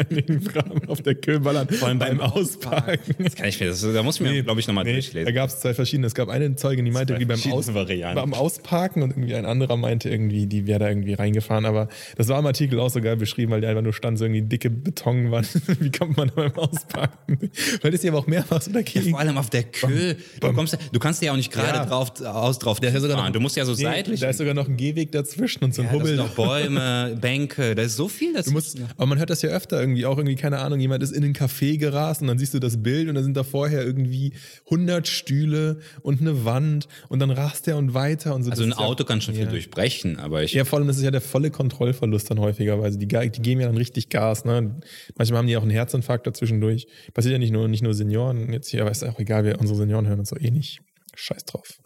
in 0.09 0.17
den 0.17 0.45
Graben 0.45 0.89
auf 0.89 1.03
der 1.03 1.17
Köhl 1.17 1.41
ballern. 1.41 1.69
Vor 1.69 1.89
allem 1.89 1.99
beim 1.99 2.19
beim 2.19 2.21
Ausparken. 2.33 3.17
Das 3.19 3.35
kann 3.35 3.49
ich 3.49 3.59
mir, 3.59 3.67
das, 3.69 3.81
da 3.83 4.03
muss 4.05 4.17
ich 4.17 4.21
mir, 4.23 4.43
glaube 4.45 4.61
ich, 4.61 4.69
nochmal 4.69 4.85
Nee, 4.85 4.91
da 4.93 4.97
durchlesen. 5.01 5.35
gab 5.35 5.49
es 5.49 5.61
zwei 5.61 5.75
verschiedene. 5.75 6.07
Es 6.07 6.15
gab 6.15 6.29
eine 6.29 6.55
Zeugin, 6.55 6.85
die 6.85 6.91
meinte, 6.93 7.15
irgendwie 7.15 7.27
beim, 7.27 7.53
Aus, 7.53 7.67
beim 7.67 8.35
Ausparken 8.35 9.03
und 9.03 9.11
irgendwie 9.11 9.35
ein 9.35 9.47
anderer 9.47 9.77
meinte 9.77 10.09
irgendwie, 10.11 10.47
die 10.47 10.67
wäre 10.69 10.79
da 10.79 10.89
irgendwie 10.89 11.15
reingefahren. 11.15 11.65
Aber 11.67 11.89
das 12.17 12.29
war 12.29 12.39
im 12.39 12.47
Artikel 12.47 12.79
auch 12.79 12.91
so 12.91 13.01
geil 13.01 13.17
beschrieben, 13.17 13.51
weil 13.53 13.63
der 13.63 13.71
einfach 13.71 13.83
nur 13.83 13.93
stand, 13.93 14.19
so 14.19 14.25
irgendwie 14.27 14.43
dicke 14.43 14.71
Betonwand. 14.71 15.49
Wie 15.81 15.91
kommt 15.91 16.17
man 16.17 16.29
da 16.29 16.35
beim 16.37 16.55
Ausparken? 16.55 17.51
Weil 17.83 17.91
das 17.91 18.03
ja 18.05 18.13
aber 18.13 18.21
auch 18.21 18.27
mehrfach 18.29 18.63
so 18.63 18.71
dagegen. 18.71 19.11
Vor 19.11 19.19
allem 19.19 19.39
auf 19.39 19.51
der 19.51 19.65
Kö. 19.65 20.15
Du, 20.41 20.53
kommst, 20.53 20.79
du 20.93 20.99
kannst 21.01 21.21
ja 21.23 21.33
auch 21.33 21.37
nicht 21.37 21.51
gerade 21.53 21.79
Ja. 21.79 21.87
drauf, 21.87 22.13
aus 22.25 22.59
drauf 22.61 22.79
ist 22.81 22.93
ja 22.95 23.01
sogar 23.01 23.17
fahren. 23.17 23.27
noch- 23.27 23.33
Du 23.33 23.41
musst 23.41 23.57
ja 23.57 23.65
so 23.65 23.73
Nee, 23.73 23.79
seitlich. 24.05 24.21
Da 24.21 24.29
ist 24.31 24.39
sogar 24.39 24.55
noch 24.55 24.69
ein 24.69 24.77
Gehweg 24.77 25.13
dazwischen 25.13 25.65
und 25.65 25.75
so 25.75 25.83
ein 25.83 25.87
ja, 25.87 25.93
das 25.93 26.01
Hubbel. 26.01 26.17
sind 26.17 26.17
noch 26.19 26.35
Bäume, 26.35 27.17
Bänke, 27.21 27.75
da 27.75 27.83
ist 27.83 27.97
so 27.97 28.09
viel. 28.09 28.33
Das 28.35 28.47
Du 28.47 28.53
musst, 28.53 28.79
aber 28.97 29.07
man 29.07 29.19
hört 29.19 29.31
das 29.31 29.43
ja 29.43 29.51
öfter 29.51 29.81
irgendwie, 29.81 30.07
auch 30.07 30.17
irgendwie, 30.19 30.37
keine 30.37 30.59
Ahnung, 30.59 30.81
jemand 30.81 31.03
ist 31.03 31.13
in 31.13 31.25
ein 31.25 31.35
Café 31.35 31.79
gerast 31.79 32.21
und 32.23 32.29
dann 32.29 32.39
siehst 32.39 32.55
du 32.55 32.59
das 32.59 32.83
Bild 32.83 33.09
und 33.09 33.15
dann 33.15 33.25
sind 33.25 33.37
da 33.37 33.43
vorher 33.45 33.85
irgendwie 33.85 34.33
100 34.67 35.07
Stühle 35.09 35.79
und 36.03 36.21
eine 36.21 36.45
Wand 36.45 36.89
und 37.09 37.19
dann 37.21 37.31
rast 37.31 37.67
der 37.67 37.77
und 37.77 37.95
weiter 37.95 38.35
und 38.35 38.43
so. 38.45 38.51
also 38.51 38.63
Das 38.63 38.69
ein 38.69 38.73
ist 38.73 38.79
ja- 38.79 38.85
Auto 38.87 39.05
kann 39.05 39.21
schon 39.21 39.35
viel 39.35 39.45
Ja. 39.45 39.51
durchbrechen, 39.51 40.19
aber 40.19 40.43
ich 40.43 40.53
Ja, 40.53 40.65
vor 40.65 40.79
allem, 40.79 40.89
das 40.89 40.97
ist 40.99 41.03
ja 41.03 41.11
der 41.11 41.21
volle 41.21 41.51
Kontrollverlust 41.51 42.31
dann 42.31 42.39
häufigerweise. 42.41 42.99
Die, 42.99 43.07
die 43.09 43.43
geben 43.43 43.61
ja 43.61 43.67
dann 43.67 43.77
richtig 43.77 44.09
Gas. 44.09 44.45
Ne? 44.45 44.77
Manchmal 45.17 45.39
haben 45.39 45.47
die 45.47 45.57
auch 45.57 45.63
einen 45.63 45.71
Herzinfarkt 45.71 46.27
dazwischendurch. 46.27 46.87
Passiert 47.13 47.33
ja 47.33 47.39
nicht 47.39 47.53
nur, 47.53 47.69
nicht 47.69 47.83
nur 47.83 47.95
Senioren 47.95 48.53
jetzt 48.53 48.69
hier, 48.69 48.83
aber 48.83 48.91
ist 48.91 49.05
auch 49.05 49.19
egal, 49.19 49.45
wir, 49.45 49.59
unsere 49.61 49.79
Senioren 49.79 50.07
hören 50.07 50.19
uns 50.21 50.29
so 50.31 50.37
eh 50.37 50.51
nicht. 50.51 50.81
Scheiß 51.15 51.45
drauf. 51.45 51.79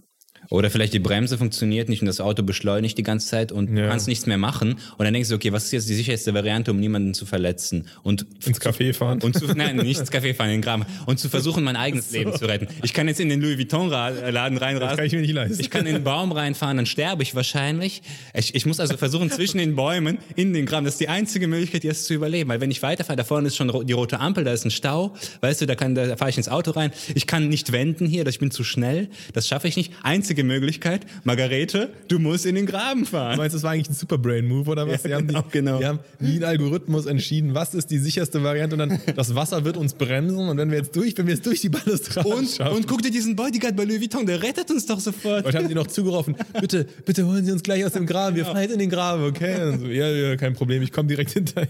Oder 0.51 0.71
vielleicht 0.71 0.95
die 0.95 0.99
Bremse 0.99 1.37
funktioniert 1.37 1.89
nicht 1.91 2.01
und 2.01 2.07
das 2.07 2.21
Auto 2.21 2.43
beschleunigt 2.43 2.97
die 2.97 3.03
ganze 3.03 3.29
Zeit 3.29 3.53
und 3.53 3.71
du 3.75 3.81
Ja. 3.83 3.89
kannst 3.89 4.09
nichts 4.09 4.25
mehr 4.27 4.39
machen. 4.39 4.77
Und 4.97 5.05
dann 5.05 5.13
denkst 5.13 5.29
du, 5.29 5.35
okay, 5.35 5.53
was 5.53 5.65
ist 5.67 5.73
jetzt 5.73 5.89
die 5.91 5.95
sicherste 5.95 6.33
Variante, 6.33 6.71
um 6.71 6.81
niemanden 6.81 7.13
zu 7.13 7.27
verletzen? 7.27 7.87
Und 8.03 8.25
Ins 8.47 8.59
Café 8.61 8.95
fahren. 8.95 9.21
und 9.23 9.39
zu, 9.39 9.45
nein, 9.55 9.77
nicht 9.77 10.01
ins 10.01 10.11
Café 10.11 10.33
fahren, 10.35 10.47
in 10.49 10.55
den 10.57 10.63
Graben. 10.63 10.87
Und 11.07 11.19
zu 11.21 11.29
versuchen, 11.29 11.65
mein 11.65 11.77
eigenes 11.77 12.11
Leben 12.13 12.35
zu 12.35 12.47
retten. 12.47 12.69
Ich 12.83 12.95
kann 12.95 13.09
jetzt 13.09 13.21
in 13.21 13.29
den 13.29 13.43
Louis 13.43 13.59
Vuitton-Laden 13.59 14.55
das 14.55 14.63
reinrasen. 14.63 14.97
kann 14.97 15.07
ich 15.07 15.13
mir 15.13 15.21
nicht 15.21 15.33
leisten. 15.35 15.61
Ich 15.61 15.69
kann 15.71 15.87
in 15.87 15.95
den 15.97 16.05
Baum 16.05 16.33
reinfahren, 16.33 16.77
dann 16.79 16.87
sterbe 16.87 17.23
ich 17.23 17.35
wahrscheinlich. 17.35 18.03
Ich, 18.35 18.55
ich 18.55 18.65
muss 18.65 18.81
also 18.81 18.97
versuchen, 18.97 19.31
zwischen 19.31 19.59
den 19.59 19.77
Bäumen 19.77 20.19
in 20.35 20.55
den 20.55 20.65
Graben. 20.65 20.85
Das 20.87 20.95
ist 20.95 21.01
die 21.01 21.09
einzige 21.09 21.47
Möglichkeit, 21.47 21.85
jetzt 21.85 22.07
zu 22.07 22.15
überleben. 22.15 22.49
Weil 22.49 22.61
wenn 22.63 22.71
ich 22.71 22.83
weiterfahre, 22.83 23.17
da 23.17 23.25
vorne 23.25 23.49
ist 23.49 23.57
schon 23.57 23.87
die 23.87 23.93
rote 23.93 24.19
Ampel, 24.21 24.45
da 24.45 24.53
ist 24.53 24.65
ein 24.65 24.71
Stau. 24.71 25.15
Weißt 25.43 25.61
du, 25.61 25.67
da, 25.67 25.75
kann, 25.75 25.95
da 25.95 26.17
fahre 26.17 26.31
ich 26.31 26.39
ins 26.39 26.49
Auto 26.49 26.71
rein. 26.71 26.91
Ich 27.15 27.27
kann 27.27 27.49
nicht 27.49 27.71
wenden 27.73 28.07
hier, 28.07 28.27
ich 28.27 28.39
bin 28.39 28.51
zu 28.51 28.65
schnell. 28.65 29.09
Das 29.35 29.47
schaffe 29.47 29.69
ich 29.69 29.77
nicht. 29.77 29.93
Einzige 30.03 30.38
Möglichkeit, 30.45 31.07
Margarete, 31.25 31.91
du 32.09 32.19
musst 32.19 32.47
in 32.47 32.55
den 32.55 32.67
Graben 32.67 33.01
Du 33.01 33.07
fahren. 33.07 33.37
meinst, 33.37 33.55
das 33.55 33.63
war 33.63 33.73
eigentlich 33.73 33.91
ein 33.91 33.95
Super-Brain-Move 33.95 34.71
oder 34.71 34.87
was? 34.89 35.03
Ja, 35.05 35.21
die, 35.21 35.25
haben 35.25 35.27
genau, 35.27 35.43
die, 35.43 35.51
genau. 35.53 35.79
die 35.79 35.87
haben 35.87 35.99
wie 36.21 36.37
ein 36.37 36.45
Algorithmus 36.45 37.07
entschieden, 37.07 37.55
was 37.55 37.75
ist 37.75 37.91
die 37.91 37.99
sicherste 37.99 38.43
Variante 38.43 38.75
und 38.77 38.81
dann 38.81 39.01
das 39.17 39.35
Wasser 39.35 39.65
wird 39.65 39.77
uns 39.77 39.95
bremsen 39.95 40.49
und 40.49 40.57
wenn 40.59 40.71
wir 40.71 40.79
jetzt 40.79 40.95
durch, 40.97 41.17
wenn 41.17 41.27
wir 41.27 41.35
jetzt 41.35 41.47
durch 41.47 41.61
die 41.61 41.69
Balustrade 41.69 42.29
Und, 42.29 42.49
schaffen. 42.51 42.77
und 42.77 42.87
guck 42.89 43.03
dir 43.03 43.11
diesen 43.11 43.37
Bodyguard 43.37 43.77
bei 43.77 43.85
Louis 43.85 44.01
Vuitton, 44.01 44.27
der 44.27 44.43
rettet 44.43 44.71
uns 44.71 44.87
doch 44.87 45.01
sofort. 45.01 45.47
Und 45.47 45.55
haben 45.55 45.69
die 45.69 45.75
noch 45.75 45.87
zugerufen, 45.87 46.37
bitte, 46.61 46.87
bitte 47.05 47.27
holen 47.27 47.45
Sie 47.45 47.53
uns 47.53 47.63
gleich 47.63 47.85
aus 47.85 47.93
dem 47.93 48.07
Graben, 48.07 48.37
wir 48.37 48.45
fahren 48.45 48.63
jetzt 48.63 48.73
in 48.73 48.79
den 48.79 48.91
Graben, 48.91 49.25
okay? 49.25 49.77
So, 49.79 49.87
ja, 49.87 50.09
ja, 50.09 50.37
kein 50.37 50.55
Problem, 50.55 50.83
ich 50.83 50.93
komme 50.93 51.09
direkt 51.09 51.33
hinterher. 51.33 51.69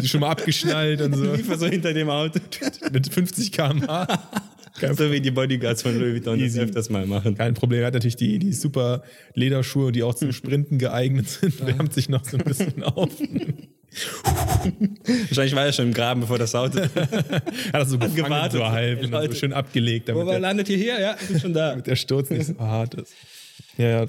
Die 0.00 0.08
schon 0.08 0.20
mal 0.20 0.30
abgeschnallt 0.30 1.00
und 1.00 1.14
so. 1.16 1.32
Liefer 1.34 1.58
so 1.58 1.66
hinter 1.66 1.92
dem 1.92 2.08
Auto. 2.08 2.38
Mit 2.92 3.12
50 3.12 3.52
km/h. 3.52 4.06
So 4.96 5.10
wie 5.10 5.20
die 5.20 5.32
Bodyguards 5.32 5.82
von 5.82 5.98
Louis 5.98 6.14
Vuitton 6.14 6.38
das 6.38 6.46
Easy. 6.50 6.60
öfters 6.60 6.88
mal 6.88 7.04
machen. 7.04 7.34
Kein 7.38 7.54
Problem. 7.54 7.80
Er 7.80 7.86
hat 7.86 7.94
natürlich 7.94 8.16
die, 8.16 8.38
die 8.38 8.52
super 8.52 9.02
Lederschuhe, 9.34 9.92
die 9.92 10.02
auch 10.02 10.14
zum 10.14 10.32
Sprinten 10.32 10.78
geeignet 10.78 11.28
sind. 11.28 11.64
Wärmt 11.66 11.94
sich 11.94 12.08
noch 12.08 12.24
so 12.24 12.36
ein 12.36 12.44
bisschen 12.44 12.82
auf. 12.82 13.08
Wahrscheinlich 15.28 15.54
war 15.54 15.64
er 15.64 15.72
schon 15.72 15.86
im 15.86 15.94
Graben, 15.94 16.20
bevor 16.20 16.38
das 16.38 16.54
Auto. 16.54 16.78
Er 17.72 17.80
hat 17.80 17.82
das 17.82 17.90
so 17.90 17.98
gewartet. 18.14 18.60
so 18.60 18.68
halb 18.68 19.02
und 19.02 19.10
dann 19.12 19.26
so 19.26 19.34
schön 19.34 19.52
abgelegt, 19.52 20.08
damit 20.08 20.26
Wo 20.26 20.30
der, 20.30 20.40
landet 20.40 20.68
ihr 20.68 20.76
hier? 20.76 21.00
Ja, 21.00 21.16
ich 21.20 21.28
bin 21.28 21.40
schon 21.40 21.52
da. 21.54 21.70
damit 21.70 21.86
der 21.86 21.96
Sturz 21.96 22.30
nicht 22.30 22.46
so 22.46 22.58
hart 22.58 22.94
ist. 22.94 23.14
Ja, 23.76 23.88
ja, 23.88 24.06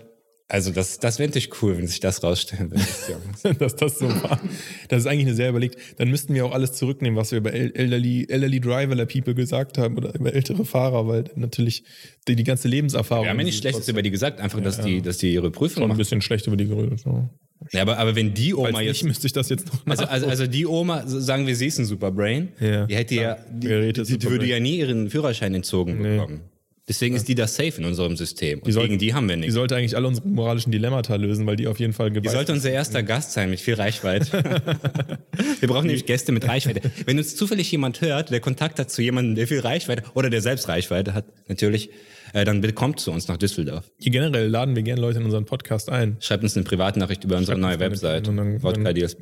Also 0.52 0.72
das, 0.72 0.97
das 0.97 1.20
wäre 1.20 1.30
natürlich 1.30 1.62
cool, 1.62 1.78
wenn 1.78 1.86
sich 1.86 2.00
das 2.00 2.24
rausstellen 2.24 2.72
würde. 2.72 3.56
dass 3.60 3.76
das 3.76 4.00
so 4.00 4.08
war. 4.08 4.41
Das 4.88 5.02
ist 5.02 5.06
eigentlich 5.08 5.28
eine 5.28 5.36
sehr 5.36 5.50
überlegt. 5.50 5.78
Dann 5.97 6.10
müssten 6.10 6.34
wir 6.34 6.43
auch 6.43 6.54
alles 6.54 6.74
zurücknehmen, 6.74 7.16
was 7.18 7.30
wir 7.32 7.38
über 7.38 7.54
El- 7.54 7.72
Elderly, 7.76 8.26
Elderly 8.28 8.60
Driver 8.60 9.06
People 9.06 9.36
gesagt 9.36 9.78
haben 9.78 9.95
oder 9.95 10.16
über 10.16 10.34
ältere 10.34 10.66
Fahrer, 10.66 11.08
weil 11.08 11.26
natürlich 11.36 11.84
die, 12.28 12.36
die 12.36 12.43
ganze 12.43 12.68
Lebenserfahrung. 12.68 13.26
Wir 13.26 13.30
haben 13.30 13.38
ja 13.38 13.43
nichts 13.43 13.60
Schlechtes 13.60 13.88
über 13.89 14.02
die 14.02 14.10
gesagt, 14.10 14.41
einfach, 14.41 14.60
dass, 14.60 14.82
die, 14.82 15.04
dass 15.04 15.20
die 15.20 15.32
ihre 15.32 15.52
Prüfung 15.52 15.84
schon 15.84 15.91
ein 15.91 15.97
bisschen 15.97 16.22
schlecht 16.22 16.47
über 16.47 16.58
die 16.58 16.66
geredet. 16.66 17.00
So. 17.00 17.30
Ja, 17.72 17.84
aber, 17.84 18.00
aber 18.00 18.16
wenn 18.16 18.34
die 18.34 18.54
Falls 18.54 18.70
Oma 18.70 18.80
nicht, 18.80 18.88
jetzt. 18.88 19.04
müsste 19.04 19.28
ich 19.28 19.34
das 19.34 19.50
jetzt 19.50 19.68
noch 19.68 19.86
Also, 19.86 20.06
also, 20.06 20.26
also 20.26 20.47
die 20.47 20.66
Oma, 20.66 21.04
sagen 21.06 21.45
wir, 21.45 21.56
sie 21.56 21.68
ist 21.68 21.78
ein 21.78 21.86
Superbrain. 21.86 22.50
Ja. 22.60 22.88
Die 22.88 22.95
hätte 22.95 23.14
ja, 23.16 23.38
die, 23.52 23.93
die, 23.93 24.18
die 24.18 24.30
würde 24.30 24.47
ja 24.47 24.60
nie 24.60 24.80
ihren 24.80 25.12
Führerschein 25.12 25.54
entzogen 25.54 26.02
bekommen. 26.02 26.41
Deswegen 26.90 27.16
ist 27.16 27.28
die 27.28 27.36
da 27.36 27.48
safe 27.48 27.74
in 27.78 27.86
unserem 27.86 28.18
System. 28.18 28.60
Und 28.60 28.72
sollten- 28.72 28.90
gegen 28.90 29.00
die 29.00 29.14
haben 29.14 29.30
wir 29.30 29.36
Die 29.36 29.42
nichts. 29.42 29.54
sollte 29.54 29.76
eigentlich 29.76 29.96
alle 29.96 30.08
unsere 30.08 30.28
moralischen 30.28 30.72
Dilemmata 30.72 31.16
lösen, 31.16 31.46
weil 31.46 31.56
die 31.56 31.68
auf 31.68 31.80
jeden 31.80 31.94
Fall 31.94 32.10
Die 32.10 32.28
sollte 32.28 32.52
unser 32.52 32.72
erster 32.72 33.04
Gast 33.04 33.32
sein 33.34 33.52
mit 33.52 33.60
viel 33.62 33.76
Reichweite. 33.76 34.28
wir 35.60 35.68
brauchen 35.70 35.86
nämlich 35.86 36.06
Gäste 36.08 36.32
mit 36.32 36.48
Reichweite. 36.48 36.82
Wenn 37.06 37.18
uns 37.20 37.36
zufällig 37.36 37.72
jemand 37.72 38.02
hört, 38.02 38.32
der 38.32 38.40
Kontakt 38.40 38.80
hat 38.80 38.90
zu 38.92 39.02
jemandem, 39.02 39.36
der 39.36 39.48
viel 39.48 39.60
Reichweite 39.60 40.04
oder 40.16 40.30
der 40.30 40.42
selbst 40.42 40.68
Reichweite 40.68 41.14
hat, 41.14 41.26
natürlich, 41.48 41.92
äh, 42.34 42.46
dann 42.46 42.62
bitte 42.62 42.74
kommt 42.74 43.00
zu 43.00 43.12
uns 43.12 43.28
nach 43.28 43.38
Düsseldorf. 43.38 43.92
Hier 43.98 44.12
generell 44.12 44.48
laden 44.48 44.76
wir 44.76 44.84
gerne 44.84 45.02
Leute 45.02 45.20
in 45.20 45.26
unseren 45.26 45.46
Podcast 45.46 45.90
ein. 45.90 46.18
Schreibt 46.20 46.44
uns 46.44 46.56
eine 46.56 46.64
Privatnachricht 46.64 47.24
über 47.24 47.38
unsere 47.38 47.58
neue 47.58 47.80
Webseite. 47.80 48.30
und 48.30 48.38
dann- 48.38 48.60
Vodkadeals. 48.60 49.18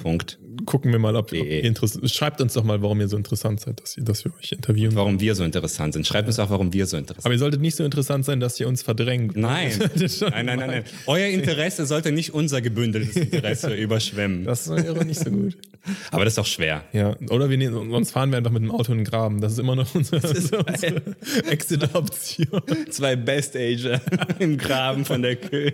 Gucken 0.65 0.91
wir 0.91 0.99
mal, 0.99 1.15
ob, 1.15 1.25
ob 1.25 1.31
BE. 1.31 1.37
ihr 1.37 1.63
interessiert. 1.63 2.09
Schreibt 2.09 2.41
uns 2.41 2.53
doch 2.53 2.63
mal, 2.63 2.81
warum 2.81 2.99
ihr 2.99 3.07
so 3.07 3.15
interessant 3.15 3.59
seid, 3.61 3.79
dass, 3.81 3.95
ihr, 3.95 4.03
dass 4.03 4.25
wir 4.25 4.33
euch 4.35 4.51
interviewen. 4.51 4.95
Warum 4.95 5.19
wir 5.19 5.35
so 5.35 5.43
interessant 5.43 5.93
sind. 5.93 6.05
Schreibt 6.07 6.27
uns 6.27 6.39
auch, 6.39 6.49
warum 6.49 6.73
wir 6.73 6.85
so 6.87 6.97
interessant 6.97 7.21
sind. 7.21 7.25
Aber 7.25 7.33
ihr 7.33 7.39
solltet 7.39 7.61
nicht 7.61 7.75
so 7.75 7.83
interessant 7.83 8.25
sein, 8.25 8.39
dass 8.39 8.59
ihr 8.59 8.67
uns 8.67 8.81
verdrängt. 8.81 9.35
Nein. 9.37 9.71
Nein, 9.77 10.45
nein, 10.45 10.59
nein, 10.59 10.59
nein. 10.69 10.83
Euer 11.05 11.27
Interesse 11.27 11.85
sollte 11.85 12.11
nicht 12.11 12.33
unser 12.33 12.61
gebündeltes 12.61 13.15
Interesse 13.15 13.73
überschwemmen. 13.75 14.45
Das 14.45 14.69
wäre 14.69 15.05
nicht 15.05 15.19
so 15.19 15.29
gut. 15.29 15.57
Aber 16.11 16.25
das 16.25 16.33
ist 16.33 16.39
auch 16.39 16.45
schwer. 16.45 16.83
Ja, 16.91 17.15
oder 17.29 17.49
wir 17.49 17.57
nehmen, 17.57 17.91
sonst 17.91 18.11
fahren 18.11 18.31
wir 18.31 18.37
einfach 18.37 18.51
mit 18.51 18.61
dem 18.63 18.71
Auto 18.71 18.91
in 18.91 18.99
den 18.99 19.05
Graben. 19.05 19.39
Das 19.41 19.53
ist 19.53 19.59
immer 19.59 19.75
noch 19.75 19.93
unsere, 19.95 20.27
unsere 20.27 21.01
Exit-Option. 21.49 22.61
Zwei 22.97 23.15
Best-Ager 23.15 24.01
im 24.39 24.57
Graben 24.57 25.05
von 25.05 25.21
der 25.21 25.35
Kühe. 25.35 25.71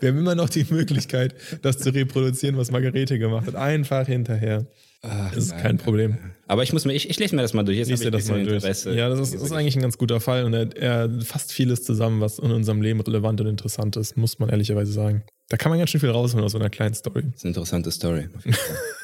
Wir 0.00 0.08
haben 0.08 0.18
immer 0.18 0.34
noch 0.34 0.48
die 0.48 0.66
Möglichkeit, 0.68 1.34
das 1.62 1.78
zu 1.78 1.94
reproduzieren, 1.94 2.56
was 2.56 2.72
Margarete 2.72 3.20
gemacht 3.20 3.46
hat. 3.46 3.54
Einfach 3.54 4.06
hinterher. 4.06 4.66
das 5.00 5.36
ist 5.44 5.56
kein 5.58 5.78
Problem. 5.78 6.18
Aber 6.48 6.64
ich 6.64 6.72
muss 6.72 6.84
mir, 6.84 6.92
ich, 6.92 7.08
ich 7.08 7.20
lese 7.20 7.36
mir 7.36 7.42
das 7.42 7.54
mal 7.54 7.62
durch. 7.62 7.78
Jetzt 7.78 7.88
Lies 7.88 8.00
dir 8.00 8.10
das 8.10 8.28
mal 8.28 8.42
durch. 8.42 8.56
Interesse. 8.56 8.92
Ja, 8.96 9.08
das 9.08 9.20
ist, 9.20 9.34
das 9.34 9.42
ist 9.42 9.52
eigentlich 9.52 9.76
ein 9.76 9.82
ganz 9.82 9.96
guter 9.96 10.18
Fall 10.18 10.44
und 10.44 10.52
er, 10.52 10.76
er 10.76 11.08
fasst 11.22 11.52
vieles 11.52 11.84
zusammen, 11.84 12.20
was 12.20 12.40
in 12.40 12.50
unserem 12.50 12.82
Leben 12.82 13.00
relevant 13.00 13.40
und 13.40 13.46
interessant 13.46 13.96
ist, 13.96 14.16
muss 14.16 14.40
man 14.40 14.48
ehrlicherweise 14.48 14.90
sagen. 14.90 15.22
Da 15.48 15.56
kann 15.56 15.70
man 15.70 15.78
ganz 15.78 15.90
schön 15.90 16.00
viel 16.00 16.10
rausholen 16.10 16.44
aus 16.44 16.52
so 16.52 16.58
einer 16.58 16.70
kleinen 16.70 16.94
Story. 16.94 17.22
Das 17.22 17.36
ist 17.36 17.44
eine 17.44 17.50
interessante 17.50 17.92
Story. 17.92 18.28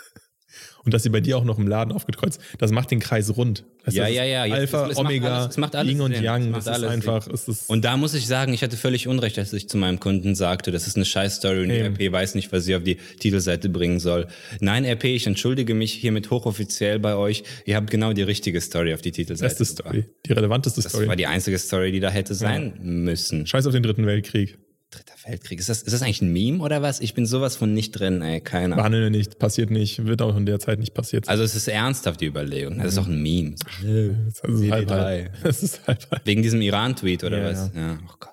Und 0.86 0.94
dass 0.94 1.02
sie 1.02 1.10
bei 1.10 1.20
dir 1.20 1.36
auch 1.36 1.44
noch 1.44 1.58
im 1.58 1.66
Laden 1.66 1.92
aufgekreuzt, 1.92 2.40
das 2.58 2.70
macht 2.70 2.90
den 2.92 3.00
Kreis 3.00 3.36
rund. 3.36 3.64
Das 3.84 3.94
Ja, 3.94 4.06
ist 4.06 4.14
ja, 4.14 4.24
ja. 4.24 4.44
Jetzt- 4.46 4.54
Alpha, 4.56 4.84
es- 4.86 4.92
es 4.92 4.96
Omega, 4.98 5.36
alles- 5.40 5.50
es 5.50 5.56
macht 5.58 5.74
alles 5.76 5.90
Yin 5.92 6.00
und. 6.00 6.12
Yang, 6.20 6.52
das 6.52 6.66
ist 6.66 6.68
alles 6.72 6.90
einfach, 6.90 7.26
ist, 7.26 7.68
Und 7.68 7.84
da 7.84 7.96
muss 7.96 8.14
ich 8.14 8.26
sagen, 8.26 8.54
ich 8.54 8.62
hatte 8.62 8.76
völlig 8.76 9.08
Unrecht, 9.08 9.36
dass 9.36 9.52
ich 9.52 9.68
zu 9.68 9.76
meinem 9.76 9.98
Kunden 10.00 10.34
sagte, 10.36 10.70
das 10.70 10.86
ist 10.86 10.94
eine 10.96 11.04
Scheiß-Story 11.04 11.62
und 11.64 11.68
die. 11.70 11.80
RP 11.80 12.12
weiß 12.12 12.36
nicht, 12.36 12.52
was 12.52 12.64
sie 12.64 12.76
auf 12.76 12.84
die 12.84 12.96
Titelseite 13.18 13.68
bringen 13.68 13.98
soll. 14.00 14.28
Nein, 14.60 14.84
RP, 14.84 15.04
ich 15.16 15.26
entschuldige 15.26 15.74
mich 15.74 15.92
hiermit 15.92 16.30
hochoffiziell 16.30 17.00
bei 17.00 17.16
euch. 17.16 17.42
Ihr 17.64 17.74
habt 17.76 17.90
genau 17.90 18.12
die 18.12 18.22
richtige 18.22 18.60
Story 18.60 18.94
auf 18.94 19.02
die 19.02 19.10
Titelseite. 19.12 19.48
beste. 19.48 19.64
Story, 19.64 20.04
die 20.24 20.32
relevanteste 20.32 20.82
Das 20.82 20.92
Story. 20.92 21.08
war 21.08 21.16
die 21.16 21.26
einzige 21.26 21.58
Story, 21.58 21.90
die 21.92 21.98
da 22.00 22.10
hätte 22.10 22.34
sein 22.34 22.74
müssen. 22.80 23.46
Scheiß 23.46 23.66
auf 23.66 23.72
den 23.72 23.82
dritten 23.82 24.06
Weltkrieg. 24.06 24.56
Dritter 24.90 25.14
Weltkrieg. 25.26 25.58
Ist 25.58 25.68
das, 25.68 25.82
ist 25.82 25.92
das 25.92 26.02
eigentlich 26.02 26.22
ein 26.22 26.32
Meme 26.32 26.62
oder 26.62 26.80
was? 26.80 27.00
Ich 27.00 27.12
bin 27.14 27.26
sowas 27.26 27.56
von 27.56 27.74
nicht 27.74 27.92
drin, 27.92 28.22
ey. 28.22 28.40
Keine 28.40 28.66
Ahnung. 28.66 28.76
Behandeln 28.78 29.02
wir 29.04 29.10
nicht, 29.18 29.38
passiert 29.38 29.70
nicht, 29.70 30.06
wird 30.06 30.22
auch 30.22 30.36
in 30.36 30.46
der 30.46 30.60
Zeit 30.60 30.78
nicht 30.78 30.94
passiert. 30.94 31.28
Also 31.28 31.42
es 31.42 31.54
ist 31.56 31.66
ernsthaft 31.68 32.20
die 32.20 32.26
Überlegung. 32.26 32.78
Das 32.78 32.88
ist 32.88 32.98
doch 32.98 33.06
ein 33.08 33.20
Meme. 33.20 33.56
das 33.56 34.40
ist 34.48 34.70
halb, 34.70 34.86
drei. 34.88 34.96
halb. 35.24 35.42
Das 35.42 35.62
ist 35.62 35.86
halb, 35.88 36.10
halb. 36.10 36.24
Wegen 36.26 36.42
diesem 36.42 36.60
Iran-Tweet 36.62 37.24
oder 37.24 37.38
Ja, 37.38 37.50
was? 37.50 37.70
Ja. 37.74 37.98
oh 38.08 38.14
Gott. 38.20 38.32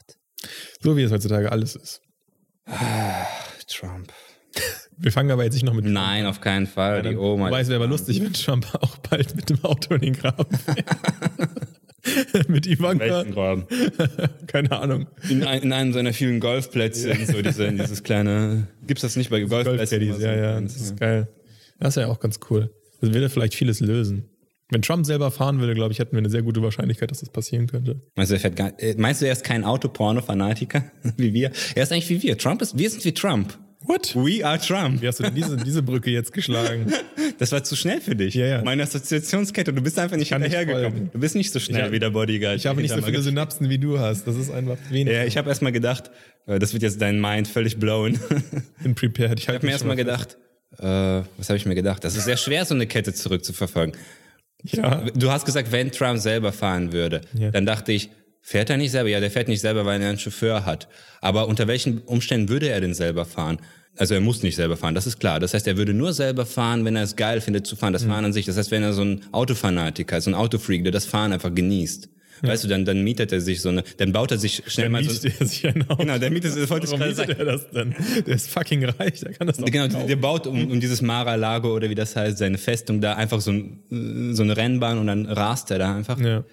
So 0.81 0.95
wie 0.95 1.01
es 1.03 1.11
heutzutage 1.11 1.51
alles 1.51 1.75
ist. 1.75 2.01
Trump. 3.67 4.13
Wir 4.97 5.11
fangen 5.11 5.31
aber 5.31 5.43
jetzt 5.43 5.53
nicht 5.55 5.65
noch 5.65 5.73
mit 5.73 5.85
Nein, 5.85 6.27
auf 6.27 6.39
keinen 6.39 6.67
Fall. 6.67 7.01
Die 7.01 7.15
Oma. 7.15 7.47
Wobei 7.47 7.61
es 7.61 7.67
wäre 7.67 7.77
aber 7.77 7.87
lustig, 7.87 8.21
wenn 8.21 8.33
Trump 8.33 8.67
auch 8.75 8.97
bald 8.99 9.35
mit 9.35 9.49
dem 9.49 9.63
Auto 9.65 9.95
in 9.95 10.01
den 10.01 10.13
Graben 10.13 10.55
fährt. 10.55 10.85
mit 12.47 12.67
Ivanka. 12.67 13.23
Keine 14.47 14.71
Ahnung. 14.71 15.07
In, 15.29 15.43
ein, 15.43 15.61
in 15.61 15.73
einem 15.73 15.93
seiner 15.93 16.13
vielen 16.13 16.39
Golfplätze, 16.39 17.15
so 17.25 17.41
diese, 17.41 17.71
dieses 17.71 18.03
kleine. 18.03 18.67
Gibt's 18.87 19.01
das 19.01 19.15
nicht 19.15 19.29
bei 19.29 19.41
Golfplätzen? 19.41 19.99
Golfcaddies, 19.99 20.23
ja, 20.23 20.35
ja. 20.35 20.61
Das 20.61 20.75
ist 20.75 20.99
geil. 20.99 21.27
Das 21.79 21.97
ist 21.97 22.01
ja 22.01 22.07
auch 22.07 22.19
ganz 22.19 22.39
cool. 22.49 22.71
Das 23.01 23.13
würde 23.13 23.29
vielleicht 23.29 23.55
vieles 23.55 23.79
lösen. 23.79 24.29
Wenn 24.69 24.81
Trump 24.81 25.05
selber 25.05 25.29
fahren 25.29 25.59
würde, 25.59 25.75
glaube 25.75 25.91
ich, 25.91 25.99
hätten 25.99 26.13
wir 26.13 26.19
eine 26.19 26.29
sehr 26.29 26.41
gute 26.41 26.63
Wahrscheinlichkeit, 26.63 27.11
dass 27.11 27.19
das 27.19 27.29
passieren 27.29 27.67
könnte. 27.67 28.01
Meinst 28.15 28.31
du, 28.31 28.35
er 28.35 28.39
fährt 28.39 28.55
gar, 28.55 28.79
äh, 28.79 28.95
meinst 28.97 29.21
du, 29.21 29.25
er 29.25 29.33
ist 29.33 29.43
kein 29.43 29.63
Autoporno-Fanatiker 29.63 30.83
wie 31.17 31.33
wir? 31.33 31.51
Er 31.75 31.83
ist 31.83 31.91
eigentlich 31.91 32.09
wie 32.09 32.23
wir. 32.23 32.37
Trump 32.37 32.61
ist, 32.61 32.77
wir 32.77 32.89
sind 32.89 33.05
wie 33.05 33.13
Trump. 33.13 33.57
What? 33.85 34.15
We 34.15 34.45
are 34.45 34.57
Trump. 34.59 35.01
Wie 35.01 35.07
hast 35.07 35.19
du 35.19 35.23
denn 35.23 35.35
diese, 35.35 35.57
diese 35.57 35.83
Brücke 35.83 36.09
jetzt 36.11 36.33
geschlagen? 36.33 36.91
Das 37.39 37.51
war 37.51 37.63
zu 37.63 37.75
schnell 37.75 37.99
für 37.99 38.15
dich. 38.15 38.35
Ja, 38.35 38.45
ja. 38.45 38.61
Meine 38.63 38.83
Assoziationskette, 38.83 39.73
du 39.73 39.81
bist 39.81 39.97
einfach 39.97 40.17
nicht 40.17 40.31
hinterhergekommen. 40.31 41.09
Du 41.11 41.19
bist 41.19 41.35
nicht 41.35 41.51
so 41.51 41.59
schnell 41.59 41.87
Ich- 41.87 41.91
wie 41.91 41.99
der 41.99 42.11
Bodyguard. 42.11 42.57
Ich 42.57 42.67
habe 42.67 42.79
nicht 42.79 42.93
so 42.93 43.01
viele 43.01 43.21
Synapsen 43.21 43.69
wie 43.69 43.79
du 43.79 43.97
hast. 43.99 44.27
Das 44.27 44.35
ist 44.35 44.51
einfach 44.51 44.77
wenig. 44.91 45.11
Ja, 45.13 45.25
ich 45.25 45.35
habe 45.35 45.49
erstmal 45.49 45.71
gedacht, 45.71 46.11
äh, 46.45 46.59
das 46.59 46.73
wird 46.73 46.83
jetzt 46.83 47.01
dein 47.01 47.19
Mind 47.19 47.47
völlig 47.47 47.79
blown. 47.79 48.13
Ich 48.13 48.19
bin 48.83 48.93
prepared. 48.95 49.39
Ich, 49.39 49.49
habe 49.49 49.65
mir 49.65 49.71
erstmal 49.71 49.95
gedacht, 49.95 50.37
äh, 50.77 50.83
was 50.85 51.49
habe 51.49 51.57
ich 51.57 51.65
mir 51.65 51.75
gedacht? 51.75 52.03
Das 52.03 52.15
ist 52.15 52.25
sehr 52.25 52.37
schwer, 52.37 52.65
so 52.65 52.75
eine 52.75 52.85
Kette 52.85 53.13
zurückzuverfolgen. 53.13 53.95
Ja. 54.63 55.03
Du 55.15 55.31
hast 55.31 55.45
gesagt, 55.45 55.71
wenn 55.71 55.91
Trump 55.91 56.19
selber 56.19 56.51
fahren 56.53 56.93
würde, 56.93 57.21
Ja. 57.33 57.49
dann 57.51 57.65
dachte 57.65 57.91
ich, 57.93 58.09
fährt 58.43 58.69
er 58.69 58.77
nicht 58.77 58.91
selber? 58.91 59.09
Ja, 59.09 59.19
der 59.19 59.31
fährt 59.31 59.47
nicht 59.47 59.61
selber, 59.61 59.85
weil 59.85 59.99
er 60.01 60.09
einen 60.09 60.19
Chauffeur 60.19 60.65
hat. 60.65 60.87
Aber 61.21 61.47
unter 61.47 61.67
welchen 61.67 61.99
Umständen 62.01 62.49
würde 62.49 62.69
er 62.69 62.79
denn 62.81 62.93
selber 62.93 63.25
fahren? 63.25 63.57
Also 63.97 64.13
er 64.15 64.21
muss 64.21 64.43
nicht 64.43 64.55
selber 64.55 64.75
fahren, 64.75 64.95
das 64.95 65.05
ist 65.07 65.19
klar. 65.19 65.39
Das 65.39 65.53
heißt, 65.53 65.67
er 65.67 65.77
würde 65.77 65.93
nur 65.93 66.13
selber 66.13 66.45
fahren, 66.45 66.83
wenn 66.83 66.95
er 66.95 67.03
es 67.03 67.15
geil 67.15 67.41
findet 67.41 67.65
zu 67.67 67.75
fahren, 67.75 67.91
Mhm. 67.91 67.93
das 67.93 68.03
Fahren 68.05 68.25
an 68.25 68.33
sich. 68.33 68.45
Das 68.45 68.57
heißt, 68.57 68.69
wenn 68.71 68.83
er 68.83 68.91
so 68.93 69.03
ein 69.03 69.21
Autofanatiker, 69.31 70.19
so 70.21 70.29
ein 70.31 70.35
Autofreak, 70.35 70.83
der 70.83 70.91
das 70.91 71.05
Fahren 71.05 71.31
einfach 71.33 71.53
genießt. 71.53 72.09
Weißt 72.41 72.65
du, 72.65 72.67
dann, 72.67 72.83
dann 72.83 73.03
mietet 73.03 73.31
er 73.31 73.39
sich 73.39 73.61
so 73.61 73.69
eine, 73.69 73.83
dann 73.97 74.11
baut 74.11 74.31
er 74.31 74.37
sich 74.37 74.63
schnell 74.67 74.87
Dann 74.87 74.91
mal 74.91 75.03
so, 75.05 75.25
er 75.27 75.45
sich 75.47 75.65
ein 75.65 75.81
Auto. 75.89 76.03
Genau, 76.03 76.17
der 76.17 76.29
mietet, 76.29 76.57
das 76.57 76.69
wollte 76.69 76.87
ich 76.87 76.91
Warum 76.91 77.07
mietet 77.07 77.39
er 77.39 77.45
das 77.45 77.69
denn? 77.69 77.95
Der 78.27 78.35
ist 78.35 78.49
fucking 78.49 78.83
reich, 78.83 79.21
der 79.21 79.31
kann 79.31 79.47
das 79.47 79.57
doch 79.57 79.65
Genau, 79.67 79.87
kaufen. 79.87 80.07
der 80.07 80.15
baut 80.17 80.45
um, 80.47 80.69
um 80.71 80.79
dieses 80.81 81.01
Mar-a-Lago 81.01 81.73
oder 81.73 81.89
wie 81.89 81.95
das 81.95 82.17
heißt, 82.17 82.37
seine 82.39 82.57
Festung 82.57 82.99
da 82.99 83.13
einfach 83.13 83.39
so, 83.39 83.51
ein, 83.51 84.33
so 84.35 84.43
eine 84.43 84.57
Rennbahn 84.57 84.97
und 84.97 85.07
dann 85.07 85.25
rast 85.25 85.71
er 85.71 85.79
da 85.79 85.95
einfach. 85.95 86.19
Ja. 86.19 86.43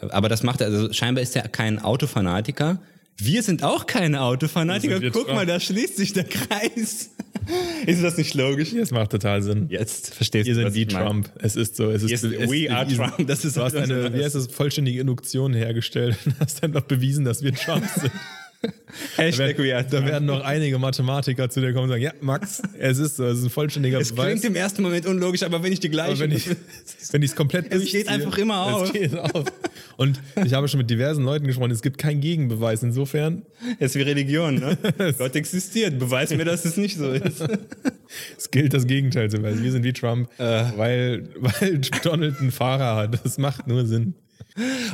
Aber 0.00 0.28
das 0.28 0.42
macht 0.42 0.60
er, 0.60 0.68
also 0.68 0.92
scheinbar 0.92 1.22
ist 1.22 1.36
er 1.36 1.48
kein 1.48 1.78
Autofanatiker. 1.78 2.78
Wir 3.18 3.42
sind 3.42 3.62
auch 3.62 3.86
keine 3.86 4.20
Autofanatiker. 4.22 5.00
Wir 5.00 5.10
sind 5.10 5.14
wir 5.14 5.22
Guck 5.24 5.34
mal, 5.34 5.46
da 5.46 5.58
schließt 5.58 5.96
sich 5.96 6.12
der 6.12 6.24
Kreis. 6.24 7.10
ist 7.86 8.02
das 8.02 8.18
nicht 8.18 8.34
logisch? 8.34 8.74
Das 8.76 8.90
macht 8.90 9.10
total 9.10 9.42
Sinn. 9.42 9.66
Jetzt 9.70 10.14
verstehst 10.14 10.48
Ihr 10.48 10.54
du, 10.54 10.70
die 10.70 10.82
ich 10.82 10.92
meine. 10.92 11.06
Trump. 11.06 11.30
Es 11.38 11.56
ist 11.56 11.76
so. 11.76 11.90
Es 11.90 12.02
ist, 12.02 12.10
Yes, 12.10 12.24
es, 12.24 12.50
we 12.50 12.70
are 12.70 12.86
es- 12.86 12.96
Trump. 12.96 13.26
Das 13.26 13.44
ist 13.44 13.56
du 13.56 13.62
hast 13.62 13.74
eine, 13.74 14.12
wie 14.12 14.22
heißt 14.22 14.52
vollständige 14.52 15.00
Induktion 15.00 15.54
hergestellt 15.54 16.18
und 16.26 16.34
hast 16.40 16.62
dann 16.62 16.72
noch 16.72 16.82
bewiesen, 16.84 17.24
dass 17.24 17.42
wir 17.42 17.54
Trump 17.54 17.86
sind. 17.98 18.12
Da 19.16 19.22
we 19.24 19.44
are 19.44 19.58
werden, 19.58 19.86
da 19.90 20.04
werden 20.06 20.26
noch 20.26 20.42
einige 20.42 20.78
Mathematiker 20.78 21.48
zu 21.50 21.60
dir 21.60 21.72
kommen 21.72 21.84
und 21.84 21.90
sagen, 21.90 22.02
ja, 22.02 22.12
Max, 22.20 22.62
es 22.78 22.98
ist 22.98 23.16
so, 23.16 23.24
es 23.26 23.38
ist 23.38 23.44
ein 23.44 23.50
vollständiger 23.50 24.00
Es 24.00 24.12
Beweis. 24.12 24.30
klingt 24.40 24.44
im 24.44 24.56
ersten 24.56 24.82
Moment 24.82 25.06
unlogisch, 25.06 25.42
aber 25.42 25.62
wenn 25.62 25.72
ich 25.72 25.80
die 25.80 25.90
gleiche... 25.90 26.12
Aber 26.12 26.20
wenn 26.20 26.32
ich 26.32 26.46
es 27.30 27.36
komplett 27.36 27.72
Es 27.72 27.88
steht 27.88 28.08
einfach 28.08 28.36
immer 28.38 28.58
auf. 28.60 28.94
Es 28.94 29.14
auf. 29.14 29.44
Und 29.96 30.20
ich 30.44 30.52
habe 30.54 30.66
schon 30.68 30.78
mit 30.78 30.90
diversen 30.90 31.24
Leuten 31.24 31.46
gesprochen, 31.46 31.70
es 31.70 31.82
gibt 31.82 31.98
keinen 31.98 32.20
Gegenbeweis. 32.20 32.82
Insofern, 32.82 33.42
Es 33.78 33.94
ist 33.94 33.96
wie 33.96 34.02
Religion, 34.02 34.54
ne? 34.56 34.78
Gott 35.18 35.36
existiert. 35.36 35.98
Beweis 35.98 36.30
mir, 36.30 36.44
dass 36.44 36.64
es 36.64 36.76
nicht 36.76 36.96
so 36.96 37.10
ist. 37.10 37.44
es 38.36 38.50
gilt 38.50 38.72
das 38.74 38.86
Gegenteil 38.86 39.30
zu 39.30 39.38
beweisen. 39.38 39.62
Wir 39.62 39.72
sind 39.72 39.84
wie 39.84 39.92
Trump, 39.92 40.28
Äh. 40.38 40.64
weil, 40.76 41.28
weil 41.36 41.80
Donald 42.02 42.40
einen 42.40 42.50
Fahrer 42.52 42.96
hat. 42.96 43.20
Das 43.24 43.38
macht 43.38 43.66
nur 43.66 43.86
Sinn. 43.86 44.14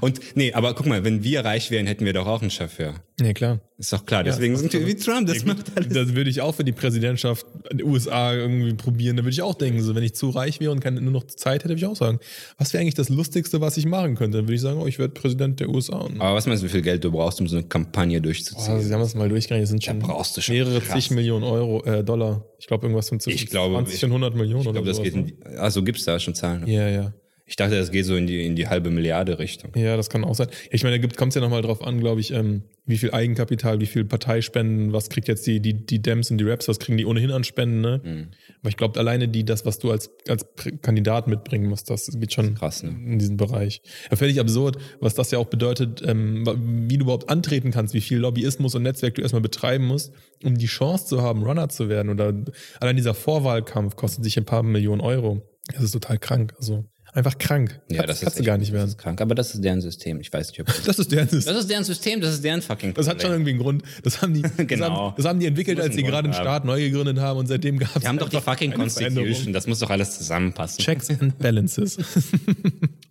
Und 0.00 0.20
nee, 0.34 0.52
aber 0.52 0.74
guck 0.74 0.86
mal, 0.86 1.04
wenn 1.04 1.22
wir 1.22 1.44
reich 1.44 1.70
wären, 1.70 1.86
hätten 1.86 2.04
wir 2.04 2.12
doch 2.12 2.26
auch 2.26 2.40
einen 2.42 2.50
Chauffeur. 2.50 2.94
Ja, 3.20 3.32
klar. 3.32 3.60
Ist 3.78 3.92
doch 3.92 4.04
klar. 4.06 4.24
Deswegen 4.24 4.56
sind 4.56 4.72
wir 4.72 4.86
wie 4.86 4.94
Trump. 4.94 5.26
Das 5.28 5.44
macht 5.44 5.76
alles. 5.76 5.92
Das 5.92 6.14
würde 6.14 6.30
ich 6.30 6.40
auch 6.40 6.54
für 6.54 6.64
die 6.64 6.72
Präsidentschaft 6.72 7.46
der 7.70 7.86
USA 7.86 8.34
irgendwie 8.34 8.74
probieren. 8.74 9.16
Da 9.16 9.22
würde 9.22 9.32
ich 9.32 9.42
auch 9.42 9.54
denken, 9.54 9.80
so, 9.82 9.94
wenn 9.94 10.02
ich 10.02 10.14
zu 10.14 10.30
reich 10.30 10.60
wäre 10.60 10.72
und 10.72 10.80
keine, 10.80 11.00
nur 11.00 11.12
noch 11.12 11.24
Zeit 11.26 11.60
hätte, 11.64 11.70
würde 11.70 11.78
ich 11.80 11.86
auch 11.86 11.96
sagen, 11.96 12.18
was 12.58 12.72
wäre 12.72 12.80
eigentlich 12.80 12.94
das 12.94 13.08
Lustigste, 13.08 13.60
was 13.60 13.76
ich 13.76 13.86
machen 13.86 14.14
könnte? 14.14 14.38
Dann 14.38 14.46
würde 14.46 14.54
ich 14.54 14.60
sagen, 14.60 14.80
oh, 14.80 14.86
ich 14.86 14.98
werde 14.98 15.14
Präsident 15.14 15.60
der 15.60 15.68
USA. 15.68 16.08
Aber 16.18 16.34
was 16.34 16.46
meinst 16.46 16.62
du, 16.62 16.66
wie 16.66 16.70
viel 16.70 16.82
Geld 16.82 17.04
du 17.04 17.10
brauchst, 17.12 17.40
um 17.40 17.48
so 17.48 17.56
eine 17.56 17.66
Kampagne 17.66 18.20
durchzuziehen? 18.20 18.72
also, 18.72 18.86
Sie 18.86 18.92
haben 18.94 19.02
es 19.02 19.14
mal 19.14 19.28
durchgerechnet, 19.28 19.64
das 19.64 19.70
sind 19.70 19.84
schon 19.84 19.98
brauchst 19.98 20.36
du 20.36 20.40
schon 20.40 20.54
mehrere 20.54 20.80
krass. 20.80 20.94
zig 20.94 21.10
Millionen 21.10 21.44
Euro, 21.44 21.84
äh, 21.84 22.02
Dollar. 22.02 22.44
Ich 22.58 22.66
glaube, 22.66 22.86
irgendwas 22.86 23.08
von 23.08 23.20
zwischen 23.20 23.36
Ich 23.36 23.46
glaube, 23.46 23.74
20 23.74 23.94
ich- 23.94 24.04
und 24.04 24.10
100 24.12 24.34
Millionen 24.34 24.62
Ich 24.62 24.68
oder 24.68 24.82
glaube, 24.82 24.88
das 24.88 25.02
geht 25.02 25.14
in 25.14 25.24
ne? 25.26 25.58
also 25.58 25.82
gibt's 25.82 26.04
da 26.04 26.18
schon 26.18 26.34
Zahlen? 26.34 26.66
Ja, 26.66 26.88
ja. 26.88 27.12
Ich 27.44 27.56
dachte, 27.56 27.76
das 27.76 27.90
geht 27.90 28.06
so 28.06 28.16
in 28.16 28.26
die, 28.26 28.46
in 28.46 28.56
die 28.56 28.68
halbe 28.68 28.90
Milliarde 28.90 29.38
Richtung. 29.38 29.72
Ja, 29.74 29.96
das 29.96 30.08
kann 30.08 30.24
auch 30.24 30.34
sein. 30.34 30.48
Ich 30.70 30.84
meine, 30.84 31.00
da 31.00 31.08
kommt 31.08 31.30
es 31.30 31.34
ja 31.34 31.40
nochmal 31.40 31.62
drauf 31.62 31.82
an, 31.82 32.00
glaube 32.00 32.20
ich, 32.20 32.32
ähm, 32.32 32.62
wie 32.84 32.98
viel 32.98 33.12
Eigenkapital, 33.12 33.80
wie 33.80 33.86
viel 33.86 34.04
Parteispenden, 34.04 34.92
was 34.92 35.08
kriegt 35.08 35.28
jetzt 35.28 35.46
die, 35.46 35.60
die, 35.60 35.86
die 35.86 36.02
Dems 36.02 36.30
und 36.30 36.38
die 36.38 36.44
Raps, 36.44 36.68
was 36.68 36.78
kriegen 36.78 36.98
die 36.98 37.04
ohnehin 37.04 37.30
an 37.30 37.44
Spenden, 37.44 37.80
ne? 37.80 38.00
Mhm. 38.02 38.28
Aber 38.60 38.68
ich 38.68 38.76
glaube, 38.76 38.98
alleine 38.98 39.28
die, 39.28 39.44
das, 39.44 39.64
was 39.66 39.78
du 39.78 39.90
als, 39.90 40.10
als 40.28 40.46
Kandidat 40.82 41.28
mitbringen 41.28 41.68
musst, 41.68 41.90
das 41.90 42.08
geht 42.12 42.32
schon 42.32 42.54
Krass, 42.54 42.82
ne? 42.82 42.90
in 42.90 43.18
diesem 43.18 43.36
Bereich. 43.36 43.82
Ja, 44.10 44.16
völlig 44.16 44.40
absurd, 44.40 44.78
was 45.00 45.14
das 45.14 45.30
ja 45.30 45.38
auch 45.38 45.46
bedeutet, 45.46 46.02
ähm, 46.04 46.46
wie 46.88 46.96
du 46.96 47.04
überhaupt 47.04 47.28
antreten 47.28 47.70
kannst, 47.70 47.94
wie 47.94 48.00
viel 48.00 48.18
Lobbyismus 48.18 48.74
und 48.74 48.82
Netzwerk 48.82 49.14
du 49.14 49.22
erstmal 49.22 49.42
betreiben 49.42 49.84
musst, 49.84 50.12
um 50.42 50.56
die 50.56 50.66
Chance 50.66 51.06
zu 51.06 51.22
haben, 51.22 51.42
Runner 51.42 51.68
zu 51.68 51.88
werden. 51.88 52.08
Oder 52.10 52.34
allein 52.80 52.96
dieser 52.96 53.14
Vorwahlkampf 53.14 53.96
kostet 53.96 54.24
sich 54.24 54.36
ein 54.38 54.44
paar 54.44 54.62
Millionen 54.62 55.00
Euro. 55.00 55.42
Das 55.72 55.82
ist 55.82 55.92
total 55.92 56.18
krank. 56.18 56.54
Also 56.58 56.84
einfach 57.12 57.36
krank. 57.38 57.80
Ja, 57.90 58.04
das 58.06 58.16
ist 58.18 58.22
kannst 58.24 58.38
du 58.38 58.42
gar 58.42 58.58
nicht 58.58 58.70
Das 58.70 58.74
werden. 58.74 58.88
ist 58.88 58.98
krank, 58.98 59.20
aber 59.20 59.34
das 59.34 59.54
ist 59.54 59.62
deren 59.62 59.80
System. 59.80 60.20
Ich 60.20 60.32
weiß 60.32 60.48
nicht, 60.48 60.60
ob 60.60 60.66
das. 60.74 60.82
Das 60.82 60.98
ist 60.98 61.12
deren 61.12 61.28
System. 61.28 61.52
Das 61.54 61.62
ist 61.62 61.70
deren 61.70 61.84
System, 61.84 62.20
das 62.20 62.34
ist 62.34 62.44
deren 62.44 62.62
fucking 62.62 62.94
Das 62.94 63.08
hat 63.08 63.20
schon 63.22 63.30
irgendwie 63.32 63.50
einen 63.50 63.60
Grund. 63.60 63.82
Das 64.02 64.20
haben 64.22 64.34
die, 64.34 64.42
das 64.56 64.66
Genau. 64.66 65.08
haben, 65.08 65.14
das 65.16 65.26
haben 65.26 65.38
die 65.40 65.46
entwickelt, 65.46 65.78
Das 65.78 65.86
als 65.86 65.94
sie 65.94 66.02
gerade 66.02 66.24
einen 66.24 66.34
Staat 66.34 66.64
neu 66.64 66.80
gegründet 66.80 67.18
haben 67.20 67.38
und 67.38 67.46
seitdem 67.46 67.78
gab 67.78 67.94
es 67.96 68.02
Wir 68.02 68.08
haben 68.08 68.18
doch 68.18 68.28
die 68.28 68.40
fucking 68.40 68.72
Constitution, 68.72 69.52
das 69.52 69.66
muss 69.66 69.78
doch 69.78 69.90
alles 69.90 70.16
zusammenpassen. 70.18 70.82
Checks 70.84 71.10
and 71.20 71.38
Balances. 71.38 71.96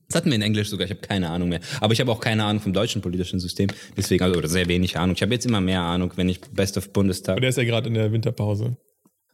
Das 0.08 0.16
hatten 0.18 0.30
wir 0.30 0.36
in 0.36 0.41
Englisch 0.41 0.68
sogar, 0.70 0.86
ich 0.86 0.91
habe 0.91 1.02
keine 1.02 1.30
Ahnung 1.30 1.47
mehr. 1.49 1.62
Aber 1.80 1.93
ich 1.93 2.02
habe 2.02 2.12
auch 2.12 2.20
keine 2.20 2.43
Ahnung 2.43 2.62
vom 2.62 2.74
deutschen 2.74 3.02
politischen 3.02 3.39
System. 3.39 3.70
Deswegen, 3.95 4.24
also, 4.24 4.38
oder 4.38 4.49
sehr 4.49 4.68
wenig 4.68 4.97
Ahnung. 4.97 5.16
Ich 5.16 5.22
habe 5.22 5.34
jetzt 5.34 5.45
immer 5.45 5.62
mehr 5.62 5.82
Ahnung, 5.82 6.12
wenn 6.18 6.28
ich 6.28 6.41
Best 6.41 6.78
of 6.78 6.91
Bundestag. 6.91 7.36
Und 7.38 7.41
der 7.43 7.49
ist 7.52 7.58
ja 7.58 7.64
gerade 7.64 7.88
in 7.88 7.93
der 7.93 8.12
Winterpause. 8.12 8.76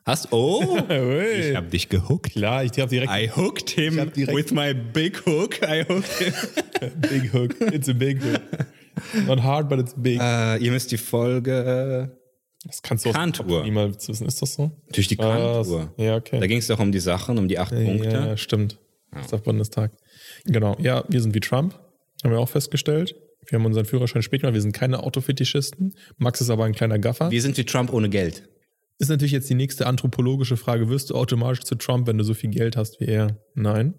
Hast 0.07 0.31
oh, 0.31 0.77
ich 0.89 1.53
habe 1.53 1.67
dich 1.67 1.89
gehuckt. 1.89 2.31
Klar, 2.31 2.63
ich 2.63 2.71
habe 2.79 2.89
direkt 2.89 3.11
I 3.11 3.29
hooked 3.29 3.71
him 3.71 3.99
hab 3.99 4.15
with 4.15 4.51
my 4.53 4.73
big 4.73 5.17
hook. 5.25 5.61
I 5.61 5.83
hooked 5.83 6.13
him. 6.13 6.33
Big 7.01 7.33
Hook. 7.33 7.59
It's 7.73 7.89
a 7.89 7.93
big 7.93 8.21
hook. 8.23 8.39
Not 9.27 9.43
hard, 9.43 9.67
but 9.67 9.79
it's 9.79 9.93
big. 9.97 10.21
äh, 10.21 10.57
ihr 10.59 10.71
müsst 10.71 10.91
die 10.91 10.97
Folge 10.97 12.17
Das 12.63 12.81
kannst 12.81 13.05
du. 13.05 13.11
Kopf 13.11 13.63
niemals 13.63 14.07
wissen. 14.07 14.25
Ist 14.27 14.41
das 14.41 14.53
so? 14.53 14.71
durch 14.93 15.09
die 15.09 15.17
Was? 15.17 15.67
Kantour. 15.67 15.93
Ja, 15.97 16.15
okay. 16.15 16.39
Da 16.39 16.47
ging 16.47 16.59
es 16.59 16.67
doch 16.67 16.79
um 16.79 16.93
die 16.93 16.99
Sachen, 16.99 17.37
um 17.37 17.49
die 17.49 17.59
acht 17.59 17.73
Punkte. 17.73 18.09
Ja, 18.09 18.27
ja, 18.27 18.37
stimmt. 18.37 18.79
Das 19.11 19.25
ist 19.25 19.33
auf 19.33 19.43
Bundestag. 19.43 19.91
Genau. 20.45 20.77
Ja, 20.79 21.03
wir 21.09 21.21
sind 21.21 21.35
wie 21.35 21.41
Trump. 21.41 21.77
Haben 22.23 22.31
wir 22.31 22.39
auch 22.39 22.49
festgestellt. 22.49 23.13
Wir 23.49 23.59
haben 23.59 23.65
unseren 23.65 23.85
Führerschein 23.85 24.21
spät 24.21 24.41
gemacht. 24.41 24.53
Wir 24.53 24.61
sind 24.61 24.71
keine 24.73 25.03
Autofetischisten. 25.03 25.95
Max 26.17 26.39
ist 26.39 26.49
aber 26.49 26.63
ein 26.63 26.73
kleiner 26.73 26.97
Gaffer. 26.97 27.29
Wir 27.29 27.41
sind 27.41 27.57
wie 27.57 27.65
Trump 27.65 27.91
ohne 27.91 28.07
Geld. 28.07 28.47
Ist 28.99 29.09
natürlich 29.09 29.31
jetzt 29.31 29.49
die 29.49 29.55
nächste 29.55 29.85
anthropologische 29.87 30.57
Frage. 30.57 30.89
Wirst 30.89 31.09
du 31.11 31.15
automatisch 31.15 31.61
zu 31.61 31.75
Trump, 31.75 32.07
wenn 32.07 32.17
du 32.17 32.23
so 32.23 32.33
viel 32.33 32.49
Geld 32.49 32.75
hast 32.77 32.99
wie 32.99 33.05
er? 33.05 33.37
Nein. 33.55 33.93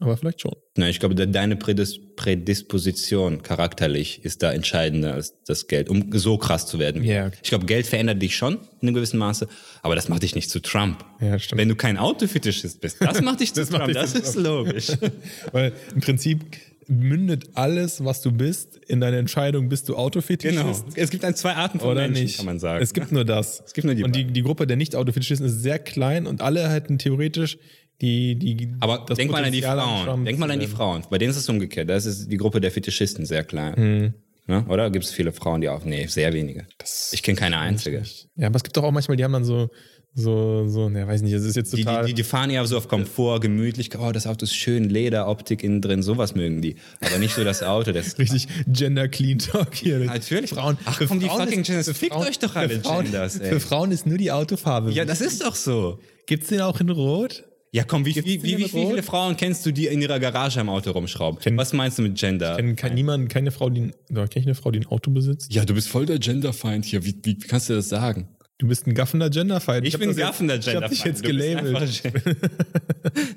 Aber 0.00 0.16
vielleicht 0.16 0.40
schon. 0.40 0.54
Na, 0.76 0.88
ich 0.88 1.00
glaube, 1.00 1.16
de- 1.16 1.26
deine 1.26 1.56
Prädis 1.56 1.98
Prädisposition 2.14 3.42
charakterlich 3.42 4.24
ist 4.24 4.42
da 4.42 4.52
entscheidender 4.52 5.14
als 5.14 5.34
das 5.44 5.66
Geld, 5.66 5.88
um 5.88 6.10
so 6.12 6.38
krass 6.38 6.66
zu 6.66 6.78
werden. 6.78 7.02
er. 7.04 7.32
Ich 7.42 7.48
glaube, 7.50 7.66
Geld 7.66 7.86
verändert 7.86 8.22
dich 8.22 8.36
schon 8.36 8.54
in 8.80 8.88
einem 8.88 8.94
gewissen 8.94 9.18
Maße, 9.18 9.48
aber 9.82 9.94
das 9.96 10.08
macht 10.08 10.22
dich 10.22 10.34
nicht 10.34 10.50
zu 10.50 10.60
Trump. 10.60 11.04
Ja, 11.20 11.38
stimmt. 11.38 11.60
Wenn 11.60 11.68
du 11.68 11.74
kein 11.76 11.96
Autofetischist 11.98 12.80
bist, 12.80 12.98
das 13.00 13.20
macht 13.22 13.40
dich 13.40 13.52
zu 13.54 13.60
Das 13.60 13.70
Trump. 13.70 13.86
dich 13.86 13.94
Das 13.96 14.12
zu 14.12 14.18
ist 14.20 14.32
Trump. 14.34 14.46
logisch. 14.46 14.88
Weil 15.52 15.72
im 15.94 16.00
Prinzip 16.00 16.44
mündet 16.88 17.50
alles, 17.54 18.04
was 18.04 18.22
du 18.22 18.32
bist, 18.32 18.76
in 18.86 19.00
deine 19.00 19.18
Entscheidung, 19.18 19.68
bist 19.68 19.88
du 19.88 19.96
Autofetischist 19.96 20.86
genau. 20.86 20.94
Es 20.96 21.10
gibt 21.10 21.22
dann 21.22 21.34
zwei 21.34 21.54
Arten 21.54 21.80
von 21.80 21.90
oder 21.90 22.02
Menschen, 22.02 22.24
nicht. 22.24 22.36
kann 22.38 22.46
man 22.46 22.58
sagen. 22.58 22.82
Es 22.82 22.94
gibt 22.94 23.12
nur 23.12 23.24
das. 23.24 23.62
Es 23.66 23.74
gibt 23.74 23.84
nur 23.84 23.94
die 23.94 24.04
und 24.04 24.16
die, 24.16 24.24
die 24.24 24.42
Gruppe 24.42 24.66
der 24.66 24.76
Nicht-Autofetischisten 24.76 25.46
ist 25.46 25.62
sehr 25.62 25.78
klein 25.78 26.26
und 26.26 26.40
alle 26.40 26.68
hätten 26.68 26.98
theoretisch 26.98 27.58
die, 28.00 28.36
die 28.36 28.74
aber 28.80 29.04
das 29.06 29.18
denk 29.18 29.30
mal 29.30 29.44
an 29.44 29.52
die 29.52 29.62
Frauen. 29.62 30.04
Trump 30.04 30.24
Denk 30.24 30.38
mal 30.38 30.50
an 30.50 30.60
die. 30.60 30.66
Frauen. 30.66 31.02
Bei 31.10 31.18
denen 31.18 31.30
ist 31.30 31.36
es 31.36 31.48
umgekehrt. 31.48 31.90
Da 31.90 31.96
ist 31.96 32.28
die 32.28 32.36
Gruppe 32.36 32.60
der 32.60 32.70
Fetischisten 32.70 33.26
sehr 33.26 33.42
klein. 33.44 33.76
Hm. 33.76 34.14
Ne? 34.46 34.64
Oder 34.68 34.90
gibt 34.90 35.04
es 35.04 35.10
viele 35.10 35.32
Frauen, 35.32 35.60
die 35.60 35.68
auch. 35.68 35.84
Nee, 35.84 36.06
sehr 36.06 36.32
wenige. 36.32 36.66
ich 37.12 37.22
kenne 37.22 37.36
keine 37.36 37.58
einzige. 37.58 38.02
Ja, 38.36 38.46
aber 38.46 38.56
es 38.56 38.62
gibt 38.62 38.76
doch 38.76 38.84
auch 38.84 38.92
manchmal, 38.92 39.16
die 39.16 39.24
haben 39.24 39.32
dann 39.32 39.44
so, 39.44 39.68
so, 40.14 40.66
so, 40.68 40.88
ne, 40.88 41.06
weiß 41.06 41.22
nicht, 41.22 41.32
es 41.32 41.44
ist 41.44 41.54
jetzt 41.54 41.72
Die, 41.76 41.84
total. 41.84 42.02
die, 42.04 42.08
die, 42.08 42.14
die 42.14 42.22
fahren 42.24 42.50
eher 42.50 42.66
so 42.66 42.76
auf 42.76 42.88
Komfort, 42.88 43.40
gemütlich. 43.40 43.90
Oh, 43.98 44.10
das 44.10 44.26
Auto 44.26 44.44
ist 44.44 44.54
schön, 44.54 44.88
Leder, 44.88 45.28
Optik 45.28 45.62
innen 45.62 45.80
drin, 45.80 46.02
sowas 46.02 46.34
mögen 46.34 46.60
die. 46.60 46.74
Aber 47.00 47.18
nicht 47.18 47.34
so 47.34 47.44
das 47.44 47.62
Auto. 47.62 47.92
Das 47.92 48.18
Richtig 48.18 48.48
Gender 48.66 49.06
Clean 49.08 49.38
Talk 49.38 49.74
hier. 49.76 50.00
Natürlich. 50.00 50.50
Frauen. 50.50 50.76
Ach 50.86 50.98
für 50.98 51.06
komm, 51.06 51.20
die 51.20 51.26
Frauen 51.26 51.42
fucking 51.44 51.60
ist- 51.60 51.66
Genders. 51.68 51.86
für 51.88 51.94
Fickt 51.94 52.12
Frauen- 52.14 52.26
euch 52.26 52.38
doch 52.40 52.56
alle 52.56 52.80
Frauen, 52.80 53.04
Genders, 53.04 53.38
ey. 53.38 53.48
Für 53.50 53.60
Frauen 53.60 53.92
ist 53.92 54.06
nur 54.06 54.18
die 54.18 54.32
Autofarbe. 54.32 54.90
ja, 54.90 55.04
das 55.04 55.20
ist 55.20 55.44
doch 55.44 55.54
so. 55.54 56.00
Gibt's 56.26 56.48
den 56.48 56.62
auch 56.62 56.80
in 56.80 56.90
Rot? 56.90 57.44
Ja, 57.70 57.84
komm, 57.84 58.04
wie, 58.06 58.16
wie, 58.16 58.42
wie, 58.42 58.56
wie, 58.58 58.64
viele? 58.68 59.02
Frauen 59.02 59.36
kennst 59.36 59.66
du, 59.66 59.72
die 59.72 59.86
in 59.86 60.00
ihrer 60.00 60.18
Garage 60.18 60.58
am 60.58 60.70
Auto 60.70 60.90
rumschrauben? 60.90 61.38
Kenn- 61.38 61.56
Was 61.58 61.74
meinst 61.74 61.98
du 61.98 62.02
mit 62.02 62.16
Gender? 62.18 62.56
Kenn, 62.56 62.74
kann 62.76 62.94
niemand, 62.94 63.28
keine 63.28 63.50
Frau, 63.50 63.68
die, 63.68 63.82
ein- 63.82 63.92
kenn 64.08 64.28
ich 64.36 64.46
eine 64.46 64.54
Frau, 64.54 64.70
die 64.70 64.80
ein 64.80 64.86
Auto 64.86 65.10
besitzt? 65.10 65.52
ja, 65.54 65.64
du 65.66 65.74
bist 65.74 65.88
voll 65.88 66.06
der 66.06 66.18
Genderfeind 66.18 66.86
hier. 66.86 67.04
Wie, 67.04 67.14
wie, 67.22 67.36
wie 67.36 67.46
kannst 67.46 67.68
du 67.68 67.74
das 67.74 67.88
sagen? 67.90 68.28
Du 68.58 68.66
bist 68.66 68.86
ein 68.86 68.94
gaffender 68.94 69.30
Genderfight. 69.30 69.84
Ich, 69.84 69.94
hab 69.94 70.00
bin 70.00 70.10
jetzt- 70.10 70.18
gaffender 70.18 70.56
Ich 70.56 70.74
hab 70.74 70.88
dich 70.88 71.04
jetzt 71.04 71.24
Du 71.24 71.28
bist 71.28 71.38
gelabelt. 71.38 72.02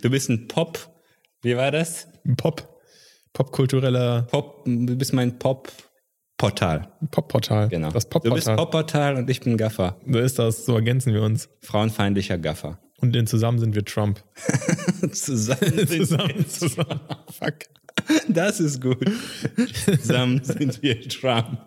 Du 0.04 0.10
bist 0.10 0.30
ein 0.30 0.48
Pop. 0.48 0.80
Wie 1.44 1.56
war 1.56 1.72
das? 1.72 2.08
Ein 2.26 2.36
Pop. 2.36 2.68
Popkultureller 3.34 4.24
Pop, 4.24 4.66
du 4.66 4.96
bist 4.98 5.14
mein 5.14 5.40
Pop-Portal. 5.40 6.92
Popportal. 7.12 7.70
Genau. 7.70 7.92
Das 7.92 8.10
du 8.10 8.20
bist 8.20 8.24
Popportal. 8.48 8.56
Pop-Portal 8.58 9.16
und 9.16 9.30
ich 9.30 9.40
bin 9.40 9.56
Gaffer. 9.58 9.98
So 10.06 10.20
ist 10.20 10.38
das, 10.38 10.66
so 10.66 10.76
ergänzen 10.76 11.14
wir 11.14 11.22
uns. 11.22 11.48
Frauenfeindlicher 11.62 12.38
Gaffer. 12.38 12.80
Und 13.02 13.16
in 13.16 13.28
zusammen 13.28 13.60
sind 13.60 13.76
wir 13.76 13.84
Trump. 13.84 14.24
Zusammen 15.12 15.88
sind 15.88 15.90
zusammen, 15.90 16.46
zusammen. 16.48 17.00
Fuck. 17.38 17.56
Das 18.30 18.60
ist 18.60 18.80
gut. 18.82 19.04
Zusammen 20.02 20.44
sind 20.44 20.82
wir 20.82 21.02
Trump. 21.10 21.60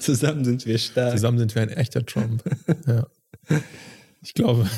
Zusammen 0.00 0.44
sind 0.44 0.66
wir 0.66 0.78
stark. 0.78 1.12
Zusammen 1.12 1.38
sind 1.38 1.54
wir 1.54 1.62
ein 1.62 1.70
echter 1.70 2.04
Trump. 2.04 2.42
Ja. 2.86 3.06
Ich 4.22 4.34
glaube, 4.34 4.68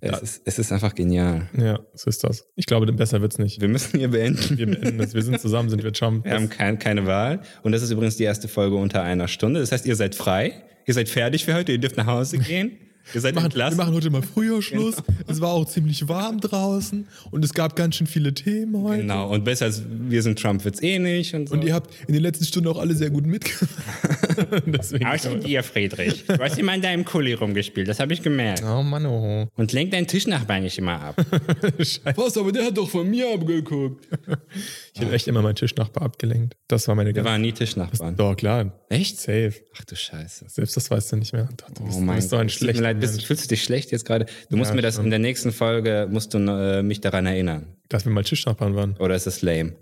Es, 0.00 0.22
ist, 0.22 0.42
es 0.44 0.58
ist 0.58 0.72
einfach 0.72 0.94
genial. 0.94 1.48
ja, 1.56 1.80
so 1.94 2.08
ist 2.08 2.22
das. 2.24 2.46
Ich 2.56 2.66
glaube, 2.66 2.90
besser 2.92 3.20
wird's 3.20 3.38
nicht. 3.38 3.60
Wir 3.60 3.68
müssen 3.68 3.98
hier 3.98 4.08
beenden. 4.08 4.56
Wir 4.56 4.66
beenden 4.66 4.98
das. 4.98 5.14
Wir 5.14 5.22
sind 5.22 5.40
zusammen, 5.40 5.68
sind 5.68 5.82
wir 5.82 5.92
Trump. 5.92 6.24
Wir 6.24 6.34
haben 6.34 6.48
kein, 6.48 6.78
keine 6.78 7.06
Wahl. 7.06 7.42
Und 7.62 7.72
das 7.72 7.82
ist 7.82 7.90
übrigens 7.90 8.16
die 8.16 8.24
erste 8.24 8.48
Folge 8.48 8.76
unter 8.76 9.02
einer 9.02 9.28
Stunde. 9.28 9.60
Das 9.60 9.72
heißt, 9.72 9.86
ihr 9.86 9.96
seid 9.96 10.14
frei. 10.14 10.62
Ihr 10.86 10.94
seid 10.94 11.08
fertig 11.08 11.44
für 11.44 11.54
heute. 11.54 11.72
Ihr 11.72 11.78
dürft 11.78 11.96
nach 11.96 12.06
Hause 12.06 12.38
gehen. 12.38 12.78
Ihr 13.12 13.20
seid 13.20 13.34
Wir 13.34 13.42
machen, 13.42 13.54
wir 13.54 13.74
machen 13.74 13.94
heute 13.94 14.10
mal 14.10 14.22
früher 14.22 14.62
Schluss. 14.62 14.96
Es 15.26 15.40
war 15.40 15.50
auch 15.50 15.64
ziemlich 15.66 16.06
warm 16.08 16.40
draußen 16.40 17.06
und 17.30 17.44
es 17.44 17.54
gab 17.54 17.74
ganz 17.76 17.96
schön 17.96 18.06
viele 18.06 18.32
Themen 18.34 18.82
heute. 18.82 19.02
Genau. 19.02 19.30
Und 19.30 19.44
besser 19.44 19.66
als 19.66 19.82
wir 19.88 20.22
sind 20.22 20.38
Trump 20.38 20.64
wird's 20.64 20.82
eh 20.82 20.98
nicht. 20.98 21.34
Und, 21.34 21.48
so. 21.48 21.54
Und 21.54 21.64
ihr 21.64 21.74
habt 21.74 21.92
in 22.06 22.14
den 22.14 22.22
letzten 22.22 22.44
Stunden 22.44 22.68
auch 22.68 22.78
alle 22.78 22.94
sehr 22.94 23.10
gut 23.10 23.26
mitgemacht. 23.26 23.68
Deswegen. 24.66 25.06
Außer 25.06 25.34
dir, 25.36 25.62
Friedrich. 25.70 26.24
Du 26.26 26.38
hast 26.38 26.58
immer 26.58 26.74
in 26.74 26.82
deinem 26.82 27.04
Kuli 27.04 27.32
rumgespielt. 27.34 27.88
Das 27.88 28.00
habe 28.00 28.12
ich 28.12 28.22
gemerkt. 28.22 28.62
Oh 28.64 28.82
Mann, 28.82 29.06
oh. 29.06 29.48
Und 29.56 29.72
lenk 29.72 29.90
deinen 29.90 30.06
Tischnachbarn 30.06 30.62
nicht 30.62 30.78
immer 30.78 31.00
ab. 31.00 31.16
Was, 32.16 32.36
aber 32.36 32.52
der 32.52 32.66
hat 32.66 32.76
doch 32.76 32.88
von 32.88 33.08
mir 33.08 33.34
abgeguckt. 33.34 34.06
Ich 35.00 35.06
habe 35.06 35.14
echt 35.16 35.28
immer 35.28 35.42
meinen 35.42 35.54
Tischnachbar 35.56 36.02
abgelenkt. 36.04 36.56
Das 36.68 36.86
war 36.88 36.94
meine 36.94 37.08
Wir 37.10 37.14
ganze. 37.14 37.30
waren 37.30 37.40
nie 37.40 37.52
Tischnachbarn. 37.52 38.16
Doch, 38.16 38.36
klar. 38.36 38.72
Echt? 38.88 39.18
Safe. 39.18 39.52
Ach 39.78 39.84
du 39.84 39.96
Scheiße. 39.96 40.46
Selbst 40.48 40.76
das 40.76 40.90
weißt 40.90 41.12
du 41.12 41.16
nicht 41.16 41.32
mehr. 41.32 41.48
Doch, 41.56 41.68
du 41.70 41.84
bist, 41.84 41.96
Oh 41.96 42.00
du 42.00 42.04
mein 42.06 42.16
bist 42.16 42.30
so 42.30 42.36
ein 42.36 42.46
Gott. 42.48 42.58
Tut 42.58 42.74
mir 42.74 42.80
leid, 42.80 43.00
bist, 43.00 43.24
fühlst 43.24 43.44
du 43.44 43.48
dich 43.48 43.62
schlecht 43.64 43.90
jetzt 43.92 44.04
gerade? 44.04 44.26
Du 44.50 44.56
musst 44.56 44.70
Ja, 44.70 44.76
mir 44.76 44.82
das 44.82 44.96
schon. 44.96 45.04
in 45.06 45.10
der 45.10 45.18
nächsten 45.18 45.52
Folge, 45.52 46.06
musst 46.10 46.34
du 46.34 46.38
äh, 46.38 46.82
mich 46.82 47.00
daran 47.00 47.26
erinnern. 47.26 47.76
Dass 47.88 48.04
wir 48.04 48.12
mal 48.12 48.22
Tischnachbarn 48.24 48.74
waren, 48.76 48.96
Oder 48.98 49.14
ist 49.16 49.26
das 49.26 49.42
lame? 49.42 49.72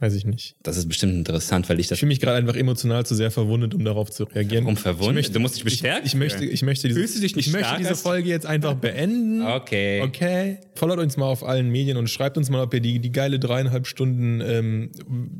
Weiß 0.00 0.14
ich 0.14 0.24
nicht. 0.24 0.56
Das 0.62 0.76
ist 0.76 0.86
bestimmt 0.86 1.14
interessant, 1.14 1.68
weil 1.68 1.80
ich 1.80 1.86
Ich 1.86 1.88
das 1.88 1.98
fühle 1.98 2.08
mich 2.08 2.20
gerade 2.20 2.36
einfach 2.36 2.54
emotional 2.54 3.04
zu 3.04 3.14
sehr 3.14 3.30
verwundet, 3.30 3.74
um 3.74 3.84
darauf 3.84 4.10
zu 4.10 4.24
reagieren. 4.24 4.64
Warum 4.64 4.76
verwundet? 4.76 5.08
Ich 5.08 5.14
möchte, 5.14 5.32
Du 5.32 5.40
musst 5.40 5.56
dich 5.56 5.64
bestärken 5.64 6.06
Ich, 6.06 6.12
ich, 6.12 6.18
möchte, 6.18 6.44
ich 6.44 6.62
möchte 6.62 6.88
diese, 6.88 7.00
Fühlst 7.00 7.16
du 7.16 7.20
dich 7.20 7.34
nicht 7.34 7.48
ich 7.48 7.52
möchte 7.52 7.76
diese 7.78 7.96
Folge 7.96 8.28
jetzt 8.28 8.46
einfach 8.46 8.74
beenden. 8.74 9.42
Okay. 9.42 10.02
Okay. 10.02 10.58
Followt 10.74 11.00
uns 11.00 11.16
mal 11.16 11.26
auf 11.26 11.44
allen 11.44 11.70
Medien 11.70 11.96
und 11.96 12.08
schreibt 12.08 12.36
uns 12.36 12.48
mal, 12.48 12.62
ob 12.62 12.72
ihr 12.74 12.80
die, 12.80 13.00
die 13.00 13.10
geile 13.10 13.40
dreieinhalb 13.40 13.86
Stunden, 13.86 14.40
ähm, 14.40 14.92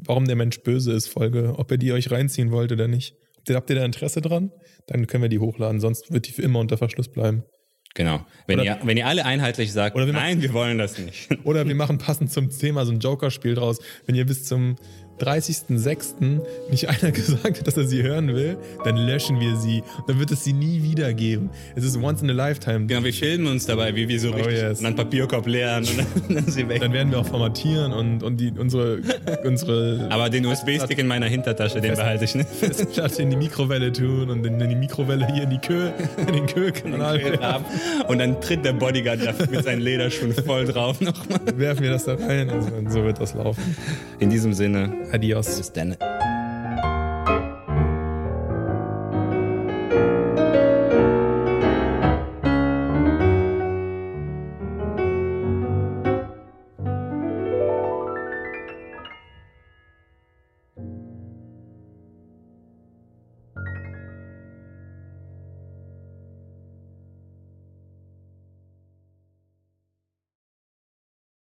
warum 0.05 0.27
der 0.27 0.37
Mensch 0.37 0.61
böse 0.61 0.93
ist, 0.93 1.07
Folge, 1.09 1.55
ob 1.57 1.71
ihr 1.71 1.79
die 1.79 1.93
euch 1.93 2.11
reinziehen 2.11 2.51
wollt 2.51 2.73
oder 2.73 2.89
nicht. 2.89 3.15
Habt 3.37 3.51
ihr, 3.51 3.57
habt 3.57 3.71
ihr 3.71 3.77
da 3.77 3.85
Interesse 3.85 4.21
dran? 4.21 4.51
Dann 4.87 5.07
können 5.07 5.23
wir 5.23 5.29
die 5.29 5.39
hochladen, 5.39 5.81
sonst 5.81 6.13
wird 6.13 6.27
die 6.27 6.33
für 6.33 6.43
immer 6.43 6.59
unter 6.59 6.77
Verschluss 6.77 7.09
bleiben. 7.09 7.45
Genau. 7.95 8.25
Wenn, 8.47 8.61
Oder- 8.61 8.65
ihr, 8.65 8.79
wenn 8.85 8.97
ihr 8.97 9.07
alle 9.07 9.25
einheitlich 9.25 9.73
sagt, 9.73 9.97
Oder 9.97 10.07
wir 10.07 10.13
machen- 10.13 10.23
nein, 10.25 10.43
wir 10.43 10.53
wollen 10.53 10.79
das 10.79 10.99
nicht. 10.99 11.29
Oder 11.45 11.67
wir 11.67 11.75
machen 11.75 11.99
passend 11.99 12.31
zum 12.33 12.49
Thema 12.51 12.87
so 12.87 12.93
ein 12.93 13.01
Joker-Spiel 13.01 13.55
draus. 13.55 13.81
Wenn 14.07 14.15
ihr 14.15 14.25
bis 14.27 14.45
zum 14.45 14.77
30.06. 15.21 16.41
nicht 16.71 16.89
einer 16.89 17.13
gesagt 17.13 17.59
hat, 17.59 17.67
dass 17.67 17.77
er 17.77 17.87
sie 17.87 18.03
hören 18.03 18.35
will, 18.35 18.57
dann 18.85 18.97
löschen 18.97 19.41
wir 19.41 19.57
sie. 19.57 19.83
Dann 20.07 20.19
wird 20.19 20.31
es 20.31 20.45
sie 20.45 20.53
nie 20.53 20.83
wieder 20.83 21.13
geben. 21.13 21.51
Es 21.75 21.85
ist 21.85 21.97
once 21.97 22.23
in 22.23 22.31
a 22.31 22.33
lifetime. 22.33 22.87
Genau, 22.87 23.05
wir 23.05 23.13
filmen 23.13 23.47
uns 23.47 23.67
dabei, 23.67 23.95
wie 23.95 24.09
wir 24.09 24.21
so 24.21 24.31
richtig 24.31 24.53
yes. 24.53 24.79
und 24.79 24.85
dann 24.85 24.97
Papierkorb 24.97 25.47
leeren 25.47 25.85
und 25.85 26.37
dann, 26.37 26.47
sie 26.47 26.69
weg. 26.69 26.81
Dann 26.81 26.93
werden 26.93 27.11
wir 27.11 27.19
auch 27.19 27.27
formatieren 27.27 27.93
und, 27.93 28.23
und 28.23 28.39
die, 28.39 28.53
unsere, 28.57 29.01
unsere 29.45 30.07
Aber 30.11 30.31
den 30.31 30.47
USB-Stick 30.47 30.99
in 30.99 31.07
meiner 31.07 31.27
Hintertasche, 31.27 31.81
den 31.81 31.95
behalte 31.95 32.25
ich 32.25 32.35
nicht. 32.35 32.49
Festplatte 32.49 33.23
in 33.23 33.31
die 33.31 33.37
Mikrowelle 33.37 33.93
tun 33.93 34.31
und 34.31 34.45
in, 34.45 34.59
die 34.59 34.77
Mikrowelle 34.77 35.27
hier 35.33 35.45
in 35.45 35.51
die 35.51 35.59
Kö, 35.59 35.91
in 36.17 36.33
den 36.33 36.47
werfen. 36.47 37.65
Und 38.09 38.19
dann 38.19 38.41
tritt 38.41 38.65
der 38.65 38.73
Bodyguard 38.73 39.51
mit 39.51 39.65
seinen 39.65 39.81
Lederschuhen 39.81 40.33
voll 40.33 40.65
drauf 40.67 41.01
nochmal. 41.01 41.41
werfen 41.57 41.83
wir 41.83 41.91
das 41.91 42.05
da 42.05 42.15
rein 42.15 42.51
und 42.51 42.91
so 42.91 43.05
wird 43.05 43.21
das 43.21 43.35
laufen. 43.35 43.77
In 44.19 44.31
diesem 44.31 44.53
Sinne, 44.53 44.93
Adios. 45.13 45.57
bis 45.57 45.73
dann. 45.73 45.97